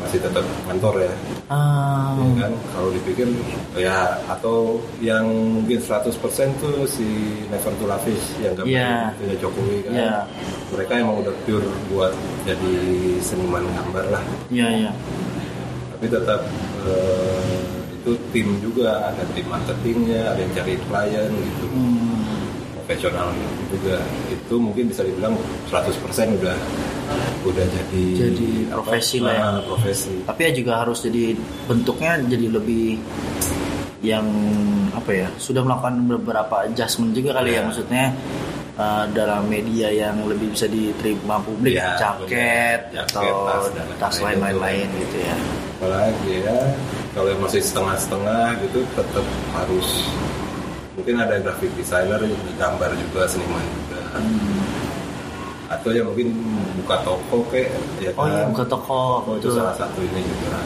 masih 0.01 0.19
tetap 0.19 0.41
kantor 0.65 1.05
ya. 1.05 1.13
Ah, 1.47 2.17
Ya 2.17 2.49
kan? 2.49 2.53
Kalau 2.73 2.89
dipikir 2.89 3.29
ya 3.77 4.17
atau 4.25 4.81
yang 4.99 5.25
mungkin 5.53 5.77
100% 5.77 6.09
tuh 6.57 6.83
si 6.83 7.05
Never 7.47 7.73
to 7.77 7.85
Lavish 7.85 8.25
yang 8.37 8.53
gambar 8.53 8.69
Iya. 8.69 8.93
punya 9.15 9.35
Jokowi 9.37 9.77
kan. 9.85 9.91
Iya. 9.93 10.15
mereka 10.73 10.93
emang 10.97 11.21
udah 11.21 11.33
pure 11.45 11.69
buat 11.87 12.13
jadi 12.43 12.73
seniman 13.21 13.61
gambar 13.61 14.05
lah. 14.09 14.23
Iya 14.49 14.67
iya 14.73 14.91
tapi 15.93 16.19
tetap 16.19 16.41
eh, 16.83 17.63
itu 17.95 18.11
tim 18.35 18.59
juga. 18.59 19.07
Ada 19.07 19.23
tim 19.31 19.47
marketingnya 19.47 20.35
ada 20.35 20.39
yang 20.41 20.51
cari 20.51 20.75
klien 20.75 21.31
gitu. 21.31 21.65
Hmm, 21.71 22.43
profesional 22.75 23.31
juga. 23.71 24.03
Itu 24.27 24.59
mungkin 24.59 24.91
bisa 24.91 25.07
dibilang 25.07 25.39
100% 25.71 25.95
udah 26.35 26.57
udah 27.43 27.65
jadi 27.65 28.03
Jadi 28.15 28.49
profesi 28.67 29.17
lah 29.19 29.33
ya. 29.33 29.43
Ah, 29.43 29.59
profesi 29.61 30.13
tapi 30.23 30.39
ya 30.43 30.51
juga 30.53 30.71
harus 30.79 30.99
jadi 31.01 31.35
bentuknya 31.65 32.11
jadi 32.23 32.47
lebih 32.49 32.97
yang 34.03 34.27
apa 34.91 35.11
ya 35.11 35.27
sudah 35.37 35.61
melakukan 35.61 35.95
beberapa 36.07 36.55
adjustment 36.63 37.11
juga 37.11 37.39
kali 37.39 37.55
ya 37.55 37.55
Iya. 37.55 37.61
maksudnya 37.63 38.05
uh, 38.75 39.05
dalam 39.09 39.47
media 39.47 39.87
yang 39.89 40.19
lebih 40.23 40.51
bisa 40.51 40.67
diterima 40.67 41.39
publik 41.39 41.75
Iya, 41.75 41.95
jaket 41.97 42.79
benar. 42.91 43.05
atau 43.07 43.27
tas, 43.97 44.17
lain-lain 44.19 44.59
lain-lain 44.59 44.87
gitu 44.99 45.17
ya 45.19 45.35
apalagi 45.73 46.31
ya 46.43 46.57
kalau 47.11 47.27
yang 47.27 47.41
masih 47.41 47.61
setengah-setengah 47.61 48.45
gitu 48.63 48.79
tetap 48.91 49.25
harus 49.51 49.87
mungkin 50.93 51.15
ada 51.17 51.35
graphic 51.39 51.71
designer 51.73 52.19
gambar 52.55 52.91
juga 52.95 53.21
seniman 53.25 53.63
juga 53.81 53.99
atau 55.73 55.89
ya 55.89 56.01
mungkin 56.01 56.29
buka 56.77 56.95
toko 57.01 57.37
kayak 57.47 57.69
ya 57.97 58.09
oh 58.13 58.25
iya 58.25 58.43
kan? 58.43 58.51
buka 58.51 58.65
toko 58.67 59.01
Oh, 59.23 59.33
itu 59.35 59.49
salah 59.49 59.73
satu 59.73 59.99
ini 59.99 60.21
juga 60.21 60.59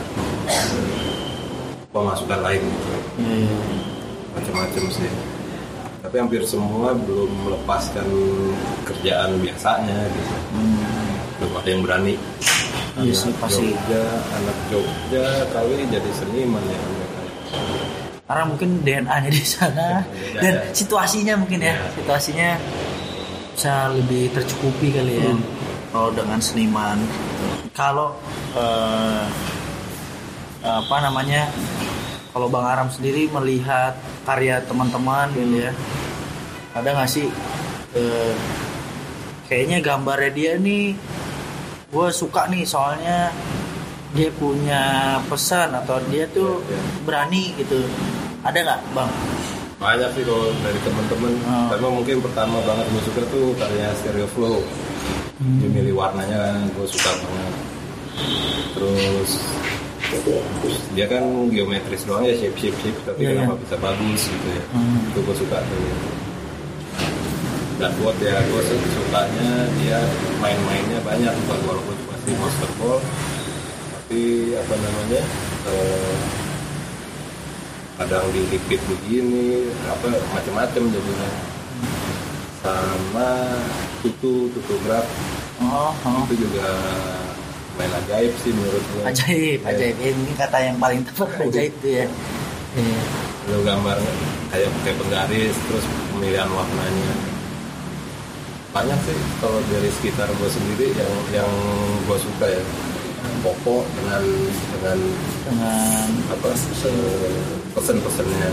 pemasukan 1.90 2.40
lain 2.42 2.62
gitu 2.62 2.90
Iya, 3.18 3.36
iya. 3.42 3.56
macam-macam 4.34 4.84
sih 4.92 5.10
tapi 5.98 6.16
hampir 6.18 6.40
semua 6.46 6.96
belum 6.96 7.28
melepaskan 7.44 8.08
kerjaan 8.86 9.40
biasanya 9.40 9.98
gitu 10.08 10.34
Hmm, 10.54 11.12
belum 11.38 11.52
ada 11.56 11.70
yang 11.70 11.82
berani 11.84 12.16
Iya 12.98 13.14
sih, 13.14 13.30
pasti. 13.38 13.78
Jogja 13.78 14.02
anak 14.34 14.58
Jogja 14.68 15.26
kali 15.52 15.86
jadi 15.86 16.10
seniman 16.14 16.64
ya 16.66 16.80
karena 18.28 18.44
mungkin 18.44 18.84
DNA-nya 18.84 19.32
di 19.32 19.40
sana 19.40 20.04
dan 20.44 20.54
ya. 20.60 20.76
situasinya 20.76 21.34
mungkin 21.38 21.64
ya 21.64 21.76
Iya. 21.76 21.88
situasinya 21.96 22.50
bisa 23.58 23.90
lebih 23.90 24.30
tercukupi 24.38 24.94
kali 24.94 25.18
ya. 25.18 25.34
Hmm. 25.34 25.42
kalau 25.90 26.14
dengan 26.14 26.38
seniman. 26.38 27.02
Kalau 27.74 28.14
eh, 28.54 29.26
apa 30.62 30.96
namanya 31.02 31.50
kalau 32.38 32.54
Bang 32.54 32.70
Aram 32.70 32.86
sendiri 32.94 33.26
melihat 33.34 33.98
karya 34.30 34.62
teman-teman 34.62 35.34
gitu 35.34 35.66
ya 35.66 35.74
ada 36.78 37.02
nggak 37.02 37.10
sih 37.10 37.34
eh, 37.98 38.34
kayaknya 39.50 39.82
gambarnya 39.82 40.32
dia 40.38 40.54
nih 40.62 40.94
gue 41.90 42.08
suka 42.14 42.46
nih 42.54 42.62
soalnya 42.62 43.34
dia 44.14 44.30
punya 44.38 45.18
pesan 45.34 45.74
atau 45.74 45.98
dia 46.14 46.30
tuh 46.30 46.62
Iya, 46.62 46.78
iya. 46.78 47.02
berani 47.10 47.44
gitu. 47.58 47.90
Ada 48.46 48.58
nggak 48.70 48.82
bang 48.94 49.12
banyak 49.78 50.10
sih 50.12 50.24
kalau 50.24 50.50
dari 50.58 50.80
teman-teman 50.82 51.34
Oh. 51.44 51.68
tapi 51.70 51.86
mungkin 51.86 52.18
pertama 52.20 52.58
banget 52.62 52.86
gue 52.88 53.02
suka 53.04 53.22
tuh 53.28 53.54
karya 53.56 53.88
Stereo 53.96 54.28
Flow 54.28 54.60
Hmm. 55.38 55.62
dia 55.62 55.70
milih 55.72 55.94
warnanya 55.94 56.42
gue 56.68 56.88
suka 56.88 57.14
banget 57.14 57.54
terus 58.74 59.32
dia 60.92 61.06
kan 61.06 61.22
geometris 61.48 62.02
doang 62.04 62.24
ya 62.24 62.34
shape 62.34 62.58
shape 62.58 62.74
shape 62.80 62.98
tapi 63.06 63.22
Iya, 63.22 63.30
kenapa 63.38 63.54
iya. 63.54 63.62
bisa 63.62 63.76
bagus 63.78 64.22
gitu 64.26 64.48
ya 64.50 64.64
Hmm. 64.72 64.98
itu 65.06 65.20
gue 65.22 65.36
suka 65.38 65.58
tuh 65.62 65.86
dan 67.78 67.92
buat 67.96 68.18
ya 68.18 68.34
gue 68.42 68.62
sukanya 68.66 69.50
dia 69.78 70.00
main-mainnya 70.40 70.98
banyak 71.06 71.30
bukan 71.46 71.60
walaupun 71.68 71.96
masih 72.08 72.34
basketball 72.36 72.98
tapi 73.94 74.22
apa 74.58 74.74
namanya 74.76 75.22
eh, 75.70 76.18
kadang 77.98 78.26
dilipit 78.30 78.82
begini 78.86 79.74
apa 79.90 80.08
macam-macam 80.38 80.84
jadinya. 80.94 81.30
Sama 82.62 83.30
tutu 84.02 84.50
tutu 84.54 84.76
graf 84.86 85.06
oh, 85.62 85.94
oh. 85.94 86.22
itu 86.30 86.46
juga 86.46 86.68
main 87.78 87.92
ajaib 88.06 88.34
sih 88.42 88.52
menurut 88.54 88.84
gue 88.94 89.02
ajaib 89.06 89.60
Ya, 89.62 89.70
ajaib. 89.74 89.96
Ini 90.02 90.34
kata 90.38 90.58
yang 90.62 90.78
paling 90.82 91.02
tepat 91.06 91.30
ajaib. 91.50 91.74
tuh 91.82 91.92
ya. 91.92 92.06
Iya. 92.78 93.02
lu 93.48 93.64
gambar 93.64 93.98
kayak 94.52 94.70
pakai 94.70 94.94
penggaris 95.00 95.56
terus 95.56 95.86
pemilihan 96.14 96.50
warnanya. 96.52 97.14
Banyak 98.76 99.00
sih 99.08 99.18
kalau 99.42 99.58
dari 99.72 99.90
sekitar 99.98 100.30
gue 100.30 100.50
sendiri 100.52 100.88
yang 100.94 101.14
yang 101.32 101.52
gue 102.06 102.18
suka 102.20 102.46
ya 102.46 102.62
Popo 103.48 103.88
dengan 103.96 104.24
dengan 104.76 105.00
dengan 105.48 106.04
apa 106.28 106.52
pesan-pesannya 107.72 108.50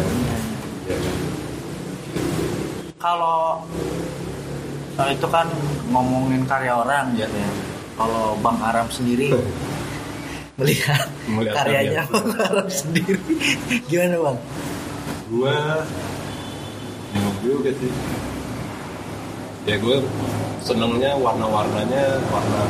ya 0.87 0.95
kan? 0.95 1.17
kalau 3.03 3.59
kalau 4.95 5.11
itu 5.11 5.27
kan 5.27 5.51
ngomongin 5.91 6.47
karya 6.47 6.79
orang 6.79 7.11
Iya. 7.13 7.27
gitu 7.27 7.43
ya. 7.43 7.51
Kalau 7.95 8.39
Bang 8.39 8.59
Aram 8.63 8.87
sendiri 8.87 9.35
melihat 10.63 11.11
Melihat 11.27 11.55
karyanya 11.59 12.07
karya. 12.07 12.15
Bang 12.15 12.31
Aram 12.39 12.69
sendiri 12.71 13.19
gimana 13.91 14.17
Bang? 14.23 14.39
gue 15.27 15.57
bingung 17.11 17.39
juga 17.43 17.71
sih 17.75 17.91
ya 19.67 19.75
gue 19.75 19.97
senengnya 20.63 21.19
warna-warnanya 21.19 22.05
warna 22.31 22.63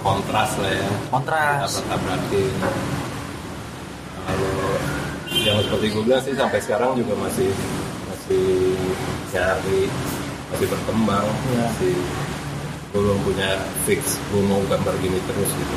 kontras 0.00 0.50
lah 0.56 0.72
ya 0.72 0.88
Kontras. 1.08 1.60
tabrak-tabrakin 1.68 2.52
kalau 4.20 4.54
yang 5.30 5.58
seperti 5.60 5.86
gue 5.90 6.02
bilang 6.02 6.22
sih 6.22 6.34
sampai 6.34 6.58
sekarang 6.58 6.94
juga 6.94 7.14
masih 7.16 7.50
masih 8.06 8.76
nyari 9.30 9.82
masih 10.50 10.66
berkembang 10.68 11.26
Iya. 11.46 11.62
masih 11.66 11.94
belum 12.90 13.18
punya 13.22 13.48
fix 13.84 14.18
gue 14.28 14.42
mau 14.42 14.58
gambar 14.66 14.94
gini 14.98 15.18
terus 15.22 15.50
gitu 15.50 15.74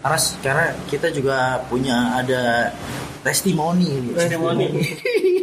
karena 0.00 0.18
karena 0.40 0.66
kita 0.88 1.12
juga 1.12 1.36
punya 1.68 2.16
ada 2.16 2.72
testimoni 3.20 4.00
Testimoni. 4.16 4.66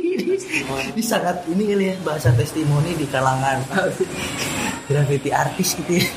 ini 0.89 1.03
sangat 1.03 1.45
ini 1.45 1.63
kali 1.67 1.85
ya 1.85 1.95
bahasa 2.01 2.33
testimoni 2.33 2.97
di 2.97 3.05
kalangan 3.05 3.61
graffiti 4.87 5.29
artis 5.29 5.75
gitu 5.75 5.99
ya 5.99 6.07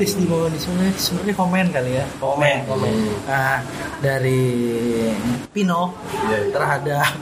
testimoni 0.00 0.56
sebenarnya 0.56 0.94
sebenarnya 0.96 1.34
komen 1.36 1.66
kali 1.70 1.90
ya 2.00 2.04
Komen, 2.16 2.56
komen. 2.64 2.92
nah 3.28 3.60
dari 4.00 4.40
Pino 5.52 5.92
Iya, 6.24 6.38
iya. 6.40 6.50
terhadap 6.50 7.12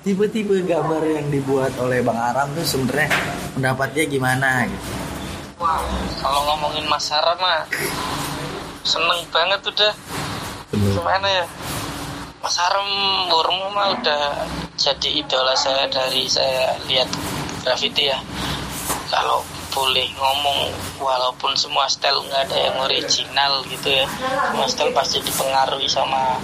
tipe-tipe 0.00 0.64
gambar 0.64 1.04
yang 1.04 1.28
dibuat 1.28 1.76
oleh 1.76 2.00
Bang 2.00 2.16
Aram 2.16 2.48
tuh 2.56 2.64
sebenarnya 2.64 3.12
pendapatnya 3.52 4.04
gimana 4.08 4.64
gitu 4.64 4.88
Kalau 6.24 6.40
ngomongin 6.48 6.88
Mas 6.88 7.12
Haram 7.12 7.36
mah 7.36 7.68
seneng 8.80 9.20
banget 9.28 9.60
udah. 9.60 9.92
Bener. 10.72 10.96
Gimana 10.96 11.28
ya? 11.28 11.44
Mas 12.40 12.56
Haram 12.56 12.88
Burmo 13.28 13.68
mah 13.76 13.92
udah 13.92 14.40
jadi 14.80 15.20
idola 15.20 15.52
saya 15.52 15.84
dari 15.92 16.24
saya 16.24 16.72
lihat 16.88 17.12
graffiti 17.60 18.08
ya. 18.08 18.16
Kalau 19.12 19.44
boleh 19.70 20.06
ngomong 20.18 20.60
walaupun 20.98 21.54
semua 21.54 21.86
style 21.86 22.22
nggak 22.26 22.50
ada 22.50 22.58
yang 22.58 22.76
original 22.82 23.62
gitu 23.70 23.88
ya. 23.90 24.06
Semua 24.50 24.66
style 24.66 24.92
pasti 24.92 25.22
dipengaruhi 25.22 25.86
sama 25.86 26.38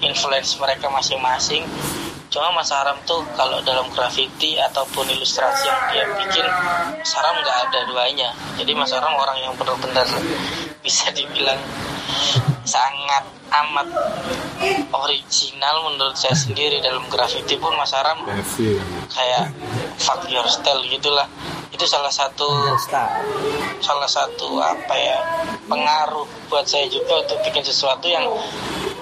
influence 0.00 0.56
mereka 0.60 0.88
masing-masing. 0.88 1.64
Cuma 2.26 2.52
Mas 2.52 2.68
Haram 2.74 2.98
tuh 3.06 3.22
kalau 3.38 3.62
dalam 3.62 3.86
graffiti 3.94 4.58
ataupun 4.58 5.08
ilustrasi 5.08 5.70
yang 5.70 5.80
dia 5.94 6.04
bikin 6.20 6.46
Mas 6.98 7.12
Haram 7.14 7.38
nggak 7.40 7.58
ada 7.70 7.78
duanya. 7.88 8.30
Jadi 8.58 8.72
Mas 8.74 8.92
Haram 8.92 9.14
orang 9.14 9.38
yang 9.40 9.54
benar-benar 9.56 10.04
bisa 10.82 11.08
dibilang 11.14 11.58
sangat 12.66 13.24
amat 13.50 13.88
original 14.92 15.76
menurut 15.92 16.16
saya 16.16 16.34
sendiri. 16.34 16.80
Dalam 16.80 17.06
graffiti 17.10 17.56
pun 17.56 17.74
Mas 17.76 17.92
Messi 18.26 18.76
kayak 19.12 19.52
fuck 20.00 20.26
your 20.28 20.46
style 20.48 20.82
gitulah. 20.88 21.26
Itu 21.70 21.84
salah 21.84 22.10
satu 22.12 22.46
salah 23.82 24.08
satu 24.08 24.56
apa 24.62 24.94
ya 24.96 25.18
pengaruh 25.68 26.24
buat 26.48 26.64
saya 26.64 26.88
juga 26.88 27.20
untuk 27.20 27.36
bikin 27.44 27.60
sesuatu 27.60 28.08
yang 28.08 28.24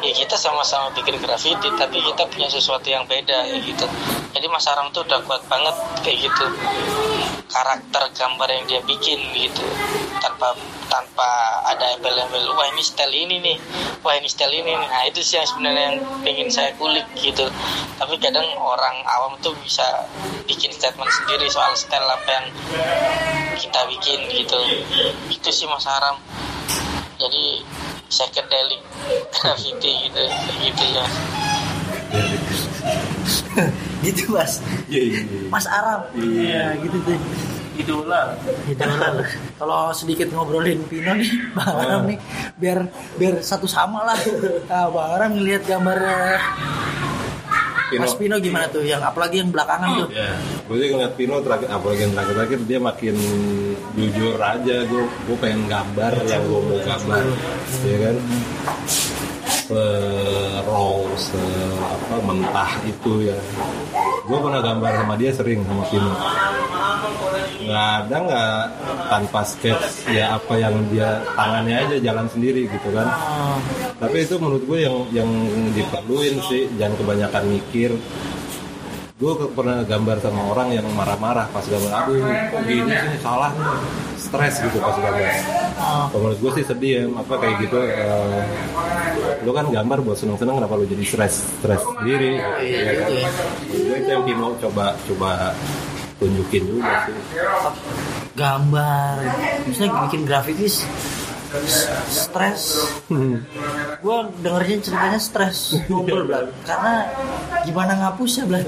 ya 0.05 0.13
kita 0.13 0.37
sama-sama 0.37 0.93
bikin 0.93 1.17
graffiti 1.17 1.69
tapi 1.81 1.97
kita 2.03 2.29
punya 2.29 2.49
sesuatu 2.51 2.89
yang 2.91 3.09
beda 3.09 3.49
ya 3.49 3.57
gitu. 3.63 3.87
Jadi 4.35 4.47
Mas 4.51 4.67
Aram 4.67 4.91
tuh 4.91 5.07
udah 5.07 5.23
kuat 5.25 5.41
banget 5.47 5.77
kayak 6.03 6.29
gitu. 6.29 6.47
Karakter 7.47 8.03
gambar 8.13 8.49
yang 8.51 8.65
dia 8.67 8.81
bikin 8.83 9.23
gitu. 9.33 9.63
Tanpa 10.19 10.53
tanpa 10.91 11.63
ada 11.71 11.95
embel-embel 11.95 12.53
wah 12.53 12.67
ini 12.75 12.83
style 12.83 13.15
ini 13.15 13.39
nih. 13.41 13.57
Wah 14.03 14.19
ini 14.19 14.29
style 14.35 14.51
ini. 14.51 14.75
Nah 14.75 15.07
itu 15.07 15.23
sih 15.23 15.39
yang 15.39 15.47
sebenarnya 15.47 15.83
yang 15.95 15.97
pengen 16.27 16.49
saya 16.51 16.75
kulik 16.75 17.07
gitu. 17.15 17.47
Tapi 17.95 18.19
kadang 18.19 18.45
orang 18.59 19.07
awam 19.07 19.39
tuh 19.39 19.55
bisa 19.63 19.87
bikin 20.51 20.75
statement 20.75 21.07
sendiri 21.15 21.47
soal 21.47 21.71
style 21.79 22.11
apa 22.11 22.27
yang 22.27 22.47
kita 23.55 23.81
bikin 23.87 24.19
gitu. 24.35 24.59
Itu 25.31 25.49
sih 25.55 25.71
Mas 25.71 25.87
Haram 25.87 26.19
jadi 27.15 27.63
psychedelic 28.11 28.83
graffiti 29.39 30.11
gitu 30.11 30.23
gitu 30.67 30.85
ya. 30.91 31.07
Gitu 34.05 34.37
mas. 34.37 34.61
Iya 34.93 35.01
iya 35.01 35.21
iya. 35.25 35.49
Mas 35.49 35.65
Aram. 35.65 36.05
Iya 36.13 36.77
gitu 36.85 37.01
tuh 37.09 37.17
Idola. 37.75 38.39
Gitu 38.67 38.83
lah. 38.83 39.13
Kalau 39.59 39.81
sedikit 39.91 40.31
ngobrolin 40.31 40.83
Pino 40.87 41.13
nih, 41.15 41.31
Bang 41.57 41.75
Aram 41.75 42.03
nih, 42.07 42.19
biar 42.59 42.79
biar 43.19 43.35
satu 43.43 43.67
sama 43.67 44.07
lah. 44.07 44.19
Nah, 44.71 44.89
Bang 44.91 45.09
Aram 45.19 45.31
ngelihat 45.39 45.63
gambar 45.67 45.99
eh, 45.99 46.39
Pino. 47.91 48.03
Mas 48.03 48.15
Pino 48.17 48.37
gimana 48.41 48.67
tuh? 48.71 48.83
Yang 48.83 49.03
apalagi 49.07 49.37
yang 49.43 49.51
belakangan 49.55 49.89
tuh? 50.03 50.09
Ya, 50.15 50.35
gue 50.67 50.77
sih 50.81 50.89
ngeliat 50.95 51.13
Pino 51.15 51.35
terakhir, 51.43 51.69
apalagi 51.71 52.01
yang 52.07 52.13
terakhir-terakhir 52.15 52.61
dia 52.67 52.79
makin 52.81 53.17
jujur 53.95 54.39
aja. 54.39 54.77
Gue 54.87 55.05
gue 55.07 55.37
pengen 55.39 55.67
gambar 55.67 56.13
yang 56.27 56.43
gue 56.47 56.61
mau 56.63 56.79
gambar, 56.83 57.25
ya 57.87 57.97
kan? 58.01 58.17
Raw, 60.65 61.01
se 61.17 61.41
apa 61.81 62.17
mentah 62.21 62.73
itu 62.85 63.33
ya. 63.33 63.39
Gue 64.25 64.39
pernah 64.41 64.61
gambar 64.61 64.93
sama 65.05 65.15
dia 65.17 65.31
sering 65.33 65.65
sama 65.65 65.85
Pino. 65.89 66.13
Nggak 67.65 67.89
ada 68.05 68.17
nggak 68.29 68.57
tanpa 69.09 69.41
sketch 69.49 70.09
ya 70.13 70.37
apa 70.37 70.53
yang 70.61 70.77
dia 70.93 71.25
tangannya 71.33 71.77
aja 71.81 71.97
jalan 72.01 72.29
sendiri 72.29 72.69
gitu 72.69 72.89
kan. 72.93 73.09
Tapi 73.97 74.17
itu 74.21 74.37
menurut 74.37 74.65
gue 74.69 74.79
yang 74.85 74.97
yang 75.17 75.31
diperluin 75.73 76.41
sih, 76.49 76.69
jangan 76.77 77.01
kebanyakan 77.01 77.45
mikir. 77.49 77.97
Gue 79.15 79.33
pernah 79.55 79.87
gambar 79.87 80.19
sama 80.21 80.43
orang 80.53 80.75
yang 80.75 80.85
marah-marah 80.93 81.47
pas 81.55 81.63
gambar, 81.65 81.93
aduh 82.03 82.19
kok 82.51 82.63
gini 82.67 82.91
sih 82.91 83.19
salah 83.23 83.55
nih, 83.55 83.79
stres 84.19 84.59
gitu 84.59 84.83
pas 84.83 84.99
gambar. 84.99 85.54
Oh, 85.79 86.05
Kalau 86.09 86.21
menurut 86.23 86.39
gue 86.39 86.51
sih 86.59 86.65
sedih 86.65 86.93
ya, 86.97 87.03
apa 87.11 87.35
kayak 87.37 87.55
gitu. 87.63 87.79
eh, 87.79 88.43
lu 89.45 89.51
kan 89.53 89.67
gambar 89.69 89.99
buat 90.01 90.17
seneng-seneng, 90.17 90.57
kenapa 90.59 90.75
lu 90.75 90.87
jadi 90.87 91.05
stres 91.05 91.35
stres 91.61 91.83
sendiri? 91.85 92.39
Iya, 92.63 92.79
ya 92.81 92.93
kan? 92.97 93.09
iya. 93.11 93.29
Menurut 93.69 93.85
gue 93.85 93.97
itu 93.99 94.11
yang 94.11 94.25
Pino 94.25 94.49
coba 94.59 94.87
coba 95.07 95.31
tunjukin 96.17 96.63
juga 96.67 96.93
sih. 97.05 97.15
gambar, 98.35 99.15
misalnya 99.67 100.07
bikin 100.09 100.23
grafitis 100.27 100.83
stres 102.11 102.91
gue 104.03 104.17
dengernya 104.43 104.77
ceritanya 104.83 105.21
stres 105.23 105.79
Blan. 105.87 106.51
karena 106.67 107.07
gimana 107.63 107.93
ngapusnya 107.95 108.43
Blan. 108.51 108.67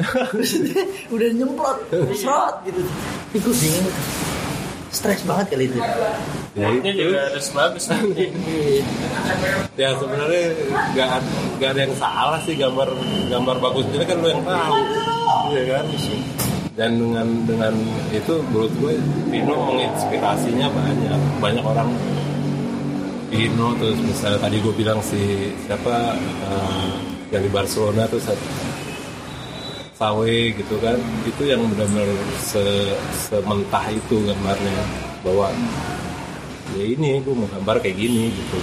udah 1.14 1.28
nyemprot 1.34 1.78
serot 2.14 2.62
gitu 2.62 2.82
Ih, 3.34 3.40
gue 3.42 3.54
bingung 3.58 3.90
stres 4.94 5.26
banget 5.26 5.46
kali 5.50 5.66
itu 5.66 5.78
Ya 6.56 6.72
Ini 6.72 6.88
itu. 6.88 7.00
juga 7.04 7.18
harus 7.28 7.46
bagus. 7.52 7.84
ya 9.80 9.92
sebenarnya 10.00 10.44
nggak 10.96 11.08
nggak 11.60 11.70
ada 11.76 11.80
yang 11.84 11.94
salah 12.00 12.40
sih 12.48 12.56
gambar 12.56 12.88
gambar 13.28 13.56
bagus 13.60 13.84
jadi 13.92 14.04
kan 14.08 14.16
lu 14.24 14.28
yang 14.32 14.40
tahu. 14.40 14.74
Iya 15.52 15.62
kan? 15.68 15.84
Dan 16.76 16.90
dengan 16.96 17.28
dengan 17.44 17.74
itu 18.08 18.40
menurut 18.48 18.72
gue 18.80 18.92
Pino 19.28 19.54
menginspirasinya 19.68 20.68
banyak. 20.72 21.20
Banyak 21.44 21.64
orang 21.64 21.88
Pino 23.28 23.76
terus 23.76 24.00
misalnya 24.00 24.40
tadi 24.40 24.56
gue 24.56 24.72
bilang 24.72 25.00
si 25.04 25.52
siapa 25.68 26.16
eh, 26.16 26.88
yang 27.36 27.44
di 27.44 27.52
Barcelona 27.52 28.08
tuh 28.08 28.20
Sa- 28.24 28.48
Sawe 29.92 30.36
gitu 30.52 30.80
kan. 30.80 30.96
Itu 31.24 31.44
yang 31.44 31.68
benar-benar 31.68 32.08
se 32.40 32.64
sementah 33.28 33.92
itu 33.92 34.24
gambarnya. 34.24 34.84
Bahwa 35.20 35.52
ya 36.76 36.86
ini 36.92 37.24
gue 37.24 37.34
mau 37.34 37.48
gambar 37.48 37.80
kayak 37.80 37.96
gini 37.96 38.28
gitu. 38.30 38.58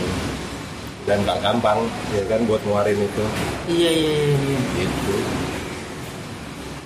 Dan 1.03 1.25
nggak 1.27 1.41
gampang 1.43 1.83
ya 2.15 2.23
kan 2.29 2.45
buat 2.47 2.61
ngeluarin 2.63 2.95
itu. 2.95 3.25
Iya 3.67 3.91
iya 3.91 4.11
iya, 4.13 4.35
iya. 4.37 4.59
gitu. 4.85 5.15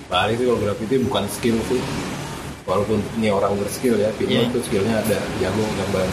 Balik 0.08 0.40
sih 0.40 0.46
kalau 0.48 0.60
graffiti 0.64 0.94
bukan 1.04 1.24
skill 1.28 1.56
sih. 1.68 1.80
Walaupun 2.64 3.00
ini 3.20 3.28
orang 3.32 3.56
berskill 3.56 3.96
ya 3.96 4.12
Pino 4.16 4.32
Iya. 4.32 4.48
itu 4.48 4.60
skillnya 4.64 5.00
ada 5.00 5.18
jago 5.40 5.64
gambar. 5.64 6.04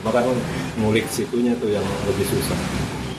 Cuma 0.00 0.10
kan 0.12 0.24
ngulik 0.80 1.06
situnya 1.12 1.52
tuh 1.60 1.72
yang 1.72 1.84
lebih 2.08 2.24
susah 2.28 2.58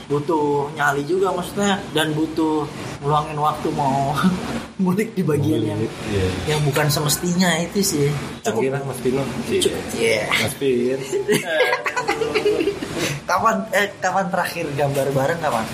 butuh 0.10 0.73
nyali 0.73 1.06
juga 1.06 1.30
maksudnya 1.30 1.77
dan 1.94 2.11
butuh 2.11 2.65
ngeluangin 2.99 3.38
waktu 3.38 3.69
mau 3.72 4.18
ngulik 4.81 5.14
di 5.14 5.22
bagian 5.22 5.61
yang 5.61 5.80
Iya. 6.10 6.27
yang 6.49 6.60
bukan 6.65 6.90
semestinya 6.90 7.61
itu 7.61 7.80
sih 7.80 8.10
Canggih 8.41 8.73
lah 8.73 8.81
Mas 8.84 8.99
Pino 8.99 9.22
Iya. 9.48 9.61
Iya. 9.94 10.22
Mas 10.34 10.56
Pin 10.57 10.98
kapan 13.30 13.56
eh 13.69 13.94
kapan 13.95 14.26
terakhir 14.27 14.65
gambar 14.73 15.07
bareng 15.14 15.40
kapan 15.40 15.65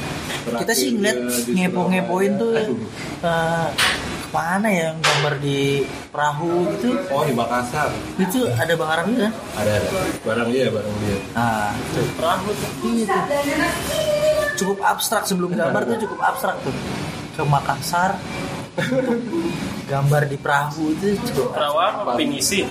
Terakhir 0.46 0.62
kita 0.62 0.74
sih 0.76 0.90
ngeliat 0.94 1.18
ngepo-ngepoin 1.48 2.32
tuh 2.36 2.52
Aduh. 2.54 2.78
Ke 4.36 4.44
mana 4.44 4.68
ya 4.68 4.92
yang 4.92 5.00
gambar 5.00 5.34
di 5.40 5.88
perahu 6.12 6.68
gitu? 6.76 7.00
Oh 7.08 7.24
di 7.24 7.32
Makassar. 7.32 7.88
Itu 8.20 8.52
ada 8.52 8.76
bang 8.76 8.90
Aram 8.92 9.06
juga? 9.16 9.30
Ada 9.56 9.72
ada. 9.80 9.88
Barang 10.28 10.52
dia 10.52 10.68
barang 10.68 10.96
dia. 11.08 11.18
Nah 11.32 11.72
tuh 11.96 12.08
perahu 12.20 12.52
tuh 12.52 12.70
tuh. 12.84 13.24
Cukup 14.60 14.84
abstrak 14.84 15.24
sebelum 15.24 15.56
gambar 15.56 15.88
tuh 15.88 16.04
cukup 16.04 16.20
abstrak 16.20 16.60
tuh. 16.68 16.76
Ke 17.32 17.48
Makassar 17.48 18.20
gambar 19.92 20.24
di 20.28 20.38
perahu 20.40 20.92
itu 20.98 21.16
cukup 21.32 21.56
Perawa 21.56 21.86
apa? 22.04 22.12
pinisi? 22.20 22.66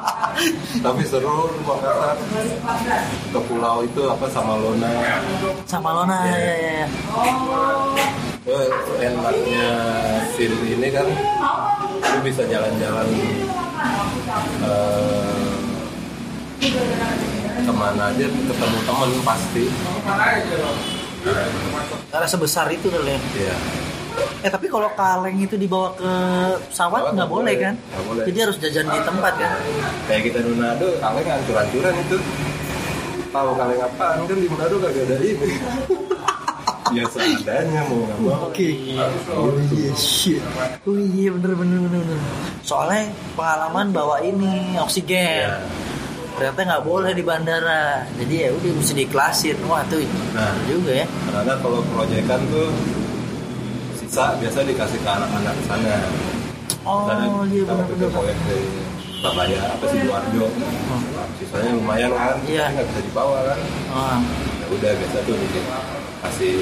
tapi 0.84 1.02
seru 1.06 1.48
ke 3.30 3.40
pulau 3.48 3.84
itu 3.84 4.02
apa 4.08 4.26
sama 4.28 4.56
Lona 4.60 4.90
sama 5.64 5.90
Lona 5.96 6.16
ya 6.28 6.38
ya 6.38 6.56
ya 6.84 6.86
Eh, 8.50 8.72
enaknya 9.04 9.68
scene 10.32 10.56
ini 10.64 10.88
kan 10.88 11.04
lu 12.00 12.18
bisa 12.24 12.40
jalan-jalan 12.48 13.06
eh, 14.64 15.54
ke 17.60 17.72
mana 17.76 18.08
aja 18.10 18.26
ketemu 18.26 18.78
temen 18.88 19.10
pasti. 19.28 19.64
Karena 22.10 22.26
sebesar 22.26 22.72
itu 22.72 22.88
kali 22.88 23.12
ya. 23.38 23.56
Eh 24.40 24.48
tapi 24.48 24.66
kalau 24.66 24.88
kaleng 24.92 25.36
itu 25.36 25.54
dibawa 25.54 25.92
ke 25.92 26.12
pesawat 26.66 27.12
nggak 27.12 27.28
boleh 27.28 27.52
boleh. 27.52 27.54
kan? 27.60 27.74
Nggak 27.76 28.04
boleh. 28.08 28.24
Jadi 28.24 28.38
harus 28.40 28.56
jajan 28.56 28.86
di 28.86 29.00
tempat 29.00 29.32
kan? 29.36 29.52
kayak 30.04 30.22
kita 30.26 30.38
di 30.40 30.50
Manado 30.52 30.86
kaleng 30.96 31.28
hancur-hancuran 31.28 31.94
itu 32.00 32.16
tahu 33.28 33.50
kaleng 33.54 33.80
apaan 33.80 34.18
kan 34.24 34.36
di 34.36 34.48
Manado 34.48 34.74
kagak 34.78 35.04
ada 35.04 35.16
ini 35.20 35.48
ya 36.90 37.06
seadanya 37.06 37.86
mau 37.86 38.02
nggak 38.02 38.18
mau 38.18 38.50
Oke. 38.50 38.68
Oh 39.30 39.54
iya 39.70 39.92
shit. 39.94 40.42
Oh 40.82 40.98
iya 40.98 41.30
bener 41.30 41.54
bener 41.54 41.78
bener 41.80 42.00
bener. 42.02 42.18
Soalnya 42.60 43.06
pengalaman 43.38 43.94
bawa 43.94 44.18
ini 44.20 44.74
oksigen. 44.74 45.46
Iya. 45.46 45.62
Ternyata 46.34 46.60
nggak 46.66 46.82
boleh 46.82 47.12
di 47.12 47.22
bandara. 47.22 48.02
Jadi 48.18 48.34
ya 48.34 48.50
udah 48.50 48.70
mesti 48.74 48.94
diklasin. 48.96 49.56
Wah 49.64 49.86
tuh 49.86 50.02
Nah. 50.34 50.50
juga 50.66 50.90
ya. 50.96 51.06
karena 51.30 51.54
kalau 51.62 51.78
proyekan 51.86 52.40
tuh 52.50 52.66
sisa 54.10 54.34
biasa 54.34 54.66
dikasih 54.66 54.98
ke 54.98 55.06
anak-anak 55.08 55.54
di 55.54 55.64
sana 55.64 55.94
Oh 56.82 57.06
Karena 57.06 57.30
iya 57.46 57.62
bener. 57.62 58.10
proyek 58.10 58.34
di 58.42 58.58
Surabaya 59.22 59.60
apa 59.70 59.84
sih 59.86 60.02
Sidoarjo 60.02 60.44
sisanya 61.38 61.70
lumayan 61.78 62.10
kan 62.10 62.34
Iya. 62.42 62.74
nggak 62.74 62.86
bisa 62.90 63.00
dibawa 63.06 63.38
kan 63.46 63.58
Oh, 63.86 64.18
ya 64.58 64.66
udah 64.66 64.90
biasa 64.98 65.18
tuh 65.22 65.36
dikasih 65.38 66.54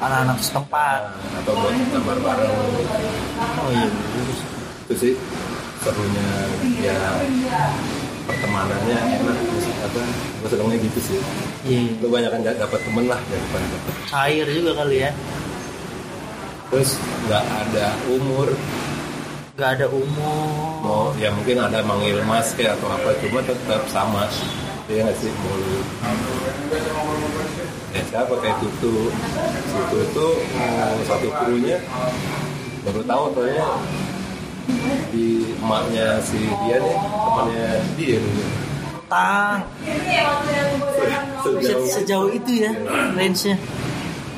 anak-anak 0.00 0.38
setempat. 0.40 1.02
atau 1.36 1.52
buat 1.52 1.74
gambar 1.92 2.16
bareng 2.16 2.52
Oh 3.60 3.68
iya. 3.68 3.84
itu 4.88 4.94
sih 4.96 5.12
serunya 5.78 6.28
ya 6.80 6.96
pertemanannya 8.24 8.98
enak 9.20 9.36
apa 9.84 10.00
gue 10.40 10.48
senengnya 10.48 10.76
gitu 10.80 10.98
sih 11.02 11.18
Iya. 11.68 12.00
lu 12.00 12.08
banyak 12.08 12.30
kan 12.32 12.40
dapat 12.40 12.80
temen 12.80 13.04
lah 13.04 13.20
daripada 13.20 13.66
dapet 13.68 13.92
Cair 14.08 14.46
juga 14.48 14.72
kali 14.78 14.96
ya. 15.04 15.12
Terus 16.68 16.90
nggak 17.24 17.44
ada 17.44 17.86
umur. 18.08 18.48
Gak 19.54 19.74
ada 19.74 19.86
umur. 19.90 20.78
mau 20.78 21.10
ya 21.14 21.34
mungkin 21.34 21.58
ada 21.58 21.82
manggil 21.82 22.22
mas 22.22 22.54
kayak 22.54 22.78
atau 22.78 22.88
apa 22.88 23.10
cuma 23.18 23.42
tetap 23.42 23.82
sama. 23.88 24.30
Ya 24.86 25.02
nggak 25.02 25.18
sih? 25.18 25.30
Mau. 25.34 25.58
Lu 25.58 25.74
ya 27.90 28.02
siapa? 28.06 28.34
Kayak 28.38 28.56
tutu. 28.60 29.10
Situ 29.66 29.96
itu 29.98 30.26
eh, 30.54 30.94
satu 31.04 31.28
krunya 31.34 31.78
baru 32.78 33.02
tahu 33.02 33.24
ternyata 33.34 33.74
di 35.10 35.26
emaknya 35.58 36.22
si 36.22 36.38
dia 36.38 36.76
nih 36.78 36.94
temannya 36.94 37.68
dia 37.96 38.16
dulu 38.16 38.44
Tang. 39.08 39.60
Se- 41.42 41.58
Sejauh- 41.58 41.88
Sejauh 41.90 42.28
itu 42.30 42.52
ya 42.60 42.72
range-nya. 43.12 43.56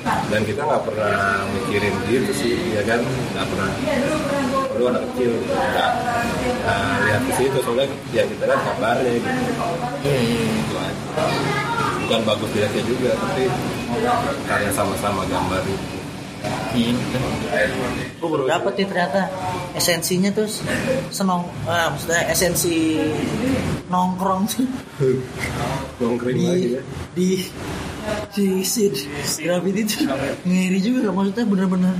Dan 0.05 0.41
kita 0.49 0.61
nggak 0.65 0.83
pernah 0.87 1.45
mikirin 1.53 1.95
gitu 2.09 2.33
sih 2.33 2.55
ya 2.75 2.83
kan? 2.87 3.01
Nggak 3.05 3.47
pernah. 3.51 3.71
Lu 4.77 4.85
anak 4.89 5.03
kecil. 5.13 5.31
Nggak. 5.45 5.91
Nggak 6.61 6.99
lihat 7.05 7.23
ke 7.29 7.33
situ 7.37 7.59
soalnya 7.65 7.87
ya 8.15 8.23
kita 8.25 8.45
kan 8.49 8.59
kabarnya 8.65 9.11
gitu. 9.19 9.29
Itu 10.09 10.75
aja. 10.77 11.25
Bukan 12.07 12.21
bagus 12.27 12.49
dilihatnya 12.57 12.83
juga 12.85 13.11
tapi 13.15 13.45
karena 14.49 14.71
sama-sama 14.73 15.23
gambar 15.29 15.63
itu. 15.67 16.01
Iya, 16.71 16.97
baru 18.23 18.47
dapet 18.47 18.73
nih 18.81 18.87
ternyata 18.89 19.21
esensinya 19.77 20.31
tuh 20.33 20.49
senong, 21.11 21.45
ah, 21.67 21.93
maksudnya 21.93 22.31
esensi 22.31 22.97
nongkrong 23.91 24.47
tuh. 24.49 24.65
Nongkring 26.01 26.37
di 26.39 26.47
lagi 26.47 26.69
ya. 26.79 26.83
di 27.13 27.29
di 28.31 28.63
sid 28.63 28.95
graffiti 29.43 29.83
itu 29.85 29.99
ngiri 30.47 30.79
juga 30.81 31.11
maksudnya 31.11 31.45
bener-bener 31.47 31.95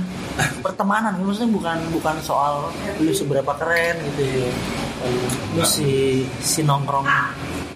pertemanan 0.63 1.19
maksudnya 1.21 1.51
bukan 1.51 1.77
bukan 1.91 2.15
soal 2.23 2.71
lu 3.03 3.11
seberapa 3.11 3.51
keren 3.59 3.95
gitu 4.13 4.23
ya. 4.23 4.49
Lu 5.57 5.63
si 5.65 6.23
si 6.39 6.61
nongkrong 6.61 7.05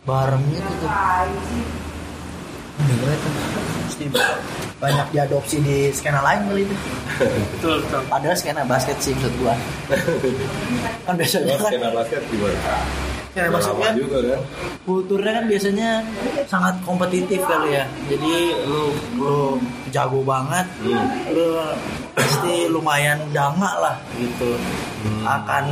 bareng 0.06 0.44
gitu. 0.54 0.70
Tuh. 0.82 0.92
Bener 2.76 3.20
mesti 3.86 4.06
banyak 4.76 5.08
diadopsi 5.16 5.58
di 5.64 5.78
skena 5.96 6.20
lain 6.20 6.52
kali 6.52 6.62
itu. 6.68 6.76
Betul 7.58 7.80
betul. 7.88 8.02
Padahal 8.12 8.36
skena 8.36 8.62
basket 8.68 8.98
sih 9.00 9.16
maksud 9.16 9.34
gua. 9.40 9.56
Kan 11.08 11.16
biasanya 11.16 11.56
kan 11.56 11.72
skena 11.72 11.90
basket 11.96 12.22
gimana? 12.28 12.76
Skena 13.36 13.52
Udah 13.52 13.76
kan 13.76 13.94
juga 13.94 14.18
kan 14.24 14.40
kulturnya 14.88 15.32
kan 15.36 15.46
biasanya 15.46 15.90
sangat 16.48 16.76
kompetitif 16.82 17.44
kali 17.44 17.76
ya 17.76 17.84
jadi 18.08 18.34
lu 18.64 18.84
lu 19.20 19.38
jago 19.92 20.24
banget 20.24 20.64
Hmm. 20.80 21.36
lu 21.36 21.60
pasti 22.16 22.72
lumayan 22.72 23.20
danga 23.30 23.72
lah 23.76 23.96
gitu 24.16 24.56
Hmm. 25.04 25.22
akan 25.28 25.66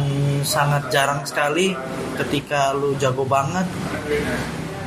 sangat 0.44 0.92
jarang 0.92 1.24
sekali 1.24 1.72
ketika 2.20 2.76
lu 2.76 2.94
jago 3.00 3.24
banget 3.24 3.64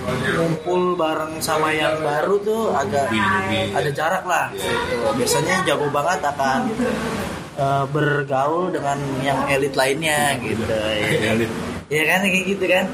ngumpul 0.06 0.94
bareng 0.94 1.40
sama 1.40 1.72
yang 1.72 1.98
baru 1.98 2.38
tuh 2.38 2.70
agak 2.70 3.10
Newbie-newbie. 3.10 3.74
ada 3.74 3.90
jarak 3.90 4.22
lah 4.22 4.46
Iya. 4.52 4.70
gitu. 4.86 5.06
biasanya 5.16 5.54
jago 5.66 5.86
banget 5.90 6.20
akan 6.22 6.60
eh, 7.56 7.84
bergaul 7.88 8.68
dengan 8.68 8.94
yang 9.20 9.48
elit 9.48 9.72
lainnya 9.72 10.36
gitu 10.38 10.62
ya. 10.68 11.32
elit 11.32 11.50
Ya 11.86 12.02
kan 12.06 12.26
kayak 12.26 12.44
gitu 12.50 12.64
kan. 12.66 12.86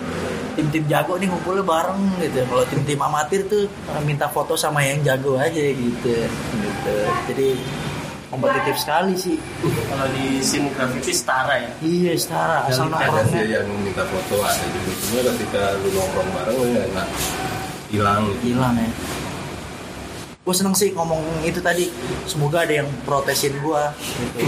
Tim-tim 0.53 0.85
jago 0.85 1.17
nih 1.17 1.29
ngumpulnya 1.33 1.65
bareng 1.65 2.03
gitu. 2.21 2.45
Kalau 2.45 2.65
tim-tim 2.69 3.01
amatir 3.01 3.41
tuh 3.49 3.65
minta 4.05 4.29
foto 4.29 4.53
sama 4.53 4.85
yang 4.85 5.01
jago 5.01 5.41
aja 5.41 5.65
gitu. 5.73 6.13
Gitu. 6.29 6.97
Jadi 7.33 7.49
kompetitif 8.33 8.77
sekali 8.81 9.13
sih. 9.17 9.37
kalau 9.93 10.09
di 10.17 10.41
scene 10.41 10.73
graffiti 10.73 11.13
setara 11.13 11.53
ya 11.61 11.71
Iya, 11.85 12.13
setara 12.17 12.65
asal 12.65 12.89
ada 12.89 12.97
sih 13.29 13.37
nongkrongnya 13.37 13.45
yang 13.45 13.69
minta 13.85 14.05
foto 14.09 14.41
ada 14.41 14.65
juga 14.73 14.93
cuma 15.05 15.21
ketika 15.37 15.63
lu 15.85 15.89
nongkrong 15.93 16.29
bareng 16.33 16.57
lu 16.57 16.67
ya 16.73 16.85
nggak 16.97 17.09
hilang 17.93 18.21
gitu 18.33 18.57
hilang 18.57 18.75
ya. 18.81 18.89
Gue 20.43 20.55
seneng 20.59 20.75
sih 20.75 20.91
ngomong 20.91 21.23
itu 21.47 21.63
tadi. 21.63 21.87
Semoga 22.27 22.67
ada 22.67 22.83
yang 22.83 22.89
protesin 23.07 23.55
gua. 23.63 23.95
Gitu. 23.95 24.43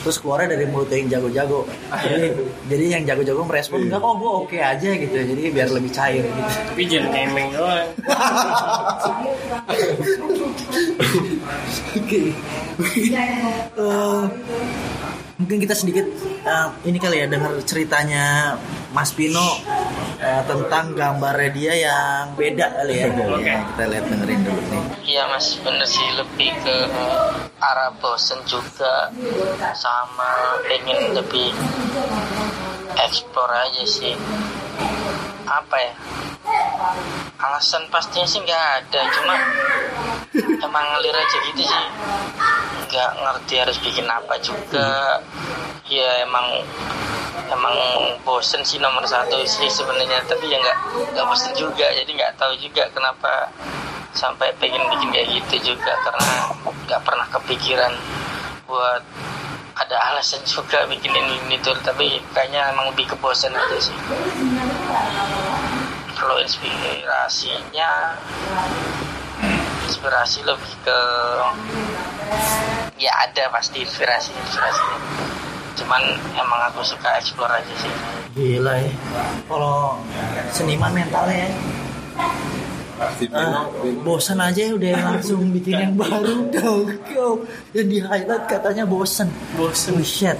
Terus 0.00 0.16
keluarnya 0.24 0.56
dari 0.56 0.64
mulut 0.64 0.88
yang 0.88 1.04
jago-jago. 1.20 1.68
Jadi, 1.92 2.32
jadi 2.64 2.84
yang 2.96 3.02
jago-jago 3.04 3.44
merespon 3.44 3.84
enggak 3.84 4.00
kok 4.00 4.14
gue 4.16 4.32
oke 4.32 4.56
aja 4.56 4.88
gitu. 4.96 5.12
Jadi 5.12 5.42
biar 5.52 5.68
lebih 5.68 5.92
cair 5.92 6.24
gitu. 6.24 6.52
tapi 6.72 6.82
jangan 6.88 7.10
nemeng 7.12 7.48
doang 7.52 7.88
Oke. 11.98 12.20
Eh, 13.78 14.24
mungkin 15.36 15.56
kita 15.60 15.74
sedikit 15.74 16.06
eh, 16.46 16.68
ini 16.88 16.96
kali 16.96 17.20
ya 17.20 17.26
dengar 17.28 17.52
ceritanya 17.68 18.56
Mas 18.96 19.12
Pino 19.12 19.60
eh, 20.18 20.42
tentang 20.46 20.86
gambarnya 20.94 21.50
dia 21.54 21.74
yang 21.88 22.24
beda 22.34 22.66
kali 22.78 22.94
ya. 23.02 23.06
Oke. 23.10 23.46
Ya, 23.46 23.58
kita 23.74 23.84
lihat 23.90 24.04
dengerin 24.10 24.40
dulu 24.44 24.62
nih. 24.70 24.82
Iya 25.08 25.22
mas 25.32 25.56
bener 25.64 25.88
sih 25.88 26.08
lebih 26.20 26.52
ke 26.60 26.76
arah 27.58 27.90
bosen 27.98 28.38
juga 28.44 29.08
sama 29.72 30.60
pengen 30.68 31.16
lebih 31.16 31.50
explore 33.00 33.54
aja 33.56 33.84
sih 33.88 34.14
apa 35.48 35.76
ya 35.80 35.92
alasan 37.40 37.88
pastinya 37.88 38.28
sih 38.28 38.40
nggak 38.44 38.64
ada 38.84 39.00
cuma 39.16 39.34
emang 40.60 40.84
ngalir 40.92 41.16
aja 41.16 41.36
gitu 41.50 41.62
sih 41.64 41.86
nggak 42.88 43.10
ngerti 43.16 43.54
harus 43.64 43.78
bikin 43.80 44.06
apa 44.08 44.34
juga 44.44 45.18
ya 45.88 46.24
emang 46.24 46.62
emang 47.46 47.76
bosen 48.26 48.60
sih 48.66 48.82
nomor 48.82 49.06
satu 49.06 49.38
sih 49.46 49.70
sebenarnya 49.70 50.18
tapi 50.26 50.50
ya 50.50 50.58
nggak 50.58 50.78
nggak 51.14 51.26
bosen 51.26 51.52
juga. 51.54 51.86
Jadi 51.94 52.10
nggak 52.14 52.34
tahu 52.34 52.52
juga 52.58 52.90
kenapa 52.90 53.48
sampai 54.16 54.50
pengen 54.58 54.82
bikin 54.90 55.14
kayak 55.14 55.28
gitu 55.38 55.74
juga 55.74 55.94
karena 56.02 56.50
nggak 56.88 57.00
pernah 57.06 57.26
kepikiran 57.30 57.92
buat 58.66 59.02
ada 59.78 59.96
alasan 60.10 60.42
juga 60.42 60.82
bikin 60.90 61.14
ini, 61.14 61.38
ini 61.46 61.56
tuh. 61.62 61.76
Tapi 61.86 62.18
kayaknya 62.34 62.74
emang 62.74 62.90
lebih 62.90 63.14
ke 63.14 63.16
bosen 63.22 63.54
aja 63.54 63.78
sih. 63.78 63.96
Kalau 66.18 66.34
inspirasinya 66.42 68.18
inspirasi 69.86 70.42
lebih 70.44 70.74
ke 70.84 71.00
ya 72.98 73.14
ada 73.24 73.48
pasti 73.54 73.86
inspirasi 73.86 74.34
inspirasi 74.34 74.82
cuman 75.78 76.02
emang 76.32 76.60
aku 76.66 76.82
suka 76.82 77.08
explore 77.14 77.50
aja 77.50 77.74
sih 77.78 77.92
Gila 78.30 78.74
ya. 78.76 78.92
Kalau 79.44 79.98
seniman 80.48 80.90
mentalnya 80.90 81.46
ya. 81.46 81.50
Ah, 82.98 83.10
Pino 83.14 83.70
bosan 84.02 84.38
aja 84.38 84.58
ya 84.60 84.74
udah 84.74 84.90
langsung 85.08 85.46
bikin 85.54 85.74
yang 85.76 85.94
baru 85.94 86.50
dong. 86.50 86.98
Yang 87.70 87.86
di 87.86 87.98
highlight 87.98 88.44
katanya 88.46 88.82
bosan. 88.84 89.30
bosen 89.54 89.94
Oh 89.94 90.02
shit. 90.02 90.38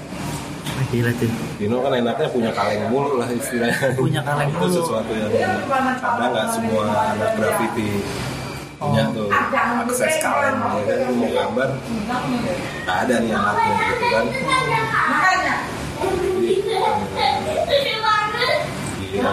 gila 0.88 1.10
tuh 1.14 1.30
Pino 1.54 1.78
kan 1.80 1.92
enaknya 1.92 2.28
punya 2.28 2.50
kaleng 2.50 2.86
mulu 2.88 3.18
lah 3.18 3.28
istilahnya. 3.28 3.94
Punya 3.94 4.20
kaleng 4.22 4.50
Itu 4.50 4.58
mulu. 4.60 4.74
sesuatu 4.74 5.12
yang 5.12 5.30
kadang 5.98 6.30
nggak 6.30 6.46
semua 6.50 6.82
anak 7.12 7.30
graffiti 7.34 7.88
punya 8.78 9.04
Oh. 9.10 9.14
tuh 9.14 9.26
akses 9.34 10.14
kaleng 10.22 10.56
ya 10.86 10.94
kan 11.02 11.10
mau 11.18 11.28
gambar 11.34 11.68
nggak 12.86 12.96
ada 13.04 13.14
nih 13.18 13.32
anaknya 13.34 13.74
gitu 13.74 14.06
kan. 14.14 14.24
Dia 19.08 19.26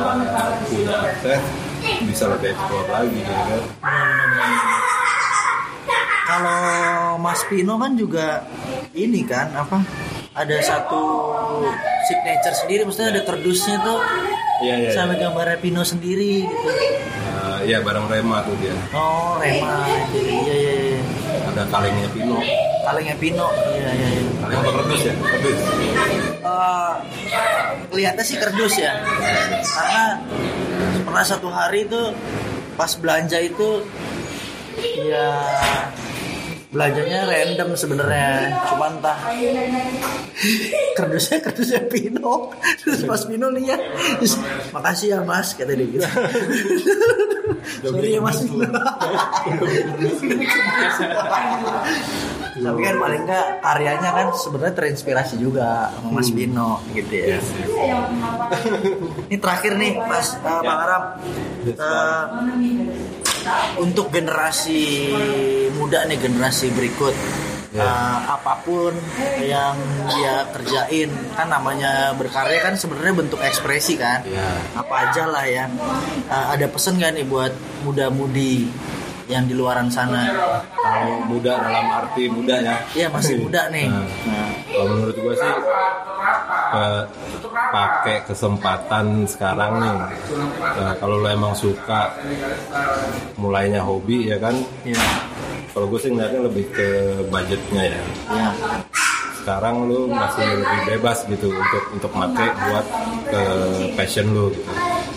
punya. 0.65 0.97
Akses 0.97 1.43
bisa 1.85 2.25
lebih 2.33 2.57
explore 2.57 2.89
lagi 2.89 3.19
ya 3.21 3.37
kan 3.45 4.94
kalau 6.35 7.15
Mas 7.23 7.41
Pino 7.47 7.79
kan 7.79 7.95
juga 7.95 8.43
ini 8.91 9.23
kan 9.23 9.55
apa 9.55 9.79
ada 10.35 10.57
satu 10.59 11.31
signature 12.11 12.55
sendiri 12.59 12.83
maksudnya 12.83 13.15
ada 13.15 13.21
kerdusnya 13.23 13.79
tuh 13.79 13.99
iya 14.59 14.75
iya 14.83 14.89
sama 14.91 15.15
gambarnya 15.15 15.55
Pino 15.63 15.79
sendiri 15.87 16.43
gitu. 16.43 16.67
Nah, 16.67 17.63
iya 17.63 17.79
bareng 17.79 18.11
Rema 18.11 18.43
tuh 18.43 18.51
dia. 18.59 18.75
Oh 18.91 19.39
Rema 19.39 19.87
iya 20.11 20.23
iya 20.27 20.55
iya. 20.99 21.03
Ada 21.55 21.63
kalengnya 21.71 22.09
Pino. 22.11 22.35
Kalengnya 22.83 23.15
Pino 23.15 23.47
iya 23.79 23.91
iya 23.95 24.07
iya. 24.11 24.23
Kaleng 24.43 24.59
apa 24.59 24.71
kerdus 24.75 25.01
ya? 25.07 25.13
Kerdus. 25.15 25.59
Eh, 26.45 26.93
kelihatannya 27.95 28.27
sih 28.27 28.37
kerdus 28.43 28.73
ya. 28.75 28.91
Karena 29.63 30.03
pernah 31.07 31.23
satu 31.23 31.47
hari 31.47 31.87
itu 31.87 32.11
pas 32.75 32.91
belanja 32.99 33.39
itu 33.39 33.87
ya 34.99 35.31
belanjanya 36.75 37.23
random 37.23 37.69
sebenarnya. 37.79 38.59
Cuma 38.67 38.91
entah 38.91 39.17
kerdusnya 40.99 41.39
kerdusnya 41.39 41.81
Pino. 41.87 42.51
Terus 42.83 43.07
pas 43.07 43.23
Pino 43.23 43.47
lihat. 43.47 43.79
Terus 44.19 44.35
makasih 44.75 45.15
ya 45.15 45.19
mas 45.23 45.55
kata 45.55 45.71
dia 45.71 45.87
gitu. 45.87 46.03
Sorry 47.79 48.19
ya 48.19 48.19
mas 48.19 48.43
Pino. 48.43 48.67
Tapi 52.55 52.79
kan 52.87 52.95
paling 52.99 53.27
enggak 53.27 53.59
karyanya 53.59 54.09
kan 54.15 54.27
sebenarnya 54.31 54.75
terinspirasi 54.79 55.35
juga 55.35 55.91
sama 55.91 56.23
Mas 56.23 56.31
Bino 56.31 56.79
gitu 56.95 57.11
ya. 57.11 57.39
Ini 59.27 59.37
terakhir 59.43 59.75
nih 59.75 59.99
Mas 59.99 60.39
uh, 60.39 60.59
Bang 60.63 60.79
Aram 60.83 61.03
Uh, 61.65 62.29
untuk 63.79 64.09
generasi 64.09 65.11
muda 65.75 66.05
nih 66.09 66.17
generasi 66.17 66.71
berikut 66.73 67.13
uh, 67.77 68.19
apa 68.39 68.63
pun 68.63 68.93
yang 69.41 69.75
dia 70.09 70.47
kerjain 70.55 71.11
kan 71.35 71.47
namanya 71.51 72.15
berkarya 72.15 72.59
kan 72.63 72.73
sebenarnya 72.79 73.13
bentuk 73.25 73.39
ekspresi 73.43 73.99
kan. 73.99 74.23
Iya. 74.25 74.47
apa 74.79 74.93
aja 75.09 75.23
lah 75.29 75.45
ya 75.45 75.65
Uh, 76.25 76.57
ada 76.57 76.65
pesan 76.65 76.97
gak 76.97 77.13
nih 77.13 77.25
buat 77.27 77.53
muda-mudi 77.85 78.65
yang 79.25 79.43
di 79.49 79.53
luaran 79.57 79.89
sana. 79.89 80.29
Kalau 80.73 81.25
muda 81.25 81.57
dalam 81.57 81.85
arti 81.89 82.29
muda 82.29 82.55
ya. 82.61 82.75
Iya 82.93 83.07
masih 83.09 83.41
muda 83.41 83.69
nih. 83.73 83.89
Nah, 83.89 84.05
Nah, 84.05 84.49
kalau 84.69 84.85
menurut 84.93 85.17
gue 85.17 85.33
sih 85.33 85.51
eh, 86.75 87.03
pakai 87.73 88.17
kesempatan 88.29 89.25
sekarang 89.25 89.71
nih. 89.81 89.97
Nah, 90.61 90.93
kalau 91.01 91.21
lo 91.21 91.27
emang 91.29 91.53
suka 91.57 92.13
mulainya 93.39 93.81
hobi 93.81 94.29
ya 94.29 94.37
kan? 94.37 94.53
Iya, 94.85 95.01
kalau 95.73 95.89
gue 95.89 95.99
sih 95.99 96.09
ngeliatnya 96.13 96.41
lebih 96.45 96.65
ke 96.69 96.87
budgetnya 97.29 97.83
ya. 97.89 98.01
Iya, 98.29 98.49
sekarang 99.41 99.89
lu 99.89 100.09
masih 100.09 100.45
lebih 100.57 100.79
bebas 100.97 101.21
gitu 101.29 101.49
untuk 101.53 101.83
untuk 101.93 102.11
make 102.13 102.45
buat 102.69 102.85
ke 103.29 103.41
passion 103.97 104.29
lu 104.33 104.49
gitu. 104.53 104.71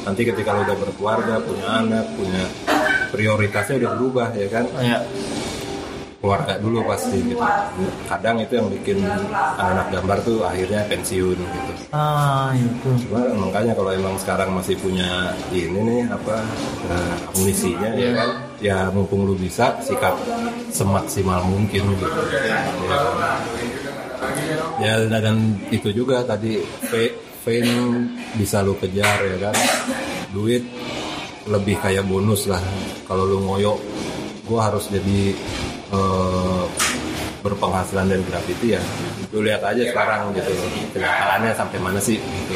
Nanti 0.05 0.25
ketika 0.25 0.57
lu 0.57 0.65
udah 0.65 0.77
berkeluarga, 0.81 1.35
punya 1.45 1.69
anak, 1.85 2.07
punya 2.17 2.45
prioritasnya 3.19 3.83
udah 3.83 3.91
berubah 3.99 4.29
ya 4.39 4.47
kan. 4.47 4.65
iya. 4.79 5.03
Keluarga 6.19 6.59
dulu 6.59 6.83
pasti 6.83 7.15
gitu. 7.23 7.39
Kadang 8.11 8.43
itu 8.43 8.59
yang 8.59 8.67
bikin 8.67 8.99
anak-anak 9.07 9.87
gambar 9.95 10.19
tuh 10.27 10.43
akhirnya 10.43 10.83
pensiun 10.91 11.39
gitu. 11.39 11.73
Ah, 11.95 12.51
itu. 12.59 12.91
Cuma 13.07 13.23
makanya 13.39 13.71
kalau 13.79 13.95
emang 13.95 14.19
sekarang 14.19 14.51
masih 14.51 14.75
punya 14.83 15.31
ini 15.55 15.79
nih 15.79 16.01
apa 16.11 16.43
eh, 16.91 17.15
amunisinya 17.31 17.91
ya 17.95 18.11
kan, 18.19 18.31
ya 18.59 18.79
mumpung 18.91 19.31
lu 19.31 19.39
bisa 19.39 19.79
sikap 19.79 20.19
semaksimal 20.75 21.39
mungkin 21.47 21.87
gitu. 21.87 22.21
Ya, 24.83 25.07
ya 25.07 25.19
dan 25.23 25.55
itu 25.71 25.95
juga 25.95 26.27
tadi 26.27 26.59
fa- 26.83 27.15
fame 27.47 28.11
bisa 28.35 28.67
lu 28.67 28.75
kejar 28.75 29.23
ya 29.23 29.37
kan, 29.39 29.55
duit 30.35 30.67
lebih 31.49 31.81
kayak 31.81 32.05
bonus 32.05 32.45
lah. 32.47 32.61
Kalau 33.09 33.25
lu 33.25 33.41
ngoyo, 33.45 33.81
gua 34.45 34.69
harus 34.69 34.87
jadi 34.93 35.33
eh, 35.93 36.65
berpenghasilan 37.41 38.07
dari 38.09 38.25
graffiti 38.29 38.77
ya. 38.77 38.83
Lu 39.33 39.41
lihat 39.41 39.65
aja 39.65 39.83
sekarang 39.89 40.37
gitu. 40.37 40.53
Kenyataannya 40.93 41.53
sampai 41.57 41.79
mana 41.81 42.01
sih 42.01 42.21
gitu. 42.21 42.55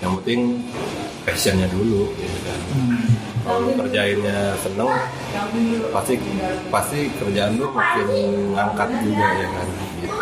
Yang 0.00 0.12
penting 0.22 0.40
passionnya 1.24 1.68
dulu 1.72 2.08
gitu 2.16 2.38
kan. 2.44 2.60
Kalau 3.40 3.58
lu 3.64 3.70
kerjainnya 3.72 4.52
seneng 4.60 4.92
pasti 5.90 6.14
pasti 6.68 7.08
kerjaan 7.18 7.56
lu 7.56 7.72
makin 7.72 8.06
ngangkat 8.52 8.88
juga 9.00 9.26
ya 9.32 9.48
kan 9.48 9.68
gitu 10.00 10.16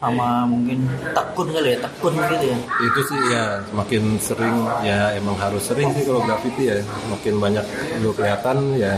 Sama 0.00 0.48
mungkin 0.48 0.88
tekun 1.12 1.52
kali 1.52 1.76
ya, 1.76 1.78
tekun 1.84 2.12
gitu 2.16 2.46
ya. 2.48 2.58
itu 2.88 3.00
sih 3.04 3.20
ya 3.28 3.60
semakin 3.68 4.02
sering 4.16 4.56
ya 4.80 5.12
emang 5.12 5.36
harus 5.36 5.60
sering 5.68 5.92
sih 5.92 6.08
kalau 6.08 6.24
graffiti 6.24 6.72
ya 6.72 6.80
makin 7.12 7.36
banyak 7.36 7.64
lu 8.00 8.08
kelihatan 8.16 8.80
ya 8.80 8.96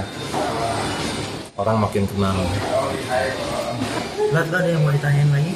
orang 1.59 1.83
makin 1.83 2.07
kenal 2.07 2.39
Lihat 4.33 4.47
gak 4.49 4.61
ada 4.65 4.69
yang 4.71 4.81
mau 4.87 4.95
ditanyain 4.95 5.29
lagi? 5.29 5.53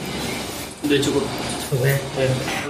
Udah 0.86 0.98
cukup. 1.02 1.24
Oke. 1.74 1.92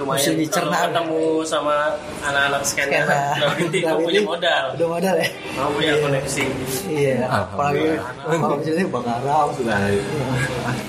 Lumayan. 0.01 0.17
Mesti 0.17 0.31
dicerna. 0.41 0.89
ketemu 0.89 1.45
sama 1.45 1.93
anak-anak 2.25 2.61
scanner 2.65 3.05
graffiti, 3.37 3.85
kau 3.85 4.01
punya 4.09 4.21
modal. 4.25 4.63
Udah 4.73 4.87
modal 4.89 5.15
ya? 5.21 5.29
Kau 5.53 5.69
punya 5.69 5.93
koneksi. 6.01 6.45
Iya. 6.89 7.17
Apalagi 7.29 7.85
kalau 8.25 8.57
misalnya 8.57 8.85
Aram. 9.21 9.47
nah 9.69 9.85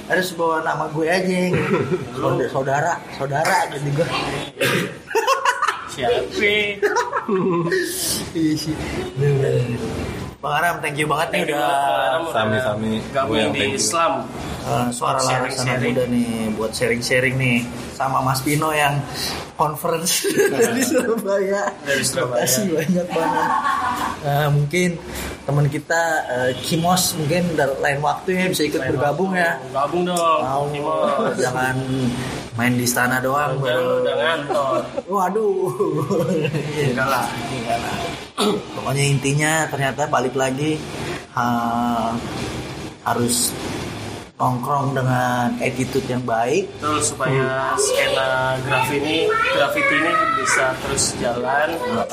Harus 0.09 0.29
bawa 0.33 0.65
nama 0.65 0.89
gue 0.89 1.05
aja. 1.05 1.41
Saudara, 2.17 2.49
saudara, 2.49 2.93
saudara 3.21 3.57
gitu 3.77 3.89
gue. 3.93 4.09
Siapa? 5.93 6.21
Iya 8.33 8.55
sih. 8.57 8.75
Bang 10.39 10.55
Aram, 10.55 10.79
thank 10.79 10.95
you 10.95 11.11
banget 11.11 11.29
nih 11.35 11.41
Thank 11.43 11.51
udah. 11.51 12.31
Sami-sami. 12.31 13.03
Gabung 13.11 13.35
yang 13.37 13.51
di 13.51 13.59
thank 13.59 13.75
you. 13.75 13.81
Islam. 13.83 14.13
eh, 14.61 14.87
suara 14.93 15.19
laras 15.19 15.27
anak 15.27 15.59
Sharing-sharing. 15.59 15.95
muda 15.97 16.05
nih 16.07 16.29
buat 16.55 16.71
sharing-sharing 16.71 17.35
nih 17.35 17.59
sama 17.91 18.23
Mas 18.23 18.39
Pino 18.39 18.71
yang 18.71 19.03
conference 19.57 20.23
dari 20.55 20.79
Surabaya. 20.81 21.75
Dari 21.83 22.05
Surabaya. 22.07 22.47
Terima 22.47 22.63
kasih 22.63 22.65
banyak 22.71 23.07
banget. 23.11 23.51
Eh, 24.21 24.49
mungkin 24.53 24.91
teman 25.43 25.67
kita 25.67 26.03
eh, 26.29 26.51
Kimos 26.61 27.19
mungkin 27.19 27.43
lain 27.59 27.99
waktu 27.99 28.29
ya 28.31 28.45
bisa 28.47 28.63
ikut 28.63 28.83
bergabung 28.87 29.35
ya. 29.35 29.59
Gabung 29.75 30.07
dong. 30.07 30.39
Mau 30.39 30.71
Timos. 30.71 31.35
jangan 31.35 31.75
main 32.55 32.79
di 32.79 32.87
istana 32.87 33.19
doang. 33.19 33.59
Jangan 33.59 34.07
ngantor. 34.07 34.87
Waduh. 35.03 35.67
Enggak 36.79 37.09
lah. 37.09 37.27
Enggak 37.27 37.79
lah. 37.83 37.97
Pokoknya 38.79 39.05
intinya 39.05 39.53
ternyata 39.67 40.07
balik 40.07 40.35
lagi 40.35 40.79
ha- 41.35 42.15
harus 43.05 43.51
nongkrong 44.39 44.95
dengan 44.95 45.51
attitude 45.59 46.07
yang 46.07 46.23
baik 46.23 46.71
Betul 46.79 47.03
supaya 47.03 47.75
skena 47.75 48.55
grafiti 48.63 49.03
ini 49.03 49.19
graffiti 49.27 49.95
ini 49.99 50.13
bisa 50.39 50.67
terus 50.79 51.05
jalan. 51.19 51.69
uh, 51.91 52.07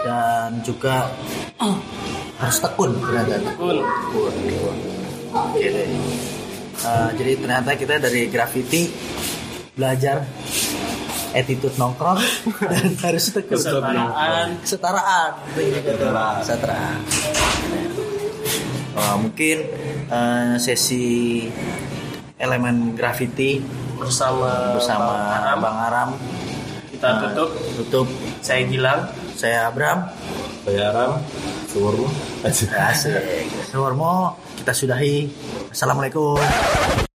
dan 0.00 0.50
juga 0.64 1.12
harus 2.40 2.58
tekun 2.58 2.96
ternyata 2.96 3.36
Pun 3.60 3.76
tekun. 4.08 4.76
Oke 5.28 5.66
deh. 5.68 5.88
Uh, 6.78 7.10
jadi 7.12 7.32
ternyata 7.36 7.70
kita 7.76 7.94
dari 8.00 8.30
graffiti 8.32 8.88
belajar 9.76 10.24
attitude 11.32 11.76
nongkrong 11.76 12.20
dan 12.70 12.86
harus 13.04 13.24
tekun 13.32 13.56
kesetaraan. 13.56 14.46
Kesetaraan. 14.64 15.30
Tuh. 15.52 16.12
kesetaraan. 16.40 16.98
Uh, 18.98 19.16
mungkin 19.22 19.58
uh, 20.10 20.58
sesi 20.58 21.46
elemen 22.38 22.98
graffiti 22.98 23.62
bersama 23.98 24.74
bersama 24.74 25.12
Bang 25.14 25.34
Aram. 25.34 25.58
Bang 25.62 25.78
Aram. 25.90 26.08
Kita 26.90 27.08
uh, 27.08 27.18
tutup. 27.22 27.50
tutup. 27.82 28.06
Saya 28.42 28.62
Gilang. 28.66 29.00
saya 29.38 29.70
Abram. 29.70 30.10
Saya 30.66 30.90
Aram. 30.90 31.12
Asik. 32.74 33.14
Suwarmo 33.70 34.34
kita 34.58 34.72
sudahi. 34.74 35.30
Assalamualaikum 35.70 37.07